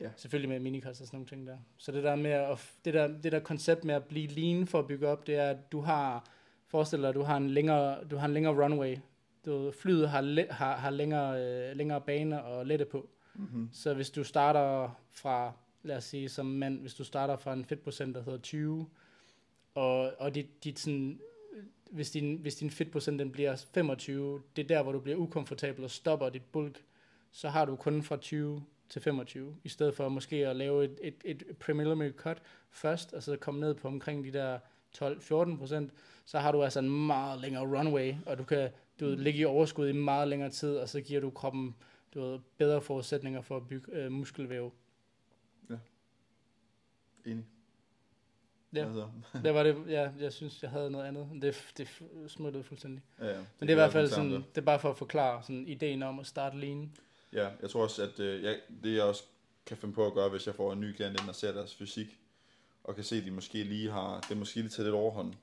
Ja. 0.00 0.10
Selvfølgelig 0.16 0.48
med 0.48 0.60
minikost 0.60 1.00
og 1.00 1.06
sådan 1.06 1.16
nogle 1.16 1.28
ting 1.28 1.46
der. 1.46 1.56
Så 1.76 1.92
det 1.92 2.04
der 2.04 2.16
med 2.16 2.30
at, 2.30 2.58
det 2.84 2.94
der, 2.94 3.06
det 3.06 3.32
der 3.32 3.40
koncept 3.40 3.84
med 3.84 3.94
at 3.94 4.04
blive 4.04 4.26
lean 4.26 4.66
for 4.66 4.78
at 4.78 4.86
bygge 4.86 5.08
op, 5.08 5.26
det 5.26 5.34
er, 5.34 5.50
at 5.50 5.72
du 5.72 5.80
har, 5.80 6.24
forestil 6.70 7.00
dig, 7.00 7.08
at 7.08 7.14
du 7.14 7.22
har 7.22 7.36
en 7.36 7.50
længere, 7.50 8.04
du 8.04 8.16
har 8.16 8.26
en 8.26 8.34
længere 8.34 8.64
runway. 8.64 8.96
Du, 9.46 9.72
flyet 9.72 10.08
har, 10.08 10.52
har, 10.52 10.76
har 10.76 10.90
længere, 10.90 11.42
øh, 11.42 11.76
længere 11.76 12.00
baner 12.00 12.38
og 12.38 12.66
lette 12.66 12.84
på. 12.84 13.08
Mm-hmm. 13.34 13.68
Så 13.72 13.94
hvis 13.94 14.10
du 14.10 14.24
starter 14.24 14.90
fra, 15.10 15.52
lad 15.82 15.96
os 15.96 16.04
sige 16.04 16.28
som 16.28 16.46
mand, 16.46 16.80
hvis 16.80 16.94
du 16.94 17.04
starter 17.04 17.36
fra 17.36 17.52
en 17.52 17.64
fedtprocent, 17.64 18.14
der 18.14 18.22
hedder 18.22 18.38
20, 18.38 18.86
og, 19.74 20.12
og 20.18 20.34
dit, 20.34 20.64
dit 20.64 20.78
sådan, 20.78 21.20
hvis 21.90 22.10
din, 22.10 22.36
hvis 22.36 22.54
din 22.54 22.70
fedtprocent 22.70 23.18
den 23.18 23.32
bliver 23.32 23.56
25, 23.74 24.42
det 24.56 24.62
er 24.62 24.68
der, 24.68 24.82
hvor 24.82 24.92
du 24.92 25.00
bliver 25.00 25.18
ukomfortabel 25.18 25.84
og 25.84 25.90
stopper 25.90 26.28
dit 26.28 26.44
bulk, 26.52 26.84
så 27.32 27.48
har 27.48 27.64
du 27.64 27.76
kun 27.76 28.02
fra 28.02 28.16
20 28.16 28.64
til 28.90 29.02
25, 29.02 29.56
i 29.64 29.68
stedet 29.68 29.94
for 29.94 30.08
måske 30.08 30.48
at 30.48 30.56
lave 30.56 30.84
et, 30.84 30.98
et, 31.02 31.14
et 31.24 31.56
preliminary 31.60 32.10
cut 32.10 32.42
først, 32.70 33.12
og 33.12 33.22
så 33.22 33.36
komme 33.36 33.60
ned 33.60 33.74
på 33.74 33.88
omkring 33.88 34.24
de 34.24 34.32
der 34.32 34.58
12-14 34.98 35.56
procent, 35.56 35.92
så 36.24 36.38
har 36.38 36.52
du 36.52 36.62
altså 36.62 36.78
en 36.78 37.06
meget 37.06 37.40
længere 37.40 37.78
runway, 37.78 38.14
og 38.26 38.38
du 38.38 38.44
kan 38.44 38.70
du 39.00 39.06
ved, 39.06 39.16
ligge 39.16 39.40
i 39.40 39.44
overskud 39.44 39.88
i 39.88 39.92
meget 39.92 40.28
længere 40.28 40.50
tid, 40.50 40.76
og 40.76 40.88
så 40.88 41.00
giver 41.00 41.20
du 41.20 41.30
kroppen 41.30 41.76
du 42.14 42.20
ved, 42.20 42.38
bedre 42.58 42.80
forudsætninger 42.80 43.40
for 43.40 43.56
at 43.56 43.68
bygge 43.68 43.92
øh, 43.92 44.12
muskelvæv. 44.12 44.72
Enig. 47.26 47.44
Ja. 48.74 48.86
Altså, 48.86 49.08
Det 49.44 49.54
var 49.54 49.62
det, 49.62 49.76
ja, 49.88 50.10
jeg 50.20 50.32
synes, 50.32 50.62
jeg 50.62 50.70
havde 50.70 50.90
noget 50.90 51.06
andet. 51.06 51.28
Det, 51.42 51.72
det 51.76 52.02
smuttede 52.28 52.64
fuldstændig. 52.64 53.02
ja, 53.20 53.26
ja. 53.26 53.36
Men 53.36 53.44
det 53.60 53.68
er 53.68 53.70
i 53.70 53.74
hvert 53.74 53.92
fald 53.92 54.04
det 54.04 54.12
sådan, 54.12 54.32
det 54.32 54.58
er 54.58 54.60
bare 54.60 54.78
for 54.78 54.90
at 54.90 54.98
forklare 54.98 55.42
sådan 55.42 55.66
ideen 55.66 56.02
om 56.02 56.18
at 56.18 56.26
starte 56.26 56.58
lean. 56.58 56.92
Ja, 57.32 57.48
jeg 57.62 57.70
tror 57.70 57.82
også, 57.82 58.02
at 58.02 58.20
øh, 58.20 58.42
jeg, 58.42 58.60
det 58.84 58.94
jeg 58.94 59.02
også 59.04 59.22
kan 59.66 59.76
finde 59.76 59.94
på 59.94 60.06
at 60.06 60.14
gøre, 60.14 60.28
hvis 60.28 60.46
jeg 60.46 60.54
får 60.54 60.72
en 60.72 60.80
ny 60.80 60.92
klient 60.92 61.20
ind 61.20 61.28
og 61.28 61.34
ser 61.34 61.52
deres 61.52 61.74
fysik, 61.74 62.18
og 62.84 62.94
kan 62.94 63.04
se, 63.04 63.16
at 63.16 63.24
de 63.24 63.30
måske 63.30 63.64
lige 63.64 63.90
har, 63.90 64.20
det 64.20 64.30
er 64.30 64.34
måske 64.34 64.56
lige 64.60 64.68
til 64.68 64.84
lidt 64.84 64.94
overhånd, 64.94 65.34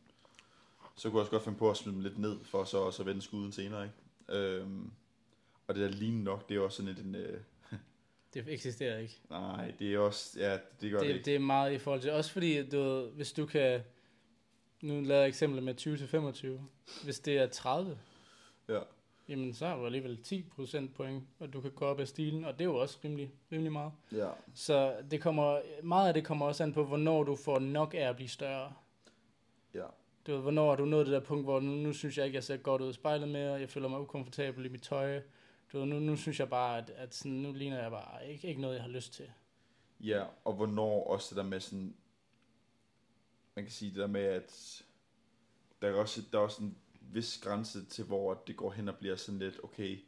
så 0.95 1.09
kunne 1.09 1.17
jeg 1.17 1.21
også 1.21 1.31
godt 1.31 1.43
finde 1.43 1.57
på 1.57 1.69
at 1.71 1.77
smide 1.77 1.95
dem 1.95 2.03
lidt 2.03 2.17
ned, 2.17 2.37
for 2.43 2.63
så 2.63 2.77
også 2.77 3.01
at 3.01 3.05
vende 3.07 3.21
skuden 3.21 3.51
senere, 3.51 3.83
ikke? 3.83 4.39
Øhm, 4.41 4.91
og 5.67 5.75
det 5.75 5.91
der 5.91 5.97
lean 5.97 6.13
nok, 6.13 6.49
det 6.49 6.57
er 6.57 6.61
også 6.61 6.77
sådan 6.77 6.91
et, 6.91 6.99
en, 6.99 7.15
øh, 7.15 7.39
Det 8.33 8.45
eksisterer 8.47 8.97
ikke. 8.97 9.19
nej, 9.29 9.73
det 9.79 9.93
er 9.93 9.99
også, 9.99 10.39
ja, 10.39 10.57
det 10.81 10.91
gør 10.91 10.99
det, 10.99 11.07
Det, 11.07 11.13
ikke. 11.13 11.25
det 11.25 11.35
er 11.35 11.39
meget 11.39 11.73
i 11.73 11.77
forhold 11.77 12.01
til, 12.01 12.11
også 12.11 12.31
fordi, 12.31 12.69
du 12.69 12.77
ved, 12.77 13.09
hvis 13.11 13.31
du 13.31 13.45
kan, 13.45 13.81
nu 14.81 15.01
lader 15.01 15.19
jeg 15.21 15.27
eksempler 15.27 15.61
med 15.61 15.75
20 15.75 15.97
til 15.97 16.07
25, 16.07 16.61
hvis 17.03 17.19
det 17.19 17.37
er 17.37 17.47
30, 17.47 17.97
Ja. 18.69 18.79
Jamen 19.27 19.53
så 19.53 19.67
har 19.67 19.75
du 19.77 19.85
alligevel 19.85 20.23
10 20.23 20.43
procent 20.55 20.93
point, 20.95 21.23
og 21.39 21.53
du 21.53 21.61
kan 21.61 21.71
gå 21.71 21.85
op 21.85 21.99
af 21.99 22.07
stilen, 22.07 22.45
og 22.45 22.53
det 22.53 22.61
er 22.61 22.65
jo 22.65 22.75
også 22.75 22.99
rimelig, 23.03 23.31
rimelig 23.51 23.71
meget. 23.71 23.91
Ja, 24.11 24.29
Så 24.53 24.95
det 25.11 25.21
kommer, 25.21 25.61
meget 25.83 26.07
af 26.07 26.13
det 26.13 26.25
kommer 26.25 26.45
også 26.45 26.63
an 26.63 26.73
på, 26.73 26.83
hvornår 26.85 27.23
du 27.23 27.35
får 27.35 27.59
nok 27.59 27.93
af 27.93 28.09
at 28.09 28.15
blive 28.15 28.29
større. 28.29 28.73
ja, 29.73 29.85
Du 30.27 30.31
ved, 30.33 30.41
hvornår 30.41 30.69
har 30.69 30.75
du 30.75 30.85
nået 30.85 31.05
det 31.05 31.13
der 31.13 31.19
punkt, 31.19 31.43
hvor 31.45 31.59
nu, 31.59 31.71
nu 31.71 31.93
synes 31.93 32.17
jeg 32.17 32.25
ikke, 32.25 32.35
jeg 32.35 32.43
ser 32.43 32.57
godt 32.57 32.81
ud 32.81 32.89
i 32.89 32.93
spejlet 32.93 33.29
mere, 33.29 33.53
jeg 33.53 33.69
føler 33.69 33.87
mig 33.87 33.99
ukomfortabel 33.99 34.65
i 34.65 34.69
mit 34.69 34.81
tøj. 34.81 35.21
Du 35.73 35.77
ved, 35.79 35.85
nu, 35.85 35.99
nu 35.99 36.15
synes 36.15 36.39
jeg 36.39 36.49
bare, 36.49 36.77
at, 36.77 36.89
at 36.89 37.15
sådan, 37.15 37.31
nu 37.37 37.51
ligner 37.51 37.81
jeg 37.81 37.91
bare 37.91 38.27
ikke, 38.31 38.47
ikke 38.47 38.61
noget, 38.61 38.75
jeg 38.75 38.83
har 38.83 38.89
lyst 38.89 39.13
til. 39.13 39.29
ja, 39.99 40.25
og 40.45 40.53
hvornår 40.53 41.03
også 41.07 41.29
det 41.29 41.37
der 41.37 41.49
med 41.49 41.59
sådan, 41.59 41.95
man 43.55 43.65
kan 43.65 43.71
sige 43.71 43.89
det 43.91 43.97
der 43.99 44.07
med, 44.07 44.21
at 44.21 44.81
der 45.81 45.87
er 45.87 45.93
også, 45.93 46.21
der 46.31 46.37
er 46.37 46.41
også 46.43 46.63
en 46.63 46.77
vis 47.13 47.37
grænse 47.43 47.85
til, 47.85 48.03
hvor 48.05 48.33
det 48.47 48.55
går 48.57 48.71
hen 48.71 48.89
og 48.89 48.95
bliver 48.95 49.15
sådan 49.15 49.39
lidt, 49.39 49.59
okay, 49.63 49.99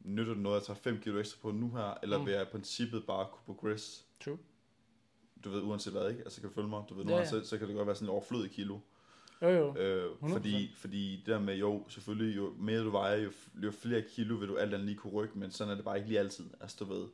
nytter 0.00 0.32
det 0.34 0.42
noget 0.42 0.56
at 0.56 0.62
tage 0.62 0.76
5 0.76 1.00
kilo 1.00 1.18
ekstra 1.18 1.38
på 1.42 1.50
nu 1.50 1.70
her, 1.70 1.94
eller 2.02 2.18
Mm. 2.18 2.26
vil 2.26 2.32
jeg 2.32 2.42
i 2.42 2.50
princippet 2.50 3.06
bare 3.06 3.26
kunne 3.32 3.42
progress, 3.46 4.04
True. 4.24 4.38
du 5.44 5.50
ved, 5.50 5.62
uanset 5.62 5.92
hvad, 5.92 6.10
ikke? 6.10 6.22
Altså, 6.22 6.40
kan 6.40 6.48
du 6.50 6.54
følge 6.54 6.68
mig? 6.68 6.84
Du 6.88 6.94
ved, 6.94 7.04
Ja, 7.04 7.10
nu 7.10 7.16
ja. 7.16 7.24
så, 7.26 7.44
så 7.44 7.58
kan 7.58 7.68
det 7.68 7.76
godt 7.76 7.86
være 7.86 7.96
sådan 7.96 8.06
en 8.06 8.12
overflødig 8.12 8.50
kilo. 8.50 8.78
Jo, 9.42 9.48
jo. 9.48 9.76
Øh, 9.76 10.12
100%. 10.20 10.32
fordi, 10.32 10.72
fordi 10.76 11.16
det 11.16 11.26
der 11.26 11.40
med, 11.40 11.56
jo, 11.56 11.84
selvfølgelig, 11.88 12.36
jo 12.36 12.54
mere 12.58 12.84
du 12.84 12.90
vejer, 12.90 13.16
jo, 13.16 13.30
jo 13.62 13.70
flere 13.70 14.02
kilo 14.02 14.34
vil 14.36 14.48
du 14.48 14.56
alt 14.56 14.74
andet 14.74 14.86
lige 14.86 14.98
kunne 14.98 15.12
rykke, 15.12 15.38
men 15.38 15.50
sådan 15.50 15.70
er 15.70 15.74
det 15.74 15.84
bare 15.84 15.96
ikke 15.96 16.08
lige 16.08 16.18
altid. 16.20 16.44
Altså, 16.60 16.76
du 16.80 16.84
ved. 16.84 17.08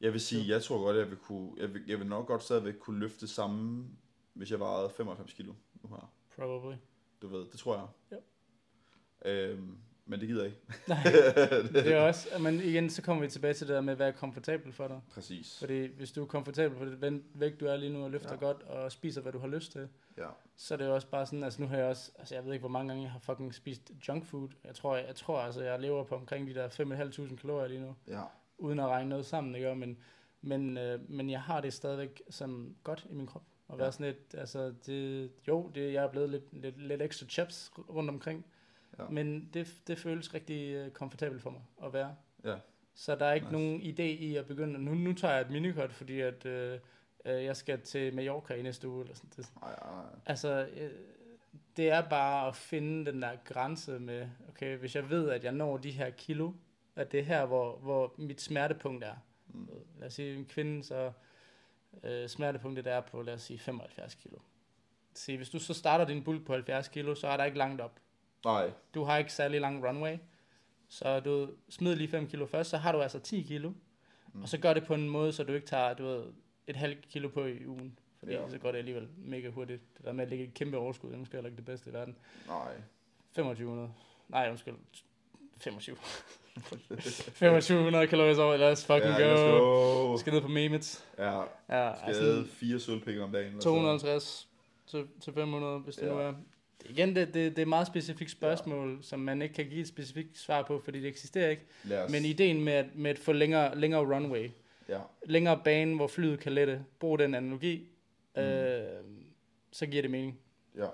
Jeg 0.00 0.12
vil 0.12 0.20
sige, 0.20 0.48
jeg 0.48 0.62
tror 0.62 0.78
godt, 0.78 0.96
at 0.96 1.00
jeg 1.02 1.10
vil, 1.10 1.18
kunne, 1.18 1.52
jeg 1.56 1.74
vil, 1.74 1.82
jeg 1.86 1.98
vil 1.98 2.06
nok 2.06 2.26
godt 2.26 2.42
stadigvæk 2.42 2.74
kunne 2.80 2.98
løfte 3.00 3.26
samme, 3.28 3.86
hvis 4.34 4.50
jeg 4.50 4.60
vejede 4.60 4.90
95 4.96 5.32
kilo 5.32 5.52
nu 5.82 5.88
her. 5.88 6.12
Probably. 6.36 6.76
Du 7.22 7.28
ved, 7.28 7.40
det 7.40 7.58
tror 7.60 7.74
jeg. 7.76 7.86
Ja. 8.10 8.16
Øhm, 9.24 9.76
men 10.06 10.20
det 10.20 10.28
gider 10.28 10.42
jeg 10.44 10.52
ikke. 10.52 10.62
Nej, 10.88 11.02
det 11.84 11.92
er 11.94 12.00
også, 12.00 12.28
men 12.40 12.54
igen, 12.54 12.90
så 12.90 13.02
kommer 13.02 13.22
vi 13.22 13.28
tilbage 13.28 13.54
til 13.54 13.68
det 13.68 13.74
der 13.74 13.80
med, 13.80 13.94
hvad 13.96 14.08
er 14.08 14.12
komfortabelt 14.12 14.74
for 14.74 14.88
dig. 14.88 15.00
Præcis. 15.14 15.58
Fordi 15.58 15.86
hvis 15.96 16.12
du 16.12 16.22
er 16.22 16.26
komfortabel 16.26 16.78
på 16.78 16.84
det 16.84 17.00
ven- 17.00 17.24
vægt, 17.34 17.60
du 17.60 17.66
er 17.66 17.76
lige 17.76 17.92
nu, 17.92 18.04
og 18.04 18.10
løfter 18.10 18.30
ja. 18.32 18.36
Godt, 18.36 18.62
og 18.62 18.92
spiser, 18.92 19.20
hvad 19.20 19.32
du 19.32 19.38
har 19.38 19.46
lyst 19.48 19.72
til, 19.72 19.88
Ja. 20.18 20.26
så 20.56 20.74
er 20.74 20.78
det 20.78 20.84
jo 20.86 20.94
også 20.94 21.06
bare 21.06 21.26
sådan, 21.26 21.42
altså 21.44 21.62
nu 21.62 21.68
har 21.68 21.76
jeg 21.76 21.86
også, 21.86 22.10
altså 22.18 22.34
jeg 22.34 22.44
ved 22.44 22.52
ikke, 22.52 22.62
hvor 22.62 22.68
mange 22.68 22.88
gange 22.88 23.02
jeg 23.02 23.10
har 23.12 23.18
fucking 23.18 23.54
spist 23.54 23.90
junk 24.08 24.26
food. 24.26 24.48
Jeg 24.64 24.74
tror, 24.74 24.96
jeg, 24.96 25.06
jeg 25.06 25.14
tror 25.16 25.38
altså, 25.40 25.62
jeg 25.62 25.80
lever 25.80 26.04
på 26.04 26.14
omkring 26.14 26.46
de 26.46 26.54
der 26.54 26.68
5.500 26.68 27.36
kalorier 27.36 27.68
lige 27.68 27.80
nu, 27.80 27.94
Ja. 28.08 28.20
uden 28.58 28.78
at 28.78 28.86
regne 28.88 29.08
noget 29.08 29.26
sammen, 29.26 29.54
ikke? 29.54 29.74
Men, 29.74 29.98
men, 30.42 30.78
øh, 30.78 31.10
men 31.10 31.30
jeg 31.30 31.40
har 31.40 31.60
det 31.60 31.72
stadigvæk 31.72 32.22
som 32.30 32.76
godt 32.84 33.06
i 33.10 33.14
min 33.14 33.26
krop. 33.26 33.42
Og 33.68 33.78
være 33.78 33.86
Ja. 33.86 33.90
sådan 33.92 34.06
lidt, 34.06 34.34
altså 34.40 34.74
det, 34.86 35.30
jo, 35.48 35.70
det, 35.74 35.92
jeg 35.92 36.04
er 36.04 36.08
blevet 36.10 36.30
lidt, 36.30 36.44
lidt, 36.62 36.82
lidt 36.82 37.02
ekstra 37.02 37.26
chaps 37.26 37.70
rundt 37.78 38.10
omkring, 38.10 38.44
Ja. 38.98 39.04
men 39.10 39.50
det, 39.54 39.74
det 39.86 39.98
føles 39.98 40.34
rigtig 40.34 40.74
øh, 40.74 40.90
komfortabelt 40.90 41.42
for 41.42 41.50
mig 41.50 41.62
at 41.84 41.92
være. 41.92 42.16
Ja. 42.44 42.56
Så 42.94 43.14
der 43.14 43.26
er 43.26 43.32
ikke 43.32 43.46
Nice. 43.46 43.52
nogen 43.52 43.80
idé 43.80 44.02
i 44.02 44.36
at 44.36 44.46
begynde. 44.46 44.78
Nu, 44.78 44.94
nu 44.94 45.12
tager 45.12 45.34
jeg 45.34 45.40
et 45.40 45.50
minikort, 45.50 45.92
fordi 45.92 46.20
at, 46.20 46.46
øh, 46.46 46.78
øh, 47.24 47.44
jeg 47.44 47.56
skal 47.56 47.80
til 47.80 48.14
Mallorca 48.14 48.54
i 48.54 48.62
næste 48.62 48.88
uge. 48.88 49.00
Eller 49.02 49.14
sådan. 49.14 49.30
Det, 49.36 49.46
Ej, 49.62 49.72
ej, 49.72 50.04
altså, 50.26 50.68
øh, 50.76 50.90
det 51.76 51.90
er 51.90 52.08
bare 52.08 52.48
at 52.48 52.56
finde 52.56 53.12
den 53.12 53.22
der 53.22 53.32
grænse 53.44 53.98
med, 53.98 54.28
okay, 54.48 54.76
hvis 54.78 54.96
jeg 54.96 55.10
ved, 55.10 55.30
at 55.30 55.44
jeg 55.44 55.52
når 55.52 55.76
de 55.76 55.90
her 55.90 56.10
kilo, 56.10 56.52
at 56.96 57.12
det 57.12 57.20
er 57.20 57.24
her, 57.24 57.46
hvor, 57.46 57.76
hvor 57.76 58.14
mit 58.18 58.40
smertepunkt 58.40 59.04
er. 59.04 59.14
Mm. 59.48 59.68
Lad 59.98 60.06
os 60.06 60.14
sige, 60.14 60.34
en 60.34 60.44
kvinde, 60.44 60.84
så 60.84 61.12
øh, 62.04 62.28
smertepunktet 62.28 62.86
er 62.86 63.00
på, 63.00 63.22
lad 63.22 63.34
os 63.34 63.42
sige, 63.42 63.58
75 63.58 64.14
kilo. 64.14 64.36
Se, 65.14 65.36
hvis 65.36 65.50
du 65.50 65.58
så 65.58 65.74
starter 65.74 66.04
din 66.04 66.24
bulk 66.24 66.46
på 66.46 66.52
70 66.52 66.88
kilo, 66.88 67.14
så 67.14 67.26
er 67.28 67.36
der 67.36 67.44
ikke 67.44 67.58
langt 67.58 67.80
op. 67.80 68.00
Nej. 68.44 68.70
Du 68.94 69.04
har 69.04 69.18
ikke 69.18 69.32
særlig 69.32 69.60
lang 69.60 69.88
runway. 69.88 70.16
Så 70.88 71.20
du 71.20 71.48
smid 71.68 71.94
lige 71.96 72.08
5 72.08 72.26
kilo 72.28 72.46
først, 72.46 72.70
så 72.70 72.76
har 72.76 72.92
du 72.92 73.00
altså 73.00 73.18
10 73.18 73.42
kilo. 73.42 73.72
Mm. 74.32 74.42
Og 74.42 74.48
så 74.48 74.58
gør 74.58 74.74
det 74.74 74.86
på 74.86 74.94
en 74.94 75.08
måde, 75.08 75.32
så 75.32 75.44
du 75.44 75.52
ikke 75.52 75.66
tager 75.66 75.94
du 75.94 76.04
ved, 76.04 76.24
et 76.66 76.76
halvt 76.76 77.08
kilo 77.08 77.28
på 77.28 77.44
i 77.44 77.66
ugen. 77.66 77.98
Fordi 78.18 78.32
Ja. 78.32 78.48
så 78.50 78.58
går 78.58 78.70
det 78.72 78.78
alligevel 78.78 79.08
mega 79.16 79.48
hurtigt. 79.50 79.80
Det 79.96 80.04
der 80.04 80.12
med 80.12 80.24
at 80.24 80.30
lægge 80.30 80.44
et 80.44 80.54
kæmpe 80.54 80.76
overskud, 80.76 81.08
det 81.08 81.14
er 81.14 81.18
måske 81.18 81.32
heller 81.36 81.48
ikke 81.48 81.56
det 81.56 81.64
bedste 81.64 81.90
i 81.90 81.92
verden. 81.92 82.16
Nej. 82.46 82.72
2500. 83.34 83.92
Nej, 84.28 84.50
undskyld. 84.50 84.74
25. 85.60 85.96
2500 86.56 88.06
kalorier 88.12 88.42
over, 88.42 88.56
lad 88.56 88.72
os 88.72 88.84
fucking 88.86 89.14
ja, 89.18 89.26
go. 89.26 89.58
go. 90.10 90.16
Skal 90.16 90.32
ned 90.32 90.40
på 90.40 90.48
Memets. 90.48 91.08
Ja, 91.18 91.40
Ja, 91.68 91.92
skal 91.96 92.06
altså 92.08 92.44
fire 92.52 92.80
sølvpenge 92.80 93.22
om 93.22 93.32
dagen. 93.32 93.46
eller 93.48 93.60
så. 93.60 93.64
250 93.64 94.48
til, 94.86 95.08
til 95.20 95.32
500, 95.32 95.78
hvis 95.78 95.94
det 95.96 96.02
ja. 96.06 96.12
nu 96.12 96.18
er. 96.18 96.32
Igen, 96.90 97.16
det, 97.16 97.26
det, 97.26 97.34
det 97.34 97.58
er 97.58 97.62
et 97.62 97.68
meget 97.68 97.86
specifikt 97.86 98.30
spørgsmål, 98.30 98.96
ja. 98.96 99.02
som 99.02 99.20
man 99.20 99.42
ikke 99.42 99.54
kan 99.54 99.68
give 99.68 99.80
et 99.80 99.88
specifikt 99.88 100.38
svar 100.38 100.62
på, 100.62 100.80
fordi 100.84 101.00
det 101.00 101.08
eksisterer 101.08 101.50
ikke. 101.50 101.62
Men 102.10 102.24
ideen 102.24 102.64
med 102.64 102.72
at, 102.72 102.86
med 102.94 103.10
at 103.10 103.18
få 103.18 103.32
længere, 103.32 103.78
længere 103.78 104.00
runway, 104.16 104.50
Ja. 104.88 104.98
længere 105.26 105.60
bane, 105.64 105.96
hvor 105.96 106.06
flyet 106.06 106.40
kan 106.40 106.52
lette, 106.52 106.84
brug 106.98 107.18
den 107.18 107.34
analogi, 107.34 107.88
Mm. 108.36 108.42
øh, 108.42 108.82
så 109.72 109.86
giver 109.86 110.02
det 110.02 110.10
mening. 110.10 110.38
Ja. 110.76 110.86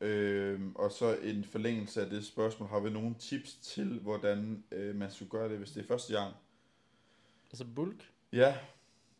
Øhm, 0.00 0.72
og 0.76 0.90
så 0.92 1.16
en 1.22 1.44
forlængelse 1.44 2.00
af 2.02 2.10
det 2.10 2.24
spørgsmål. 2.26 2.68
Har 2.68 2.80
vi 2.80 2.90
nogle 2.90 3.14
tips 3.18 3.54
til, 3.54 3.98
hvordan 4.02 4.64
øh, 4.72 4.94
man 4.96 5.10
skulle 5.10 5.30
gøre 5.30 5.48
det, 5.48 5.58
hvis 5.58 5.70
det 5.70 5.82
er 5.82 5.86
første 5.86 6.12
gang? 6.14 6.34
Altså 7.52 7.64
bulk. 7.74 8.10
Ja, 8.32 8.54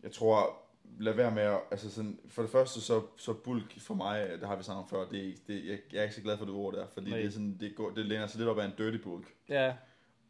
jeg 0.03 0.13
tror, 0.13 0.63
lad 0.99 1.13
være 1.13 1.31
med 1.31 1.43
at, 1.43 1.61
altså 1.71 1.91
sådan, 1.91 2.19
for 2.29 2.43
det 2.43 2.51
første 2.51 2.81
så, 2.81 3.03
så 3.17 3.33
bulk 3.33 3.81
for 3.81 3.95
mig, 3.95 4.29
det 4.41 4.49
har 4.49 4.57
vi 4.57 4.63
snakket 4.63 4.83
om 4.83 4.89
før, 4.89 5.09
det, 5.09 5.19
er 5.19 5.25
ikke- 5.25 5.41
det, 5.49 5.65
jeg, 5.67 5.79
jeg 5.93 5.99
er 5.99 6.03
ikke 6.03 6.15
så 6.15 6.23
glad 6.23 6.39
for 6.39 6.45
det 6.45 6.55
ord 6.55 6.75
der, 6.75 6.87
fordi 6.93 7.11
Nej. 7.11 7.19
det, 7.19 7.27
er 7.27 7.31
sådan, 7.31 7.57
det, 7.61 7.75
går, 7.75 7.91
det 7.91 8.07
læner 8.07 8.27
sig 8.27 8.39
lidt 8.39 8.49
op 8.51 8.59
af 8.59 8.65
en 8.65 8.73
dirty 8.79 8.99
bulk, 8.99 9.35
Ja, 9.49 9.75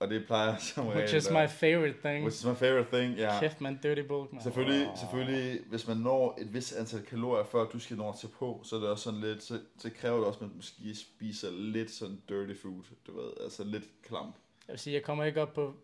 og 0.00 0.11
det 0.11 0.26
plejer 0.26 0.56
som 0.74 0.86
regel 0.86 0.98
which 0.98 1.16
is 1.16 1.26
at 1.26 1.32
my 1.32 1.48
favorite 1.48 1.98
thing. 2.04 2.24
which 2.24 2.38
is 2.40 2.46
my 2.46 2.54
favorite 2.54 2.88
thing, 2.98 3.14
ja. 3.18 3.40
Kæft, 3.40 3.61
man, 3.61 3.78
dirty 3.82 4.00
bulk, 4.09 4.32
man. 4.32 4.42
Selvfølgelig, 4.42 4.88
selvfølgelig, 5.00 5.61
hvis 5.68 5.86
man 5.88 5.96
når 5.96 6.38
et 6.40 6.54
vis 6.54 6.72
antal 6.72 7.02
kalorier, 7.02 7.44
før 7.44 7.64
du 7.64 7.78
skal 7.78 7.96
nå 7.96 8.14
til 8.20 8.28
på, 8.38 8.61
så 8.64 8.76
er 8.76 8.80
det 8.80 8.88
også 8.88 9.04
sådan 9.04 9.20
lidt, 9.20 9.42
så, 9.42 9.61
så 9.78 9.90
kræver 9.90 10.16
det 10.16 10.26
også, 10.26 10.38
at 10.38 10.46
man 10.46 10.56
måske 10.56 10.94
spiser 10.94 11.50
lidt 11.50 11.90
sådan 11.90 12.22
dirty 12.28 12.61
food, 12.62 12.82
du 13.06 13.20
ved, 13.20 13.30
altså 13.40 13.64
lidt 13.64 13.84
klamp. 14.02 14.34
Jeg 14.68 14.72
vil 14.72 14.78
sige, 14.78 14.94
jeg 14.94 15.02
kommer 15.02 15.24
ikke 15.24 15.42
op 15.42 15.52
på 15.54 15.74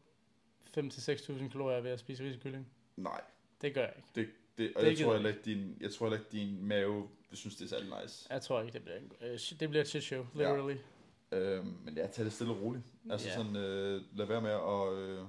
5-6.000 0.78 1.48
kalorier 1.48 1.80
ved 1.80 1.90
at 1.90 2.00
spise 2.00 2.24
risekylling. 2.24 2.66
Nej, 2.96 3.20
Det 3.62 3.74
gør 3.74 3.80
jeg 3.80 3.92
ikke. 3.96 4.08
det, 4.14 4.28
det, 4.58 4.72
og 4.76 4.82
Det 4.82 4.88
jeg 4.88 4.98
tror 4.98 5.12
jeg 5.12 5.22
heller 5.22 5.28
ikke, 5.30 5.42
din, 5.44 5.76
jeg 5.80 5.90
tror 5.92 6.06
heller 6.06 6.18
ikke, 6.18 6.30
din 6.32 6.64
mave 6.66 7.08
synes, 7.32 7.56
det 7.56 7.64
er 7.64 7.68
særlig 7.68 7.92
nice. 8.02 8.26
Jeg 8.30 8.42
tror 8.42 8.60
ikke, 8.60 8.72
det 8.72 8.82
bliver, 8.82 8.98
en, 8.98 9.12
øh, 9.20 9.38
det 9.60 9.68
bliver 9.68 9.80
et 9.82 9.88
shit 9.88 10.02
show, 10.02 10.26
literally. 10.34 10.76
Øhm, 11.32 11.76
men 11.84 11.96
ja, 11.96 12.06
tag 12.06 12.24
det 12.24 12.32
stille 12.32 12.52
og 12.52 12.60
roligt. 12.62 12.84
Altså 13.10 13.28
Ja. 13.28 13.34
sådan, 13.34 13.56
øh, 13.56 14.02
lad 14.14 14.26
være 14.26 14.40
med 14.40 14.50
at, 14.50 14.92
øh, 14.98 15.24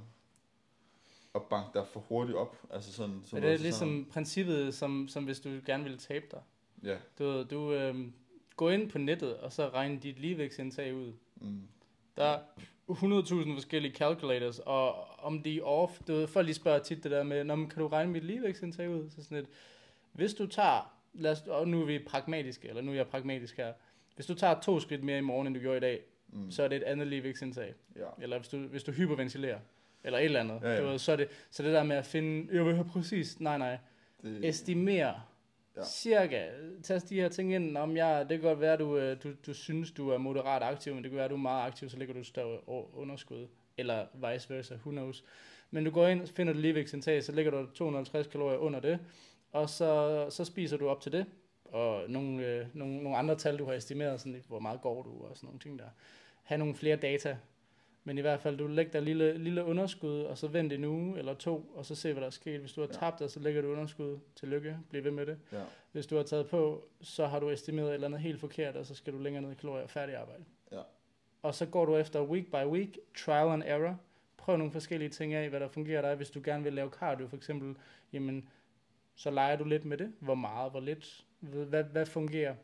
at 1.35 1.41
banke 1.43 1.69
dig 1.79 1.87
for 1.87 1.99
hurtigt 1.99 2.37
op. 2.37 2.57
Altså 2.69 2.93
sådan, 2.93 3.23
Men 3.31 3.43
det 3.43 3.51
er 3.53 3.57
ligesom 3.57 4.07
princippet, 4.13 4.75
som, 4.75 5.07
som 5.07 5.23
hvis 5.23 5.39
du 5.39 5.49
gerne 5.65 5.83
vil 5.83 5.97
tabe 5.97 6.25
dig. 6.31 6.41
Ja, 6.83 6.97
Du, 7.19 7.43
du 7.43 7.73
øhm, 7.73 8.13
går 8.55 8.71
ind 8.71 8.89
på 8.91 8.97
nettet, 8.97 9.37
og 9.37 9.53
så 9.53 9.69
regner 9.69 9.99
dit 9.99 10.19
ligevægtsindtag 10.19 10.95
ud. 10.95 11.13
mm, 11.35 11.61
Der 12.17 12.23
er 12.25 12.39
100.000 12.89 13.53
forskellige 13.53 13.93
calculators, 13.95 14.59
og 14.59 15.05
om 15.25 15.43
de 15.43 15.57
er 15.57 15.63
off, 15.63 15.99
du 16.07 16.13
ved, 16.13 16.27
folk 16.27 16.45
lige 16.45 16.55
spørger 16.55 16.79
tit 16.79 17.03
det 17.03 17.11
der 17.11 17.23
med, 17.23 17.43
Nå, 17.43 17.55
men 17.55 17.69
kan 17.69 17.79
du 17.79 17.87
regne 17.87 18.11
mit 18.11 18.23
ligevægtsindtag 18.23 18.89
ud? 18.89 19.09
Så 19.09 19.23
sådan 19.23 19.37
et, 19.37 19.45
hvis 20.11 20.33
du 20.33 20.47
tager, 20.47 20.95
lad 21.13 21.31
os, 21.31 21.41
og 21.41 21.67
nu 21.67 21.81
er 21.81 21.85
vi 21.85 21.99
pragmatiske, 21.99 22.67
eller 22.67 22.81
nu 22.81 22.91
er 22.91 22.95
jeg 22.95 23.07
pragmatisk 23.07 23.57
her, 23.57 23.73
hvis 24.15 24.25
du 24.25 24.33
tager 24.33 24.59
to 24.59 24.79
skridt 24.79 25.03
mere 25.03 25.17
i 25.17 25.21
morgen, 25.21 25.47
end 25.47 25.55
du 25.55 25.61
gjorde 25.61 25.77
i 25.77 25.79
dag, 25.79 26.01
mm, 26.27 26.51
så 26.51 26.63
er 26.63 26.67
det 26.67 26.75
et 26.75 26.83
andet 26.83 27.07
ligevægtsindtag. 27.07 27.73
ja. 27.95 28.05
Eller 28.21 28.37
hvis 28.37 28.47
du, 28.47 28.57
hvis 28.57 28.83
du 28.83 28.91
hyperventilerer, 28.91 29.59
eller 30.03 30.19
et 30.19 30.25
eller 30.25 30.39
andet. 30.39 30.59
Ja, 30.61 30.73
ja. 30.73 30.81
Du 30.81 30.87
ved, 30.87 30.99
så, 30.99 31.11
er 31.11 31.15
det, 31.15 31.27
så 31.51 31.63
det 31.63 31.73
der 31.73 31.83
med 31.83 31.95
at 31.95 32.05
finde, 32.05 32.55
jeg 32.55 32.65
vil 32.65 32.73
have 32.75 32.85
præcis, 32.85 33.39
nej 33.39 33.57
nej, 33.57 33.77
Det, 34.23 34.45
estimere 34.45 35.21
Ja. 35.77 35.83
Cirka. 35.83 36.47
Tag 36.83 37.01
de 37.09 37.15
her 37.15 37.29
ting 37.29 37.53
ind. 37.53 37.77
Om 37.77 37.97
jeg, 37.97 38.25
det 38.29 38.39
kan 38.39 38.49
godt 38.49 38.61
være, 38.61 38.77
du, 38.77 38.97
øh, 38.97 39.23
du, 39.23 39.33
du 39.45 39.53
synes, 39.53 39.91
du 39.91 40.09
er 40.09 40.17
moderat 40.17 40.63
aktiv, 40.63 40.93
men 40.93 41.03
det 41.03 41.11
kan 41.11 41.17
være, 41.17 41.27
du 41.27 41.33
er 41.33 41.39
meget 41.39 41.67
aktiv, 41.67 41.89
så 41.89 41.97
ligger 41.97 42.13
du 42.13 42.23
større 42.23 42.69
underskud. 42.97 43.47
Eller 43.77 44.05
vice 44.13 44.53
versa, 44.55 44.75
who 44.75 44.91
knows. 44.91 45.23
Men 45.71 45.85
du 45.85 45.91
går 45.91 46.07
ind, 46.07 46.27
finder 46.27 46.53
du 46.53 46.59
ligevægtsindtag, 46.59 47.23
så 47.23 47.31
ligger 47.31 47.51
du 47.51 47.67
250 47.73 48.27
kalorier 48.27 48.57
under 48.57 48.79
det, 48.79 48.99
og 49.51 49.69
så, 49.69 50.25
så 50.29 50.45
spiser 50.45 50.77
du 50.77 50.89
op 50.89 51.01
til 51.01 51.11
det. 51.11 51.25
Og 51.65 52.03
nogle, 52.09 52.47
øh, 52.47 52.65
nogle, 52.73 53.03
nogle 53.03 53.17
andre 53.17 53.35
tal, 53.35 53.57
du 53.57 53.65
har 53.65 53.73
estimeret, 53.73 54.19
sådan, 54.19 54.33
lidt, 54.33 54.45
hvor 54.45 54.59
meget 54.59 54.81
går 54.81 55.03
du, 55.03 55.09
og 55.29 55.31
sådan 55.37 55.47
nogle 55.47 55.59
ting 55.59 55.79
der. 55.79 55.85
Ha' 56.43 56.57
nogle 56.57 56.75
flere 56.75 56.95
data. 56.95 57.37
Men 58.03 58.17
i 58.17 58.21
hvert 58.21 58.39
fald, 58.39 58.57
du 58.57 58.67
lægger 58.67 58.91
der 58.91 58.99
lille, 58.99 59.37
lille 59.37 59.63
underskud, 59.63 60.21
og 60.21 60.37
så 60.37 60.47
vent 60.47 60.73
en 60.73 60.83
uge 60.83 61.17
eller 61.17 61.33
to, 61.33 61.71
og 61.75 61.85
så 61.85 61.95
se, 61.95 62.11
hvad 62.13 62.21
der 62.21 62.27
er 62.27 62.31
sket. 62.31 62.59
Hvis 62.59 62.73
du 62.73 62.81
har 62.81 62.87
Ja. 62.87 62.93
tabt 62.93 63.19
dig, 63.19 63.29
så 63.31 63.39
lægger 63.39 63.61
du 63.61 63.71
underskud. 63.71 64.19
Tillykke, 64.35 64.77
bliv 64.89 65.03
ved 65.03 65.11
med 65.11 65.25
det. 65.25 65.37
Ja. 65.51 65.61
Hvis 65.91 66.05
du 66.07 66.15
har 66.15 66.23
taget 66.23 66.47
på, 66.49 66.87
så 67.01 67.25
har 67.27 67.39
du 67.39 67.49
estimeret 67.49 67.87
et 67.89 67.93
eller 67.93 68.07
andet 68.07 68.19
helt 68.21 68.39
forkert, 68.39 68.75
og 68.75 68.85
så 68.85 68.95
skal 68.95 69.13
du 69.13 69.17
længere 69.19 69.41
ned 69.43 69.51
i 69.51 69.55
kalorier 69.55 69.83
og 69.83 69.89
færdig 69.89 70.15
arbejde. 70.15 70.43
Og 71.45 71.55
så 71.55 71.65
går 71.65 71.85
du 71.85 71.95
efter 71.97 72.21
week 72.21 72.45
by 72.51 72.65
week, 72.65 72.97
trial 73.17 73.47
and 73.47 73.63
error. 73.65 73.99
Prøv 74.37 74.57
nogle 74.57 74.71
forskellige 74.71 75.09
ting 75.09 75.33
af, 75.33 75.49
hvad 75.49 75.59
der 75.59 75.67
fungerer 75.67 76.01
dig. 76.01 76.15
Hvis 76.15 76.29
du 76.29 76.41
gerne 76.43 76.63
vil 76.63 76.73
lave 76.73 76.89
cardio 76.89 77.27
for 77.27 77.37
eksempel, 77.37 77.75
jamen, 78.13 78.49
så 79.15 79.31
leger 79.31 79.55
du 79.55 79.63
lidt 79.63 79.85
med 79.85 79.97
det. 79.97 80.13
Hvor 80.19 80.35
meget, 80.35 80.71
hvor 80.71 80.79
lidt, 80.79 81.25
hvad, 81.39 81.83
hvad, 81.83 82.05
fungerer. 82.05 82.55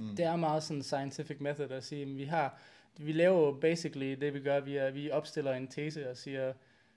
Mm. 0.00 0.16
Det 0.16 0.24
er 0.24 0.36
meget 0.36 0.62
sådan 0.62 0.76
en 0.76 0.82
scientific 0.82 1.40
method 1.40 1.70
at 1.70 1.84
sige, 1.84 2.02
at 2.02 2.16
vi 2.16 2.24
har, 2.24 2.60
vi 2.98 3.12
laver 3.12 3.38
jo 3.46 3.52
basically 3.60 4.16
det 4.20 4.34
vi 4.34 4.40
gør, 4.40 4.60
vi, 4.60 4.76
er, 4.76 4.90
vi 4.90 5.10
opstiller 5.10 5.52
en 5.52 5.68
tese 5.68 6.10
og 6.10 6.16
siger, 6.16 6.52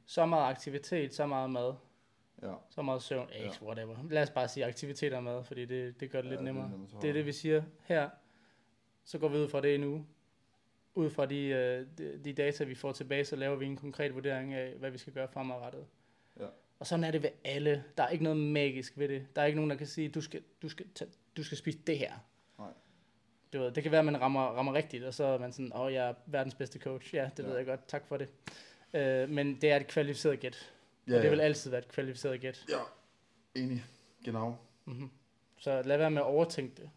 så 0.06 0.26
meget 0.26 0.50
aktivitet, 0.50 1.14
så 1.14 1.26
meget 1.26 1.50
mad, 1.50 1.74
Ja. 2.42 2.54
så 2.70 2.82
meget 2.82 3.02
søvn, 3.02 3.30
Ja. 3.34 3.50
whatever. 3.66 3.96
Lad 4.10 4.24
os 4.24 4.30
bare 4.30 4.48
sige 4.48 4.66
aktivitet 4.66 5.14
og 5.14 5.24
mad, 5.24 5.44
fordi 5.44 5.66
det, 5.66 6.00
det 6.00 6.12
gør 6.12 6.22
det 6.22 6.26
Ja, 6.30 6.32
lidt 6.32 6.40
er 6.40 6.44
nemmere. 6.46 6.72
Det 7.02 7.10
er 7.10 7.14
det, 7.14 7.26
vi 7.26 7.32
siger 7.32 7.64
her. 7.84 8.10
Så 9.04 9.18
går 9.20 9.28
vi 9.28 9.38
ud 9.38 9.50
fra 9.50 9.62
det 9.62 9.80
nu. 9.80 10.06
Ud 10.96 11.10
fra 11.10 11.26
de, 11.26 11.46
øh, 11.46 11.86
de, 11.98 12.20
de 12.24 12.34
data, 12.34 12.64
vi 12.64 12.76
får 12.76 12.92
tilbage, 12.92 13.26
så 13.26 13.36
laver 13.36 13.56
vi 13.56 13.66
en 13.66 13.78
konkret 13.78 14.16
vurdering 14.16 14.54
af, 14.54 14.74
hvad 14.74 14.92
vi 14.92 14.98
skal 14.98 15.14
gøre 15.14 15.28
fremadrettet. 15.28 15.86
Ja. 16.40 16.46
Og 16.80 16.88
sådan 16.88 17.04
er 17.04 17.12
det 17.12 17.24
ved 17.24 17.30
alle. 17.44 17.84
Der 17.98 18.04
er 18.04 18.10
ikke 18.10 18.24
noget 18.24 18.40
magisk 18.40 18.98
ved 18.98 19.08
det. 19.08 19.28
Der 19.36 19.42
er 19.42 19.46
ikke 19.46 19.56
nogen, 19.56 19.70
der 19.72 19.78
kan 19.78 19.88
sige, 19.88 20.10
du 20.10 20.22
skal, 20.22 20.44
du 20.62 20.70
skal, 20.70 20.86
tage, 20.96 21.12
du 21.38 21.44
skal 21.44 21.58
spise 21.58 21.78
det 21.88 21.98
her. 21.98 22.14
Nej. 22.60 22.68
Du 23.54 23.60
ved, 23.60 23.72
det 23.72 23.84
kan 23.84 23.92
være, 23.92 24.00
at 24.00 24.06
man 24.06 24.22
rammer, 24.22 24.42
rammer 24.42 24.74
rigtigt, 24.74 25.04
og 25.04 25.14
så 25.14 25.24
er 25.24 25.38
man 25.38 25.52
sådan, 25.54 25.74
åh, 25.74 25.80
oh, 25.82 25.94
jeg 25.94 26.10
er 26.10 26.14
verdens 26.26 26.56
bedste 26.56 26.80
coach. 26.80 27.16
Ja, 27.16 27.30
det 27.38 27.44
Ja. 27.44 27.48
ved 27.50 27.58
jeg 27.58 27.66
godt. 27.66 27.88
Tak 27.88 28.08
for 28.08 28.18
det. 28.18 28.28
Øh, 28.94 29.30
men 29.30 29.62
det 29.62 29.72
er 29.72 29.76
et 29.76 29.88
kvalificeret 29.88 30.40
gæt. 30.40 30.74
Ja, 31.08 31.16
Og 31.16 31.18
det 31.22 31.26
ja. 31.26 31.30
vil 31.30 31.42
altid 31.42 31.70
være 31.72 31.80
et 31.80 31.88
kvalificeret 31.88 32.42
gæt. 32.42 32.66
Ja, 32.70 32.80
enig. 33.62 33.84
Genau. 34.26 34.56
Mm-hmm. 34.86 35.10
Så 35.58 35.82
lad 35.86 35.98
være 35.98 36.12
med 36.12 36.22
at 36.22 36.26
overtænke 36.26 36.76
det. 36.82 36.90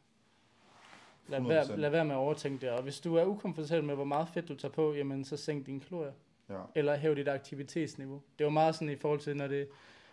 Lad 1.28 1.40
100%. 1.40 1.48
være, 1.48 1.76
lad 1.76 1.90
være 1.90 2.04
med 2.04 2.14
at 2.14 2.18
overtænke 2.18 2.66
det. 2.66 2.70
Og 2.70 2.82
hvis 2.82 3.00
du 3.00 3.14
er 3.14 3.24
ukomfortabel 3.24 3.84
med, 3.84 3.94
hvor 3.94 4.04
meget 4.04 4.28
fedt 4.28 4.48
du 4.48 4.54
tager 4.54 4.72
på, 4.72 4.94
jamen 4.94 5.24
så 5.24 5.36
sænk 5.36 5.66
dine 5.66 5.80
kalorier. 5.80 6.12
Ja. 6.48 6.60
Eller 6.74 6.96
hæv 6.96 7.16
dit 7.16 7.28
aktivitetsniveau. 7.28 8.22
Det 8.38 8.44
var 8.44 8.50
meget 8.50 8.74
sådan 8.74 8.88
i 8.88 8.96
forhold 8.96 9.20
til, 9.20 9.36
når 9.36 9.46
det 9.46 9.68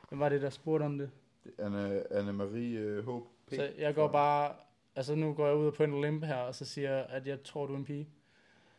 hvem 0.10 0.20
var 0.20 0.30
det, 0.30 0.42
der 0.42 0.50
spurgte 0.50 0.84
om 0.84 0.98
det. 0.98 1.10
Anne, 1.58 2.04
Anne-Marie 2.12 2.78
øh, 2.78 3.08
H.P. 3.08 3.54
Så 3.56 3.70
jeg 3.78 3.96
går 3.96 4.08
bare, 4.08 4.54
altså 4.96 5.16
nu 5.16 5.34
går 5.34 5.48
jeg 5.48 5.56
ud 5.56 5.72
på 5.72 5.84
en 5.84 6.02
limp 6.02 6.24
her, 6.24 6.36
og 6.36 6.56
så 6.56 6.66
siger 6.66 6.92
jeg, 6.92 7.06
at 7.10 7.28
jeg 7.28 7.44
tror, 7.44 7.66
du 7.66 7.74
er 7.74 7.78
en 7.78 7.86
pige. 7.86 8.10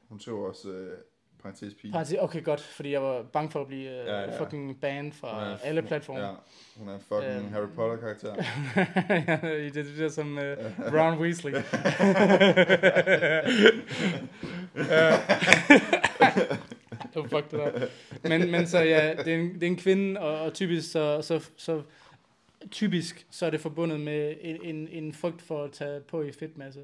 Hun 0.08 0.20
skriver 0.20 0.48
også 0.48 0.68
øh, 0.70 0.98
parentes 1.44 1.74
pige. 1.80 1.92
Parti, 1.92 2.16
okay, 2.20 2.42
godt, 2.44 2.60
fordi 2.60 2.92
jeg 2.92 3.02
var 3.02 3.22
bange 3.32 3.50
for 3.50 3.60
at 3.60 3.66
blive 3.66 3.90
uh, 3.90 4.06
Ja, 4.06 4.20
ja. 4.20 4.40
fucking 4.40 4.80
banned 4.80 5.12
fra 5.12 5.44
er- 5.52 5.56
alle 5.64 5.82
platforme. 5.82 6.20
Ja, 6.20 6.30
hun 6.76 6.88
er 6.88 6.98
fucking 6.98 7.32
Øhm. 7.44 7.52
Harry 7.52 7.66
Potter 7.76 7.96
karakter. 7.96 8.34
ja, 9.44 9.48
I 9.56 9.64
det, 9.70 9.74
det 9.74 9.98
der 9.98 10.08
som 10.08 10.38
uh, 10.38 10.42
Ron 10.94 11.18
Weasley. 11.18 11.52
Ja. 14.76 15.16
oh, 17.16 17.28
fuck 17.28 17.50
det 17.50 17.58
der. 17.58 17.86
Men, 18.28 18.50
men 18.50 18.66
så 18.66 18.78
ja, 18.78 19.14
det 19.24 19.28
er 19.34 19.38
en, 19.38 19.54
det 19.54 19.62
er 19.62 19.66
en 19.66 19.76
kvinde, 19.76 20.20
og, 20.20 20.40
og 20.40 20.54
typisk 20.54 20.92
så, 20.92 21.22
så, 21.22 21.48
så 21.56 21.82
typisk 22.70 23.26
så 23.30 23.46
er 23.46 23.50
det 23.50 23.60
forbundet 23.60 24.00
med 24.00 24.34
en, 24.40 24.56
en, 24.76 24.88
en 24.88 25.12
frygt 25.14 25.42
for 25.42 25.64
at 25.64 25.72
tage 25.72 26.00
på 26.00 26.22
i 26.22 26.32
fedtmasse. 26.32 26.80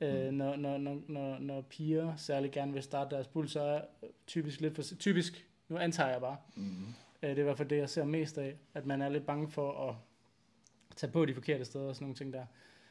Øh, 0.00 0.28
Mm. 0.28 0.34
når, 0.34 0.56
når, 0.56 0.78
når, 0.78 1.02
når, 1.08 1.38
når 1.38 1.60
piger 1.60 2.16
særlig 2.16 2.52
gerne 2.52 2.72
vil 2.72 2.82
starte 2.82 3.14
deres 3.14 3.26
puls, 3.28 3.52
så 3.52 3.60
er 3.60 3.80
typisk 4.26 4.60
lidt 4.60 4.74
for, 4.74 4.82
typisk, 4.82 5.46
nu 5.68 5.76
antager 5.76 6.10
jeg 6.10 6.20
bare, 6.20 6.36
Mm. 6.54 6.86
Øh, 7.22 7.30
Det 7.30 7.38
er 7.38 7.42
i 7.42 7.44
hvert 7.44 7.56
fald 7.56 7.68
det, 7.68 7.76
jeg 7.78 7.88
ser 7.90 8.04
mest 8.04 8.38
af, 8.38 8.56
at 8.74 8.86
man 8.86 9.02
er 9.02 9.08
lidt 9.08 9.26
bange 9.26 9.48
for 9.48 9.88
at 9.88 9.94
tage 10.96 11.12
på 11.12 11.24
de 11.24 11.34
forkerte 11.34 11.64
steder 11.64 11.84
og 11.88 11.94
sådan 11.94 12.04
nogle 12.04 12.14
ting 12.16 12.32
der. 12.32 12.44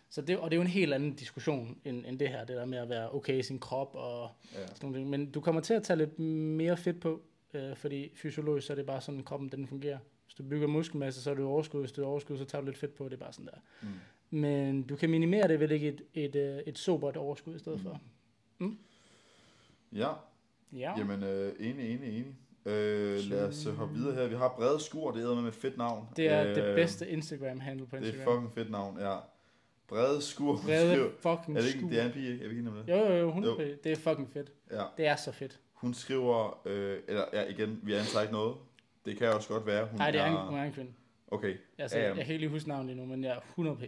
Så 0.09 0.21
det, 0.21 0.37
og 0.37 0.51
det 0.51 0.55
er 0.55 0.57
jo 0.57 0.61
en 0.61 0.67
helt 0.67 0.93
anden 0.93 1.13
diskussion 1.15 1.77
end, 1.85 2.05
end 2.05 2.19
det 2.19 2.29
her, 2.29 2.39
det 2.45 2.55
der 2.55 2.65
med 2.65 2.77
at 2.77 2.89
være 2.89 3.11
okay 3.15 3.39
i 3.39 3.43
sin 3.43 3.59
krop 3.59 3.95
og 3.95 4.29
Ja. 4.53 4.57
sådan 4.67 4.77
nogle 4.81 4.97
ting. 4.97 5.09
Men 5.09 5.31
du 5.31 5.41
kommer 5.41 5.61
til 5.61 5.73
at 5.73 5.83
tage 5.83 5.97
lidt 5.97 6.19
mere 6.19 6.77
fedt 6.77 6.99
på, 7.01 7.21
øh, 7.53 7.75
fordi 7.75 8.11
fysiologisk 8.15 8.67
så 8.67 8.73
er 8.73 8.77
det 8.77 8.85
bare 8.85 9.01
sådan, 9.01 9.23
kroppen 9.23 9.49
den 9.49 9.67
fungerer. 9.67 9.97
Hvis 10.25 10.33
du 10.35 10.43
bygger 10.43 10.67
muskelmasse, 10.67 11.21
så 11.23 11.31
er 11.31 11.35
du 11.35 11.47
overskud. 11.47 11.79
Hvis 11.79 11.91
du 11.91 12.01
er 12.03 12.07
overskud, 12.07 12.37
så 12.37 12.45
tager 12.45 12.61
du 12.61 12.65
lidt 12.65 12.77
fedt 12.77 12.95
på. 12.95 13.05
Det 13.05 13.13
er 13.13 13.17
bare 13.17 13.33
sådan 13.33 13.45
der. 13.45 13.59
Mm. 13.81 13.87
Men 14.29 14.83
du 14.83 14.95
kan 14.95 15.09
minimere 15.09 15.47
det 15.47 15.59
ved 15.59 15.63
at 15.63 15.69
lægge 15.69 15.87
et, 15.87 16.01
et, 16.13 16.35
øh, 16.35 16.57
et 16.67 16.77
sobert 16.77 17.17
overskud 17.17 17.55
i 17.55 17.59
stedet 17.59 17.81
for. 17.81 17.99
Ja, 19.93 20.09
Ja. 20.73 20.93
jamen 20.97 21.23
øh, 21.23 21.53
enig, 21.59 21.91
enig, 21.93 22.07
enig. 22.09 22.35
Øh, 22.65 23.19
lad 23.29 23.47
os 23.47 23.65
øh, 23.65 23.73
hoppe 23.75 23.95
videre 23.95 24.15
her. 24.15 24.27
Vi 24.27 24.35
har 24.35 24.49
brede 24.57 24.79
skur, 24.79 25.11
det 25.11 25.23
er 25.23 25.35
med 25.35 25.47
et 25.47 25.53
fedt 25.53 25.77
navn. 25.77 26.07
Det 26.15 26.27
er 26.29 26.49
øh, 26.49 26.55
det 26.55 26.75
bedste 26.75 27.07
Instagram-handle 27.09 27.85
på 27.87 27.95
Det 27.95 28.03
er 28.03 28.07
Instagram. 28.07 28.33
fucking 28.35 28.53
fedt 28.53 28.71
navn, 28.71 28.99
ja. 28.99 29.17
Brede 29.87 30.21
skur. 30.21 30.59
Brede 30.65 31.11
fucking 31.19 31.57
Er 31.57 31.61
det 31.61 31.67
ikke, 31.67 31.79
skur. 31.79 31.89
det 31.89 31.99
er 32.01 32.05
en 32.05 32.11
pige, 32.11 32.31
ikke? 32.33 32.45
Er 32.45 32.49
vi 32.49 32.57
ikke 32.57 32.69
det? 32.69 32.83
Jo, 32.89 32.95
jo, 32.95 33.13
jo, 33.17 33.27
100 33.27 33.77
Det 33.83 33.91
er 33.91 33.95
fucking 33.95 34.29
fedt. 34.33 34.51
Ja. 34.71 34.83
Det 34.97 35.07
er 35.07 35.15
så 35.15 35.31
fedt. 35.31 35.59
Hun 35.73 35.93
skriver, 35.93 36.61
øh, 36.65 36.99
eller 37.07 37.23
ja, 37.33 37.43
igen, 37.47 37.79
vi 37.83 37.93
antager 37.93 38.21
ikke 38.21 38.33
noget. 38.33 38.55
Det 39.05 39.17
kan 39.17 39.27
også 39.33 39.49
godt 39.49 39.65
være, 39.65 39.85
hun 39.85 39.97
Nej, 39.97 40.11
det 40.11 40.21
er 40.21 40.25
en, 40.25 40.33
er... 40.33 40.45
hun 40.49 40.59
er 40.59 40.63
en 40.63 40.71
kvinde. 40.71 40.91
Okay, 41.27 41.55
Altså, 41.77 41.97
jeg 41.99 42.13
kan 42.15 42.21
ikke 42.21 42.37
lige 42.37 42.49
huske 42.49 42.69
navnet 42.69 42.91
endnu, 42.91 43.05
men 43.05 43.23
jeg 43.23 43.35
er 43.35 43.39
100 43.39 43.77
p. 43.77 43.81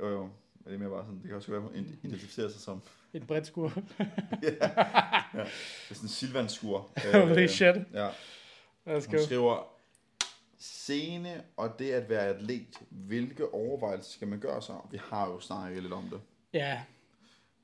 jo 0.00 0.08
jo. 0.08 0.22
Men 0.22 0.64
det 0.66 0.74
er 0.74 0.78
mere 0.78 0.90
bare 0.90 1.04
sådan, 1.04 1.18
det 1.18 1.26
kan 1.26 1.36
også 1.36 1.50
være, 1.50 1.60
hun 1.60 1.74
identificerer 2.02 2.48
sig 2.48 2.60
som... 2.60 2.82
Et 3.12 3.26
bredt 3.26 3.46
skur. 3.46 3.72
ja. 3.98 4.48
ja. 4.48 5.44
Det 5.44 5.50
er 5.90 5.94
sådan 5.94 6.04
en 6.04 6.08
silvanskur. 6.08 6.90
Holy 7.28 7.46
shit. 7.46 7.76
Ja. 7.92 8.08
Lad 8.86 8.96
os 8.96 9.06
Hun 9.06 9.18
skriver, 9.18 9.72
scene 10.58 11.42
og 11.56 11.78
det 11.78 11.90
at 11.92 12.08
være 12.08 12.26
atlet, 12.26 12.82
hvilke 12.90 13.54
overvejelser 13.54 14.10
skal 14.12 14.28
man 14.28 14.40
gøre 14.40 14.62
sig? 14.62 14.74
Vi 14.90 15.00
har 15.10 15.28
jo 15.28 15.40
snakket 15.40 15.82
lidt 15.82 15.92
om 15.92 16.04
det. 16.10 16.20
Ja, 16.52 16.82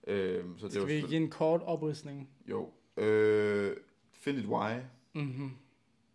Øhm, 0.06 0.59
så 0.59 0.66
det 0.69 0.77
er 0.77 0.81
skal 0.81 0.89
vi 0.97 1.01
give 1.01 1.16
en 1.16 1.31
kort 1.31 1.62
opridsning? 1.62 2.28
jo. 2.48 2.70
Øh, 2.97 3.77
find 4.12 4.39
it 4.39 4.47
why. 4.47 4.73
Mm-hmm. 5.12 5.51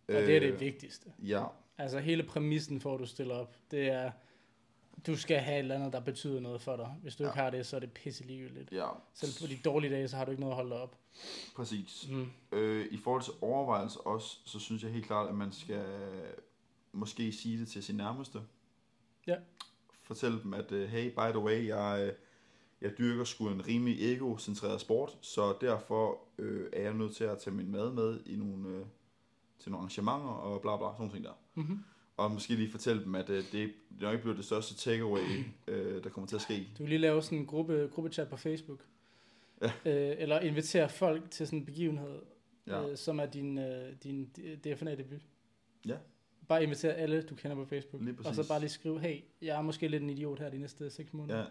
Og 0.08 0.14
det 0.14 0.36
er 0.36 0.40
det 0.40 0.52
Øh, 0.52 0.60
vigtigste. 0.60 1.12
Ja, 1.22 1.44
Altså 1.78 1.98
hele 1.98 2.22
præmissen 2.22 2.80
for, 2.80 2.94
at 2.94 3.00
du 3.00 3.06
stiller 3.06 3.34
op, 3.34 3.56
det 3.70 3.88
er, 3.88 4.10
du 5.06 5.16
skal 5.16 5.38
have 5.38 5.54
et 5.56 5.58
eller 5.58 5.74
andet, 5.74 5.92
der 5.92 6.00
betyder 6.00 6.40
noget 6.40 6.62
for 6.62 6.76
dig. 6.76 6.94
Hvis 7.02 7.16
du 7.16 7.22
ikke 7.24 7.38
Ja. 7.38 7.42
har 7.42 7.50
det, 7.50 7.66
så 7.66 7.76
er 7.76 7.80
det 7.80 7.92
pisse 7.92 8.24
ligegyldigt. 8.24 8.72
ja, 8.72 8.88
Selv 9.14 9.32
på 9.40 9.46
de 9.54 9.58
dårlige 9.64 9.90
dage, 9.94 10.08
så 10.08 10.16
har 10.16 10.24
du 10.24 10.30
ikke 10.30 10.40
noget 10.40 10.52
at 10.52 10.56
holde 10.56 10.70
dig 10.70 10.80
op. 10.80 10.96
præcis. 11.56 12.08
Mm. 12.10 12.26
Øh, 12.52 12.86
I 12.90 12.96
forhold 12.96 13.22
til 13.22 13.32
overvejelser 13.40 14.00
også, 14.00 14.38
så 14.44 14.58
synes 14.58 14.82
jeg 14.82 14.92
helt 14.92 15.06
klart, 15.06 15.28
at 15.28 15.34
man 15.34 15.52
skal 15.52 15.84
måske 16.92 17.32
sige 17.32 17.60
det 17.60 17.68
til 17.68 17.82
sin 17.82 17.96
nærmeste. 17.96 18.40
Ja. 19.26 19.36
Fortæl 20.02 20.42
dem, 20.42 20.54
at 20.54 20.72
øh, 20.72 20.88
hey, 20.88 21.10
by 21.10 21.30
the 21.30 21.38
way, 21.38 21.66
jeg, 21.66 22.04
øh, 22.06 22.12
jeg 22.80 22.98
dyrker 22.98 23.24
sgu 23.24 23.48
en 23.48 23.66
rimelig 23.66 24.12
egocentreret 24.12 24.80
sport, 24.80 25.18
så 25.20 25.56
derfor 25.60 26.18
øh, 26.38 26.70
er 26.72 26.82
jeg 26.82 26.94
nødt 26.94 27.16
til 27.16 27.24
at 27.24 27.38
tage 27.38 27.56
min 27.56 27.70
mad 27.72 27.92
med 27.92 28.20
i 28.26 28.36
nogle, 28.36 28.68
øh, 28.68 28.84
til 29.58 29.70
nogle 29.70 29.80
arrangementer 29.82 30.28
og 30.28 30.60
bla 30.60 30.76
bla, 30.76 30.86
sådan 30.86 30.94
nogle 30.98 31.12
ting 31.12 31.24
der. 31.24 31.32
Mm-hmm. 31.54 31.84
Og 32.20 32.30
måske 32.30 32.54
lige 32.54 32.70
fortælle 32.70 33.04
dem, 33.04 33.14
at 33.14 33.30
øh, 33.30 33.36
det, 33.36 33.52
det 33.52 33.72
nok 34.00 34.12
ikke 34.12 34.22
bliver 34.22 34.36
det 34.36 34.44
største 34.44 34.74
takeaway, 34.74 35.20
øh, 35.68 36.04
der 36.04 36.10
kommer 36.10 36.28
til 36.28 36.36
at 36.36 36.42
ske. 36.42 36.54
Du 36.72 36.76
kan 36.76 36.88
lige 36.88 36.98
lave 36.98 37.22
sådan 37.22 37.38
en 37.38 37.46
gruppe, 37.46 37.90
gruppechat 37.94 38.28
på 38.28 38.36
Facebook. 38.36 38.80
Ja. 39.62 39.66
Øh, 39.84 40.16
eller 40.18 40.40
invitere 40.40 40.88
folk 40.88 41.30
til 41.30 41.46
sådan 41.46 41.58
en 41.58 41.64
begivenhed, 41.64 42.18
Ja. 42.66 42.88
øh, 42.88 42.96
som 42.96 43.20
er 43.20 43.26
din, 43.26 43.58
øh, 43.58 43.92
din 44.04 44.24
DFNA-debut. 44.64 45.20
Ja. 45.86 45.96
Bare 46.48 46.62
invitere 46.62 46.94
alle, 46.94 47.22
du 47.22 47.34
kender 47.34 47.56
på 47.56 47.64
Facebook. 47.64 48.02
Lige 48.02 48.16
og 48.24 48.34
så 48.34 48.48
bare 48.48 48.60
lige 48.60 48.70
skrive, 48.70 49.00
hey, 49.00 49.20
jeg 49.42 49.58
er 49.58 49.62
måske 49.62 49.88
lidt 49.88 50.02
en 50.02 50.10
idiot 50.10 50.38
her 50.38 50.50
de 50.50 50.58
næste 50.58 50.90
6 50.90 51.12
måneder. 51.12 51.38
Ja. 51.38 51.44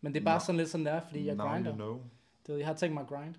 Men 0.00 0.14
det 0.14 0.20
er 0.20 0.24
bare 0.24 0.38
Nå. 0.38 0.44
sådan 0.44 0.56
lidt 0.56 0.68
sådan, 0.68 0.86
det 0.86 0.92
er, 0.92 1.00
fordi 1.00 1.26
jeg 1.26 1.34
Now 1.34 1.46
grinder. 1.46 1.70
you 1.70 1.76
know. 1.76 2.00
Det, 2.46 2.58
jeg 2.58 2.66
har 2.66 2.74
tænkt 2.74 2.94
mig 2.94 3.00
at 3.00 3.08
grind. 3.08 3.34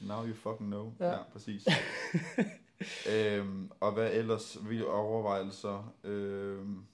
Now 0.00 0.26
you 0.26 0.34
fucking 0.34 0.70
know. 0.70 0.92
Ja, 1.00 1.10
ja 1.10 1.22
præcis. 1.32 1.66
øhm, 3.12 3.70
og 3.80 3.92
hvad 3.92 4.12
ellers? 4.12 4.54
Hvilke 4.54 4.86
overvejelser? 4.90 5.94
Øhm, 6.04 6.84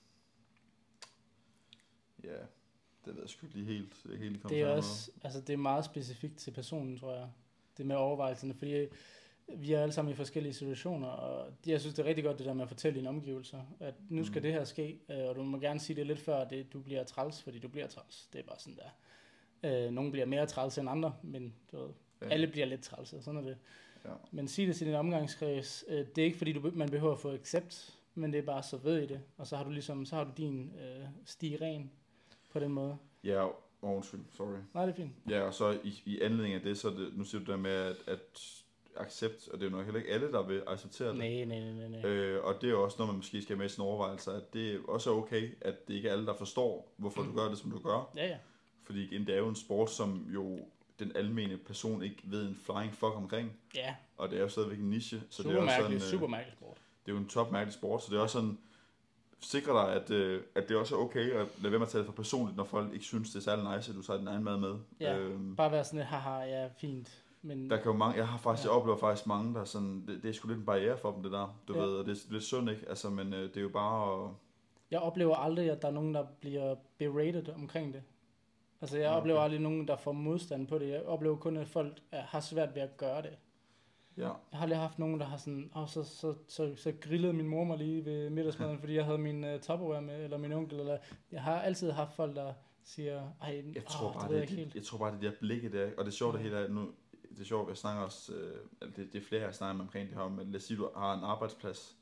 ja, 2.24 2.36
det 3.04 3.14
ved 3.14 3.20
jeg 3.20 3.28
sgu 3.30 3.46
lige 3.52 3.64
helt. 3.66 3.96
Det 4.04 4.14
er 4.14 4.18
helt 4.18 4.48
Det 4.48 4.60
er 4.60 4.68
også, 4.68 5.10
altså 5.22 5.40
det 5.40 5.52
er 5.52 5.56
meget 5.56 5.84
specifikt 5.84 6.36
til 6.38 6.50
personen, 6.50 6.98
tror 6.98 7.14
jeg. 7.14 7.28
Det 7.78 7.86
med 7.86 7.96
overvejelserne, 7.96 8.54
fordi 8.54 8.86
vi 9.56 9.72
er 9.72 9.82
alle 9.82 9.92
sammen 9.92 10.12
i 10.12 10.16
forskellige 10.16 10.52
situationer, 10.54 11.08
og 11.08 11.52
jeg 11.66 11.80
synes, 11.80 11.94
det 11.94 12.02
er 12.02 12.08
rigtig 12.08 12.24
godt 12.24 12.38
det 12.38 12.46
der 12.46 12.54
med 12.54 12.62
at 12.62 12.68
fortælle 12.68 12.96
dine 12.98 13.08
omgivelser, 13.08 13.60
at 13.80 13.94
nu 14.08 14.24
skal 14.24 14.38
Mm. 14.38 14.42
det 14.42 14.52
her 14.52 14.64
ske, 14.64 15.00
øh, 15.10 15.28
og 15.28 15.36
du 15.36 15.42
må 15.42 15.58
gerne 15.58 15.80
sige 15.80 15.96
det 15.96 16.06
lidt 16.06 16.18
før, 16.20 16.44
det, 16.48 16.72
du 16.72 16.80
bliver 16.80 17.04
træls, 17.04 17.42
fordi 17.42 17.58
du 17.58 17.68
bliver 17.68 17.86
træls. 17.86 18.28
Det 18.32 18.38
er 18.38 18.42
bare 18.42 18.58
sådan 18.58 18.78
der. 19.62 19.84
Øh, 19.86 19.90
nogle 19.92 20.10
bliver 20.10 20.26
mere 20.26 20.46
træls 20.46 20.78
end 20.78 20.90
andre, 20.90 21.14
men 21.22 21.54
du 21.72 21.76
ved, 21.82 21.90
Ja. 22.22 22.28
alle 22.28 22.46
bliver 22.46 22.66
lidt 22.66 22.82
træls, 22.82 23.12
og 23.12 23.22
sådan 23.22 23.40
er 23.40 23.44
det. 23.44 23.58
Ja. 24.04 24.10
Men 24.30 24.48
sig 24.48 24.66
det 24.66 24.76
til 24.76 24.86
din 24.86 24.94
omgangskreds. 24.94 25.84
Øh, 25.88 26.06
det 26.16 26.18
er 26.18 26.24
ikke 26.24 26.38
fordi, 26.38 26.52
du, 26.52 26.70
man 26.74 26.90
behøver 26.90 27.12
at 27.12 27.18
få 27.18 27.32
accept, 27.32 27.98
men 28.14 28.32
det 28.32 28.38
er 28.38 28.42
bare 28.42 28.62
så 28.62 28.76
ved 28.76 29.02
i 29.02 29.06
det, 29.06 29.20
og 29.36 29.46
så 29.46 29.56
har 29.56 29.64
du 29.64 29.70
ligesom, 29.70 30.06
så 30.06 30.16
har 30.16 30.24
du 30.24 30.30
din 30.36 30.72
øh, 30.80 31.06
sti 31.24 31.56
ren 31.60 31.90
på 32.50 32.60
den 32.60 32.72
måde. 32.72 32.96
Ja, 33.24 33.46
undskyld, 33.82 34.20
sorry. 34.30 34.58
Nej, 34.74 34.86
det 34.86 34.92
er 34.92 34.96
fint. 34.96 35.12
Ja, 35.28 35.40
og 35.40 35.54
så 35.54 35.78
i, 35.84 36.02
i 36.04 36.20
anledning 36.20 36.54
af 36.54 36.60
det, 36.60 36.78
så 36.78 36.88
er 36.88 36.92
det, 36.92 37.12
nu 37.16 37.24
siger 37.24 37.44
du 37.44 37.50
der 37.50 37.56
med, 37.58 37.70
at, 37.70 37.96
at 38.06 38.62
accept, 38.96 39.48
og 39.48 39.60
det 39.60 39.66
er 39.66 39.70
jo 39.70 39.76
nok 39.76 39.84
heller 39.84 40.00
ikke 40.00 40.12
alle, 40.12 40.32
der 40.32 40.42
vil 40.42 40.62
acceptere 40.66 41.08
det. 41.08 41.18
Nej, 41.18 41.44
nej, 41.44 41.72
nej, 41.72 41.88
nej. 41.88 42.10
Øh, 42.10 42.44
og 42.44 42.54
det 42.60 42.70
er 42.70 42.74
også 42.74 42.96
noget, 42.98 43.08
man 43.08 43.16
måske 43.16 43.42
skal 43.42 43.54
have 43.54 43.58
med 43.58 43.66
i 43.66 43.68
sine 43.68 43.84
overvejelser, 43.84 44.32
at 44.32 44.54
det 44.54 44.80
også 44.88 45.10
er 45.10 45.14
okay, 45.14 45.50
at 45.60 45.88
det 45.88 45.94
ikke 45.94 46.08
er 46.08 46.12
alle, 46.12 46.26
der 46.26 46.34
forstår, 46.34 46.92
hvorfor 46.96 47.22
du 47.22 47.32
gør 47.34 47.48
det, 47.48 47.58
som 47.58 47.70
du 47.70 47.78
gør. 47.78 48.12
Ja, 48.16 48.26
ja. 48.26 48.36
Fordi 48.84 49.04
igen, 49.04 49.26
det 49.26 49.34
er 49.34 49.38
jo 49.38 49.48
en 49.48 49.56
sport, 49.56 49.90
som 49.90 50.26
jo 50.34 50.58
den 50.98 51.12
almene 51.16 51.56
person 51.56 52.02
ikke 52.02 52.16
ved 52.24 52.48
en 52.48 52.54
flying 52.64 52.92
fuck 52.92 53.16
omkring. 53.16 53.52
Ja, 53.74 53.94
Og 54.16 54.30
det 54.30 54.38
er 54.38 54.42
jo 54.42 54.48
stadigvæk 54.48 54.78
en 54.78 54.90
niche. 54.90 55.22
Så 55.30 55.42
det 55.42 55.48
er 55.48 55.52
super 55.54 55.62
jo 55.62 55.68
sådan, 55.82 55.92
øh, 55.94 56.00
super 56.00 56.26
mærkeligt 56.26 56.58
sport. 56.58 56.76
det 57.06 57.12
er 57.12 57.16
jo 57.16 57.20
en 57.20 57.28
top 57.28 57.52
mærkelig 57.52 57.74
sport, 57.74 58.02
så 58.02 58.10
det 58.10 58.16
er 58.18 58.22
også 58.22 58.32
sådan, 58.38 58.58
sikre 59.40 59.72
dig, 59.72 59.94
at, 59.94 60.10
øh, 60.10 60.42
at 60.54 60.68
det 60.68 60.76
også 60.76 60.94
er 60.96 60.98
okay, 61.00 61.30
at 61.30 61.46
lade 61.58 61.70
være 61.72 61.78
med 61.78 61.86
at 61.86 61.88
tage 61.88 61.98
det 61.98 62.06
for 62.06 62.12
personligt, 62.12 62.56
når 62.56 62.64
folk 62.64 62.92
ikke 62.92 63.04
synes, 63.04 63.30
det 63.30 63.36
er 63.36 63.40
særlig 63.42 63.76
nice, 63.76 63.90
at 63.90 63.96
du 63.96 64.02
tager 64.02 64.18
din 64.18 64.28
egen 64.28 64.44
mad 64.44 64.58
med. 64.58 64.74
Ja. 65.00 65.18
Øhm, 65.18 65.56
Bare 65.56 65.72
være 65.72 65.84
sådan 65.84 65.98
lidt, 65.98 66.08
haha, 66.08 66.38
ja, 66.38 66.68
fint. 66.78 67.22
Men 67.44 67.70
der 67.70 67.76
kan 67.76 67.86
jo 67.86 67.92
mange, 67.92 68.16
jeg 68.18 68.28
har 68.28 68.38
faktisk, 68.38 68.66
Ja. 68.66 68.70
jeg 68.72 68.78
oplever 68.80 68.98
faktisk 68.98 69.26
mange, 69.26 69.54
der 69.54 69.60
er 69.60 69.64
sådan, 69.64 70.04
det, 70.06 70.22
det 70.22 70.28
er 70.28 70.32
sgu 70.32 70.48
lidt 70.48 70.58
en 70.58 70.64
barriere 70.66 70.98
for 70.98 71.12
dem, 71.12 71.22
det 71.22 71.32
der, 71.32 71.58
du 71.68 71.74
Ja. 71.74 71.80
ved, 71.80 71.96
og 71.96 72.06
det 72.06 72.12
er 72.18 72.32
lidt 72.32 72.44
synd, 72.44 72.70
ikke? 72.70 72.88
Altså, 72.88 73.10
men 73.10 73.32
øh, 73.34 73.42
det 73.48 73.56
er 73.56 73.60
jo 73.60 73.68
bare 73.68 74.24
at, 74.24 74.30
jeg 74.90 75.00
oplever 75.00 75.36
aldrig, 75.36 75.70
at 75.70 75.82
der 75.82 75.88
er 75.88 75.92
nogen, 75.92 76.14
der 76.14 76.26
bliver 76.40 76.74
berated 76.98 77.48
omkring 77.48 77.92
det. 77.94 78.02
Altså, 78.82 78.98
jeg 78.98 79.08
okay. 79.10 79.18
oplever 79.18 79.40
aldrig 79.40 79.60
nogen, 79.60 79.88
der 79.88 79.96
får 79.96 80.12
modstand 80.12 80.66
på 80.66 80.78
det. 80.78 80.88
Jeg 80.88 81.02
oplever 81.02 81.36
kun, 81.36 81.56
at 81.56 81.68
folk 81.68 82.00
er, 82.12 82.22
har 82.22 82.40
svært 82.40 82.74
ved 82.74 82.82
at 82.82 82.96
gøre 82.96 83.22
det. 83.22 83.36
ja, 84.16 84.22
Jeg 84.22 84.32
har 84.52 84.62
aldrig 84.62 84.78
haft 84.78 84.98
nogen, 84.98 85.20
der 85.20 85.26
har 85.26 85.36
sådan, 85.36 85.70
åh, 85.76 85.88
så, 85.88 86.02
så, 86.04 86.34
så, 86.48 86.74
så 86.76 86.92
grillede 87.00 87.32
min 87.32 87.48
mor 87.48 87.64
mig 87.64 87.78
lige 87.78 88.04
ved 88.04 88.30
middagsmaden, 88.30 88.78
fordi 88.82 88.94
jeg 88.94 89.04
havde 89.04 89.18
min 89.18 89.44
uh, 89.44 89.60
Tupperware 89.60 90.02
med, 90.02 90.24
eller 90.24 90.38
min 90.38 90.52
onkel, 90.52 90.80
eller 90.80 90.98
jeg 91.32 91.42
har 91.42 91.60
altid 91.60 91.90
haft 91.90 92.14
folk, 92.16 92.36
der 92.36 92.52
siger, 92.84 93.30
ej, 93.42 93.64
jeg 93.74 93.84
tror, 93.84 94.08
åh, 94.08 94.14
bare, 94.14 94.22
det 94.22 94.30
det, 94.30 94.34
jeg 94.34 94.42
ikke 94.42 94.54
helt. 94.54 94.74
jeg 94.74 94.82
tror 94.82 94.98
bare, 94.98 95.12
det 95.12 95.22
der 95.22 95.32
blikket 95.40 95.72
der, 95.72 95.90
og 95.98 96.04
det 96.04 96.10
er 96.10 96.16
sjovt, 96.16 96.34
det 96.34 96.42
hele 96.42 96.56
er, 96.56 96.68
nu, 96.68 96.88
det 97.30 97.40
er 97.40 97.44
sjovt, 97.44 97.68
jeg 97.68 97.76
snakker 97.76 98.02
også, 98.02 98.32
øh, 98.34 98.56
altså 98.80 99.00
det, 99.02 99.12
det 99.12 99.20
er 99.20 99.24
flere, 99.24 99.42
jeg 99.42 99.54
snakker 99.54 99.74
med 99.74 99.84
omkring 99.84 100.08
det 100.08 100.16
her, 100.18 100.28
men 100.28 100.46
lad 100.46 100.56
os 100.56 100.62
sige, 100.62 100.76
du 100.76 100.90
har 100.96 101.14
en 101.14 101.24
arbejdsplads, 101.24 101.96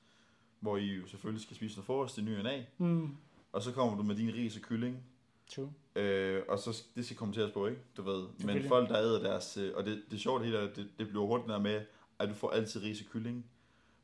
hvor 0.60 0.76
I 0.76 0.86
jo 0.86 1.06
selvfølgelig 1.06 1.42
skal 1.42 1.56
spise 1.56 1.76
noget 1.76 1.86
frokost 1.86 2.18
i 2.18 2.22
ny 2.22 2.36
og 2.38 2.42
næ, 2.44 2.62
Mm, 2.78 3.16
og 3.52 3.62
så 3.62 3.72
kommer 3.72 3.96
du 3.96 4.02
med 4.02 4.16
din 4.16 4.34
ris 4.34 4.56
og 4.56 4.62
kylling, 4.62 5.04
true. 5.50 5.72
Øh, 5.96 6.42
og 6.48 6.58
så 6.58 6.82
det 6.96 7.04
skal 7.04 7.16
kommenteres 7.16 7.52
på, 7.52 7.66
ikke? 7.66 7.80
Du 7.96 8.02
ved. 8.02 8.24
Men 8.44 8.64
folk, 8.68 8.88
der 8.88 8.98
æder 8.98 9.22
deres... 9.22 9.56
Øh, 9.56 9.72
og 9.76 9.84
det, 9.84 10.02
det 10.10 10.20
sjove 10.20 10.38
det 10.38 10.46
hele 10.46 10.58
er, 10.58 10.68
at 10.68 10.76
det, 10.76 10.88
det 10.98 11.08
bliver 11.08 11.26
hurtigt 11.26 11.48
der 11.48 11.58
med, 11.58 11.80
at 12.18 12.28
du 12.28 12.34
får 12.34 12.50
altid 12.50 12.82
ris 12.82 13.00
og 13.00 13.06
kylling. 13.12 13.46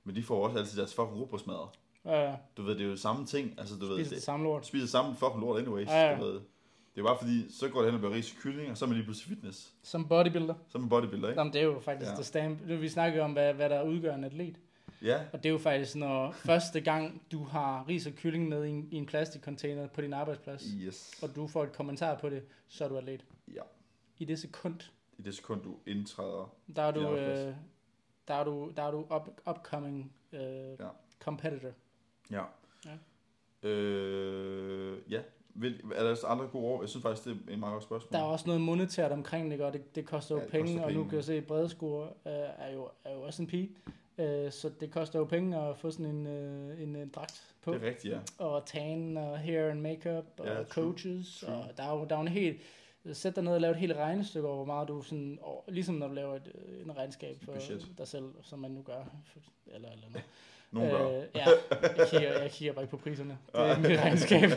Men 0.04 0.16
de 0.16 0.22
får 0.22 0.44
også 0.46 0.58
altid 0.58 0.78
deres 0.78 0.94
fucking 0.94 1.16
rugbrødsmadder. 1.20 1.72
Ja, 2.04 2.30
ja. 2.30 2.36
Du 2.56 2.62
ved, 2.62 2.74
det 2.74 2.84
er 2.86 2.90
jo 2.90 2.96
samme 2.96 3.26
ting. 3.26 3.54
Altså, 3.58 3.74
du 3.76 3.86
ved, 3.86 3.96
Spiser 3.96 4.08
det, 4.10 4.16
det 4.16 4.22
samme 4.22 4.44
lort. 4.44 4.66
spiser 4.66 4.86
samme 4.86 5.16
fucking 5.16 5.40
lort 5.40 5.60
anyways. 5.60 5.88
Ja, 5.88 6.10
ja. 6.10 6.18
Du 6.18 6.24
ved. 6.24 6.40
Det 6.94 7.02
er 7.02 7.06
bare 7.06 7.18
fordi, 7.18 7.52
så 7.52 7.68
går 7.68 7.78
det 7.82 7.86
hen 7.86 7.94
og 7.94 8.00
bliver 8.00 8.14
ris 8.14 8.32
og 8.32 8.38
kylling, 8.42 8.70
og 8.70 8.76
så 8.76 8.84
er 8.84 8.86
man 8.86 8.96
lige 8.96 9.04
pludselig 9.04 9.36
fitness. 9.36 9.72
Som 9.82 10.08
bodybuilder. 10.08 10.54
Er 10.74 10.78
man 10.78 10.88
bodybuilder, 10.88 11.28
ikke? 11.28 11.40
Jamen, 11.40 11.52
det 11.52 11.60
er 11.60 11.64
jo 11.64 11.80
faktisk 11.80 12.10
Ja. 12.10 12.16
det 12.16 12.26
stamp. 12.26 12.58
Nu, 12.66 12.76
vi 12.76 12.88
snakker 12.88 13.24
om, 13.24 13.32
hvad, 13.32 13.54
hvad 13.54 13.70
der 13.70 13.82
udgør 13.82 14.14
en 14.14 14.24
atlet. 14.24 14.56
Ja, 15.02 15.20
Og 15.32 15.42
det 15.42 15.46
er 15.48 15.52
jo 15.52 15.58
faktisk, 15.58 15.96
når 15.96 16.30
første 16.32 16.80
gang, 16.80 17.22
du 17.32 17.44
har 17.44 17.88
ris 17.88 18.06
og 18.06 18.12
kylling 18.12 18.48
med 18.48 18.64
i 18.64 18.68
en, 18.70 18.88
i 18.90 18.96
en 18.96 19.06
plastikcontainer 19.06 19.86
på 19.86 20.00
din 20.00 20.12
arbejdsplads, 20.12 20.64
yes. 20.80 21.18
og 21.22 21.36
du 21.36 21.46
får 21.46 21.62
et 21.64 21.72
kommentar 21.72 22.14
på 22.18 22.30
det, 22.30 22.42
så 22.68 22.84
er 22.84 22.88
du 22.88 22.96
atlet. 22.96 23.24
Ja. 23.54 23.62
I 24.18 24.24
det 24.24 24.38
sekund, 24.38 24.80
I 25.18 25.22
det 25.22 25.34
sekund, 25.34 25.62
du 25.62 25.76
indtræder. 25.86 26.54
der 26.76 26.82
er 26.82 26.90
du, 26.90 27.00
øh, 27.16 27.54
der 28.28 28.34
er 28.34 28.44
du, 28.44 28.72
der 28.76 28.82
er 28.82 28.90
du 28.90 28.98
up, 29.00 29.28
upcoming 29.50 30.12
øh, 30.32 30.40
Ja. 30.80 30.88
competitor. 31.20 31.70
Ja. 32.30 32.42
Ja. 32.84 33.68
Øh, 33.68 34.98
ja. 35.12 35.20
Vil, 35.58 35.80
er 35.94 36.02
der 36.02 36.10
også 36.10 36.26
andre 36.26 36.46
gode 36.46 36.64
ord? 36.64 36.82
Jeg 36.82 36.88
synes 36.88 37.02
faktisk, 37.02 37.24
det 37.24 37.38
er 37.48 37.52
en 37.52 37.60
meget 37.60 37.72
godt 37.72 37.82
spørgsmål. 37.84 38.12
Der 38.12 38.18
er 38.18 38.22
også 38.28 38.46
noget 38.46 38.60
monetært 38.60 39.12
omkring 39.12 39.50
det, 39.50 39.60
og 39.60 39.72
det, 39.72 39.94
det 39.94 40.06
koster 40.06 40.34
jo 40.34 40.38
Ja, 40.38 40.44
det 40.44 40.50
penge, 40.52 40.66
koster 40.72 40.84
og 40.84 40.92
nu 40.92 40.98
penge. 40.98 41.08
kan 41.10 41.16
jeg 41.16 41.24
se, 41.24 41.34
at 41.36 41.46
bredskure 41.46 42.04
øh, 42.06 42.32
er, 42.58 42.72
jo, 42.74 42.88
er 43.04 43.12
jo 43.14 43.22
også 43.22 43.42
en 43.42 43.48
pige. 43.48 43.70
Øh, 44.18 44.52
så 44.52 44.70
det 44.80 44.90
koster 44.90 45.18
jo 45.18 45.24
penge 45.24 45.58
at 45.58 45.76
få 45.76 45.90
sådan 45.90 46.06
en, 46.06 46.26
øh, 46.26 46.82
en, 46.82 46.96
en 46.96 47.08
dragt 47.08 47.42
på. 47.62 47.74
Det 47.74 47.82
er 47.82 47.86
rigtigt, 47.86 48.14
ja. 48.14 48.18
og 48.44 48.66
tan 48.66 49.16
og 49.16 49.38
hair 49.38 49.70
and 49.70 49.80
makeup 49.80 50.24
og 50.38 50.46
Ja, 50.46 50.64
coaches. 50.64 51.40
true. 51.46 51.54
Og 51.54 51.64
der 51.76 51.82
er 51.82 51.98
jo, 51.98 52.04
der 52.04 52.14
er 52.14 52.18
jo 52.18 52.22
en 52.22 52.28
helt... 52.28 52.60
Sæt 53.12 53.36
dig 53.36 53.44
ned 53.44 53.52
og 53.52 53.60
lav 53.60 53.70
et 53.70 53.76
helt 53.76 53.92
regnestykke 53.96 54.48
over, 54.48 54.56
hvor 54.56 54.64
meget 54.64 54.88
du 54.88 55.02
sådan... 55.02 55.38
Og, 55.42 55.64
ligesom 55.68 55.94
når 55.94 56.08
du 56.08 56.14
laver 56.14 56.34
et, 56.36 56.52
øh, 56.54 56.82
en 56.84 56.96
regnskab 56.96 57.36
for 57.44 57.52
Budget. 57.52 57.86
dig 57.98 58.08
selv, 58.08 58.24
som 58.42 58.58
man 58.58 58.70
nu 58.70 58.82
gør. 58.82 59.04
Eller 59.74 59.88
eller 59.90 60.06
noget. 60.10 60.24
Nogen 60.70 60.90
gør. 60.90 61.18
Øh, 61.18 61.24
ja, 61.34 61.44
jeg 61.98 62.08
kigger, 62.10 62.40
jeg 62.40 62.50
kigger 62.50 62.72
bare 62.72 62.82
ikke 62.84 62.90
på 62.90 62.96
priserne. 62.96 63.38
Det 63.52 63.60
er 63.60 63.78
mit 63.78 63.98
regnskab. 64.00 64.50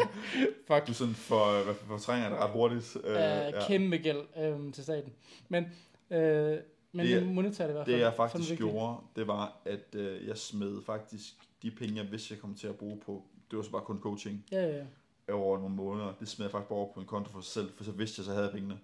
Fuck. 0.68 0.86
Du 0.86 0.94
sådan 0.94 1.14
for, 1.14 1.62
fortrænger 1.86 2.28
det 2.28 2.38
ret 2.38 2.50
hurtigt. 2.50 2.96
Øh, 3.04 3.10
Øh, 3.10 3.16
ja. 3.18 3.66
Kæmpe 3.66 3.96
gæld 3.96 4.20
øh, 4.38 4.72
til 4.72 4.84
staten. 4.84 5.12
Men, 5.48 5.66
øh, 6.10 6.58
men 6.92 7.06
Det 7.06 7.14
det, 7.14 7.22
det 7.22 7.34
monetært 7.34 7.70
i 7.70 7.72
hvert 7.72 7.86
fald. 7.86 7.96
Det 7.96 8.02
jeg 8.02 8.14
faktisk 8.14 8.50
vigtigt. 8.50 8.70
gjorde, 8.70 8.96
det 9.16 9.26
var, 9.26 9.56
at 9.64 9.94
øh, 9.94 10.26
jeg 10.28 10.38
smed 10.38 10.82
faktisk 10.82 11.34
de 11.62 11.70
penge, 11.70 11.96
jeg 11.96 12.10
vidste, 12.12 12.34
jeg 12.34 12.40
kom 12.40 12.54
til 12.54 12.66
at 12.66 12.76
bruge 12.76 13.00
på, 13.00 13.24
det 13.50 13.56
var 13.56 13.62
så 13.62 13.70
bare 13.70 13.82
kun 13.82 14.00
coaching 14.00 14.44
Ja, 14.52 14.66
ja, 14.66 14.84
ja. 15.28 15.34
over 15.34 15.58
nogle 15.58 15.74
måneder. 15.74 16.12
Det 16.20 16.28
smed 16.28 16.46
jeg 16.46 16.50
faktisk 16.50 16.68
bare 16.68 16.78
over 16.78 16.92
på 16.92 17.00
en 17.00 17.06
konto 17.06 17.30
for 17.30 17.40
sig 17.40 17.52
selv, 17.52 17.72
for 17.76 17.84
så 17.84 17.92
vidste 17.92 18.20
jeg, 18.20 18.24
så 18.24 18.30
havde 18.32 18.44
jeg 18.44 18.52
pengene. 18.52 18.78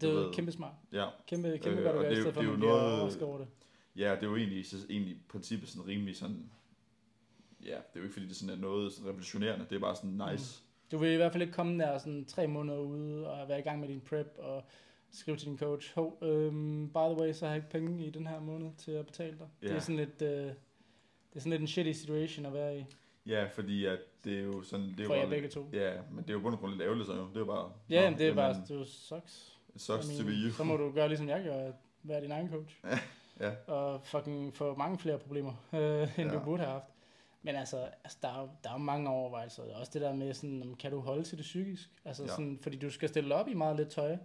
Det 0.00 0.10
er 0.10 0.32
kæmpe 0.32 0.52
smart. 0.52 0.72
Ja, 0.92 1.06
Kæmpe, 1.26 1.58
kæmpe 1.62 1.78
Øh, 1.78 1.84
godt 1.84 1.96
at 1.96 2.00
gøre, 2.02 2.10
det 2.10 2.18
i 2.18 2.20
stedet 2.20 2.34
for, 2.34 2.40
det 2.42 2.48
at 2.48 2.58
man 2.58 2.68
noget- 2.68 3.22
over 3.22 3.38
det. 3.38 3.46
ja 3.96 4.10
det 4.14 4.22
er 4.22 4.26
jo 4.26 4.36
egentlig, 4.36 4.66
så 4.66 4.76
egentlig 4.90 5.12
i 5.14 5.18
princippet 5.28 5.68
sådan 5.68 5.86
rimelig 5.88 6.16
sådan, 6.16 6.50
ja, 7.64 7.66
det 7.66 7.74
er 7.74 7.80
jo 7.96 8.02
ikke 8.02 8.12
fordi, 8.12 8.26
det 8.28 8.36
sådan 8.36 8.54
er 8.56 8.60
noget 8.60 8.92
sådan 8.92 9.08
revolutionerende, 9.08 9.66
det 9.70 9.76
er 9.76 9.80
bare 9.80 9.96
sådan 9.96 10.20
nice. 10.32 10.62
Du 10.92 10.98
vil 10.98 11.12
i 11.12 11.16
hvert 11.16 11.32
fald 11.32 11.42
ikke 11.42 11.54
komme 11.54 11.78
der 11.84 11.98
sådan 11.98 12.24
tre 12.24 12.46
måneder 12.46 12.78
ude 12.78 13.30
og 13.30 13.48
være 13.48 13.58
i 13.58 13.62
gang 13.62 13.80
med 13.80 13.88
din 13.88 14.00
prep 14.00 14.34
og 14.38 14.64
skrive 15.10 15.36
til 15.36 15.48
din 15.48 15.58
coach, 15.58 15.94
hov, 15.94 16.18
øhm, 16.22 16.88
by 16.88 16.96
the 17.14 17.20
way, 17.22 17.32
så 17.32 17.46
har 17.46 17.52
jeg 17.54 17.56
ikke 17.56 17.70
penge 17.70 18.06
i 18.06 18.10
den 18.10 18.26
her 18.26 18.40
måned 18.40 18.70
til 18.78 18.92
at 18.92 19.06
betale 19.06 19.38
dig. 19.38 19.46
Det 19.62 19.68
Ja. 19.70 19.74
er 19.74 19.80
sådan 19.80 19.96
lidt, 19.96 20.22
øh, 20.22 20.28
det 20.28 20.54
er 21.34 21.40
sådan 21.40 21.50
lidt 21.50 21.60
en 21.60 21.66
shitty 21.68 21.92
situation 21.92 22.46
at 22.46 22.52
være 22.52 22.78
i, 22.78 22.84
Ja, 23.26 23.46
fordi 23.54 23.84
at 23.84 23.98
det 24.24 24.38
er 24.38 24.42
jo 24.42 24.62
sådan, 24.62 24.86
det 24.90 25.00
er 25.00 25.02
jo 25.04 25.08
for 25.08 25.14
jer 25.14 25.22
bare, 25.22 25.30
begge 25.30 25.48
to. 25.48 25.68
Ja, 25.72 25.92
men 26.10 26.22
det 26.24 26.30
er 26.30 26.34
jo 26.34 26.40
bund 26.40 26.54
og 26.54 26.60
grund 26.60 26.72
lidt 26.72 26.82
ærgerligt 26.82 27.06
så 27.06 27.14
jo. 27.14 27.28
Det 27.28 27.34
er 27.36 27.40
jo 27.40 27.44
bare, 27.46 27.72
Ja, 27.90 28.04
nå, 28.04 28.10
men 28.10 28.18
det 28.18 28.28
er 28.28 28.34
bare, 28.34 28.54
det 28.54 28.70
er 28.70 28.74
jo 28.74 28.84
sucks. 28.84 29.58
it 29.74 29.80
sucks 29.82 30.08
I 30.10 30.16
to 30.16 30.24
be 30.24 30.30
mean, 30.30 30.42
you. 30.44 30.50
Så 30.50 30.64
må 30.64 30.76
du 30.76 30.90
gøre 30.92 31.08
ligesom 31.08 31.28
jeg 31.28 31.42
gør, 31.44 31.54
at 31.68 31.74
være 32.02 32.20
din 32.22 32.30
egen 32.30 32.50
coach. 32.50 32.76
Ja. 33.40 33.50
Og 33.66 34.00
fucking 34.06 34.56
få 34.56 34.74
mange 34.74 34.98
flere 34.98 35.18
problemer, 35.18 35.52
øh, 35.72 36.18
end 36.18 36.30
Ja. 36.30 36.38
du 36.38 36.44
burde 36.44 36.62
have 36.62 36.72
haft. 36.72 36.84
Men 37.42 37.56
altså, 37.56 37.76
altså 38.04 38.18
der, 38.22 38.28
er 38.28 38.40
jo, 38.40 38.48
der 38.64 38.68
er 38.70 38.74
jo 38.74 38.78
mange 38.78 39.10
overvejelser. 39.10 39.62
Også 39.74 39.90
det 39.94 40.02
der 40.02 40.14
med, 40.14 40.34
sådan, 40.34 40.74
kan 40.78 40.90
du 40.90 41.00
holde 41.00 41.22
til 41.22 41.38
det 41.38 41.42
psykisk? 41.42 41.90
Altså, 42.04 42.22
Ja. 42.22 42.28
ja. 42.28 42.34
sådan, 42.34 42.58
fordi 42.62 42.76
du 42.78 42.90
skal 42.90 43.08
stille 43.08 43.34
op 43.34 43.48
i 43.48 43.54
meget 43.54 43.76
lidt 43.76 43.88
tøj, 43.88 44.16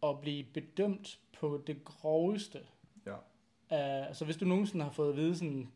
og 0.00 0.20
blive 0.20 0.44
bedømt 0.44 1.18
på 1.40 1.62
det 1.66 1.84
groveste. 1.84 2.60
Ja. 3.06 3.14
Uh, 3.14 4.06
altså, 4.08 4.24
hvis 4.24 4.36
du 4.36 4.44
nogensinde 4.44 4.84
har 4.84 4.92
fået 4.92 5.10
at 5.10 5.16
vide 5.16 5.36
sådan, 5.36 5.72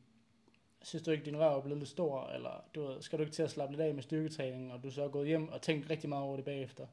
synes 0.82 1.02
du 1.02 1.10
ikke, 1.10 1.24
din 1.24 1.38
røv 1.38 1.56
er 1.59 1.62
blevet 1.62 1.78
lidt 1.78 1.90
stor, 1.90 2.26
eller 2.26 2.64
du 2.74 2.86
ved, 2.86 3.02
skal 3.02 3.18
du 3.18 3.22
ikke 3.24 3.34
til 3.34 3.42
at 3.42 3.51
slappe 3.51 3.72
lidt 3.76 3.82
af 3.82 3.94
med 3.94 4.02
styrketræning, 4.02 4.72
og 4.72 4.82
du 4.82 4.90
så 4.90 5.05
er 5.05 5.09
gået 5.09 5.26
hjem 5.26 5.48
og 5.48 5.62
tænkt 5.62 5.90
rigtig 5.90 6.09
meget 6.09 6.24
over 6.24 6.36
det 6.36 6.44
bagefter, 6.44 6.86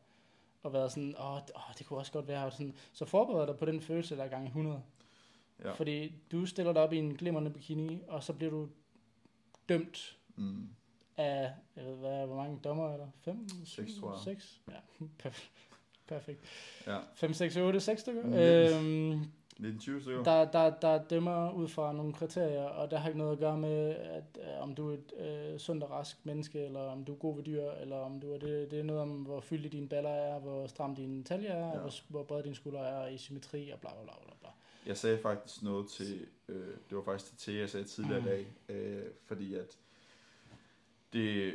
og 0.64 0.74
været 0.74 0.92
sådan, 0.92 1.16
åh, 1.20 1.34
oh, 1.34 1.42
oh, 1.56 1.74
det 1.78 1.86
kunne 1.86 2.00
også 2.00 2.12
godt 2.12 2.28
være, 2.28 2.46
og 2.46 2.52
sådan, 2.52 2.76
så 2.94 3.06
forbered 3.06 3.48
dig 3.48 3.58
på 3.58 3.66
den 3.66 3.82
følelse, 3.82 4.16
der 4.16 4.24
er 4.24 4.28
gang 4.30 4.44
i 4.44 4.48
100. 4.48 4.84
Ja. 5.64 5.72
Fordi 5.72 6.14
du 6.32 6.46
stiller 6.46 6.74
dig 6.74 6.82
op 6.82 6.94
i 6.94 6.98
en 6.98 7.16
glimrende 7.16 7.52
bikini, 7.52 8.02
og 8.08 8.24
så 8.24 8.34
bliver 8.34 8.52
du 8.52 8.70
dømt 9.70 10.18
Mm. 10.36 10.70
af, 11.18 11.54
jeg 11.76 11.86
ved, 11.86 11.96
hvad, 11.96 12.26
hvor 12.28 12.36
mange 12.36 12.60
dommer 12.64 12.90
er 12.90 12.98
der? 12.98 13.08
5? 13.22 13.48
Seks, 13.66 13.92
tror 14.00 14.12
jeg. 14.12 14.20
6? 14.24 14.62
Ja, 14.70 14.76
perfekt. 15.20 15.52
Perfekt. 16.16 16.40
Ja. 16.88 16.98
5, 17.16 17.34
6, 17.34 17.58
8, 17.58 17.80
6 17.80 18.02
stykker. 18.02 18.24
Mm. 18.24 18.34
Øhm, 18.34 19.12
1920 19.62 20.02
stykker. 20.02 20.24
der, 20.24 20.52
der, 20.52 20.70
der 20.80 21.04
dømmer 21.04 21.52
ud 21.52 21.68
fra 21.68 21.94
nogle 21.94 22.14
kriterier, 22.14 22.64
og 22.64 22.92
der 22.92 22.98
har 22.98 23.08
ikke 23.08 23.18
noget 23.18 23.32
at 23.32 23.40
gøre 23.40 23.58
med, 23.58 23.90
at, 23.96 24.24
øh, 24.42 24.62
om 24.64 24.76
du 24.76 24.90
er 24.90 24.94
et 24.94 25.14
øh, 25.54 25.60
sundt 25.60 25.84
og 25.84 25.92
rask 25.92 26.26
menneske, 26.26 26.66
eller 26.66 26.80
om 26.80 27.04
du 27.06 27.14
er 27.14 27.18
god 27.18 27.36
ved 27.36 27.44
dyr, 27.44 27.64
eller 27.82 27.96
om 27.98 28.20
du 28.20 28.34
er 28.34 28.38
det. 28.40 28.72
Det 28.72 28.80
er 28.80 28.84
noget 28.84 29.02
om, 29.02 29.10
hvor 29.10 29.40
fyldige 29.42 29.72
dine 29.72 29.88
baller 29.88 30.10
er, 30.10 30.40
hvor 30.40 30.68
stram 30.68 30.96
din 30.96 31.24
talje 31.24 31.48
er, 31.48 31.68
ja. 31.68 31.78
Hvor, 31.80 31.92
hvor 32.08 32.24
brede 32.24 32.44
dine 32.44 32.56
skuldre 32.56 32.88
er, 32.90 33.08
i 33.08 33.18
symmetri, 33.18 33.70
og 33.70 33.80
bla 33.80 33.90
bla 33.94 34.04
bla 34.04 34.14
bla. 34.26 34.34
bla. 34.40 34.50
Jeg 34.86 34.98
sagde 34.98 35.18
faktisk 35.18 35.64
noget 35.64 35.90
til, 35.90 36.26
øh, 36.50 36.56
det 36.90 36.98
var 36.98 37.04
faktisk 37.04 37.38
til 37.38 37.52
Thea, 37.52 37.60
jeg 37.62 37.70
sagde 37.70 37.86
tidligere 37.86 38.20
i 38.20 38.22
Mm. 38.22 38.28
dag, 38.28 38.46
øh, 38.76 39.04
fordi 39.26 39.56
at 39.56 39.78
det, 41.14 41.54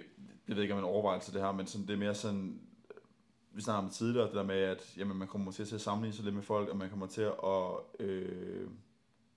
jeg 0.49 0.57
ved 0.57 0.62
ikke 0.62 0.74
om 0.74 0.81
en 0.81 0.85
overvejelse 0.85 1.33
det 1.33 1.41
her, 1.41 1.53
men 1.53 1.66
sådan, 1.66 1.87
det 1.87 1.93
er 1.95 1.99
mere 1.99 2.15
sådan, 2.15 2.61
vi 3.57 3.62
snakker 3.62 3.83
om 3.83 3.91
tidligere, 3.91 4.27
det 4.27 4.35
der 4.35 4.43
med, 4.43 4.61
at 4.61 4.97
jamen, 4.97 5.16
man 5.16 5.28
kommer 5.28 5.53
til 5.53 5.74
at 5.74 5.81
sammenligne 5.81 6.15
sig 6.15 6.24
lidt 6.24 6.35
med 6.35 6.43
folk, 6.43 6.69
og 6.69 6.77
man 6.77 6.91
kommer 6.91 7.07
til 7.07 7.23
at, 7.23 8.07
øh, 8.07 8.69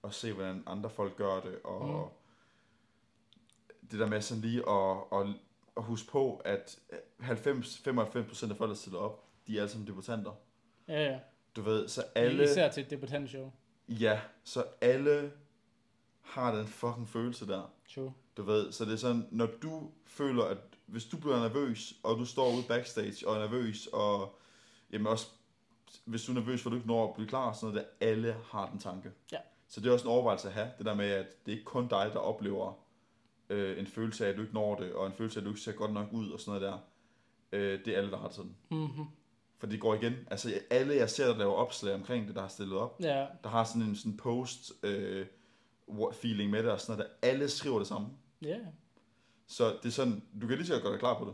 og 0.01 0.13
se, 0.13 0.33
hvordan 0.33 0.63
andre 0.65 0.89
folk 0.89 1.15
gør 1.15 1.39
det, 1.39 1.59
og 1.63 2.13
mm. 3.81 3.87
det 3.91 3.99
der 3.99 4.07
med 4.07 4.21
sådan 4.21 4.41
lige 4.41 4.69
at, 4.69 4.97
at, 5.11 5.27
at 5.77 5.83
huske 5.83 6.11
på, 6.11 6.41
at 6.45 6.79
90-95% 7.21 8.49
af 8.49 8.57
folk, 8.57 8.69
der 8.69 8.73
stiller 8.73 8.99
op, 8.99 9.27
de 9.47 9.57
er 9.57 9.61
alle 9.61 9.71
sammen 9.71 9.87
debutanter. 9.87 10.31
Ja, 10.87 11.03
ja. 11.11 11.19
Du 11.55 11.61
ved, 11.61 11.87
så 11.87 12.03
alle... 12.15 12.43
Især 12.43 12.71
til 12.71 12.83
et 12.83 12.89
debutantshow. 12.89 13.51
Ja, 13.87 14.21
så 14.43 14.63
alle 14.81 15.31
har 16.21 16.55
den 16.55 16.67
fucking 16.67 17.09
følelse 17.09 17.47
der. 17.47 17.73
True. 17.95 18.13
Du 18.37 18.43
ved, 18.43 18.71
så 18.71 18.85
det 18.85 18.93
er 18.93 18.97
sådan, 18.97 19.27
når 19.31 19.49
du 19.61 19.91
føler, 20.05 20.43
at 20.43 20.57
hvis 20.91 21.05
du 21.05 21.17
bliver 21.17 21.39
nervøs, 21.39 21.93
og 22.03 22.17
du 22.17 22.25
står 22.25 22.53
ude 22.55 22.63
backstage 22.67 23.27
og 23.27 23.35
er 23.35 23.39
nervøs, 23.39 23.87
og 23.93 24.35
jamen 24.91 25.07
også, 25.07 25.27
hvis 26.05 26.23
du 26.25 26.31
er 26.31 26.35
nervøs, 26.35 26.61
for 26.61 26.69
du 26.69 26.75
ikke 26.75 26.87
når 26.87 27.07
at 27.09 27.15
blive 27.15 27.27
klar, 27.27 27.53
sådan 27.53 27.73
noget, 27.73 27.87
der 28.01 28.07
alle 28.07 28.35
har 28.51 28.69
den 28.69 28.79
tanke. 28.79 29.11
Ja. 29.31 29.37
Så 29.67 29.81
det 29.81 29.87
er 29.89 29.93
også 29.93 30.05
en 30.05 30.11
overvejelse 30.11 30.47
at 30.47 30.53
have, 30.53 30.71
det 30.77 30.85
der 30.85 30.93
med, 30.93 31.05
at 31.05 31.45
det 31.45 31.51
er 31.51 31.55
ikke 31.55 31.65
kun 31.65 31.87
dig, 31.87 32.09
der 32.13 32.19
oplever 32.19 32.73
øh, 33.49 33.79
en 33.79 33.87
følelse 33.87 34.25
af, 34.25 34.29
at 34.29 34.35
du 34.35 34.41
ikke 34.41 34.53
når 34.53 34.75
det, 34.75 34.93
og 34.93 35.07
en 35.07 35.13
følelse 35.13 35.39
af, 35.39 35.41
at 35.41 35.45
du 35.45 35.49
ikke 35.49 35.61
ser 35.61 35.71
godt 35.71 35.93
nok 35.93 36.07
ud, 36.11 36.29
og 36.31 36.39
sådan 36.39 36.61
noget 36.61 36.73
der. 36.73 36.79
Øh, 37.51 37.85
det 37.85 37.93
er 37.93 37.97
alle, 37.97 38.11
der 38.11 38.17
har 38.17 38.27
det 38.27 38.35
sådan. 38.35 38.55
Mm-hmm. 38.71 39.05
For 39.57 39.67
det 39.67 39.79
går 39.79 39.95
igen. 39.95 40.13
Altså 40.31 40.53
alle, 40.69 40.95
jeg 40.95 41.09
ser, 41.09 41.27
der 41.27 41.37
laver 41.37 41.53
opslag 41.53 41.93
omkring 41.95 42.27
det, 42.27 42.35
der 42.35 42.41
har 42.41 42.47
stillet 42.47 42.77
op, 42.77 42.99
Ja, 42.99 43.25
der 43.43 43.49
har 43.49 43.63
sådan 43.63 43.81
en 43.81 43.95
sådan 43.95 44.17
post 44.17 44.71
øh, 44.83 45.25
med 45.87 46.63
det, 46.63 46.71
og 46.71 46.79
sådan 46.81 46.97
noget, 46.97 47.11
der 47.21 47.27
alle 47.29 47.49
skriver 47.49 47.77
det 47.77 47.87
samme. 47.87 48.07
ja. 48.41 48.57
Så 49.49 49.65
det 49.83 49.85
er 49.85 49.89
sådan, 49.91 50.23
du 50.41 50.47
kan 50.47 50.57
lige 50.57 50.67
så 50.67 50.73
godt 50.73 50.83
gøre 50.83 50.91
dig 50.91 50.99
klar 50.99 51.19
på 51.19 51.25
det. 51.25 51.33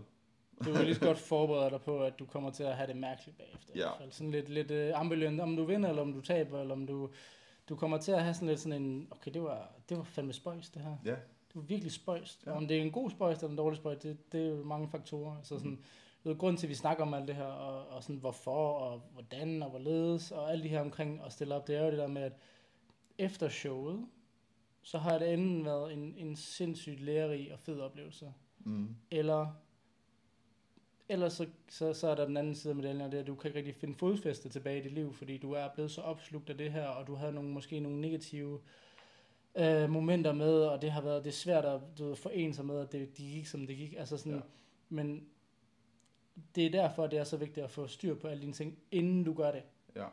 Du 0.67 0.73
kan 0.73 0.85
lige 0.85 0.95
så 0.95 1.01
godt 1.01 1.17
forberede 1.17 1.69
dig 1.69 1.81
på, 1.81 2.03
at 2.03 2.19
du 2.19 2.25
kommer 2.25 2.51
til 2.51 2.63
at 2.63 2.75
have 2.75 2.87
det 2.87 2.95
mærkeligt 2.97 3.37
bagefter. 3.37 3.73
i 3.75 3.77
Ja. 3.77 3.83
hvert 3.83 3.97
fald. 3.97 4.11
Sådan 4.11 4.31
lidt, 4.31 4.49
lidt 4.49 4.71
uh, 4.71 4.99
ambivalent, 4.99 5.41
om 5.41 5.55
du 5.55 5.63
vinder, 5.65 5.89
eller 5.89 6.01
om 6.01 6.13
du 6.13 6.21
taber, 6.21 6.61
eller 6.61 6.73
om 6.73 6.87
du... 6.87 7.09
Du 7.69 7.75
kommer 7.75 7.97
til 7.97 8.11
at 8.11 8.23
have 8.23 8.33
sådan 8.33 8.47
lidt 8.47 8.59
sådan 8.59 8.81
en... 8.81 9.07
Okay, 9.11 9.31
det 9.33 9.41
var, 9.43 9.71
det 9.89 9.97
var 9.97 10.03
fandme 10.03 10.33
spøjs, 10.33 10.69
det 10.69 10.81
her. 10.81 10.95
Ja. 11.05 11.11
Det 11.11 11.55
var 11.55 11.61
virkelig 11.61 11.91
spøjst. 11.91 12.43
Ja. 12.45 12.51
Om 12.51 12.67
det 12.67 12.77
er 12.77 12.81
en 12.81 12.91
god 12.91 13.09
spøjs 13.09 13.37
eller 13.37 13.49
en 13.49 13.57
dårlig 13.57 13.77
spøjs, 13.77 13.97
det, 13.99 14.31
det 14.31 14.41
er 14.41 14.49
jo 14.49 14.63
mange 14.63 14.89
faktorer. 14.89 15.35
Så 15.43 15.57
sådan, 15.57 15.83
det 16.23 16.31
er 16.31 16.35
grunden 16.35 16.57
til, 16.57 16.65
at 16.67 16.69
vi 16.69 16.75
snakker 16.75 17.03
om 17.03 17.13
alt 17.13 17.27
det 17.27 17.35
her, 17.35 17.43
og, 17.43 17.87
og 17.95 18.03
sådan 18.03 18.15
hvorfor, 18.15 18.67
og 18.73 19.01
hvordan, 19.13 19.63
og 19.63 19.69
hvorledes, 19.69 20.31
og 20.31 20.51
alt 20.51 20.63
det 20.63 20.71
her 20.71 20.81
omkring 20.81 21.21
at 21.25 21.33
stille 21.33 21.55
op, 21.55 21.67
det 21.67 21.75
er 21.75 21.83
jo 21.85 21.91
det 21.91 21.97
der 21.99 22.07
med, 22.07 22.21
at 22.21 22.33
efter 23.17 23.49
showet, 23.49 24.05
så 24.85 24.97
har 24.97 25.17
det 25.19 25.33
enten 25.33 25.65
været 25.65 25.93
en, 25.93 26.15
en 26.17 26.35
sindssygt 26.35 27.01
lærerig 27.01 27.53
og 27.53 27.59
fed 27.59 27.79
oplevelse, 27.79 28.33
Mm. 28.59 28.95
eller 29.11 29.53
Ellers 31.09 31.33
så, 31.33 31.47
så, 31.69 31.93
så 31.93 32.07
er 32.07 32.15
der 32.15 32.25
den 32.25 32.37
anden 32.37 32.55
side 32.55 32.71
af 32.71 32.75
medaljen, 32.75 33.01
og 33.01 33.11
det 33.11 33.17
er, 33.17 33.21
at 33.21 33.27
du 33.27 33.35
kan 33.35 33.47
ikke 33.49 33.57
rigtig 33.57 33.75
finde 33.75 33.95
fodfæste 33.95 34.49
tilbage 34.49 34.79
i 34.79 34.83
dit 34.83 34.91
liv, 34.91 35.13
fordi 35.13 35.37
du 35.37 35.51
er 35.51 35.69
blevet 35.73 35.91
så 35.91 36.01
opslugt 36.01 36.49
af 36.49 36.57
det 36.57 36.71
her, 36.71 36.87
og 36.87 37.07
du 37.07 37.15
havde 37.15 37.31
nogle, 37.33 37.49
måske 37.49 37.79
nogle 37.79 38.01
negative 38.01 38.61
øh, 39.55 39.89
momenter 39.89 40.33
med, 40.33 40.53
og 40.53 40.81
det 40.81 40.91
har 40.91 41.01
været 41.01 41.23
det 41.23 41.29
er 41.29 41.33
svært 41.33 41.65
at 41.65 41.81
du 41.97 42.05
ved, 42.07 42.15
forene 42.15 42.53
sig 42.53 42.65
med, 42.65 42.79
at 42.79 42.91
det, 42.91 43.17
det 43.17 43.27
gik, 43.27 43.45
som 43.45 43.67
det 43.67 43.77
gik. 43.77 43.93
Altså 43.97 44.17
sådan, 44.17 44.33
ja. 44.33 44.39
Men 44.89 45.27
det 46.55 46.65
er 46.65 46.69
derfor, 46.69 47.07
det 47.07 47.19
er 47.19 47.23
så 47.23 47.37
vigtigt 47.37 47.63
at 47.63 47.71
få 47.71 47.87
styr 47.87 48.15
på 48.15 48.27
alle 48.27 48.41
dine 48.41 48.53
ting, 48.53 48.79
inden 48.91 49.23
du 49.23 49.33
gør 49.33 49.51
det. 49.51 49.63
Ja. 49.95 50.05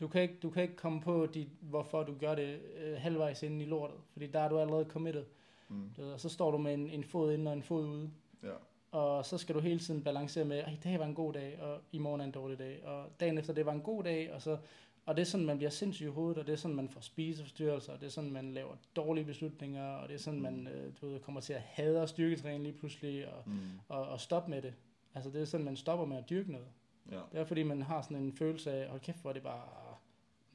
Du 0.00 0.08
kan 0.08 0.22
ikke, 0.22 0.34
du 0.42 0.50
kan 0.50 0.62
ikke 0.62 0.76
komme 0.76 1.00
på, 1.00 1.26
dit, 1.26 1.48
hvorfor 1.60 2.02
du 2.02 2.14
gør 2.20 2.34
det 2.34 2.60
øh, 2.84 2.96
halvvejs 2.98 3.42
inden 3.42 3.60
i 3.60 3.64
lortet, 3.64 3.96
fordi 4.12 4.26
der 4.26 4.40
er 4.40 4.48
du 4.48 4.58
allerede 4.58 4.84
committed. 4.84 5.24
Mm. 5.68 5.90
Du 5.96 6.02
og 6.12 6.20
så 6.20 6.28
står 6.28 6.50
du 6.50 6.58
med 6.58 6.74
en, 6.74 6.90
en 6.90 7.04
fod 7.04 7.32
inde 7.32 7.50
og 7.50 7.56
en 7.56 7.62
fod 7.62 7.86
ude. 7.86 8.10
Ja. 8.42 8.52
Og 8.98 9.26
så 9.26 9.38
skal 9.38 9.54
du 9.54 9.60
hele 9.60 9.78
tiden 9.78 10.02
balancere 10.04 10.44
med, 10.44 10.56
at 10.58 10.72
i 10.72 10.80
dag 10.84 10.98
var 10.98 11.06
en 11.06 11.14
god 11.14 11.32
dag, 11.32 11.58
og 11.62 11.80
i 11.92 11.98
morgen 11.98 12.20
er 12.20 12.24
en 12.24 12.30
dårlig 12.30 12.58
dag. 12.58 12.86
Og 12.86 13.06
dagen 13.20 13.38
efter 13.38 13.52
det 13.52 13.66
var 13.66 13.72
en 13.72 13.80
god 13.80 14.04
dag, 14.04 14.32
og 14.32 14.42
så... 14.42 14.58
Og 15.06 15.16
det 15.16 15.22
er 15.22 15.26
sådan, 15.26 15.46
man 15.46 15.56
bliver 15.56 15.70
sindssyg 15.70 16.06
i 16.06 16.08
hovedet, 16.10 16.38
og 16.38 16.46
det 16.46 16.52
er 16.52 16.56
sådan, 16.56 16.76
man 16.76 16.88
får 16.88 17.00
spiseforstyrrelser, 17.00 17.92
og 17.92 18.00
det 18.00 18.06
er 18.06 18.10
sådan, 18.10 18.30
man 18.32 18.52
laver 18.52 18.74
dårlige 18.96 19.24
beslutninger, 19.24 19.84
og 19.94 20.08
det 20.08 20.14
er 20.14 20.18
sådan, 20.18 20.40
man 20.40 20.68
øh, 20.68 20.92
du 21.00 21.08
ved, 21.08 21.20
kommer 21.20 21.40
til 21.40 21.52
at 21.52 21.60
hade 21.60 22.06
styrketræne 22.08 22.64
lige 22.64 22.72
pludselig, 22.72 23.28
og, 23.28 23.42
Mm. 23.46 23.54
og, 23.88 24.02
og 24.08 24.20
stoppe 24.20 24.50
med 24.50 24.62
det. 24.62 24.74
Altså 25.14 25.30
det 25.30 25.40
er 25.40 25.44
sådan, 25.44 25.64
man 25.66 25.76
stopper 25.76 26.06
med 26.06 26.16
at 26.16 26.30
dyrke 26.30 26.52
noget. 26.52 26.66
Ja. 27.10 27.20
Det 27.32 27.40
er 27.40 27.44
fordi, 27.44 27.62
man 27.62 27.82
har 27.82 28.02
sådan 28.02 28.16
en 28.16 28.32
følelse 28.32 28.72
af, 28.72 28.88
hold 28.88 29.00
kæft, 29.00 29.20
hvor 29.20 29.30
er 29.30 29.34
det 29.34 29.42
bare 29.42 29.62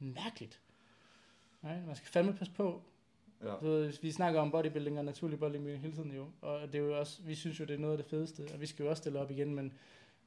mærkeligt. 0.00 0.60
Nej, 1.62 1.80
man 1.86 1.96
skal 1.96 2.08
fandme 2.08 2.32
passe 2.34 2.52
på, 2.54 2.82
Ja. 3.44 3.54
ved, 3.62 3.92
vi 4.02 4.12
snakker 4.12 4.40
om 4.40 4.50
bodybuilding 4.50 4.98
og 4.98 5.04
naturlig 5.04 5.38
bodybuilding 5.38 5.80
hele 5.80 5.94
tiden 5.94 6.12
jo, 6.12 6.30
og 6.40 6.60
det 6.66 6.74
er 6.74 6.78
jo 6.78 6.98
også, 6.98 7.22
vi 7.22 7.34
synes 7.34 7.60
jo, 7.60 7.64
det 7.64 7.74
er 7.74 7.78
noget 7.78 7.92
af 7.92 7.98
det 8.02 8.06
fedeste, 8.10 8.48
og 8.54 8.60
vi 8.60 8.66
skal 8.66 8.82
jo 8.84 8.90
også 8.90 9.00
stille 9.00 9.18
op 9.20 9.30
igen, 9.30 9.54
men 9.54 9.64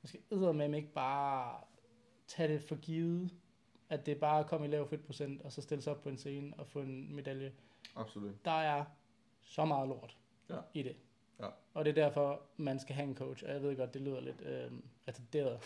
man 0.01 0.07
skal 0.07 0.19
eddermame 0.31 0.77
ikke 0.77 0.93
bare 0.93 1.57
tage 2.27 2.53
det 2.53 2.61
for 2.61 2.75
givet, 2.75 3.33
at 3.89 4.05
det 4.05 4.11
er 4.11 4.19
bare 4.19 4.39
at 4.39 4.47
komme 4.47 4.67
i 4.67 4.69
lav 4.69 4.89
fedtprocent, 4.89 5.41
og 5.41 5.51
så 5.51 5.61
stille 5.61 5.81
sig 5.81 5.93
op 5.93 6.01
på 6.03 6.09
en 6.09 6.17
scene 6.17 6.53
og 6.57 6.67
få 6.67 6.79
en 6.79 7.15
medalje. 7.15 7.51
Absolut. 7.95 8.45
Der 8.45 8.51
er 8.51 8.85
så 9.41 9.65
meget 9.65 9.87
lort 9.87 10.17
Ja. 10.49 10.57
i 10.73 10.83
det. 10.83 10.95
Ja. 11.39 11.47
Og 11.73 11.85
det 11.85 11.97
er 11.97 12.03
derfor, 12.05 12.41
man 12.57 12.79
skal 12.79 12.95
have 12.95 13.07
en 13.07 13.15
coach, 13.15 13.43
og 13.45 13.51
jeg 13.51 13.61
ved 13.61 13.77
godt, 13.77 13.93
det 13.93 14.01
lyder 14.01 14.19
lidt 14.21 14.41
øh, 14.41 14.71
retarderet, 15.07 15.59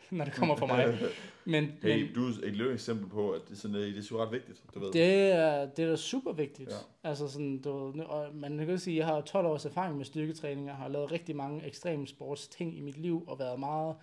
når 0.10 0.24
det 0.24 0.34
kommer 0.34 0.56
fra 0.56 0.66
mig. 0.66 0.98
Men, 1.44 1.62
men 1.62 1.78
Hey, 1.82 2.14
du 2.14 2.26
er 2.26 2.30
et 2.42 2.56
lille 2.56 2.72
eksempel 2.72 3.08
på, 3.08 3.30
at 3.30 3.40
det, 3.48 3.52
er 3.52 3.56
sådan, 3.56 3.76
det 3.76 3.98
er 3.98 4.02
sgu 4.02 4.16
ret 4.16 4.32
vigtigt, 4.32 4.62
du 4.74 4.80
ved. 4.80 4.92
Det 4.92 5.32
er, 5.32 5.66
det 5.66 5.84
er 5.84 5.96
super 5.96 6.32
vigtigt. 6.32 6.70
Ja. 6.70 7.08
Altså 7.08 7.28
sådan, 7.28 7.58
du, 7.62 8.02
og 8.02 8.34
man 8.34 8.58
kan 8.58 8.78
sige, 8.78 8.94
at 8.94 8.98
jeg 8.98 9.06
har 9.06 9.20
12 9.20 9.46
års 9.46 9.64
erfaring 9.64 9.96
med 9.96 10.04
styrketræning, 10.04 10.70
og 10.70 10.76
har 10.76 10.88
lavet 10.88 11.12
rigtig 11.12 11.36
mange 11.36 11.66
ekstrem 11.66 12.06
sports 12.06 12.48
ting 12.48 12.78
i 12.78 12.80
mit 12.80 12.96
liv, 12.96 13.24
og 13.26 13.38
været 13.38 13.60
meget, 13.60 13.96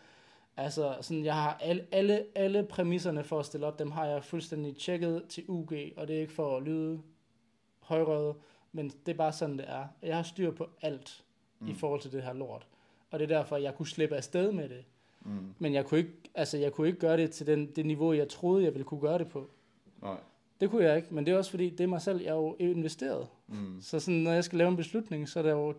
altså 0.57 0.95
sådan, 1.01 1.25
jeg 1.25 1.35
har 1.35 1.57
alle, 1.61 1.85
alle, 1.91 2.25
alle 2.35 2.63
præmisserne 2.63 3.23
for 3.23 3.39
at 3.39 3.45
stille 3.45 3.65
op, 3.65 3.79
dem 3.79 3.91
har 3.91 4.05
jeg 4.05 4.23
fuldstændig 4.23 4.77
tjekket 4.77 5.23
til 5.29 5.43
UG, 5.47 5.73
og 5.97 6.07
det 6.07 6.15
er 6.15 6.21
ikke 6.21 6.33
for 6.33 6.57
at 6.57 6.63
lyde 6.63 7.01
højrøget, 7.79 8.35
men 8.71 8.89
det 9.05 9.11
er 9.11 9.17
bare 9.17 9.33
sådan, 9.33 9.57
det 9.57 9.65
er. 9.67 9.87
Jeg 10.01 10.15
har 10.15 10.23
styr 10.23 10.51
på 10.51 10.69
alt 10.81 11.23
mm. 11.59 11.67
i 11.67 11.73
forhold 11.73 12.01
til 12.01 12.11
det 12.11 12.23
her 12.23 12.33
lort. 12.33 12.67
Og 13.11 13.19
det 13.19 13.31
er 13.31 13.37
derfor, 13.37 13.57
jeg 13.57 13.75
kunne 13.75 13.87
slippe 13.87 14.15
afsted 14.15 14.51
med 14.51 14.69
det. 14.69 14.85
Mm. 15.25 15.53
Men 15.59 15.73
jeg 15.73 15.85
kunne 15.85 15.97
ikke, 15.99 16.11
altså, 16.35 16.57
jeg 16.57 16.73
kunne 16.73 16.87
ikke 16.87 16.99
gøre 16.99 17.17
det 17.17 17.31
til 17.31 17.47
den, 17.47 17.65
det 17.75 17.85
niveau, 17.85 18.13
jeg 18.13 18.29
troede, 18.29 18.63
jeg 18.63 18.73
ville 18.73 18.85
kunne 18.85 18.99
gøre 19.01 19.17
det 19.17 19.27
på. 19.29 19.49
Nej. 20.01 20.17
Det 20.61 20.69
kunne 20.69 20.83
jeg 20.83 20.97
ikke, 20.97 21.13
men 21.15 21.25
det 21.25 21.33
er 21.33 21.37
også 21.37 21.51
fordi, 21.51 21.69
det 21.69 21.79
er 21.83 21.87
mig 21.87 22.01
selv, 22.01 22.21
jeg 22.21 22.29
er 22.29 22.33
jo 22.35 22.55
investeret. 22.59 23.27
Mm. 23.47 23.81
Så 23.81 23.99
sådan, 23.99 24.19
når 24.19 24.31
jeg 24.31 24.43
skal 24.43 24.57
lave 24.57 24.69
en 24.69 24.75
beslutning, 24.77 25.29
så 25.29 25.39
er 25.39 25.43
der 25.43 25.51
jo 25.51 25.73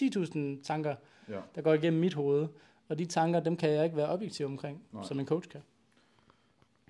10.000 0.00 0.62
tanker, 0.62 0.94
Ja. 1.28 1.40
der 1.54 1.62
går 1.62 1.74
igennem 1.74 2.00
mit 2.00 2.14
hoved. 2.14 2.48
Og 2.88 2.98
de 2.98 3.04
tanker, 3.06 3.40
dem 3.40 3.56
kan 3.56 3.70
jeg 3.70 3.84
ikke 3.84 3.96
være 3.96 4.08
objektiv 4.08 4.46
omkring, 4.46 4.82
Nej. 4.92 5.02
Som 5.04 5.20
en 5.20 5.26
coach 5.26 5.48
kan. 5.48 5.60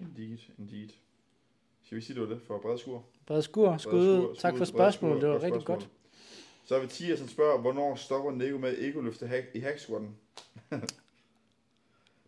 Indeed, 0.00 0.38
indeed. 0.58 0.88
Skal 1.84 1.96
vi 1.96 2.02
sige, 2.02 2.14
det 2.20 2.28
var 2.28 2.34
det 2.34 2.42
for 2.46 2.58
brede 2.58 2.78
skur? 2.78 3.04
Brede 3.26 3.42
skur, 3.42 3.76
skud, 3.76 4.36
tak 4.38 4.56
for 4.56 4.64
spørgsmålet, 4.64 5.22
det 5.22 5.30
var 5.30 5.42
rigtig 5.42 5.64
godt. 5.64 5.88
Så 6.64 6.74
er 6.76 6.80
vi 6.80 6.86
Tia, 6.86 7.16
som 7.16 7.28
spørger, 7.28 7.60
hvornår 7.60 7.94
stopper 7.94 8.30
Nico 8.32 8.58
med 8.58 8.74
ego-løfte 8.78 9.26
hack- 9.26 9.50
i 9.54 9.58
hack 9.60 9.78
squatten? 9.78 10.16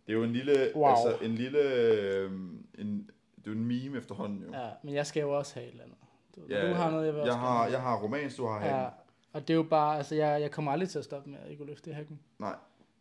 det 0.06 0.12
er 0.12 0.16
jo 0.16 0.24
en 0.24 0.32
lille, 0.32 0.72
Wow. 0.74 0.86
altså 0.88 1.16
en 1.24 1.34
lille, 1.34 1.58
øh, 1.74 2.30
en, 2.78 3.10
det 3.36 3.46
er 3.46 3.50
jo 3.50 3.52
en 3.52 3.64
meme 3.64 3.98
efterhånden 3.98 4.42
jo. 4.42 4.52
Ja, 4.58 4.68
men 4.82 4.94
jeg 4.94 5.06
skal 5.06 5.20
jo 5.20 5.38
også 5.38 5.54
have 5.54 5.66
et 5.66 5.70
eller 5.70 5.84
andet. 5.84 5.96
Du, 6.36 6.40
Ja, 6.48 6.68
du 6.68 6.74
har 6.74 6.90
noget, 6.90 7.06
jeg 7.06 7.14
vil 7.14 7.20
også 7.22 7.32
jeg 7.32 7.40
har, 7.40 7.58
gerne 7.62 7.72
jeg 7.72 7.80
har 7.82 7.96
romans, 8.02 8.34
du 8.36 8.46
har 8.46 8.52
hacken. 8.52 8.70
have. 8.70 8.82
Ja, 8.82 8.88
og 9.32 9.40
det 9.48 9.50
er 9.50 9.56
jo 9.56 9.62
bare, 9.62 9.96
altså 9.96 10.14
jeg, 10.14 10.40
jeg 10.40 10.50
kommer 10.50 10.72
aldrig 10.72 10.88
til 10.88 10.98
at 10.98 11.04
stoppe 11.04 11.30
med 11.30 11.38
at 11.44 11.50
ikke 11.50 11.64
løfte 11.64 11.90
i 11.90 11.92
hacken. 11.92 12.20
Nej, 12.38 12.54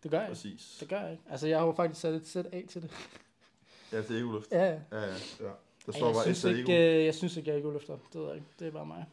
Det 0.03 0.11
gør 0.11 0.17
jeg 0.17 0.27
ikke. 0.27 0.31
præcis. 0.31 0.77
Det 0.79 0.89
gør 0.89 0.99
jeg 1.01 1.11
ikke. 1.11 1.23
Altså 1.29 1.47
jeg 1.47 1.59
har 1.59 1.65
jo 1.65 1.71
faktisk 1.71 2.01
sat 2.01 2.13
et 2.13 2.27
sæt 2.27 2.45
af 2.45 2.65
til 2.69 2.81
det. 2.81 2.91
Ja, 3.91 4.01
til 4.01 4.21
ego-løft. 4.21 4.51
Ja, 4.51 4.63
ja. 4.65 4.71
Ja, 4.91 4.99
ja, 5.01 5.07
ja. 5.39 5.49
Der 5.85 5.91
står 5.91 6.05
jeg, 6.05 6.13
bare 6.15 6.23
synes 6.35 6.43
ikke, 6.43 6.61
ego. 6.61 6.97
øh, 6.99 7.05
jeg 7.05 7.15
synes 7.15 7.37
ikke, 7.37 7.49
jeg 7.49 7.55
er 7.57 7.61
ego-løfter. 7.61 7.97
Det 8.13 8.21
ved 8.21 8.27
jeg 8.27 8.35
ikke. 8.35 8.47
Det 8.59 8.67
er 8.67 8.71
bare 8.71 8.85
mig. 8.85 9.05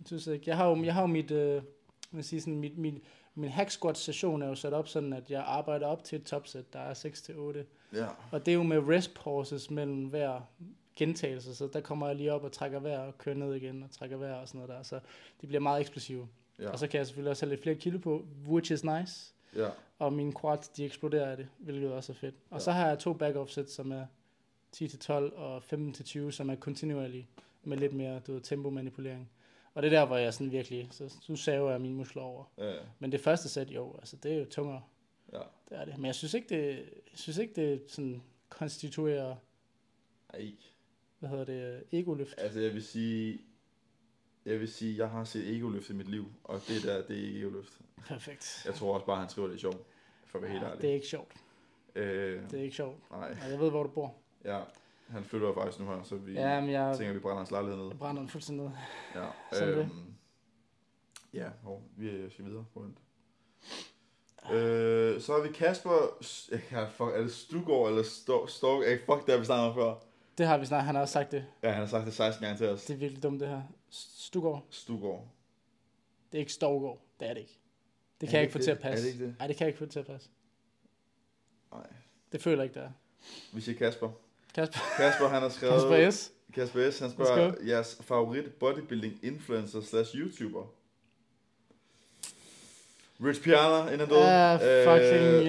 Jeg 0.00 0.06
synes 0.06 0.26
ikke. 0.26 0.44
Jeg 0.46 0.56
har 0.56 0.68
jo, 0.68 0.82
jeg 0.84 0.94
har 0.94 1.00
jo 1.00 1.06
mit, 1.06 1.30
øh, 1.30 1.54
jeg 1.54 1.62
vil 2.12 2.24
sige 2.24 2.40
sådan, 2.40 2.58
mit, 2.58 2.78
mit, 2.78 2.94
min 3.34 3.50
hack 3.50 3.70
squat 3.70 3.98
session 3.98 4.42
er 4.42 4.46
jo 4.48 4.54
sat 4.54 4.72
op 4.72 4.88
sådan, 4.88 5.12
at 5.12 5.30
jeg 5.30 5.42
arbejder 5.46 5.86
op 5.86 6.04
til 6.04 6.16
et 6.18 6.24
topsæt, 6.24 6.72
der 6.72 6.78
er 6.78 6.94
6-8. 6.94 7.96
Ja, 7.98 8.06
Og 8.30 8.46
det 8.46 8.52
er 8.52 8.56
jo 8.56 8.62
med 8.62 8.88
rest 8.88 9.14
pauses 9.14 9.70
mellem 9.70 10.04
hver 10.04 10.40
gentagelse, 10.96 11.54
så 11.54 11.66
der 11.72 11.80
kommer 11.80 12.06
jeg 12.06 12.16
lige 12.16 12.32
op 12.32 12.44
og 12.44 12.52
trækker 12.52 12.80
vejr 12.80 12.98
og 13.00 13.18
kører 13.18 13.36
ned 13.36 13.54
igen 13.54 13.82
og 13.82 13.90
trækker 13.90 14.16
vejr 14.16 14.34
og 14.34 14.48
sådan 14.48 14.58
noget 14.60 14.76
der. 14.76 14.82
Så 14.82 15.00
de 15.40 15.46
bliver 15.46 15.60
meget 15.60 15.80
eksplosive. 15.80 16.28
ja, 16.58 16.70
Og 16.70 16.78
så 16.78 16.86
kan 16.86 16.98
jeg 16.98 17.06
selvfølgelig 17.06 17.30
også 17.30 17.46
have 17.46 17.50
lidt 17.50 17.62
flere 17.62 17.76
kilo 17.76 17.98
på, 17.98 18.24
which 18.48 18.72
is 18.72 18.84
nice. 18.84 19.32
ja. 19.56 19.68
Og 19.98 20.12
mine 20.12 20.32
quads, 20.40 20.68
de 20.68 20.84
eksploderer 20.84 21.30
af 21.30 21.36
det, 21.36 21.46
hvilket 21.58 21.92
også 21.92 22.12
er 22.12 22.16
fedt. 22.16 22.34
Og 22.50 22.58
Ja. 22.58 22.64
så 22.64 22.72
har 22.72 22.88
jeg 22.88 22.98
to 22.98 23.12
back-off 23.22 23.46
sæt, 23.52 23.70
som 23.70 23.92
er 23.92 24.06
10-12 24.76 25.10
og 25.36 25.62
15-20, 25.72 26.30
som 26.30 26.50
er 26.50 26.54
kontinuerlige 26.54 27.26
med 27.64 27.76
lidt 27.76 27.92
mere 27.92 28.20
du 28.26 28.32
ved, 28.32 28.40
tempomanipulering. 28.40 29.30
Og 29.74 29.82
det 29.82 29.92
er 29.92 30.00
der, 30.00 30.06
hvor 30.06 30.16
jeg 30.16 30.34
sådan 30.34 30.50
virkelig, 30.52 30.88
så 30.90 31.14
nu 31.28 31.36
saver 31.36 31.70
jeg 31.70 31.80
mine 31.80 31.94
muskler 31.94 32.22
over. 32.22 32.44
ja, 32.58 32.70
ja. 32.74 32.80
Men 32.98 33.12
det 33.12 33.20
første 33.20 33.48
sæt, 33.48 33.70
jo, 33.70 33.94
altså 33.98 34.16
det 34.16 34.32
er 34.32 34.36
jo 34.38 34.44
tungere. 34.44 34.82
ja. 35.32 35.38
Det 35.68 35.78
er 35.78 35.84
det. 35.84 35.96
Men 35.98 36.06
jeg 36.06 36.14
synes 36.14 36.34
ikke, 36.34 36.48
det, 36.48 36.76
jeg 37.10 37.18
synes 37.18 37.38
ikke, 37.38 37.54
det 37.54 37.82
sådan 37.90 38.22
konstituerer, 38.48 39.36
Ej. 40.34 40.52
hvad 41.18 41.30
hedder 41.30 41.44
det, 41.44 41.84
egoløft. 41.92 42.34
Altså, 42.38 42.60
jeg 42.60 42.74
vil 42.74 42.82
sige, 42.84 43.40
jeg 44.44 44.60
vil 44.60 44.68
sige, 44.72 44.96
jeg 44.98 45.10
har 45.10 45.24
set 45.24 45.56
ego-løft 45.56 45.90
i 45.90 45.92
mit 45.92 46.08
liv, 46.08 46.24
og 46.44 46.60
det 46.68 46.82
der, 46.82 47.06
det 47.06 47.18
er 47.18 47.26
ikke 47.26 47.38
ego-løft. 47.40 47.80
Perfekt. 48.06 48.62
Jeg 48.66 48.74
tror 48.74 48.94
også 48.94 49.06
bare, 49.06 49.20
han 49.20 49.28
skriver 49.28 49.48
det 49.48 49.54
er 49.54 49.60
sjovt, 49.60 49.78
for 50.26 50.38
at 50.38 50.42
være 50.42 50.50
helt 50.52 50.62
Ja, 50.62 50.68
ærlig. 50.68 50.82
det 50.82 50.90
er 50.90 50.94
ikke 50.94 51.06
sjovt. 51.06 51.32
Øh, 51.94 52.42
Det 52.50 52.58
er 52.58 52.62
ikke 52.62 52.76
sjovt. 52.76 53.10
nej, 53.10 53.36
Og 53.44 53.50
jeg 53.50 53.60
ved, 53.60 53.70
hvor 53.70 53.82
du 53.82 53.88
bor. 53.90 54.14
ja. 54.44 54.60
Han 55.12 55.24
flytter 55.24 55.48
jo 55.48 55.54
faktisk 55.54 55.80
nu 55.80 55.86
her, 55.86 56.02
så 56.02 56.16
vi 56.16 56.32
Ja, 56.32 56.60
men 56.60 56.70
jeg, 56.70 56.94
tænker, 56.96 57.08
at 57.10 57.14
vi 57.14 57.20
brænder 57.20 57.36
hans 57.38 57.50
lejlighed 57.50 57.78
ned. 57.78 57.88
jeg 57.88 57.98
brænder 57.98 58.22
den 58.22 58.28
fuldstændig 58.28 58.64
ned. 58.66 58.72
Ja, 59.14 59.26
Sådan 59.52 59.68
er 59.68 59.74
det. 59.74 59.80
øhm, 59.84 60.14
ja 61.34 61.48
hov, 61.62 61.82
vi 61.96 62.30
skal 62.30 62.44
videre. 62.44 62.64
Rundt. 62.76 62.98
Øh, 64.52 65.20
så 65.20 65.32
har 65.32 65.40
vi 65.42 65.52
Kasper, 65.52 66.16
S- 66.22 66.50
ja, 66.72 66.84
fuck, 66.84 67.10
er 67.14 67.20
det 67.20 67.32
Stugård 67.32 67.88
eller 67.90 68.02
Stork? 68.02 68.48
Stork? 68.50 68.84
Eh, 68.86 68.98
fuck, 68.98 69.26
det 69.26 69.32
har 69.34 69.38
vi 69.38 69.44
snakket 69.44 69.68
om 69.68 69.74
før. 69.74 69.94
Det 70.38 70.46
har 70.46 70.58
vi 70.58 70.66
snart, 70.66 70.84
han 70.84 70.94
har 70.94 71.02
også 71.02 71.12
sagt 71.12 71.32
det. 71.32 71.46
Ja, 71.62 71.70
han 71.70 71.80
har 71.80 71.86
sagt 71.86 72.06
det 72.06 72.14
16 72.14 72.42
gange 72.44 72.58
til 72.58 72.68
os. 72.68 72.84
Det 72.84 72.94
er 72.94 72.98
virkelig 72.98 73.22
dumt 73.22 73.40
det 73.40 73.48
her. 73.48 73.62
Stugård. 73.90 74.64
Stugård. 74.70 75.28
Det 76.32 76.38
er 76.38 76.40
ikke 76.40 76.52
Stovgård. 76.52 76.98
Det 77.20 77.28
er 77.28 77.34
det 77.34 77.40
ikke. 77.40 77.58
Det 78.20 78.28
kan 78.28 78.36
jeg 78.36 78.42
ikke 78.42 78.52
få 78.52 78.58
til 78.58 78.70
at 78.70 78.76
det? 78.78 78.84
Er 78.84 78.90
passe. 78.90 79.06
det 79.06 79.12
ikke 79.12 79.24
det? 79.26 79.34
Nej, 79.38 79.46
det 79.46 79.56
kan 79.56 79.64
jeg 79.64 79.68
ikke 79.68 79.78
få 79.78 79.86
til 79.86 79.98
at 79.98 80.06
passe. 80.06 80.30
Nej. 81.72 81.86
Det 82.32 82.42
føler 82.42 82.62
jeg 82.62 82.64
ikke, 82.64 82.80
det 82.80 82.86
er. 82.86 82.90
Vi 83.54 83.60
siger 83.60 83.78
Kasper. 83.78 84.10
Kasper, 84.54 84.78
Kasper, 84.96 85.28
han 85.28 85.42
har 85.42 85.48
skrevet... 85.48 85.74
Kasper 85.74 86.10
S. 86.10 86.32
Kasper 86.54 86.90
S. 86.90 86.98
Han 86.98 87.10
spørger, 87.10 87.52
jeres 87.66 87.98
favorit 88.00 88.52
bodybuilding 88.52 89.18
influencer 89.22 89.80
slash 89.80 90.16
YouTuber? 90.16 90.62
Rich 93.24 93.42
Piana, 93.42 93.90
inden 93.92 94.08
døde. 94.08 94.58
Fucking 94.84 95.48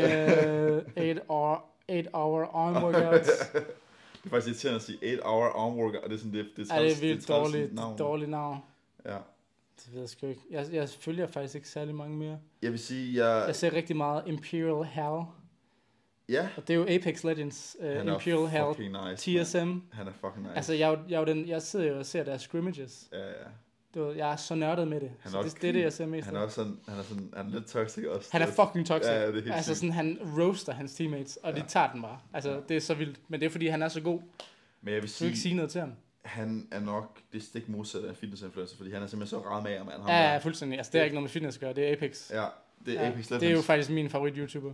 Øh, 0.97 1.07
8 1.09 1.21
hour, 1.29 1.65
8 1.89 2.09
hour 2.13 2.43
arm 2.55 2.83
workouts. 2.83 3.29
det 3.49 4.25
er 4.25 4.29
faktisk 4.29 4.47
irriterende 4.47 4.75
at 4.75 4.81
sige 4.81 4.97
8 5.13 5.23
hour 5.25 5.45
arm 5.45 5.75
workout, 5.77 6.03
og 6.03 6.09
det 6.09 6.15
er 6.15 6.19
sådan, 6.19 6.33
det, 6.33 6.47
det 6.57 6.69
Ja, 6.69 6.79
det 6.81 6.91
er 6.91 6.95
træls- 6.95 7.01
vildt 7.01 7.25
træls 7.25 7.51
dårligt, 7.51 7.73
navn. 7.73 7.97
dårligt 7.97 8.29
navn. 8.29 8.57
Ja. 9.05 9.17
Det 9.77 9.93
ved 9.93 9.99
jeg 9.99 10.09
sgu 10.09 10.27
ikke. 10.27 10.41
Jeg, 10.51 10.65
jeg 10.71 10.89
følger 10.89 11.27
faktisk 11.27 11.55
ikke 11.55 11.69
særlig 11.69 11.95
mange 11.95 12.17
mere. 12.17 12.39
Jeg 12.61 12.71
vil 12.71 12.79
sige, 12.79 13.25
jeg... 13.25 13.43
Jeg 13.47 13.55
ser 13.55 13.73
rigtig 13.73 13.95
meget 13.97 14.23
Imperial 14.27 14.85
Hell. 14.85 15.23
Ja, 16.29 16.47
Og 16.57 16.67
det 16.67 16.73
er 16.73 16.77
jo 16.77 16.85
Apex 16.89 17.23
Legends. 17.23 17.75
Uh, 17.79 17.85
han 17.85 18.09
er 18.09 18.13
Imperial 18.13 18.47
Hell. 18.47 18.91
nice. 19.11 19.43
TSM. 19.43 19.57
Man. 19.57 19.81
Han 19.93 20.07
er 20.07 20.11
fucking 20.11 20.41
nice. 20.43 20.55
Altså, 20.55 20.73
jeg, 20.73 20.87
er 20.87 20.91
jo- 20.97 21.03
jeg, 21.09 21.21
er 21.21 21.25
den, 21.25 21.47
jeg 21.47 21.61
sidder 21.61 21.85
jo 21.87 21.99
og 21.99 22.05
ser 22.05 22.23
deres 22.23 22.41
scrimmages. 22.41 23.07
ja, 23.13 23.19
ja. 23.27 23.33
Du 23.95 24.03
ved, 24.03 24.15
jeg 24.15 24.31
er 24.31 24.35
så 24.35 24.55
nørdet 24.55 24.87
med 24.87 24.99
det. 25.01 25.11
Han 25.19 25.33
er 25.33 25.41
så 25.43 25.49
det, 25.49 25.61
det 25.61 25.67
er 25.69 25.73
det, 25.73 25.81
jeg 25.81 25.93
ser 25.93 26.05
mest 26.05 26.25
Han 26.27 26.35
er 26.35 26.39
også 26.39 26.55
sådan, 26.55 26.77
han 26.87 26.99
er 26.99 27.03
sådan, 27.03 27.33
han 27.37 27.45
er 27.47 27.51
lidt 27.51 27.65
toxic 27.67 28.05
også. 28.05 28.29
Han 28.31 28.41
er 28.41 28.45
fucking 28.45 28.87
toxic. 28.87 29.09
Ja, 29.11 29.19
ja, 29.21 29.27
det 29.27 29.37
er 29.37 29.41
helt 29.41 29.53
altså 29.55 29.71
sygt. 29.75 29.77
sådan, 29.79 29.91
han 29.93 30.19
roaster 30.39 30.73
hans 30.73 30.93
teammates, 30.95 31.35
og 31.43 31.53
de 31.53 31.59
Ja. 31.59 31.65
tager 31.67 31.91
den 31.91 32.01
bare. 32.01 32.19
Altså, 32.33 32.51
Ja. 32.51 32.57
det 32.69 32.77
er 32.77 32.81
så 32.81 32.93
vildt. 32.93 33.19
Men 33.27 33.39
det 33.39 33.45
er 33.45 33.49
fordi, 33.49 33.67
han 33.67 33.81
er 33.81 33.87
så 33.87 34.01
god. 34.01 34.19
Men 34.81 34.93
jeg 34.93 35.01
vil 35.01 35.09
Du 35.09 35.13
sige, 35.13 35.27
ikke 35.27 35.39
sige 35.39 35.55
noget 35.55 35.71
til 35.71 35.81
ham. 35.81 35.91
han 36.21 36.67
er 36.71 36.79
nok 36.79 37.19
det 37.33 37.43
stik 37.43 37.69
modsatte 37.69 38.09
af 38.09 38.15
fitnessinfluencer, 38.15 38.77
fordi 38.77 38.91
han 38.91 39.03
er 39.03 39.07
simpelthen 39.07 39.39
så 39.39 39.45
rar 39.49 39.61
med 39.61 39.71
mand. 39.79 39.89
ham 40.01 40.09
Ja, 40.09 40.31
ja, 40.31 40.37
fuldstændig. 40.37 40.77
Altså, 40.77 40.91
det 40.91 40.99
er 40.99 41.03
ikke 41.03 41.13
noget 41.15 41.23
med 41.23 41.29
fitness 41.29 41.57
at 41.57 41.61
gøre. 41.61 41.73
Det 41.73 41.87
er 41.87 41.91
Apex. 41.93 42.31
Ja, 42.31 42.45
det 42.85 42.93
er 42.97 43.01
Ja, 43.01 43.07
Apex 43.07 43.15
Legends. 43.29 43.39
det 43.41 43.43
er 43.49 43.51
jo 43.55 43.61
faktisk 43.61 43.89
min 43.89 44.09
favorit 44.09 44.33
YouTuber. 44.37 44.73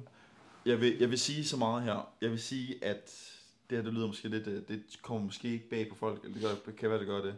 Jeg 0.70 0.82
vil, 0.82 0.98
jeg 1.00 1.10
vil 1.10 1.20
sige 1.20 1.46
så 1.46 1.58
meget 1.58 1.84
her. 1.84 2.14
Jeg 2.22 2.32
vil 2.32 2.40
sige, 2.40 2.84
at 2.86 3.32
det 3.70 3.78
her, 3.78 3.84
det 3.84 3.94
lyder 3.94 4.08
måske 4.08 4.28
lidt, 4.30 4.48
øh, 4.48 4.62
det 4.68 4.84
kommer 5.02 5.24
måske 5.26 5.48
ikke 5.52 5.70
bag 5.70 5.90
på 5.90 5.96
folk, 5.96 6.24
eller 6.24 6.34
det, 6.34 6.64
gør, 6.66 6.72
kan 6.74 6.90
være, 6.90 7.00
det 7.00 7.08
gør 7.08 7.22
det. 7.22 7.36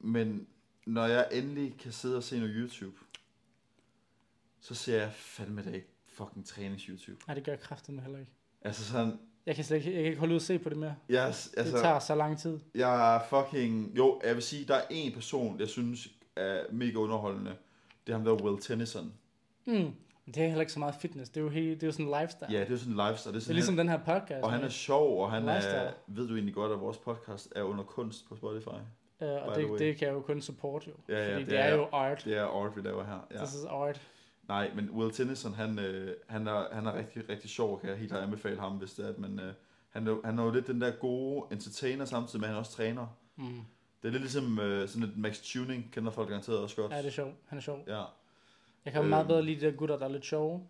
Men 0.00 0.46
når 0.86 1.06
jeg 1.06 1.28
endelig 1.32 1.74
kan 1.78 1.92
sidde 1.92 2.16
og 2.16 2.22
se 2.22 2.38
noget 2.38 2.54
YouTube, 2.56 2.96
så 4.60 4.74
ser 4.74 4.98
jeg 5.00 5.12
fandme 5.12 5.62
da 5.62 5.70
ikke 5.70 5.88
fucking 6.06 6.46
trænings-YouTube. 6.46 7.24
Nej, 7.26 7.34
det 7.34 7.44
gør 7.44 7.52
jeg 7.52 7.60
kraftigt 7.60 8.02
heller 8.02 8.18
ikke. 8.18 8.32
Altså 8.62 8.84
sådan, 8.84 9.18
Jeg 9.46 9.54
kan 9.54 9.64
slet 9.64 9.76
ikke, 9.76 9.90
jeg 9.90 9.96
kan 9.98 10.06
ikke 10.06 10.18
holde 10.18 10.32
ud 10.34 10.36
at 10.36 10.42
se 10.42 10.58
på 10.58 10.68
det 10.68 10.78
mere. 10.78 10.96
jeg, 11.08 11.26
Altså, 11.26 11.50
altså, 11.56 11.72
det 11.76 11.82
tager 11.82 11.98
så 11.98 12.14
lang 12.14 12.38
tid. 12.38 12.58
jeg 12.74 13.16
er 13.16 13.20
fucking, 13.30 13.96
jo, 13.96 14.20
jeg 14.24 14.34
vil 14.34 14.42
sige, 14.42 14.64
der 14.64 14.74
er 14.74 14.86
en 14.90 15.12
person, 15.12 15.60
jeg 15.60 15.68
synes 15.68 16.08
er 16.36 16.64
mega 16.72 16.96
underholdende. 16.98 17.56
Det 18.06 18.12
er 18.12 18.16
ham 18.16 18.24
der 18.24 18.32
Will 18.42 18.62
Tennyson. 18.62 19.12
Mm. 19.66 19.90
Men 20.26 20.34
det 20.34 20.42
er 20.42 20.46
heller 20.46 20.60
ikke 20.60 20.72
så 20.72 20.78
meget 20.78 20.94
fitness. 20.94 21.30
Det 21.30 21.40
er 21.40 21.44
jo, 21.44 21.48
helt, 21.50 21.80
det 21.80 21.82
er 21.82 21.88
jo 21.88 21.92
sådan 21.92 22.06
en 22.06 22.20
lifestyle. 22.20 22.52
Ja, 22.52 22.60
det 22.60 22.66
er 22.66 22.70
jo 22.70 22.76
sådan 22.78 22.92
en 22.92 23.06
lifestyle. 23.08 23.12
Det 23.14 23.26
er, 23.28 23.32
det 23.32 23.36
er 23.36 23.40
sådan, 23.40 23.54
ligesom 23.54 23.76
den 23.76 23.88
her 23.88 23.98
podcast. 23.98 24.42
og 24.44 24.52
han 24.52 24.64
er 24.64 24.68
sjov, 24.68 25.22
og 25.22 25.30
han 25.30 25.42
Lifestyle. 25.42 25.74
er, 25.76 25.92
ved 26.06 26.28
du 26.28 26.34
egentlig 26.34 26.54
godt, 26.54 26.72
at 26.72 26.80
vores 26.80 26.98
podcast 26.98 27.52
er 27.56 27.62
under 27.62 27.84
kunst 27.84 28.28
på 28.28 28.36
Spotify? 28.36 28.68
øh, 28.68 29.28
og 29.46 29.56
det, 29.56 29.78
det 29.78 29.96
kan 29.96 30.08
jeg 30.08 30.14
jo 30.14 30.20
kun 30.20 30.40
support 30.42 30.86
jo. 30.86 30.92
Ja, 31.08 31.14
ja, 31.28 31.32
fordi 31.32 31.42
det 31.42 31.50
det, 31.50 31.58
er- 31.58 31.62
er 31.62 31.74
jo 31.74 31.86
art. 31.92 32.22
Det 32.24 32.36
er 32.38 32.44
art, 32.44 32.76
vi 32.76 32.80
laver 32.82 33.04
her. 33.04 33.26
Ja. 33.30 33.36
This 33.38 33.54
is 33.54 33.64
art. 33.64 34.00
Nej, 34.48 34.70
men 34.74 34.90
Will 34.90 35.12
Tennyson, 35.12 35.54
han, 35.54 35.78
øh, 35.78 36.14
han, 36.28 36.46
er, 36.46 36.74
han 36.74 36.86
er 36.86 36.94
rigtig, 36.94 37.28
rigtig 37.28 37.50
sjov, 37.50 37.80
kan 37.80 37.88
jeg 37.90 37.98
helt 37.98 38.12
anbefale 38.12 38.60
ham, 38.60 38.72
hvis 38.72 38.92
det 38.92 39.04
er, 39.04 39.08
at 39.08 39.18
man, 39.18 39.40
øh, 39.40 39.52
han, 39.90 40.06
er, 40.06 40.16
han 40.24 40.38
er 40.38 40.44
jo 40.44 40.50
lidt 40.50 40.66
den 40.66 40.80
der 40.80 40.90
gode 40.90 41.44
entertainer, 41.52 42.04
samtidig 42.04 42.40
med, 42.40 42.48
at 42.48 42.54
han 42.54 42.58
også 42.60 42.72
træner. 42.72 43.06
Mm. 43.36 43.44
Det 44.02 44.08
er 44.08 44.12
lidt 44.12 44.22
ligesom 44.22 44.58
øh, 44.60 44.88
sådan 44.88 45.02
et 45.02 45.16
Max 45.16 45.40
Tuning, 45.42 45.90
kender 45.92 46.10
folk 46.10 46.28
garanteret 46.28 46.58
også 46.58 46.76
godt. 46.76 46.92
Ja, 46.92 46.98
det 46.98 47.06
er 47.06 47.10
sjovt. 47.10 47.34
Han 47.46 47.58
er 47.58 47.62
sjov. 47.62 47.78
Ja, 47.86 48.02
Jeg 48.84 48.92
kan 48.92 49.02
Øh. 49.02 49.08
meget 49.08 49.26
bedre 49.26 49.42
lide 49.42 49.60
de 49.60 49.66
der 49.66 49.72
gutter, 49.76 49.98
der 49.98 50.04
er 50.04 50.08
lidt 50.08 50.24
sjove. 50.24 50.62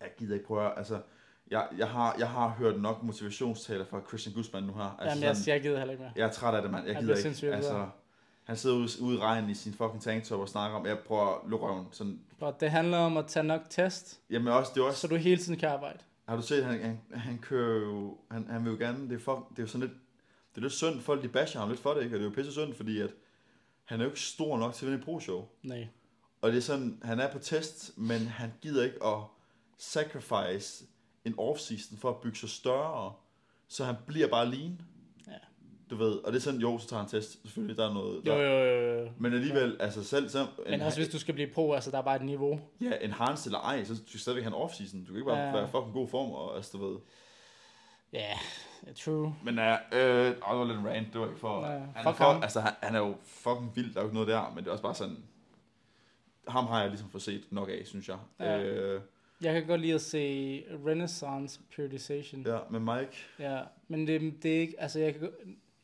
jeg 0.00 0.08
gider 0.18 0.34
ikke 0.34 0.46
prøve 0.46 0.78
altså, 0.78 1.00
jeg, 1.50 1.68
jeg, 1.78 1.88
har, 1.88 2.16
jeg 2.18 2.28
har 2.30 2.48
hørt 2.48 2.80
nok 2.80 3.02
motivationstaler 3.02 3.84
fra 3.84 4.00
Christian 4.08 4.34
Guzman 4.34 4.62
nu 4.62 4.72
her. 4.72 4.96
Altså, 5.00 5.18
Jamen, 5.18 5.22
jeg, 5.22 5.48
jeg 5.54 5.62
gider 5.62 5.78
heller 5.78 5.92
ikke 5.92 6.02
mere. 6.02 6.12
jeg 6.16 6.26
er 6.26 6.30
træt 6.32 6.54
af 6.54 6.62
det, 6.62 6.70
mand. 6.70 6.86
Jeg 6.86 6.96
gider 6.96 7.14
er 7.14 7.18
ikke. 7.18 7.54
Altså, 7.54 7.88
han 8.44 8.56
sidder 8.56 8.76
ude, 8.76 8.88
ude 9.02 9.16
i 9.16 9.20
regnen 9.20 9.50
i 9.50 9.54
sin 9.54 9.72
fucking 9.72 10.02
tanktop 10.02 10.40
og 10.40 10.48
snakker 10.48 10.78
om, 10.78 10.86
jeg 10.86 10.98
prøver 10.98 11.26
at 11.44 11.50
lukke 11.50 11.66
røven. 11.66 11.86
Sådan, 11.90 12.20
Og 12.40 12.60
det 12.60 12.70
handler 12.70 12.98
om 12.98 13.16
at 13.16 13.26
tage 13.26 13.44
nok 13.44 13.60
test, 13.70 14.20
jamen 14.30 14.52
også, 14.52 14.72
det 14.74 14.80
er 14.80 14.84
også, 14.84 15.00
så 15.00 15.06
du 15.08 15.16
hele 15.16 15.42
tiden 15.42 15.58
kan 15.58 15.68
arbejde. 15.68 15.98
Har 16.28 16.36
du 16.36 16.42
set, 16.42 16.64
han, 16.64 16.80
han, 16.80 17.00
han 17.20 17.38
kører 17.38 17.80
jo, 17.84 18.18
han, 18.30 18.46
han 18.50 18.64
vil 18.64 18.70
jo 18.70 18.76
gerne, 18.78 19.08
det 19.08 19.14
er, 19.14 19.18
for, 19.18 19.46
det 19.50 19.58
er 19.58 19.62
jo 19.62 19.66
sådan 19.66 19.88
lidt, 19.88 19.98
det 20.54 20.56
er 20.56 20.62
lidt 20.62 20.72
synd, 20.72 21.00
folk 21.00 21.22
de 21.22 21.28
basher 21.28 21.60
ham 21.60 21.68
lidt 21.68 21.80
for 21.80 21.94
det, 21.94 22.02
ikke? 22.04 22.16
Og 22.16 22.20
det 22.20 22.26
er 22.26 22.30
jo 22.30 22.34
pisse 22.34 22.52
synd, 22.52 22.74
fordi 22.74 23.00
at 23.00 23.10
han 23.84 24.00
er 24.00 24.04
jo 24.04 24.10
ikke 24.10 24.20
stor 24.20 24.58
nok 24.58 24.74
til 24.74 24.86
at 24.86 24.90
vinde 24.92 24.98
et 25.02 25.04
pro-show. 25.04 25.44
Nej. 25.62 25.88
Og 26.42 26.50
det 26.52 26.58
er 26.58 26.62
sådan, 26.62 26.98
han 27.04 27.20
er 27.20 27.32
på 27.32 27.38
test, 27.38 27.98
men 27.98 28.20
han 28.26 28.52
gider 28.62 28.84
ikke 28.84 29.04
at 29.04 29.18
sacrifice 29.78 30.84
en 31.24 31.34
off-season 31.38 31.98
for 31.98 32.10
at 32.10 32.16
bygge 32.16 32.38
sig 32.38 32.48
større, 32.48 33.12
så 33.68 33.84
han 33.84 33.94
bliver 34.06 34.28
bare 34.28 34.50
lean. 34.50 34.80
Ja. 35.26 35.32
Du 35.90 35.96
ved, 35.96 36.12
og 36.12 36.32
det 36.32 36.38
er 36.38 36.42
sådan, 36.42 36.60
jo, 36.60 36.78
så 36.78 36.88
tager 36.88 37.00
han 37.00 37.10
test, 37.10 37.42
selvfølgelig, 37.42 37.76
der 37.76 37.88
er 37.88 37.94
noget, 37.94 38.26
Jo, 38.26 38.32
der, 38.32 38.38
jo, 38.42 38.64
jo, 38.64 39.00
jo. 39.04 39.10
men 39.18 39.32
alligevel, 39.32 39.76
altså 39.80 40.04
selv, 40.04 40.28
selv 40.28 40.46
Men 40.68 40.80
også 40.80 40.98
hvis 40.98 41.08
du 41.08 41.18
skal 41.18 41.34
blive 41.34 41.48
pro, 41.54 41.72
altså 41.72 41.90
der 41.90 41.98
er 41.98 42.02
bare 42.02 42.16
et 42.16 42.24
niveau. 42.24 42.60
ja, 42.80 42.92
enhanced 43.00 43.46
eller 43.46 43.58
ej, 43.60 43.84
så 43.84 43.96
skal 43.96 44.06
du 44.12 44.18
stadigvæk 44.18 44.44
have 44.44 44.56
en 44.56 44.62
off-season. 44.62 44.98
Du 45.00 45.06
kan 45.06 45.16
ikke 45.16 45.26
bare 45.28 45.38
Ja. 45.38 45.52
være 45.52 45.68
fucking 45.68 45.92
god 45.92 46.08
form, 46.08 46.30
og 46.30 46.56
altså, 46.56 46.78
du 46.78 46.86
ved. 46.88 46.98
Ja, 48.12 48.18
yeah, 48.86 48.94
true. 48.96 49.34
Men 49.44 49.54
ja, 49.58 49.72
øh, 49.92 50.26
øh, 50.26 50.26
det 50.26 50.36
var 50.46 50.64
lidt 50.64 50.78
en 50.78 50.88
rant, 50.88 51.12
det 51.12 51.20
var 51.20 51.26
ikke 51.26 51.40
for... 51.40 51.66
Ja, 51.66 51.78
han, 51.94 52.06
er 52.06 52.12
for 52.12 52.24
altså, 52.24 52.60
han, 52.60 52.72
han, 52.82 52.94
er 52.94 52.98
jo 52.98 53.14
fucking 53.24 53.72
vild, 53.76 53.94
der 53.94 54.00
er 54.00 54.02
jo 54.02 54.08
ikke 54.08 54.14
noget 54.14 54.28
der, 54.28 54.52
men 54.54 54.58
det 54.64 54.66
er 54.66 54.72
også 54.72 54.82
bare 54.82 54.94
sådan... 54.94 55.24
Ham 56.48 56.66
har 56.66 56.80
jeg 56.80 56.88
ligesom 56.90 57.10
fået 57.10 57.22
set 57.22 57.44
nok 57.50 57.68
af, 57.68 57.82
synes 57.84 58.08
jeg. 58.08 58.16
Ja. 58.40 58.62
Øh, 58.62 59.00
Jeg 59.42 59.54
kan 59.54 59.66
godt 59.66 59.80
lide 59.80 59.94
at 59.94 60.00
se 60.00 60.64
Renaissance 60.86 61.60
Periodization. 61.76 62.42
ja, 62.46 62.58
med 62.70 62.80
Mike. 62.80 63.16
Ja, 63.38 63.60
men 63.88 64.06
det, 64.06 64.42
det 64.42 64.56
er 64.56 64.60
ikke, 64.60 64.74
altså 64.80 65.00
jeg, 65.00 65.14
kan, 65.14 65.28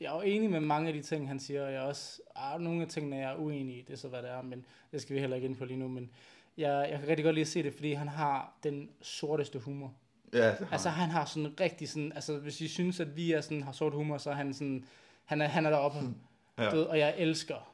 jeg 0.00 0.06
er 0.12 0.14
jo 0.16 0.20
enig 0.20 0.50
med 0.50 0.60
mange 0.60 0.88
af 0.88 0.94
de 0.94 1.02
ting, 1.02 1.28
han 1.28 1.40
siger, 1.40 1.64
og 1.66 1.72
jeg 1.72 1.82
er 1.82 1.86
også, 1.86 2.20
ah, 2.36 2.60
nogle 2.60 2.82
af 2.82 2.88
tingene 2.88 3.16
jeg 3.16 3.32
er 3.32 3.36
uenig 3.36 3.76
i, 3.76 3.82
det 3.82 3.92
er 3.92 3.96
så 3.96 4.08
hvad 4.08 4.22
det 4.22 4.30
er, 4.30 4.42
men 4.42 4.64
det 4.92 5.02
skal 5.02 5.14
vi 5.14 5.20
heller 5.20 5.36
ikke 5.36 5.48
ind 5.48 5.56
på 5.56 5.64
lige 5.64 5.76
nu, 5.78 5.88
men 5.88 6.10
jeg, 6.56 6.88
jeg 6.90 6.98
kan 7.00 7.08
rigtig 7.08 7.24
godt 7.24 7.34
lide 7.34 7.42
at 7.42 7.48
se 7.48 7.62
det, 7.62 7.74
fordi 7.74 7.92
han 7.92 8.08
har 8.08 8.58
den 8.62 8.90
sorteste 9.02 9.58
humor. 9.58 9.94
Ja, 10.32 10.46
det 10.48 10.54
har 10.58 10.72
Altså 10.72 10.88
han. 10.88 11.10
har 11.10 11.24
sådan 11.24 11.60
rigtig 11.60 11.88
sådan, 11.88 12.12
altså 12.14 12.38
hvis 12.38 12.60
I 12.60 12.68
synes, 12.68 13.00
at 13.00 13.16
vi 13.16 13.32
er 13.32 13.40
sådan, 13.40 13.62
har 13.62 13.72
sort 13.72 13.92
humor, 13.94 14.18
så 14.18 14.30
er 14.30 14.34
han 14.34 14.54
sådan, 14.54 14.84
han 15.24 15.40
er, 15.40 15.46
han 15.46 15.66
er 15.66 15.70
deroppe, 15.70 15.98
Ja. 16.58 16.70
du 16.70 16.82
og 16.84 16.98
jeg 16.98 17.14
elsker, 17.18 17.71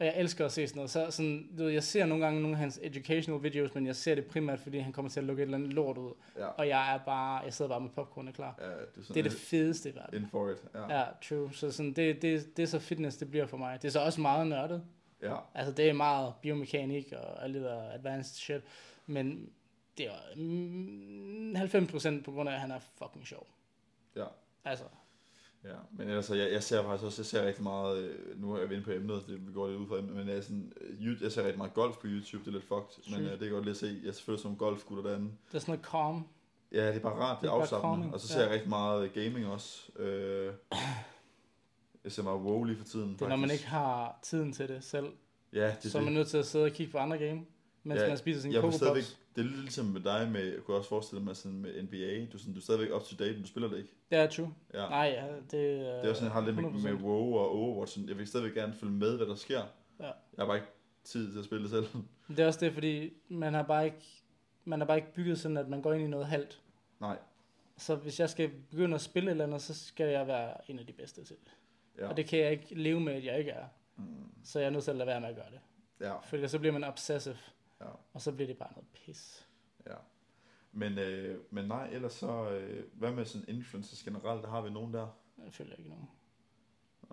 og 0.00 0.06
jeg 0.06 0.14
elsker 0.16 0.44
at 0.44 0.52
se 0.52 0.66
sådan 0.66 0.76
noget. 0.78 0.90
Så 0.90 1.06
sådan, 1.10 1.48
du 1.58 1.62
ved, 1.64 1.70
jeg 1.72 1.82
ser 1.82 2.06
nogle 2.06 2.24
gange 2.24 2.40
nogle 2.40 2.54
af 2.56 2.60
hans 2.60 2.80
educational 2.82 3.42
videos, 3.42 3.74
men 3.74 3.86
jeg 3.86 3.96
ser 3.96 4.14
det 4.14 4.26
primært, 4.26 4.60
fordi 4.60 4.78
han 4.78 4.92
kommer 4.92 5.10
til 5.10 5.20
at 5.20 5.26
lukke 5.26 5.42
et 5.42 5.46
eller 5.46 5.58
andet 5.58 5.72
lort 5.72 5.98
ud. 5.98 6.12
Ja, 6.38 6.46
Og 6.46 6.68
jeg 6.68 6.94
er 6.94 6.98
bare, 6.98 7.38
jeg 7.44 7.54
sidder 7.54 7.68
bare 7.68 7.80
med 7.80 7.90
popcorn 7.90 8.28
og 8.28 8.34
klar. 8.34 8.58
ja, 8.60 8.64
det 8.66 8.72
er 8.72 8.86
sådan 9.02 9.14
Det 9.14 9.20
er 9.20 9.22
det 9.22 9.32
fedeste 9.32 9.90
i 9.90 9.94
verden. 9.94 10.22
In 10.22 10.28
for 10.28 10.50
it, 10.50 10.56
ja. 10.74 10.98
Ja, 10.98 11.04
true. 11.22 11.52
Så 11.54 11.72
sådan, 11.72 11.92
det, 11.92 12.22
det, 12.22 12.56
det 12.56 12.62
er 12.62 12.66
så 12.66 12.78
fitness, 12.78 13.16
det 13.16 13.30
bliver 13.30 13.46
for 13.46 13.56
mig. 13.56 13.82
Det 13.82 13.88
er 13.88 13.92
så 13.92 14.00
også 14.00 14.20
meget 14.20 14.46
nørdet. 14.46 14.84
ja. 15.22 15.36
Altså, 15.54 15.72
det 15.72 15.88
er 15.88 15.92
meget 15.92 16.34
biomekanik 16.42 17.12
og 17.12 17.44
alt 17.44 17.54
det 17.54 17.62
der 17.62 17.90
advanced 17.92 18.34
shit. 18.36 18.62
Men 19.06 19.50
det 19.98 20.06
er 20.06 20.36
mm, 20.36 21.56
90% 21.56 22.22
på 22.24 22.32
grund 22.32 22.48
af, 22.48 22.52
at 22.54 22.60
han 22.60 22.70
er 22.70 22.78
fucking 22.98 23.26
sjov. 23.26 23.46
Ja. 24.16 24.24
Altså, 24.64 24.84
Ja, 25.64 25.74
men 25.92 26.08
ellers, 26.08 26.24
så 26.26 26.34
jeg, 26.34 26.52
jeg 26.52 26.62
ser 26.62 26.82
faktisk 26.82 27.04
også, 27.04 27.20
jeg 27.22 27.26
ser 27.26 27.46
rigtig 27.46 27.62
meget, 27.62 27.98
øh, 28.04 28.40
nu 28.40 28.52
er 28.52 28.66
vi 28.66 28.74
inde 28.74 28.84
på 28.84 28.90
emnet, 28.92 29.24
det, 29.26 29.46
vi 29.48 29.52
går 29.52 29.68
lidt 29.68 29.78
ud 29.80 29.86
fra 29.86 29.98
emnet, 29.98 30.16
men 30.16 30.28
jeg, 30.28 30.36
er 30.36 30.40
sådan, 30.40 30.72
øh, 30.80 31.22
jeg 31.22 31.32
ser 31.32 31.42
rigtig 31.42 31.58
meget 31.58 31.74
golf 31.74 31.96
på 31.96 32.06
YouTube, 32.06 32.44
det 32.44 32.48
er 32.48 32.52
lidt 32.52 32.64
fucked, 32.64 33.10
men 33.10 33.20
Sygt. 33.20 33.32
øh, 33.32 33.40
det 33.40 33.46
er 33.46 33.50
godt 33.50 33.64
lige 33.64 33.70
at 33.70 33.76
se, 33.76 34.00
jeg 34.02 34.08
er 34.08 34.12
selvfølgelig 34.12 34.42
som 34.42 34.56
golfgutter 34.56 35.04
derinde. 35.10 35.30
det 35.48 35.54
er 35.54 35.58
sådan 35.58 35.72
noget 35.72 35.86
calm. 35.86 36.24
Ja, 36.72 36.88
det 36.88 36.96
er 36.96 37.00
bare 37.00 37.14
rart, 37.14 37.36
det 37.36 37.42
Det 37.42 37.48
er 37.56 37.60
afslappende, 37.60 38.10
og 38.14 38.20
så 38.20 38.26
ja. 38.30 38.34
ser 38.34 38.42
jeg 38.44 38.54
rigtig 38.54 38.68
meget 38.68 39.12
gaming 39.12 39.46
også. 39.46 39.92
Øh, 39.98 40.52
jeg 42.04 42.12
ser 42.12 42.22
meget 42.22 42.40
WoW 42.40 42.64
lige 42.64 42.76
for 42.76 42.84
tiden, 42.84 43.12
Det 43.14 43.22
er, 43.22 43.28
når 43.28 43.36
man 43.36 43.50
ikke 43.50 43.66
har 43.66 44.18
tiden 44.22 44.52
til 44.52 44.68
det 44.68 44.84
selv. 44.84 45.06
Ja, 45.52 45.74
det 45.82 45.92
så 45.92 45.98
er 45.98 46.02
man 46.02 46.06
det. 46.12 46.18
nødt 46.18 46.28
til 46.28 46.38
at 46.38 46.46
sidde 46.46 46.64
og 46.64 46.70
kigge 46.70 46.92
på 46.92 46.98
andre 46.98 47.18
game, 47.18 47.44
mens 47.82 48.00
Ja, 48.00 48.08
man 48.08 48.16
spiser 48.18 48.40
sin 48.40 48.52
Jeg 48.52 48.62
Det 49.40 49.46
er 49.46 49.50
lidt 49.50 49.62
ligesom 49.62 49.86
med 49.86 50.00
dig 50.00 50.30
med, 50.32 50.44
jeg 50.52 50.62
kunne 50.64 50.76
også 50.76 50.88
forestille 50.88 51.24
mig 51.24 51.36
sådan 51.36 51.58
med 51.58 51.82
NBA, 51.82 52.26
du, 52.32 52.38
sådan, 52.38 52.54
du 52.54 52.58
er 52.58 52.62
stadigvæk 52.62 52.90
up 52.94 53.02
to 53.02 53.16
date, 53.18 53.32
men 53.32 53.42
du 53.42 53.48
spiller 53.48 53.68
det 53.68 53.78
ikke. 53.78 53.90
Det 54.10 54.18
er 54.18 54.26
true. 54.26 54.54
Ja. 54.74 54.88
Nej, 54.88 55.14
ja, 55.16 55.34
det, 55.36 55.50
Det 55.50 55.86
er 55.88 56.08
også 56.08 56.14
sådan, 56.14 56.24
jeg 56.24 56.32
har 56.32 56.40
lidt 56.40 56.56
med, 56.56 56.64
100%. 56.64 56.82
med 56.82 56.92
WoW 56.92 57.34
og 57.34 57.50
Overwatch, 57.50 57.94
sådan, 57.94 58.08
jeg 58.08 58.18
vil 58.18 58.26
stadigvæk 58.26 58.54
gerne 58.54 58.74
følge 58.74 58.92
med, 58.92 59.16
hvad 59.16 59.26
der 59.26 59.34
sker. 59.34 59.62
Ja. 60.00 60.04
Jeg 60.04 60.12
har 60.38 60.46
bare 60.46 60.56
ikke 60.56 60.68
tid 61.04 61.32
til 61.32 61.38
at 61.38 61.44
spille 61.44 61.62
det 61.62 61.70
selv. 61.70 61.86
Men 62.26 62.36
det 62.36 62.42
er 62.42 62.46
også 62.46 62.60
det, 62.60 62.72
fordi 62.72 63.12
man 63.28 63.54
har 63.54 63.62
bare 63.62 63.84
ikke, 63.84 64.22
man 64.64 64.80
har 64.80 64.86
bare 64.86 64.96
ikke 64.96 65.12
bygget 65.12 65.38
sådan, 65.38 65.56
at 65.56 65.68
man 65.68 65.82
går 65.82 65.92
ind 65.92 66.02
i 66.04 66.06
noget 66.06 66.26
halvt. 66.26 66.60
Nej. 67.00 67.18
Så 67.76 67.94
hvis 67.94 68.20
jeg 68.20 68.30
skal 68.30 68.50
begynde 68.70 68.94
at 68.94 69.00
spille 69.00 69.30
et 69.30 69.30
eller 69.30 69.44
andet, 69.44 69.62
så 69.62 69.74
skal 69.74 70.08
jeg 70.08 70.26
være 70.26 70.70
en 70.70 70.78
af 70.78 70.86
de 70.86 70.92
bedste 70.92 71.24
til 71.24 71.36
det. 71.44 71.52
Ja. 71.98 72.08
Og 72.08 72.16
det 72.16 72.26
kan 72.26 72.38
jeg 72.38 72.50
ikke 72.50 72.74
leve 72.74 73.00
med, 73.00 73.12
at 73.12 73.24
jeg 73.24 73.38
ikke 73.38 73.50
er. 73.50 73.64
Mm. 73.96 74.04
Så 74.44 74.58
jeg 74.58 74.66
er 74.66 74.70
nødt 74.70 74.84
til 74.84 74.90
at 74.90 74.96
lade 74.96 75.06
være 75.06 75.20
med 75.20 75.28
at 75.28 75.34
gøre 75.34 75.50
det. 75.50 75.60
Ja, 76.00 76.18
For 76.18 76.46
så 76.46 76.58
bliver 76.58 76.72
man 76.72 76.84
obsessive, 76.84 77.36
ja, 77.80 77.86
og 78.12 78.20
så 78.20 78.32
bliver 78.32 78.46
det 78.46 78.58
bare 78.58 78.72
noget 78.72 78.88
pis. 78.92 79.48
ja. 79.86 79.94
Men, 80.72 80.98
øh, 80.98 81.40
men 81.50 81.64
nej, 81.64 81.88
ellers 81.92 82.12
så, 82.12 82.50
øh, 82.50 82.84
hvad 82.92 83.12
med 83.12 83.24
sådan 83.24 83.48
influencers 83.48 84.02
generelt, 84.02 84.42
der 84.42 84.48
har 84.50 84.60
vi 84.60 84.70
nogen 84.70 84.94
der? 84.94 85.18
Jeg 85.44 85.52
føler 85.52 85.76
ikke 85.76 85.90
nogen. 85.90 86.10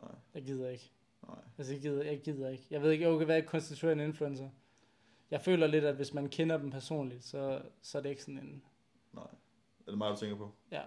Nej, 0.02 0.12
Jeg 0.34 0.44
gider 0.44 0.70
ikke. 0.70 0.92
nej. 1.28 1.40
Altså, 1.58 1.74
jeg 1.74 1.82
gider, 1.82 2.04
jeg 2.04 2.22
gider 2.22 2.50
ikke. 2.50 2.64
Jeg 2.70 2.82
ved 2.82 2.92
ikke, 2.92 3.08
okay, 3.08 3.26
hvad 3.26 3.44
konstituerer 3.44 3.94
en 3.94 4.00
influencer? 4.00 4.50
Jeg 5.32 5.42
føler 5.42 5.68
lidt, 5.68 5.86
at 5.86 5.96
hvis 5.96 6.14
man 6.14 6.30
kender 6.30 6.58
dem 6.58 6.72
personligt, 6.72 7.24
så, 7.24 7.62
så 7.82 7.98
er 7.98 8.02
det 8.02 8.10
ikke 8.10 8.24
sådan 8.24 8.40
en... 8.40 8.64
Nej. 9.14 9.28
Er 9.88 9.92
det 9.92 9.98
mig, 9.98 10.12
du 10.12 10.16
tænker 10.16 10.38
på? 10.38 10.52
Ja. 10.72 10.82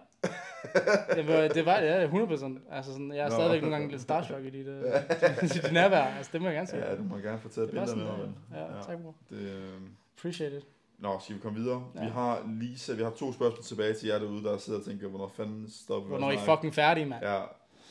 det, 1.14 1.28
var, 1.28 1.48
det 1.48 1.66
var, 1.66 1.78
ja, 1.78 2.06
100%. 2.08 2.58
Altså 2.70 2.92
sådan, 2.92 3.12
jeg 3.12 3.24
er 3.24 3.28
Nå. 3.28 3.34
stadigvæk 3.34 3.60
nogle 3.60 3.76
gange 3.76 3.90
lidt 3.90 4.02
starstruck 4.02 4.44
i 4.44 4.50
dit, 4.50 4.68
uh, 4.68 4.74
dit, 5.54 5.72
nærvær. 5.72 6.02
Altså, 6.02 6.30
det 6.32 6.40
må 6.40 6.46
jeg 6.46 6.54
gerne 6.54 6.66
sige. 6.66 6.86
Ja, 6.86 6.96
du 6.96 7.02
må 7.02 7.16
gerne 7.16 7.38
få 7.38 7.48
taget 7.48 7.70
billeder 7.70 7.96
med 7.96 8.04
mig. 8.04 8.32
ja, 8.54 8.76
ja, 8.76 8.82
tak 8.82 8.98
bror. 8.98 9.14
Det, 9.30 9.36
øh... 9.36 9.80
Appreciate 10.18 10.56
it. 10.56 10.66
Nå, 10.98 11.18
skal 11.20 11.36
vi 11.36 11.40
komme 11.40 11.58
videre? 11.58 11.86
Ja. 11.94 12.00
Vi 12.04 12.10
har 12.10 12.42
Lisa, 12.60 12.94
vi 12.94 13.02
har 13.02 13.10
to 13.10 13.32
spørgsmål 13.32 13.64
tilbage 13.64 13.94
til 13.94 14.08
jer 14.08 14.18
derude, 14.18 14.44
der 14.44 14.58
sidder 14.58 14.78
og 14.78 14.84
tænker, 14.84 15.08
hvornår 15.08 15.28
fanden 15.36 15.70
stopper 15.70 16.08
vi? 16.08 16.08
Hvornår 16.08 16.28
er 16.28 16.32
I 16.32 16.38
fucking 16.56 16.74
færdige, 16.74 17.06
mand? 17.06 17.24
Ja, 17.24 17.40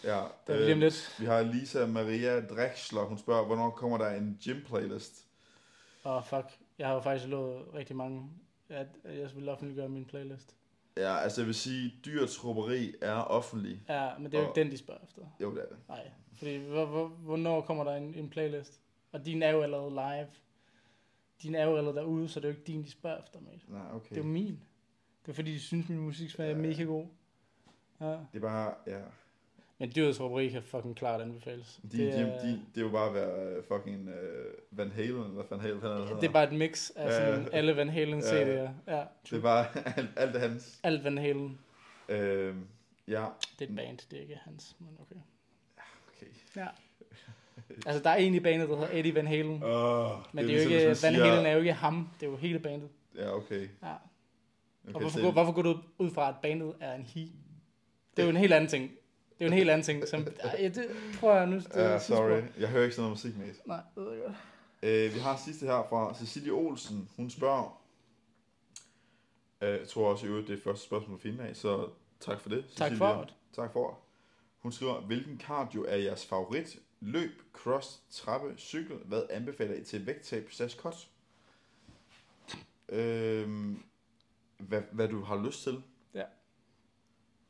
ja. 0.03 0.21
Det 0.47 0.55
er 0.55 0.59
lige 0.59 0.71
Øh, 0.71 0.77
lidt. 0.77 1.15
Vi 1.19 1.25
har 1.25 1.41
Lisa 1.41 1.85
Maria 1.85 2.41
Drexler, 2.45 3.01
hun 3.01 3.17
spørger, 3.17 3.45
hvornår 3.45 3.69
kommer 3.69 3.97
der 3.97 4.09
en 4.09 4.39
gym 4.45 4.61
playlist? 4.65 5.25
Åh, 6.05 6.15
oh, 6.15 6.23
fuck. 6.23 6.45
Jeg 6.79 6.87
har 6.87 6.93
jo 6.93 7.01
faktisk 7.01 7.29
lovet 7.29 7.65
rigtig 7.73 7.95
mange, 7.95 8.29
at 8.69 8.87
jeg 9.05 9.29
vil 9.35 9.49
offentliggøre 9.49 9.89
min 9.89 10.05
playlist. 10.05 10.55
Ja, 10.99 11.17
altså 11.17 11.41
jeg 11.41 11.45
vil 11.47 11.55
sige, 11.55 11.93
dyrets 12.05 12.45
råberi 12.45 12.93
er 13.01 13.13
offentlig. 13.13 13.81
Ja, 13.89 14.09
men 14.17 14.25
det 14.25 14.33
er 14.33 14.37
jo 14.41 14.47
Og- 14.47 14.57
ikke 14.57 14.63
den, 14.63 14.71
de 14.71 14.77
spørger 14.77 15.01
efter. 15.03 15.21
Jo, 15.41 15.51
det 15.55 15.61
er 15.63 15.67
det. 15.67 15.77
Nej, 15.87 16.11
fordi 16.33 16.57
hvor, 16.57 16.85
hvor, 16.85 17.07
hvornår 17.07 17.61
kommer 17.61 17.83
der 17.83 17.95
en, 17.95 18.15
en 18.15 18.29
playlist? 18.29 18.79
Og 19.11 19.25
din 19.25 19.43
er 19.43 19.49
jo 19.49 19.61
allerede 19.61 19.89
live. 19.89 20.27
Din 21.43 21.55
er 21.55 21.63
jo 21.65 21.77
allerede 21.77 21.97
derude, 21.97 22.29
så 22.29 22.39
det 22.39 22.45
er 22.45 22.49
jo 22.49 22.55
ikke 22.57 22.67
din, 22.71 22.83
de 22.83 22.91
spørger 22.91 23.17
efter, 23.23 23.39
mate. 23.39 23.59
Nej, 23.71 23.95
okay. 23.95 24.09
Det 24.09 24.17
er 24.17 24.21
jo 24.21 24.27
min. 24.27 24.59
Det 25.25 25.31
er 25.31 25.33
fordi, 25.33 25.53
de 25.53 25.59
synes, 25.59 25.89
min 25.89 25.99
musik 25.99 26.39
er 26.39 26.45
Ja. 26.45 26.55
mega 26.55 26.83
god. 26.83 27.05
Ja. 28.01 28.05
Det 28.07 28.19
er 28.33 28.39
bare, 28.39 28.73
ja. 28.87 29.01
Men 29.81 29.91
dyrets 29.95 30.19
råberi 30.21 30.49
kan 30.49 30.63
fucking 30.63 30.95
klart 30.95 31.21
anbefales. 31.21 31.79
De, 31.91 31.97
det, 31.97 32.13
de, 32.13 32.19
er, 32.19 32.39
de, 32.39 32.47
det 32.75 32.81
er 32.81 32.85
jo 32.85 32.89
bare 32.89 33.07
at 33.07 33.13
være 33.13 33.55
øh, 33.57 33.63
fucking 33.67 34.07
uh, 34.09 34.77
Van 34.77 34.91
Halen, 34.91 35.23
eller 35.23 35.43
Van 35.49 35.59
Halen, 35.59 35.81
han 35.81 35.91
det 36.21 36.27
er 36.27 36.31
bare 36.33 36.43
et 36.43 36.51
mix 36.53 36.89
af 36.95 37.11
sådan 37.13 37.41
Ja. 37.51 37.57
alle 37.57 37.75
Van 37.75 37.89
Halen 37.89 38.19
Ja. 38.19 38.25
CD'er. 38.25 38.69
Ja, 38.87 39.03
det 39.29 39.37
er 39.37 39.41
bare 39.41 39.65
alt, 39.97 40.09
alt 40.17 40.35
er 40.35 40.39
hans. 40.39 40.79
Alt 40.83 41.03
Van 41.03 41.17
Halen. 41.17 41.59
Øh, 42.09 42.55
ja, 43.07 43.25
Det 43.59 43.65
er 43.67 43.69
et 43.69 43.75
band, 43.75 43.97
det 44.11 44.17
er 44.17 44.21
ikke 44.21 44.39
hans, 44.43 44.75
men 44.79 44.89
okay. 45.01 45.15
okay. 46.17 46.31
Ja. 46.55 46.67
Altså, 47.85 48.03
der 48.03 48.09
er 48.09 48.15
en 48.15 48.33
i 48.35 48.39
bandet, 48.39 48.69
der 48.69 48.75
hedder 48.75 48.99
Eddie 48.99 49.15
Van 49.15 49.27
Halen. 49.27 49.63
Oh, 49.63 50.09
Men 50.33 50.45
det 50.47 50.53
er, 50.59 50.63
jo 50.63 50.69
ikke, 50.69 50.95
Van 51.03 51.15
Halen 51.15 51.45
er 51.45 51.51
jo 51.51 51.59
ikke 51.59 51.73
ham, 51.73 52.09
det 52.19 52.25
er 52.25 52.29
jo 52.31 52.37
hele 52.37 52.59
bandet. 52.59 52.89
Ja, 53.15 53.35
okay. 53.35 53.61
Ja. 53.83 53.93
okay 53.93 54.93
Og 54.93 54.99
hvorfor, 54.99 55.09
så- 55.09 55.21
går, 55.21 55.31
hvorfor 55.31 55.51
går 55.51 55.61
du 55.61 55.77
ud 55.97 56.09
fra, 56.11 56.29
at 56.29 56.35
bandet 56.41 56.73
er 56.79 56.93
en 56.95 57.03
he? 57.03 57.19
Det 58.15 58.21
er 58.21 58.23
jo 58.23 58.29
en 58.29 58.37
helt 58.37 58.53
anden 58.53 58.69
ting. 58.69 58.91
Det 59.39 59.45
er 59.45 59.49
jo 59.49 59.51
en 59.51 59.57
helt 59.57 59.69
anden 59.69 59.85
ting. 59.85 60.07
Som, 60.07 60.27
ej, 60.39 60.71
det 60.75 60.87
tror 61.19 61.35
jeg 61.35 61.47
nu. 61.47 61.55
Det 61.55 61.75
Ja, 61.75 61.99
sorry. 61.99 62.41
Jeg 62.59 62.69
hører 62.69 62.83
ikke 62.83 62.95
sådan 62.95 63.09
noget 63.09 63.11
musik, 63.11 63.37
mate. 63.37 63.59
Nej, 63.65 63.81
det 63.95 64.03
ved 64.03 64.11
jeg 64.11 64.21
godt. 64.21 64.35
Øh, 64.83 65.13
vi 65.13 65.19
har 65.19 65.37
sidste 65.45 65.65
her 65.65 65.87
fra 65.89 66.15
Cecilie 66.15 66.51
Olsen. 66.51 67.09
Hun 67.15 67.29
spørger... 67.29 67.81
Øh, 69.61 69.69
jeg 69.79 69.87
tror 69.87 70.11
også 70.11 70.25
i 70.25 70.29
øvrigt, 70.29 70.47
det 70.47 70.57
er 70.57 70.61
første 70.63 70.85
spørgsmål 70.85 71.15
at 71.15 71.21
finde 71.21 71.43
af, 71.43 71.55
så 71.55 71.89
tak 72.19 72.39
for 72.39 72.49
det. 72.49 72.65
Tak 72.75 72.91
Cecilie. 72.91 72.97
for 72.97 73.21
det. 73.21 73.33
Tak 73.53 73.73
for. 73.73 73.99
Hun 74.59 74.71
skriver, 74.71 75.01
hvilken 75.01 75.39
cardio 75.39 75.85
er 75.87 75.95
jeres 75.95 76.25
favorit? 76.25 76.79
Løb, 76.99 77.41
cross, 77.53 78.01
trappe, 78.11 78.53
cykel. 78.57 78.95
Hvad 79.05 79.23
anbefaler 79.29 79.75
I 79.75 79.83
til 79.83 80.05
vægttab 80.05 80.47
slash 80.51 80.77
kost? 80.77 81.09
Øhm, 82.89 83.83
hvad, 84.57 84.81
hvad 84.91 85.07
du 85.07 85.21
har 85.21 85.45
lyst 85.45 85.63
til. 85.63 85.83
Ja. 86.13 86.23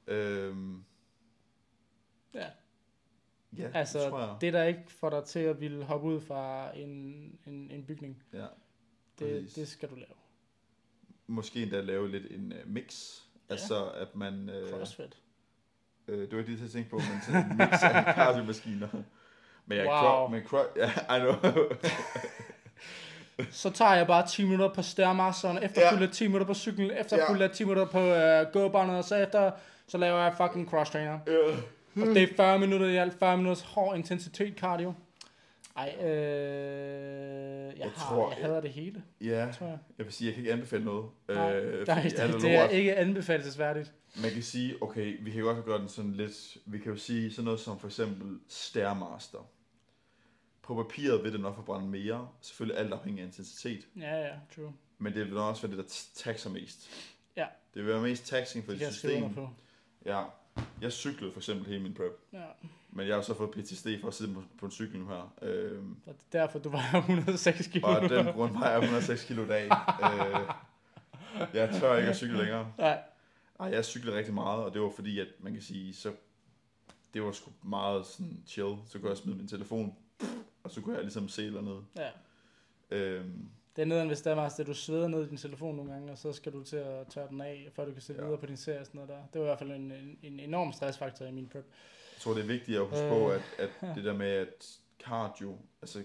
Øhm, 0.08 0.84
Ja. 2.34 2.46
ja, 3.58 3.64
det 3.64 3.72
Altså, 3.74 4.10
tror 4.10 4.20
jeg. 4.20 4.36
det 4.42 4.54
der 4.54 4.64
ikke 4.64 4.84
får 4.88 5.10
dig 5.10 5.24
til 5.24 5.40
at 5.40 5.62
ville 5.62 5.84
hoppe 5.84 6.08
ud 6.08 6.22
fra 6.22 6.72
en, 6.78 6.90
en, 7.46 7.72
en 7.72 7.84
bygning, 7.88 8.24
Ja. 8.34 8.46
det, 9.20 9.56
det 9.56 9.68
skal 9.68 9.90
du 9.90 9.96
lave. 9.96 10.06
Måske 11.28 11.62
endda 11.64 11.82
lave 11.82 12.10
lidt 12.12 12.32
en 12.32 12.54
uh, 12.66 12.72
mix. 12.74 13.16
Ja. 13.50 13.54
Altså, 13.54 13.90
at 13.90 14.16
man... 14.16 14.50
Øh, 14.50 14.70
Crossfit. 14.70 15.18
Øh, 16.08 16.20
det 16.22 16.32
var 16.32 16.40
ikke 16.40 16.52
det, 16.54 16.62
jeg 16.62 16.70
tænkte 16.70 16.90
på, 16.90 16.96
men 16.96 17.22
sådan 17.26 17.52
en 17.52 17.58
mix 17.58 17.84
af 17.84 18.14
cardio-maskiner. 18.16 18.88
Men 19.66 19.78
jeg 19.78 19.88
Wow. 19.88 20.20
wow. 20.20 20.28
men 20.30 20.42
cro- 20.44 20.78
ja, 20.80 21.16
I 21.16 21.20
know. 21.20 21.34
Så 23.52 23.70
tager 23.70 23.96
jeg 23.96 24.08
bare 24.08 24.28
10 24.28 24.44
minutter 24.44 24.74
på 24.74 24.82
stærmasteren, 24.82 25.64
efterfulgt 25.64 26.04
af 26.04 26.10
10 26.10 26.28
minutter 26.28 26.48
på 26.48 26.54
cyklen, 26.54 26.92
efterfulgt 26.92 27.42
af 27.42 27.50
10 27.52 27.64
minutter 27.64 27.86
på 27.86 28.00
øh, 28.00 28.46
gåbåndet, 28.54 28.98
og 28.98 29.04
så 29.04 29.16
efter, 29.16 29.52
så 29.88 29.98
laver 29.98 30.20
jeg 30.20 30.34
fucking 30.38 30.70
cross 30.70 30.92
trainer. 30.92 31.20
Ja. 31.96 32.02
Og 32.02 32.08
det 32.08 32.24
er 32.24 32.28
40 32.36 32.60
minutter 32.60 32.88
i 32.88 32.96
alt, 32.96 33.14
40 33.20 33.38
minutters 33.38 33.62
hård 33.62 33.98
intensitet 33.98 34.58
cardio. 34.58 34.94
Ej, 35.78 35.96
øh, 36.02 36.08
jeg, 36.08 37.74
Jeg 37.78 37.92
har, 37.96 38.16
tror- 38.16 38.30
jeg 38.34 38.38
hader 38.46 38.62
det 38.62 38.70
hele, 38.70 39.04
ja, 39.22 39.52
tror 39.58 39.68
jeg. 39.68 39.78
jeg 39.98 40.06
vil 40.06 40.14
sige, 40.14 40.26
jeg 40.28 40.34
kan 40.36 40.42
ikke 40.42 40.54
anbefale 40.54 40.86
noget. 40.86 41.06
Nej, 41.28 41.56
øh, 41.56 41.88
Nej, 41.88 42.02
det, 42.04 42.42
det 42.42 42.56
er 42.56 42.68
ikke 42.68 42.96
anbefalesværdigt. 42.96 43.94
Man 44.22 44.32
kan 44.32 44.44
sige, 44.44 44.76
okay, 44.84 45.18
vi 45.24 45.32
kan 45.32 45.44
godt 45.44 45.66
gøre 45.66 45.80
den 45.80 45.90
sådan 45.90 46.14
lidt, 46.14 46.58
vi 46.66 46.78
kan 46.80 46.92
jo 46.92 46.98
sige 46.98 47.32
sådan 47.34 47.46
noget 47.46 47.60
som 47.60 47.80
for 47.80 47.88
eksempel 47.88 48.40
Stairmaster. 48.48 49.50
På 50.62 50.76
papiret 50.84 51.24
vil 51.24 51.34
det 51.34 51.40
nok 51.40 51.56
forbrænde 51.56 51.88
mere, 51.88 52.28
selvfølgelig 52.42 52.80
alt 52.80 52.94
afhængig 52.94 53.22
af 53.22 53.26
intensitet, 53.26 53.88
Ja, 53.98 54.16
ja, 54.22 54.32
true. 54.56 54.74
men 54.98 55.14
det 55.14 55.26
vil 55.26 55.34
nok 55.34 55.50
også 55.50 55.68
være 55.68 55.78
det, 55.78 55.86
der 55.86 55.94
taxer 56.16 56.50
mest. 56.50 56.90
Ja. 57.38 57.46
Det 57.74 57.84
vil 57.86 57.94
være 57.94 58.02
mest 58.02 58.26
taxing 58.28 58.66
for 58.66 58.72
Det 58.72 58.82
dit 58.82 58.94
system. 58.94 59.34
på. 59.34 59.50
Ja, 60.06 60.24
jeg 60.82 60.92
cyklede 60.94 61.32
for 61.32 61.40
eksempel 61.40 61.68
hele 61.68 61.80
min 61.84 61.94
prep, 61.94 62.20
Ja. 62.34 62.46
men 62.90 63.08
jeg 63.08 63.16
har 63.16 63.22
så 63.22 63.34
fået 63.34 63.52
PTSD 63.52 63.88
for 64.02 64.08
at 64.08 64.14
sidde 64.14 64.34
på, 64.34 64.44
på 64.60 64.66
en 64.66 64.72
cykel 64.72 65.00
nu 65.00 65.08
her. 65.08 65.34
Øhm, 65.42 65.96
Og 66.06 66.14
det 66.14 66.38
er 66.38 66.40
derfor, 66.46 66.60
du 66.60 66.70
vejer 66.70 66.98
106 66.98 67.68
kilo. 67.68 67.88
Og 67.88 68.04
af 68.04 68.10
den 68.10 68.26
grund 68.34 68.54
vejer 68.54 68.72
jeg 68.72 68.80
106 68.84 69.24
kilo 69.26 69.44
i 69.44 69.48
dag. 69.48 69.66
øh, 70.04 70.50
jeg 71.54 71.70
tør 71.80 71.98
ikke 71.98 72.10
at 72.10 72.16
cykle 72.16 72.38
længere. 72.38 72.74
Nej, 72.78 73.02
Ej, 73.60 73.68
jeg 73.68 73.86
cyklede 73.86 74.18
rigtig 74.18 74.34
meget, 74.34 74.64
og 74.64 74.74
det 74.74 74.82
var 74.82 74.90
fordi, 74.96 75.20
at 75.20 75.28
man 75.40 75.54
kan 75.54 75.62
sige, 75.62 75.94
så 75.94 76.12
det 77.14 77.24
var 77.24 77.32
sgu 77.32 77.52
meget 77.64 78.06
sådan 78.06 78.44
chill. 78.48 78.76
Så 78.88 79.00
kunne 79.00 79.10
jeg 79.10 79.18
smide 79.18 79.38
min 79.38 79.48
telefon, 79.48 79.96
og 80.64 80.72
så 80.72 80.82
kunne 80.82 80.96
jeg 80.96 81.04
ligesom 81.04 81.30
se 81.30 81.46
eller 81.46 81.62
noget. 81.62 81.86
ja. 81.98 82.10
Øhm, 82.92 83.50
Det 83.76 83.82
er 83.82 83.86
nederen, 83.86 84.08
hvis 84.08 84.22
det 84.22 84.32
er 84.32 84.36
meget, 84.36 84.60
at 84.60 84.68
du 84.68 84.74
sveder 84.74 85.08
ned 85.08 85.26
i 85.26 85.30
din 85.30 85.38
telefon 85.38 85.76
nogle 85.76 85.92
gange, 85.92 86.12
og 86.12 86.18
så 86.18 86.34
skal 86.34 86.54
du 86.54 86.64
til 86.64 86.76
at 86.76 87.08
tørre 87.08 87.28
den 87.30 87.42
af, 87.42 87.70
før 87.76 87.86
du 87.86 87.92
kan 87.92 88.02
se 88.02 88.14
Ja. 88.14 88.22
videre 88.24 88.38
på 88.38 88.46
din 88.46 88.58
serie 88.58 88.80
og 88.80 88.86
sådan 88.86 88.98
noget 89.00 89.10
der. 89.10 89.24
Det 89.34 89.42
var 89.42 89.46
i 89.46 89.50
hvert 89.50 89.60
fald 89.60 89.72
en, 89.72 89.92
en, 89.92 90.18
en 90.24 90.40
enorm 90.40 90.74
stressfaktor 90.74 91.26
i 91.26 91.32
min 91.32 91.48
prep. 91.48 91.66
jeg 92.16 92.22
tror, 92.22 92.34
det 92.34 92.42
er 92.44 92.48
vigtigt 92.48 92.78
at 92.78 92.86
huske 92.86 93.04
Øh. 93.06 93.10
på, 93.12 93.30
at, 93.32 93.42
at 93.58 93.70
det 93.96 94.04
der 94.04 94.14
med, 94.14 94.28
at 94.32 94.80
cardio, 95.04 95.58
altså, 95.82 96.04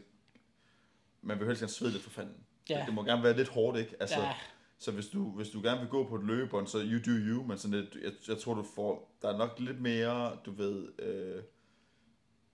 man 1.23 1.39
vil 1.39 1.47
helst 1.47 1.61
gerne 1.63 1.71
svede 1.73 1.93
lidt 1.93 2.03
for 2.03 2.11
fanden. 2.11 2.37
Ja, 2.71 2.83
Det 2.87 2.95
må 2.95 3.05
gerne 3.05 3.23
være 3.23 3.37
lidt 3.37 3.49
hårdt, 3.49 3.79
ikke? 3.79 3.97
Altså, 4.01 4.21
ja, 4.21 4.35
Så 4.79 4.93
hvis 4.93 5.07
du, 5.07 5.31
hvis 5.31 5.51
du 5.51 5.63
gerne 5.63 5.81
vil 5.81 5.89
gå 5.89 6.09
på 6.09 6.15
et 6.17 6.25
løbebånd, 6.25 6.67
så 6.67 6.79
you 6.79 6.99
do 7.07 7.11
you, 7.19 7.43
men 7.47 7.59
sådan 7.59 7.81
lidt, 7.81 7.97
jeg, 8.05 8.13
jeg 8.29 8.39
tror, 8.39 8.55
du 8.55 8.63
får, 8.75 9.17
der 9.23 9.29
er 9.33 9.37
nok 9.39 9.51
lidt 9.61 9.81
mere, 9.81 10.37
du 10.47 10.53
ved, 10.53 10.89
øh, 10.99 11.43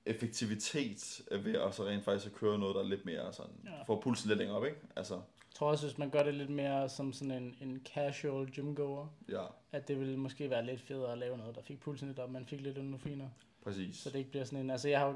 effektivitet 0.06 1.20
ved 1.30 1.54
at 1.54 1.74
så 1.74 1.84
rent 1.86 2.04
faktisk 2.04 2.26
at 2.26 2.34
køre 2.34 2.58
noget, 2.58 2.74
der 2.74 2.80
er 2.82 2.86
lidt 2.86 3.04
mere 3.04 3.32
sådan, 3.32 3.52
Ja. 3.64 3.70
ja. 3.76 3.82
får 3.82 4.00
pulsen 4.00 4.28
lidt 4.28 4.38
længere 4.38 4.56
op, 4.58 4.64
ikke? 4.64 4.76
Altså, 4.96 5.14
jeg 5.14 5.54
tror 5.54 5.70
også, 5.70 5.86
hvis 5.86 5.98
man 5.98 6.10
gør 6.10 6.22
det 6.22 6.34
lidt 6.34 6.50
mere 6.50 6.88
som 6.88 7.12
sådan 7.12 7.30
en, 7.30 7.54
en 7.60 7.86
casual 7.94 8.50
gymgoer, 8.50 9.06
ja, 9.28 9.44
at 9.72 9.88
det 9.88 10.00
ville 10.00 10.16
måske 10.16 10.50
være 10.50 10.66
lidt 10.66 10.80
federe 10.80 11.12
at 11.12 11.18
lave 11.18 11.38
noget, 11.38 11.54
der 11.54 11.62
fik 11.62 11.80
pulsen 11.80 12.08
lidt 12.08 12.18
op, 12.18 12.30
man 12.30 12.46
fik 12.46 12.60
lidt 12.60 12.78
endorfiner, 12.78 13.28
præcis. 13.64 13.96
så 13.96 14.10
det 14.10 14.18
ikke 14.18 14.30
bliver 14.30 14.44
sådan 14.44 14.58
en, 14.58 14.70
altså 14.70 14.88
jeg 14.88 15.00
har 15.00 15.06
jo 15.06 15.14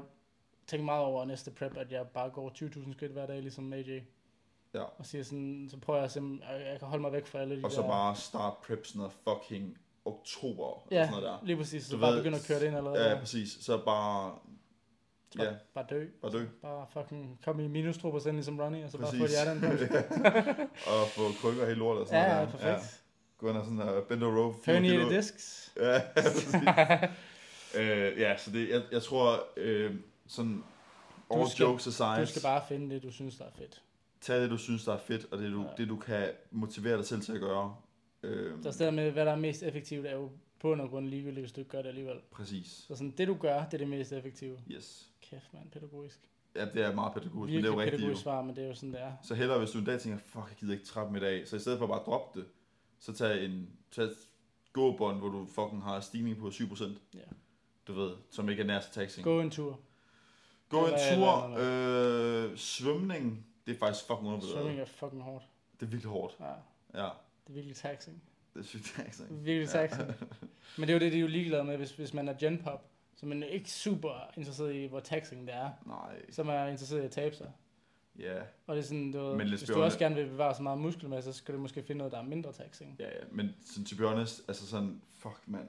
tænkt 0.67 0.85
meget 0.85 1.03
over 1.05 1.25
næste 1.25 1.51
prep, 1.51 1.77
at 1.77 1.91
jeg 1.91 2.07
bare 2.07 2.29
går 2.29 2.49
20.000 2.49 2.93
skridt 2.93 3.11
hver 3.11 3.25
dag, 3.25 3.41
ligesom 3.41 3.73
AJ, 3.73 4.01
Ja. 4.73 4.83
og 4.97 5.05
siger 5.05 5.23
sådan, 5.23 5.67
så 5.71 5.77
prøver 5.77 5.99
jeg 5.99 6.11
simpelthen, 6.11 6.55
at 6.55 6.71
jeg 6.71 6.79
kan 6.79 6.87
holde 6.87 7.01
mig 7.01 7.11
væk 7.11 7.25
fra 7.25 7.39
alle 7.39 7.57
de 7.59 7.65
Og 7.65 7.71
så 7.71 7.81
der, 7.81 7.87
bare 7.87 8.15
start 8.15 8.53
prep 8.67 8.85
sådan 8.85 8.99
noget 8.99 9.13
fucking 9.23 9.77
oktober, 10.05 10.87
Ja. 10.91 10.95
eller 10.95 11.07
sådan 11.11 11.21
noget 11.23 11.39
der. 11.41 11.45
lige 11.45 11.57
præcis, 11.57 11.83
så 11.85 11.95
Du 11.95 12.01
bare 12.01 12.11
ved, 12.11 12.19
begynde 12.19 12.37
at 12.37 12.45
køre 12.47 12.59
det 12.59 12.65
ind 12.67 12.75
allerede, 12.77 13.09
Ja, 13.09 13.19
præcis. 13.19 13.51
Så 13.61 13.81
bare, 13.85 14.39
bare, 15.37 15.47
ja, 15.47 15.53
bare 15.73 15.85
dø. 15.89 16.05
bare 16.21 16.31
dø. 16.31 16.45
Bare 16.61 16.85
fucking 16.93 17.39
komme 17.45 17.65
i 17.65 17.67
minus 17.67 17.97
2% 17.97 18.31
ligesom 18.31 18.59
Ronnie, 18.59 18.83
og 18.85 18.91
så 18.91 18.97
Præcis. 18.97 19.19
bare 19.19 19.27
få 19.29 19.33
hjertet 19.33 19.61
på. 19.61 19.95
og 20.91 21.07
få 21.07 21.21
krykker 21.41 21.65
helt 21.65 21.77
lortet 21.77 22.01
og 22.01 22.07
sådan 22.07 22.21
ja, 22.29 22.33
noget 22.35 22.47
ja, 22.47 22.57
perfekt. 22.57 23.01
Gå 23.37 23.49
ind 23.49 23.57
og 23.57 23.65
sådan 23.65 23.97
uh, 23.97 24.03
bend 24.03 24.23
over 24.23 24.45
rope. 24.45 24.57
Herniated 24.65 25.09
discs. 25.17 25.73
Ja, 25.81 26.01
øh, 27.75 28.19
ja, 28.19 28.37
så 28.37 28.51
det, 28.51 28.69
jeg, 28.69 28.81
jeg 28.91 29.01
tror, 29.01 29.43
øh, 29.57 29.95
sådan, 30.27 30.63
all 31.33 31.49
skal- 31.49 31.63
jokes 31.63 31.87
aside, 31.87 32.21
Du 32.21 32.25
skal 32.25 32.41
bare 32.41 32.61
finde 32.67 32.95
det, 32.95 33.03
du 33.03 33.11
synes, 33.11 33.35
der 33.37 33.45
er 33.45 33.49
fedt. 33.57 33.81
tag 34.21 34.41
det, 34.41 34.49
du 34.49 34.57
synes, 34.57 34.83
der 34.85 34.93
er 34.93 34.97
fedt, 34.97 35.25
og 35.31 35.37
det, 35.39 35.51
du, 35.51 35.61
Ja. 35.61 35.67
det, 35.77 35.89
du 35.89 35.95
kan 35.97 36.27
motivere 36.51 36.97
dig 36.97 37.05
selv 37.05 37.21
til 37.21 37.33
at 37.33 37.39
gøre. 37.39 37.75
Øh, 38.23 38.63
Der 38.63 38.85
er 38.85 38.91
med, 38.91 39.11
hvad 39.11 39.25
der 39.25 39.31
er 39.31 39.35
mest 39.35 39.63
effektivt, 39.63 40.05
er 40.05 40.13
jo 40.15 40.29
på 40.59 40.71
undergrunden 40.71 41.09
ligegyldigt, 41.09 41.39
hvis 41.41 41.51
du 41.51 41.61
ikke 41.61 41.71
gør 41.71 41.81
det 41.81 41.89
alligevel. 41.89 42.17
Præcis. 42.31 42.67
Så 42.67 42.95
sådan, 42.95 43.11
det 43.17 43.27
du 43.27 43.33
gør, 43.39 43.65
det 43.65 43.73
er 43.73 43.77
det 43.77 43.87
mest 43.87 44.11
effektive. 44.11 44.59
Yes. 44.71 45.09
Kæft, 45.21 45.53
mand, 45.53 45.71
pædagogisk. 45.71 46.19
Ja, 46.55 46.65
det 46.65 46.81
er 46.85 46.93
meget 46.95 47.13
pædagogisk, 47.13 47.53
men 47.55 47.63
det 47.63 47.69
er 47.69 47.71
Virkelig 47.71 47.73
jo 47.73 47.79
rigtigt 47.81 47.99
pædagogisk 47.99 48.21
svar, 48.23 48.41
men 48.41 48.55
det 48.55 48.63
er 48.63 48.67
jo 48.67 48.73
sådan, 48.75 48.91
det 48.93 49.01
er. 49.01 49.13
Så 49.23 49.35
hellere, 49.35 49.59
hvis 49.59 49.71
du 49.71 49.77
en 49.79 49.85
dag 49.85 49.99
tænker, 50.01 50.19
fuck, 50.19 50.45
jeg 50.49 50.55
gider 50.59 50.73
ikke 50.73 50.85
trappen 50.85 51.15
i 51.15 51.19
dag, 51.19 51.47
så 51.47 51.55
i 51.55 51.59
stedet 51.59 51.79
for 51.79 51.87
bare 51.87 51.99
at 51.99 52.05
droppe 52.05 52.39
det, 52.39 52.47
så 52.99 53.13
tag 53.13 53.45
en 53.45 53.69
tag 53.91 54.09
gåbånd, 54.73 55.17
hvor 55.19 55.29
du 55.29 55.45
fucking 55.45 55.83
har 55.83 55.99
stigning 55.99 56.37
på 56.37 56.47
7%. 56.47 56.83
Ja. 57.13 57.19
Du 57.87 57.93
ved, 57.93 58.15
som 58.31 58.49
ikke 58.49 58.61
er 58.63 58.67
nær 58.67 58.79
taxing. 58.91 59.23
Gå 59.23 59.41
en 59.41 59.51
tur. 59.51 59.79
Gå 60.69 60.79
en 60.79 60.85
Eller- 60.93 61.15
tur. 61.15 61.55
eller- 61.55 62.51
Øh, 62.51 62.57
svømning, 62.57 63.45
det 63.67 63.75
er 63.75 63.79
faktisk 63.79 64.05
fucking 64.07 64.27
undervurderet. 64.27 64.79
er 64.79 64.85
fucking 64.85 65.21
hårdt. 65.21 65.45
Det 65.79 65.85
er 65.85 65.89
virkelig 65.89 66.11
hårdt. 66.11 66.35
Ja, 66.39 66.45
Ja, 67.03 67.09
det 67.43 67.49
er 67.49 67.53
virkelig 67.53 67.75
taxing. 67.75 68.23
Det 68.55 68.75
er 68.75 69.01
taxing. 69.03 69.29
Det 69.29 69.37
er 69.37 69.43
virkelig 69.43 69.69
taxing. 69.69 70.07
Men 70.77 70.87
det 70.87 70.89
er 70.89 70.93
jo 70.93 70.99
det, 70.99 71.11
de 71.11 71.17
er 71.17 71.21
jo 71.21 71.27
ligeglade 71.27 71.63
med, 71.63 71.77
hvis, 71.77 71.91
hvis 71.91 72.13
man 72.13 72.27
er 72.27 72.33
genpop. 72.33 72.85
Så 73.15 73.25
man 73.25 73.43
er 73.43 73.47
ikke 73.47 73.71
super 73.71 74.31
interesseret 74.37 74.73
i, 74.75 74.85
hvor 74.85 74.99
taxing 74.99 75.47
det 75.47 75.55
er. 75.55 75.69
Nej, 75.85 76.21
Så 76.29 76.43
man 76.43 76.55
er 76.55 76.67
interesseret 76.67 77.01
i 77.01 77.05
at 77.05 77.11
tabe 77.11 77.35
sig. 77.35 77.51
ja. 78.19 78.41
Og 78.67 78.75
det 78.75 78.81
er 78.81 78.85
sådan, 78.85 79.11
du, 79.11 79.35
Men 79.37 79.49
hvis 79.49 79.63
du 79.63 79.73
også 79.73 79.79
honest- 79.81 79.99
gerne 79.99 80.15
vil 80.15 80.25
bevare 80.29 80.55
så 80.55 80.63
meget 80.63 80.79
muskelmasse, 80.79 81.33
så 81.33 81.37
skal 81.37 81.53
du 81.55 81.59
måske 81.59 81.83
finde 81.83 81.97
noget, 81.97 82.11
der 82.13 82.19
er 82.19 82.23
mindre 82.23 82.51
taxing. 82.53 82.95
Ja, 82.99 83.05
ja, 83.05 83.23
men 83.31 83.55
sådan, 83.65 83.85
to 83.85 83.95
be 83.97 84.07
honest, 84.07 84.41
altså 84.47 84.67
sådan, 84.67 85.01
fuck 85.17 85.39
mand, 85.47 85.67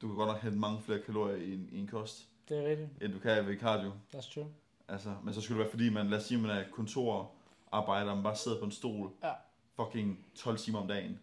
du 0.00 0.06
kan 0.08 0.16
godt 0.16 0.28
nok 0.28 0.42
hente 0.42 0.58
mange 0.58 0.80
flere 0.80 0.98
kalorier 1.06 1.36
i 1.36 1.52
en, 1.54 1.68
i 1.72 1.78
en 1.78 1.86
kost, 1.86 2.28
Det 2.48 2.58
er 2.58 2.68
rigtigt. 2.68 2.88
end 3.02 3.12
du 3.12 3.18
kan 3.18 3.46
ved 3.46 3.58
cardio. 3.58 3.92
That's 4.14 4.34
true. 4.34 4.46
Altså, 4.88 5.14
men 5.24 5.34
så 5.34 5.40
skulle 5.40 5.58
det 5.58 5.64
være 5.64 5.70
fordi, 5.70 5.90
man, 5.90 6.06
lad 6.10 6.18
os 6.18 6.24
sige, 6.24 6.38
man 6.40 6.50
er 6.50 6.64
kontorarbejder, 6.72 8.14
man 8.14 8.22
bare 8.24 8.36
sidder 8.36 8.58
på 8.58 8.64
en 8.64 8.70
stol, 8.70 9.10
Ja. 9.22 9.32
fucking 9.76 10.26
12 10.34 10.58
timer 10.58 10.78
om 10.78 10.88
dagen. 10.88 11.20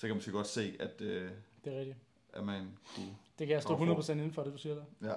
Ja. 0.00 0.06
Så 0.06 0.06
kan 0.06 0.08
man 0.08 0.16
måske 0.16 0.32
godt 0.32 0.46
se, 0.46 0.76
at, 0.80 1.00
øh, 1.00 1.30
Det 1.64 1.74
er 1.74 1.78
rigtigt. 1.78 1.96
at 2.32 2.44
man 2.44 2.60
kunne, 2.96 3.06
Det 3.38 3.46
kan 3.46 3.54
jeg 3.54 3.62
stå 3.62 3.76
Hvorfor? 3.76 4.02
100% 4.02 4.12
inden 4.12 4.32
for 4.32 4.42
det, 4.42 4.52
du 4.52 4.58
siger 4.58 4.74
der. 4.74 4.82
ja. 5.08 5.14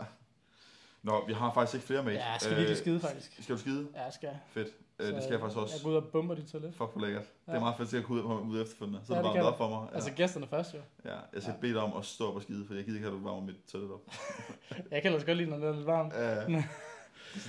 Nå, 1.03 1.25
vi 1.27 1.33
har 1.33 1.53
faktisk 1.53 1.73
ikke 1.75 1.87
flere 1.87 2.03
med. 2.03 2.13
Ja, 2.13 2.37
skal 2.39 2.55
virkelig 2.57 2.77
skide 2.77 2.99
faktisk. 2.99 3.43
Skal 3.43 3.55
du 3.55 3.59
skide? 3.61 3.87
Ja, 3.95 4.03
jeg 4.03 4.13
skal. 4.13 4.29
Fedt. 4.51 4.67
Øh, 4.99 5.07
det 5.07 5.15
Så 5.15 5.21
skal 5.21 5.31
jeg 5.31 5.39
faktisk 5.39 5.57
også. 5.59 5.75
Jeg 5.75 5.83
går 5.83 5.89
ud 5.91 5.95
og 5.95 6.03
bomber 6.11 6.35
dit 6.35 6.45
toilet. 6.51 6.73
Fuck, 6.77 6.91
hvor 6.93 7.01
lækkert. 7.01 7.23
Det 7.23 7.29
er 7.47 7.53
Ja. 7.53 7.59
meget 7.59 7.75
fedt, 7.77 7.87
at 7.89 7.93
jeg 7.93 8.03
kan 8.05 8.15
ud, 8.15 8.21
ud 8.49 8.61
efterfølgende. 8.61 8.99
Så 9.07 9.13
er 9.13 9.17
Ja, 9.17 9.23
det 9.23 9.33
det 9.33 9.39
varmt 9.43 9.47
op 9.53 9.57
for 9.57 9.69
mig. 9.69 9.87
Ja. 9.91 9.95
Altså 9.95 10.11
gæsterne 10.11 10.47
først 10.47 10.73
jo. 10.73 10.79
ja, 11.05 11.15
jeg 11.33 11.41
skal 11.41 11.53
Ja. 11.53 11.59
bede 11.61 11.73
dig 11.73 11.81
om 11.81 11.97
at 11.97 12.05
stå 12.05 12.27
op 12.29 12.35
og 12.35 12.41
skide, 12.41 12.65
for 12.67 12.73
jeg 12.73 12.83
gider 12.85 12.97
ikke 12.97 13.07
have, 13.09 13.17
at 13.17 13.23
du 13.23 13.27
varmer 13.29 13.41
mit 13.45 13.55
toilet 13.71 13.91
op. 13.91 14.01
Jeg 14.91 15.01
kan 15.01 15.11
ellers 15.11 15.25
godt 15.25 15.37
lide, 15.37 15.49
når 15.49 15.57
det 15.57 15.67
er 15.67 15.73
lidt 15.75 15.85
varmt. 15.85 16.13
Ja, 16.13 16.35
sådan, 16.41 16.63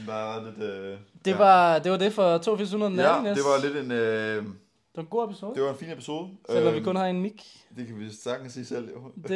der 0.06 0.14
er 0.14 0.44
lidt... 0.44 0.58
Øh, 0.58 0.98
Det, 1.24 1.30
ja. 1.30 1.36
var, 1.38 1.78
det 1.78 1.92
var 1.92 1.98
det 1.98 2.12
for 2.12 2.34
8200 2.34 2.90
den 2.90 2.98
Ja, 3.00 3.08
anden, 3.10 3.24
Niels. 3.24 3.38
det 3.38 3.46
var 3.50 3.66
lidt 3.66 3.84
en... 3.84 3.92
Øh, 3.92 4.54
Det 4.94 4.96
var 4.96 5.02
en 5.02 5.08
god 5.08 5.24
episode. 5.28 5.54
det 5.54 5.62
var 5.62 5.70
en 5.70 5.76
fin 5.76 5.90
episode. 5.90 6.28
Selvom 6.50 6.72
vi 6.72 6.76
Øhm, 6.78 6.84
kun 6.84 6.96
har 6.96 7.06
en 7.06 7.20
mic. 7.22 7.42
Det 7.76 7.86
kan 7.86 7.98
vi 7.98 8.10
sagtens 8.10 8.52
sige 8.52 8.64
selv. 8.64 8.88
Jo. 8.90 9.10
Det, 9.16 9.28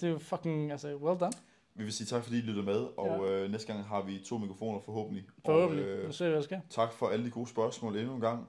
det 0.00 0.10
er 0.10 0.18
fucking, 0.18 0.70
altså, 0.72 0.96
well 0.96 1.20
done. 1.20 1.32
Vi 1.74 1.84
vil 1.84 1.92
sige 1.92 2.06
tak, 2.06 2.24
fordi 2.24 2.38
I 2.38 2.40
lyttede 2.40 2.66
med, 2.66 2.86
og 2.96 3.30
øh, 3.30 3.50
næste 3.50 3.72
gang 3.72 3.84
har 3.84 4.02
vi 4.02 4.18
to 4.26 4.38
mikrofoner 4.38 4.80
forhåbentlig. 4.80 5.24
Forhåbentlig. 5.46 5.84
Og, 5.86 5.90
Øh, 5.98 6.06
nu 6.06 6.12
ser 6.12 6.24
vi, 6.24 6.28
hvad 6.30 6.36
der 6.40 6.44
sker. 6.44 6.60
tak 6.70 6.92
for 6.92 7.08
alle 7.08 7.24
de 7.24 7.30
gode 7.30 7.46
spørgsmål 7.48 7.96
endnu 7.96 8.14
en 8.14 8.20
gang. 8.20 8.48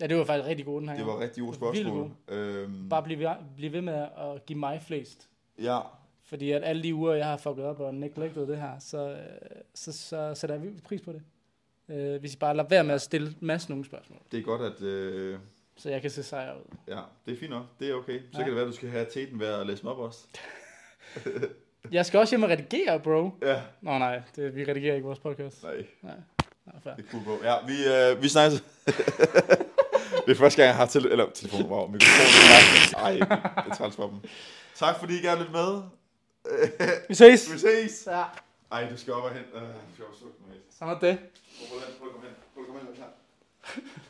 Ja, 0.00 0.06
det 0.06 0.16
var 0.16 0.24
faktisk 0.24 0.48
rigtig 0.48 0.66
god 0.66 0.80
den 0.80 0.88
her 0.88 0.96
Det 0.96 1.04
gang. 1.06 1.16
var 1.18 1.24
rigtig 1.24 1.42
gode 1.42 1.54
spørgsmål. 1.54 2.10
Øhm, 2.28 2.88
Bare 2.88 3.02
bliv, 3.02 3.18
bliv 3.56 3.72
ved 3.72 3.80
med 3.80 3.94
at 3.94 4.46
give 4.46 4.58
mig 4.58 4.82
flest. 4.82 5.28
ja, 5.62 5.78
Fordi 6.24 6.50
at 6.52 6.64
alle 6.64 6.82
de 6.82 6.94
uger, 6.94 7.14
jeg 7.14 7.26
har 7.26 7.36
fucket 7.36 7.64
op 7.64 7.80
og 7.80 7.94
neglected 7.94 8.46
det 8.46 8.56
her, 8.60 8.78
så, 8.78 9.10
øh, 9.10 9.16
så, 9.74 9.92
så 9.92 10.34
sætter 10.34 10.56
jeg 10.60 10.72
pris 10.84 11.00
på 11.00 11.12
det. 11.12 11.22
Øh, 11.88 12.20
hvis 12.20 12.34
I 12.34 12.38
bare 12.38 12.56
lader 12.56 12.68
være 12.68 12.84
med 12.84 12.94
at 12.94 13.00
stille 13.00 13.34
masse 13.40 13.70
nogle 13.70 13.84
spørgsmål, 13.84 14.18
det 14.32 14.38
er 14.38 14.42
godt, 14.42 14.62
at... 14.62 14.82
Øh, 14.82 15.38
så 15.78 15.90
jeg 15.90 16.00
kan 16.02 16.10
se 16.10 16.22
sejr 16.22 16.54
ud. 16.54 16.76
ja, 16.88 17.00
det 17.26 17.34
er 17.34 17.38
fint 17.38 17.50
nok. 17.50 17.64
Det 17.80 17.90
er 17.90 17.94
okay. 17.94 18.18
Så 18.20 18.26
Ja. 18.32 18.38
kan 18.38 18.46
det 18.46 18.54
være, 18.54 18.64
at 18.64 18.70
du 18.70 18.76
skal 18.76 18.88
have 18.88 19.06
teten 19.14 19.40
ved 19.40 19.46
at 19.46 19.66
læse 19.66 19.82
dem 19.82 19.90
op 19.90 19.98
også. 19.98 20.18
Jeg 21.90 22.06
skal 22.06 22.20
også 22.20 22.32
hjem 22.32 22.42
og 22.42 22.48
redigere, 22.50 23.00
bro. 23.00 23.30
Ja, 23.42 23.62
Nå 23.80 23.98
nej, 23.98 24.22
det, 24.36 24.56
vi 24.56 24.64
redigerer 24.64 24.94
ikke 24.94 25.06
vores 25.06 25.18
podcast. 25.18 25.62
nej. 25.62 25.84
Nej, 26.02 26.14
nej 26.66 26.74
fair. 26.84 26.94
Det 26.94 27.04
er 27.06 27.10
cool, 27.10 27.24
bro. 27.24 27.32
Ja, 27.44 27.54
vi, 27.66 28.12
øh, 28.12 28.22
vi 28.22 28.28
snakkes. 28.28 28.64
det 30.26 30.30
er 30.30 30.34
første 30.34 30.62
gang, 30.62 30.68
jeg 30.68 30.76
har 30.76 30.86
til, 30.86 31.06
eller 31.06 31.30
telefon, 31.30 31.62
wow, 31.66 31.86
mikrofonen. 31.86 32.94
Ej, 33.04 33.12
det 33.12 33.70
er 33.72 33.74
træls 33.74 33.96
for 33.96 34.06
dem. 34.06 34.30
Tak 34.74 34.98
fordi 34.98 35.18
I 35.18 35.22
gerne 35.22 35.40
lidt 35.40 35.52
med. 35.52 35.82
Vi 37.08 37.14
ses! 37.14 37.52
vi 37.52 37.58
ses. 37.58 38.06
Ja, 38.06 38.22
Ej, 38.72 38.90
du 38.90 38.96
skal 38.96 39.12
op 39.12 39.22
og 39.24 39.30
hen. 39.30 39.42
Øh, 39.54 39.62
skal 39.94 40.04
slukke 40.18 40.36
mig. 40.48 40.56
sådan 40.78 40.94
er 40.94 40.98
det. 40.98 41.18
Prøv 41.68 41.78
at 41.78 41.82
komme 41.82 41.86
hen. 41.86 41.94
Prøv 41.98 42.08
at 42.08 42.14
komme 42.14 42.28
hen. 42.28 42.36
Prøv 42.54 42.62
at 42.62 42.66
komme 42.66 42.80
hen. 43.84 44.02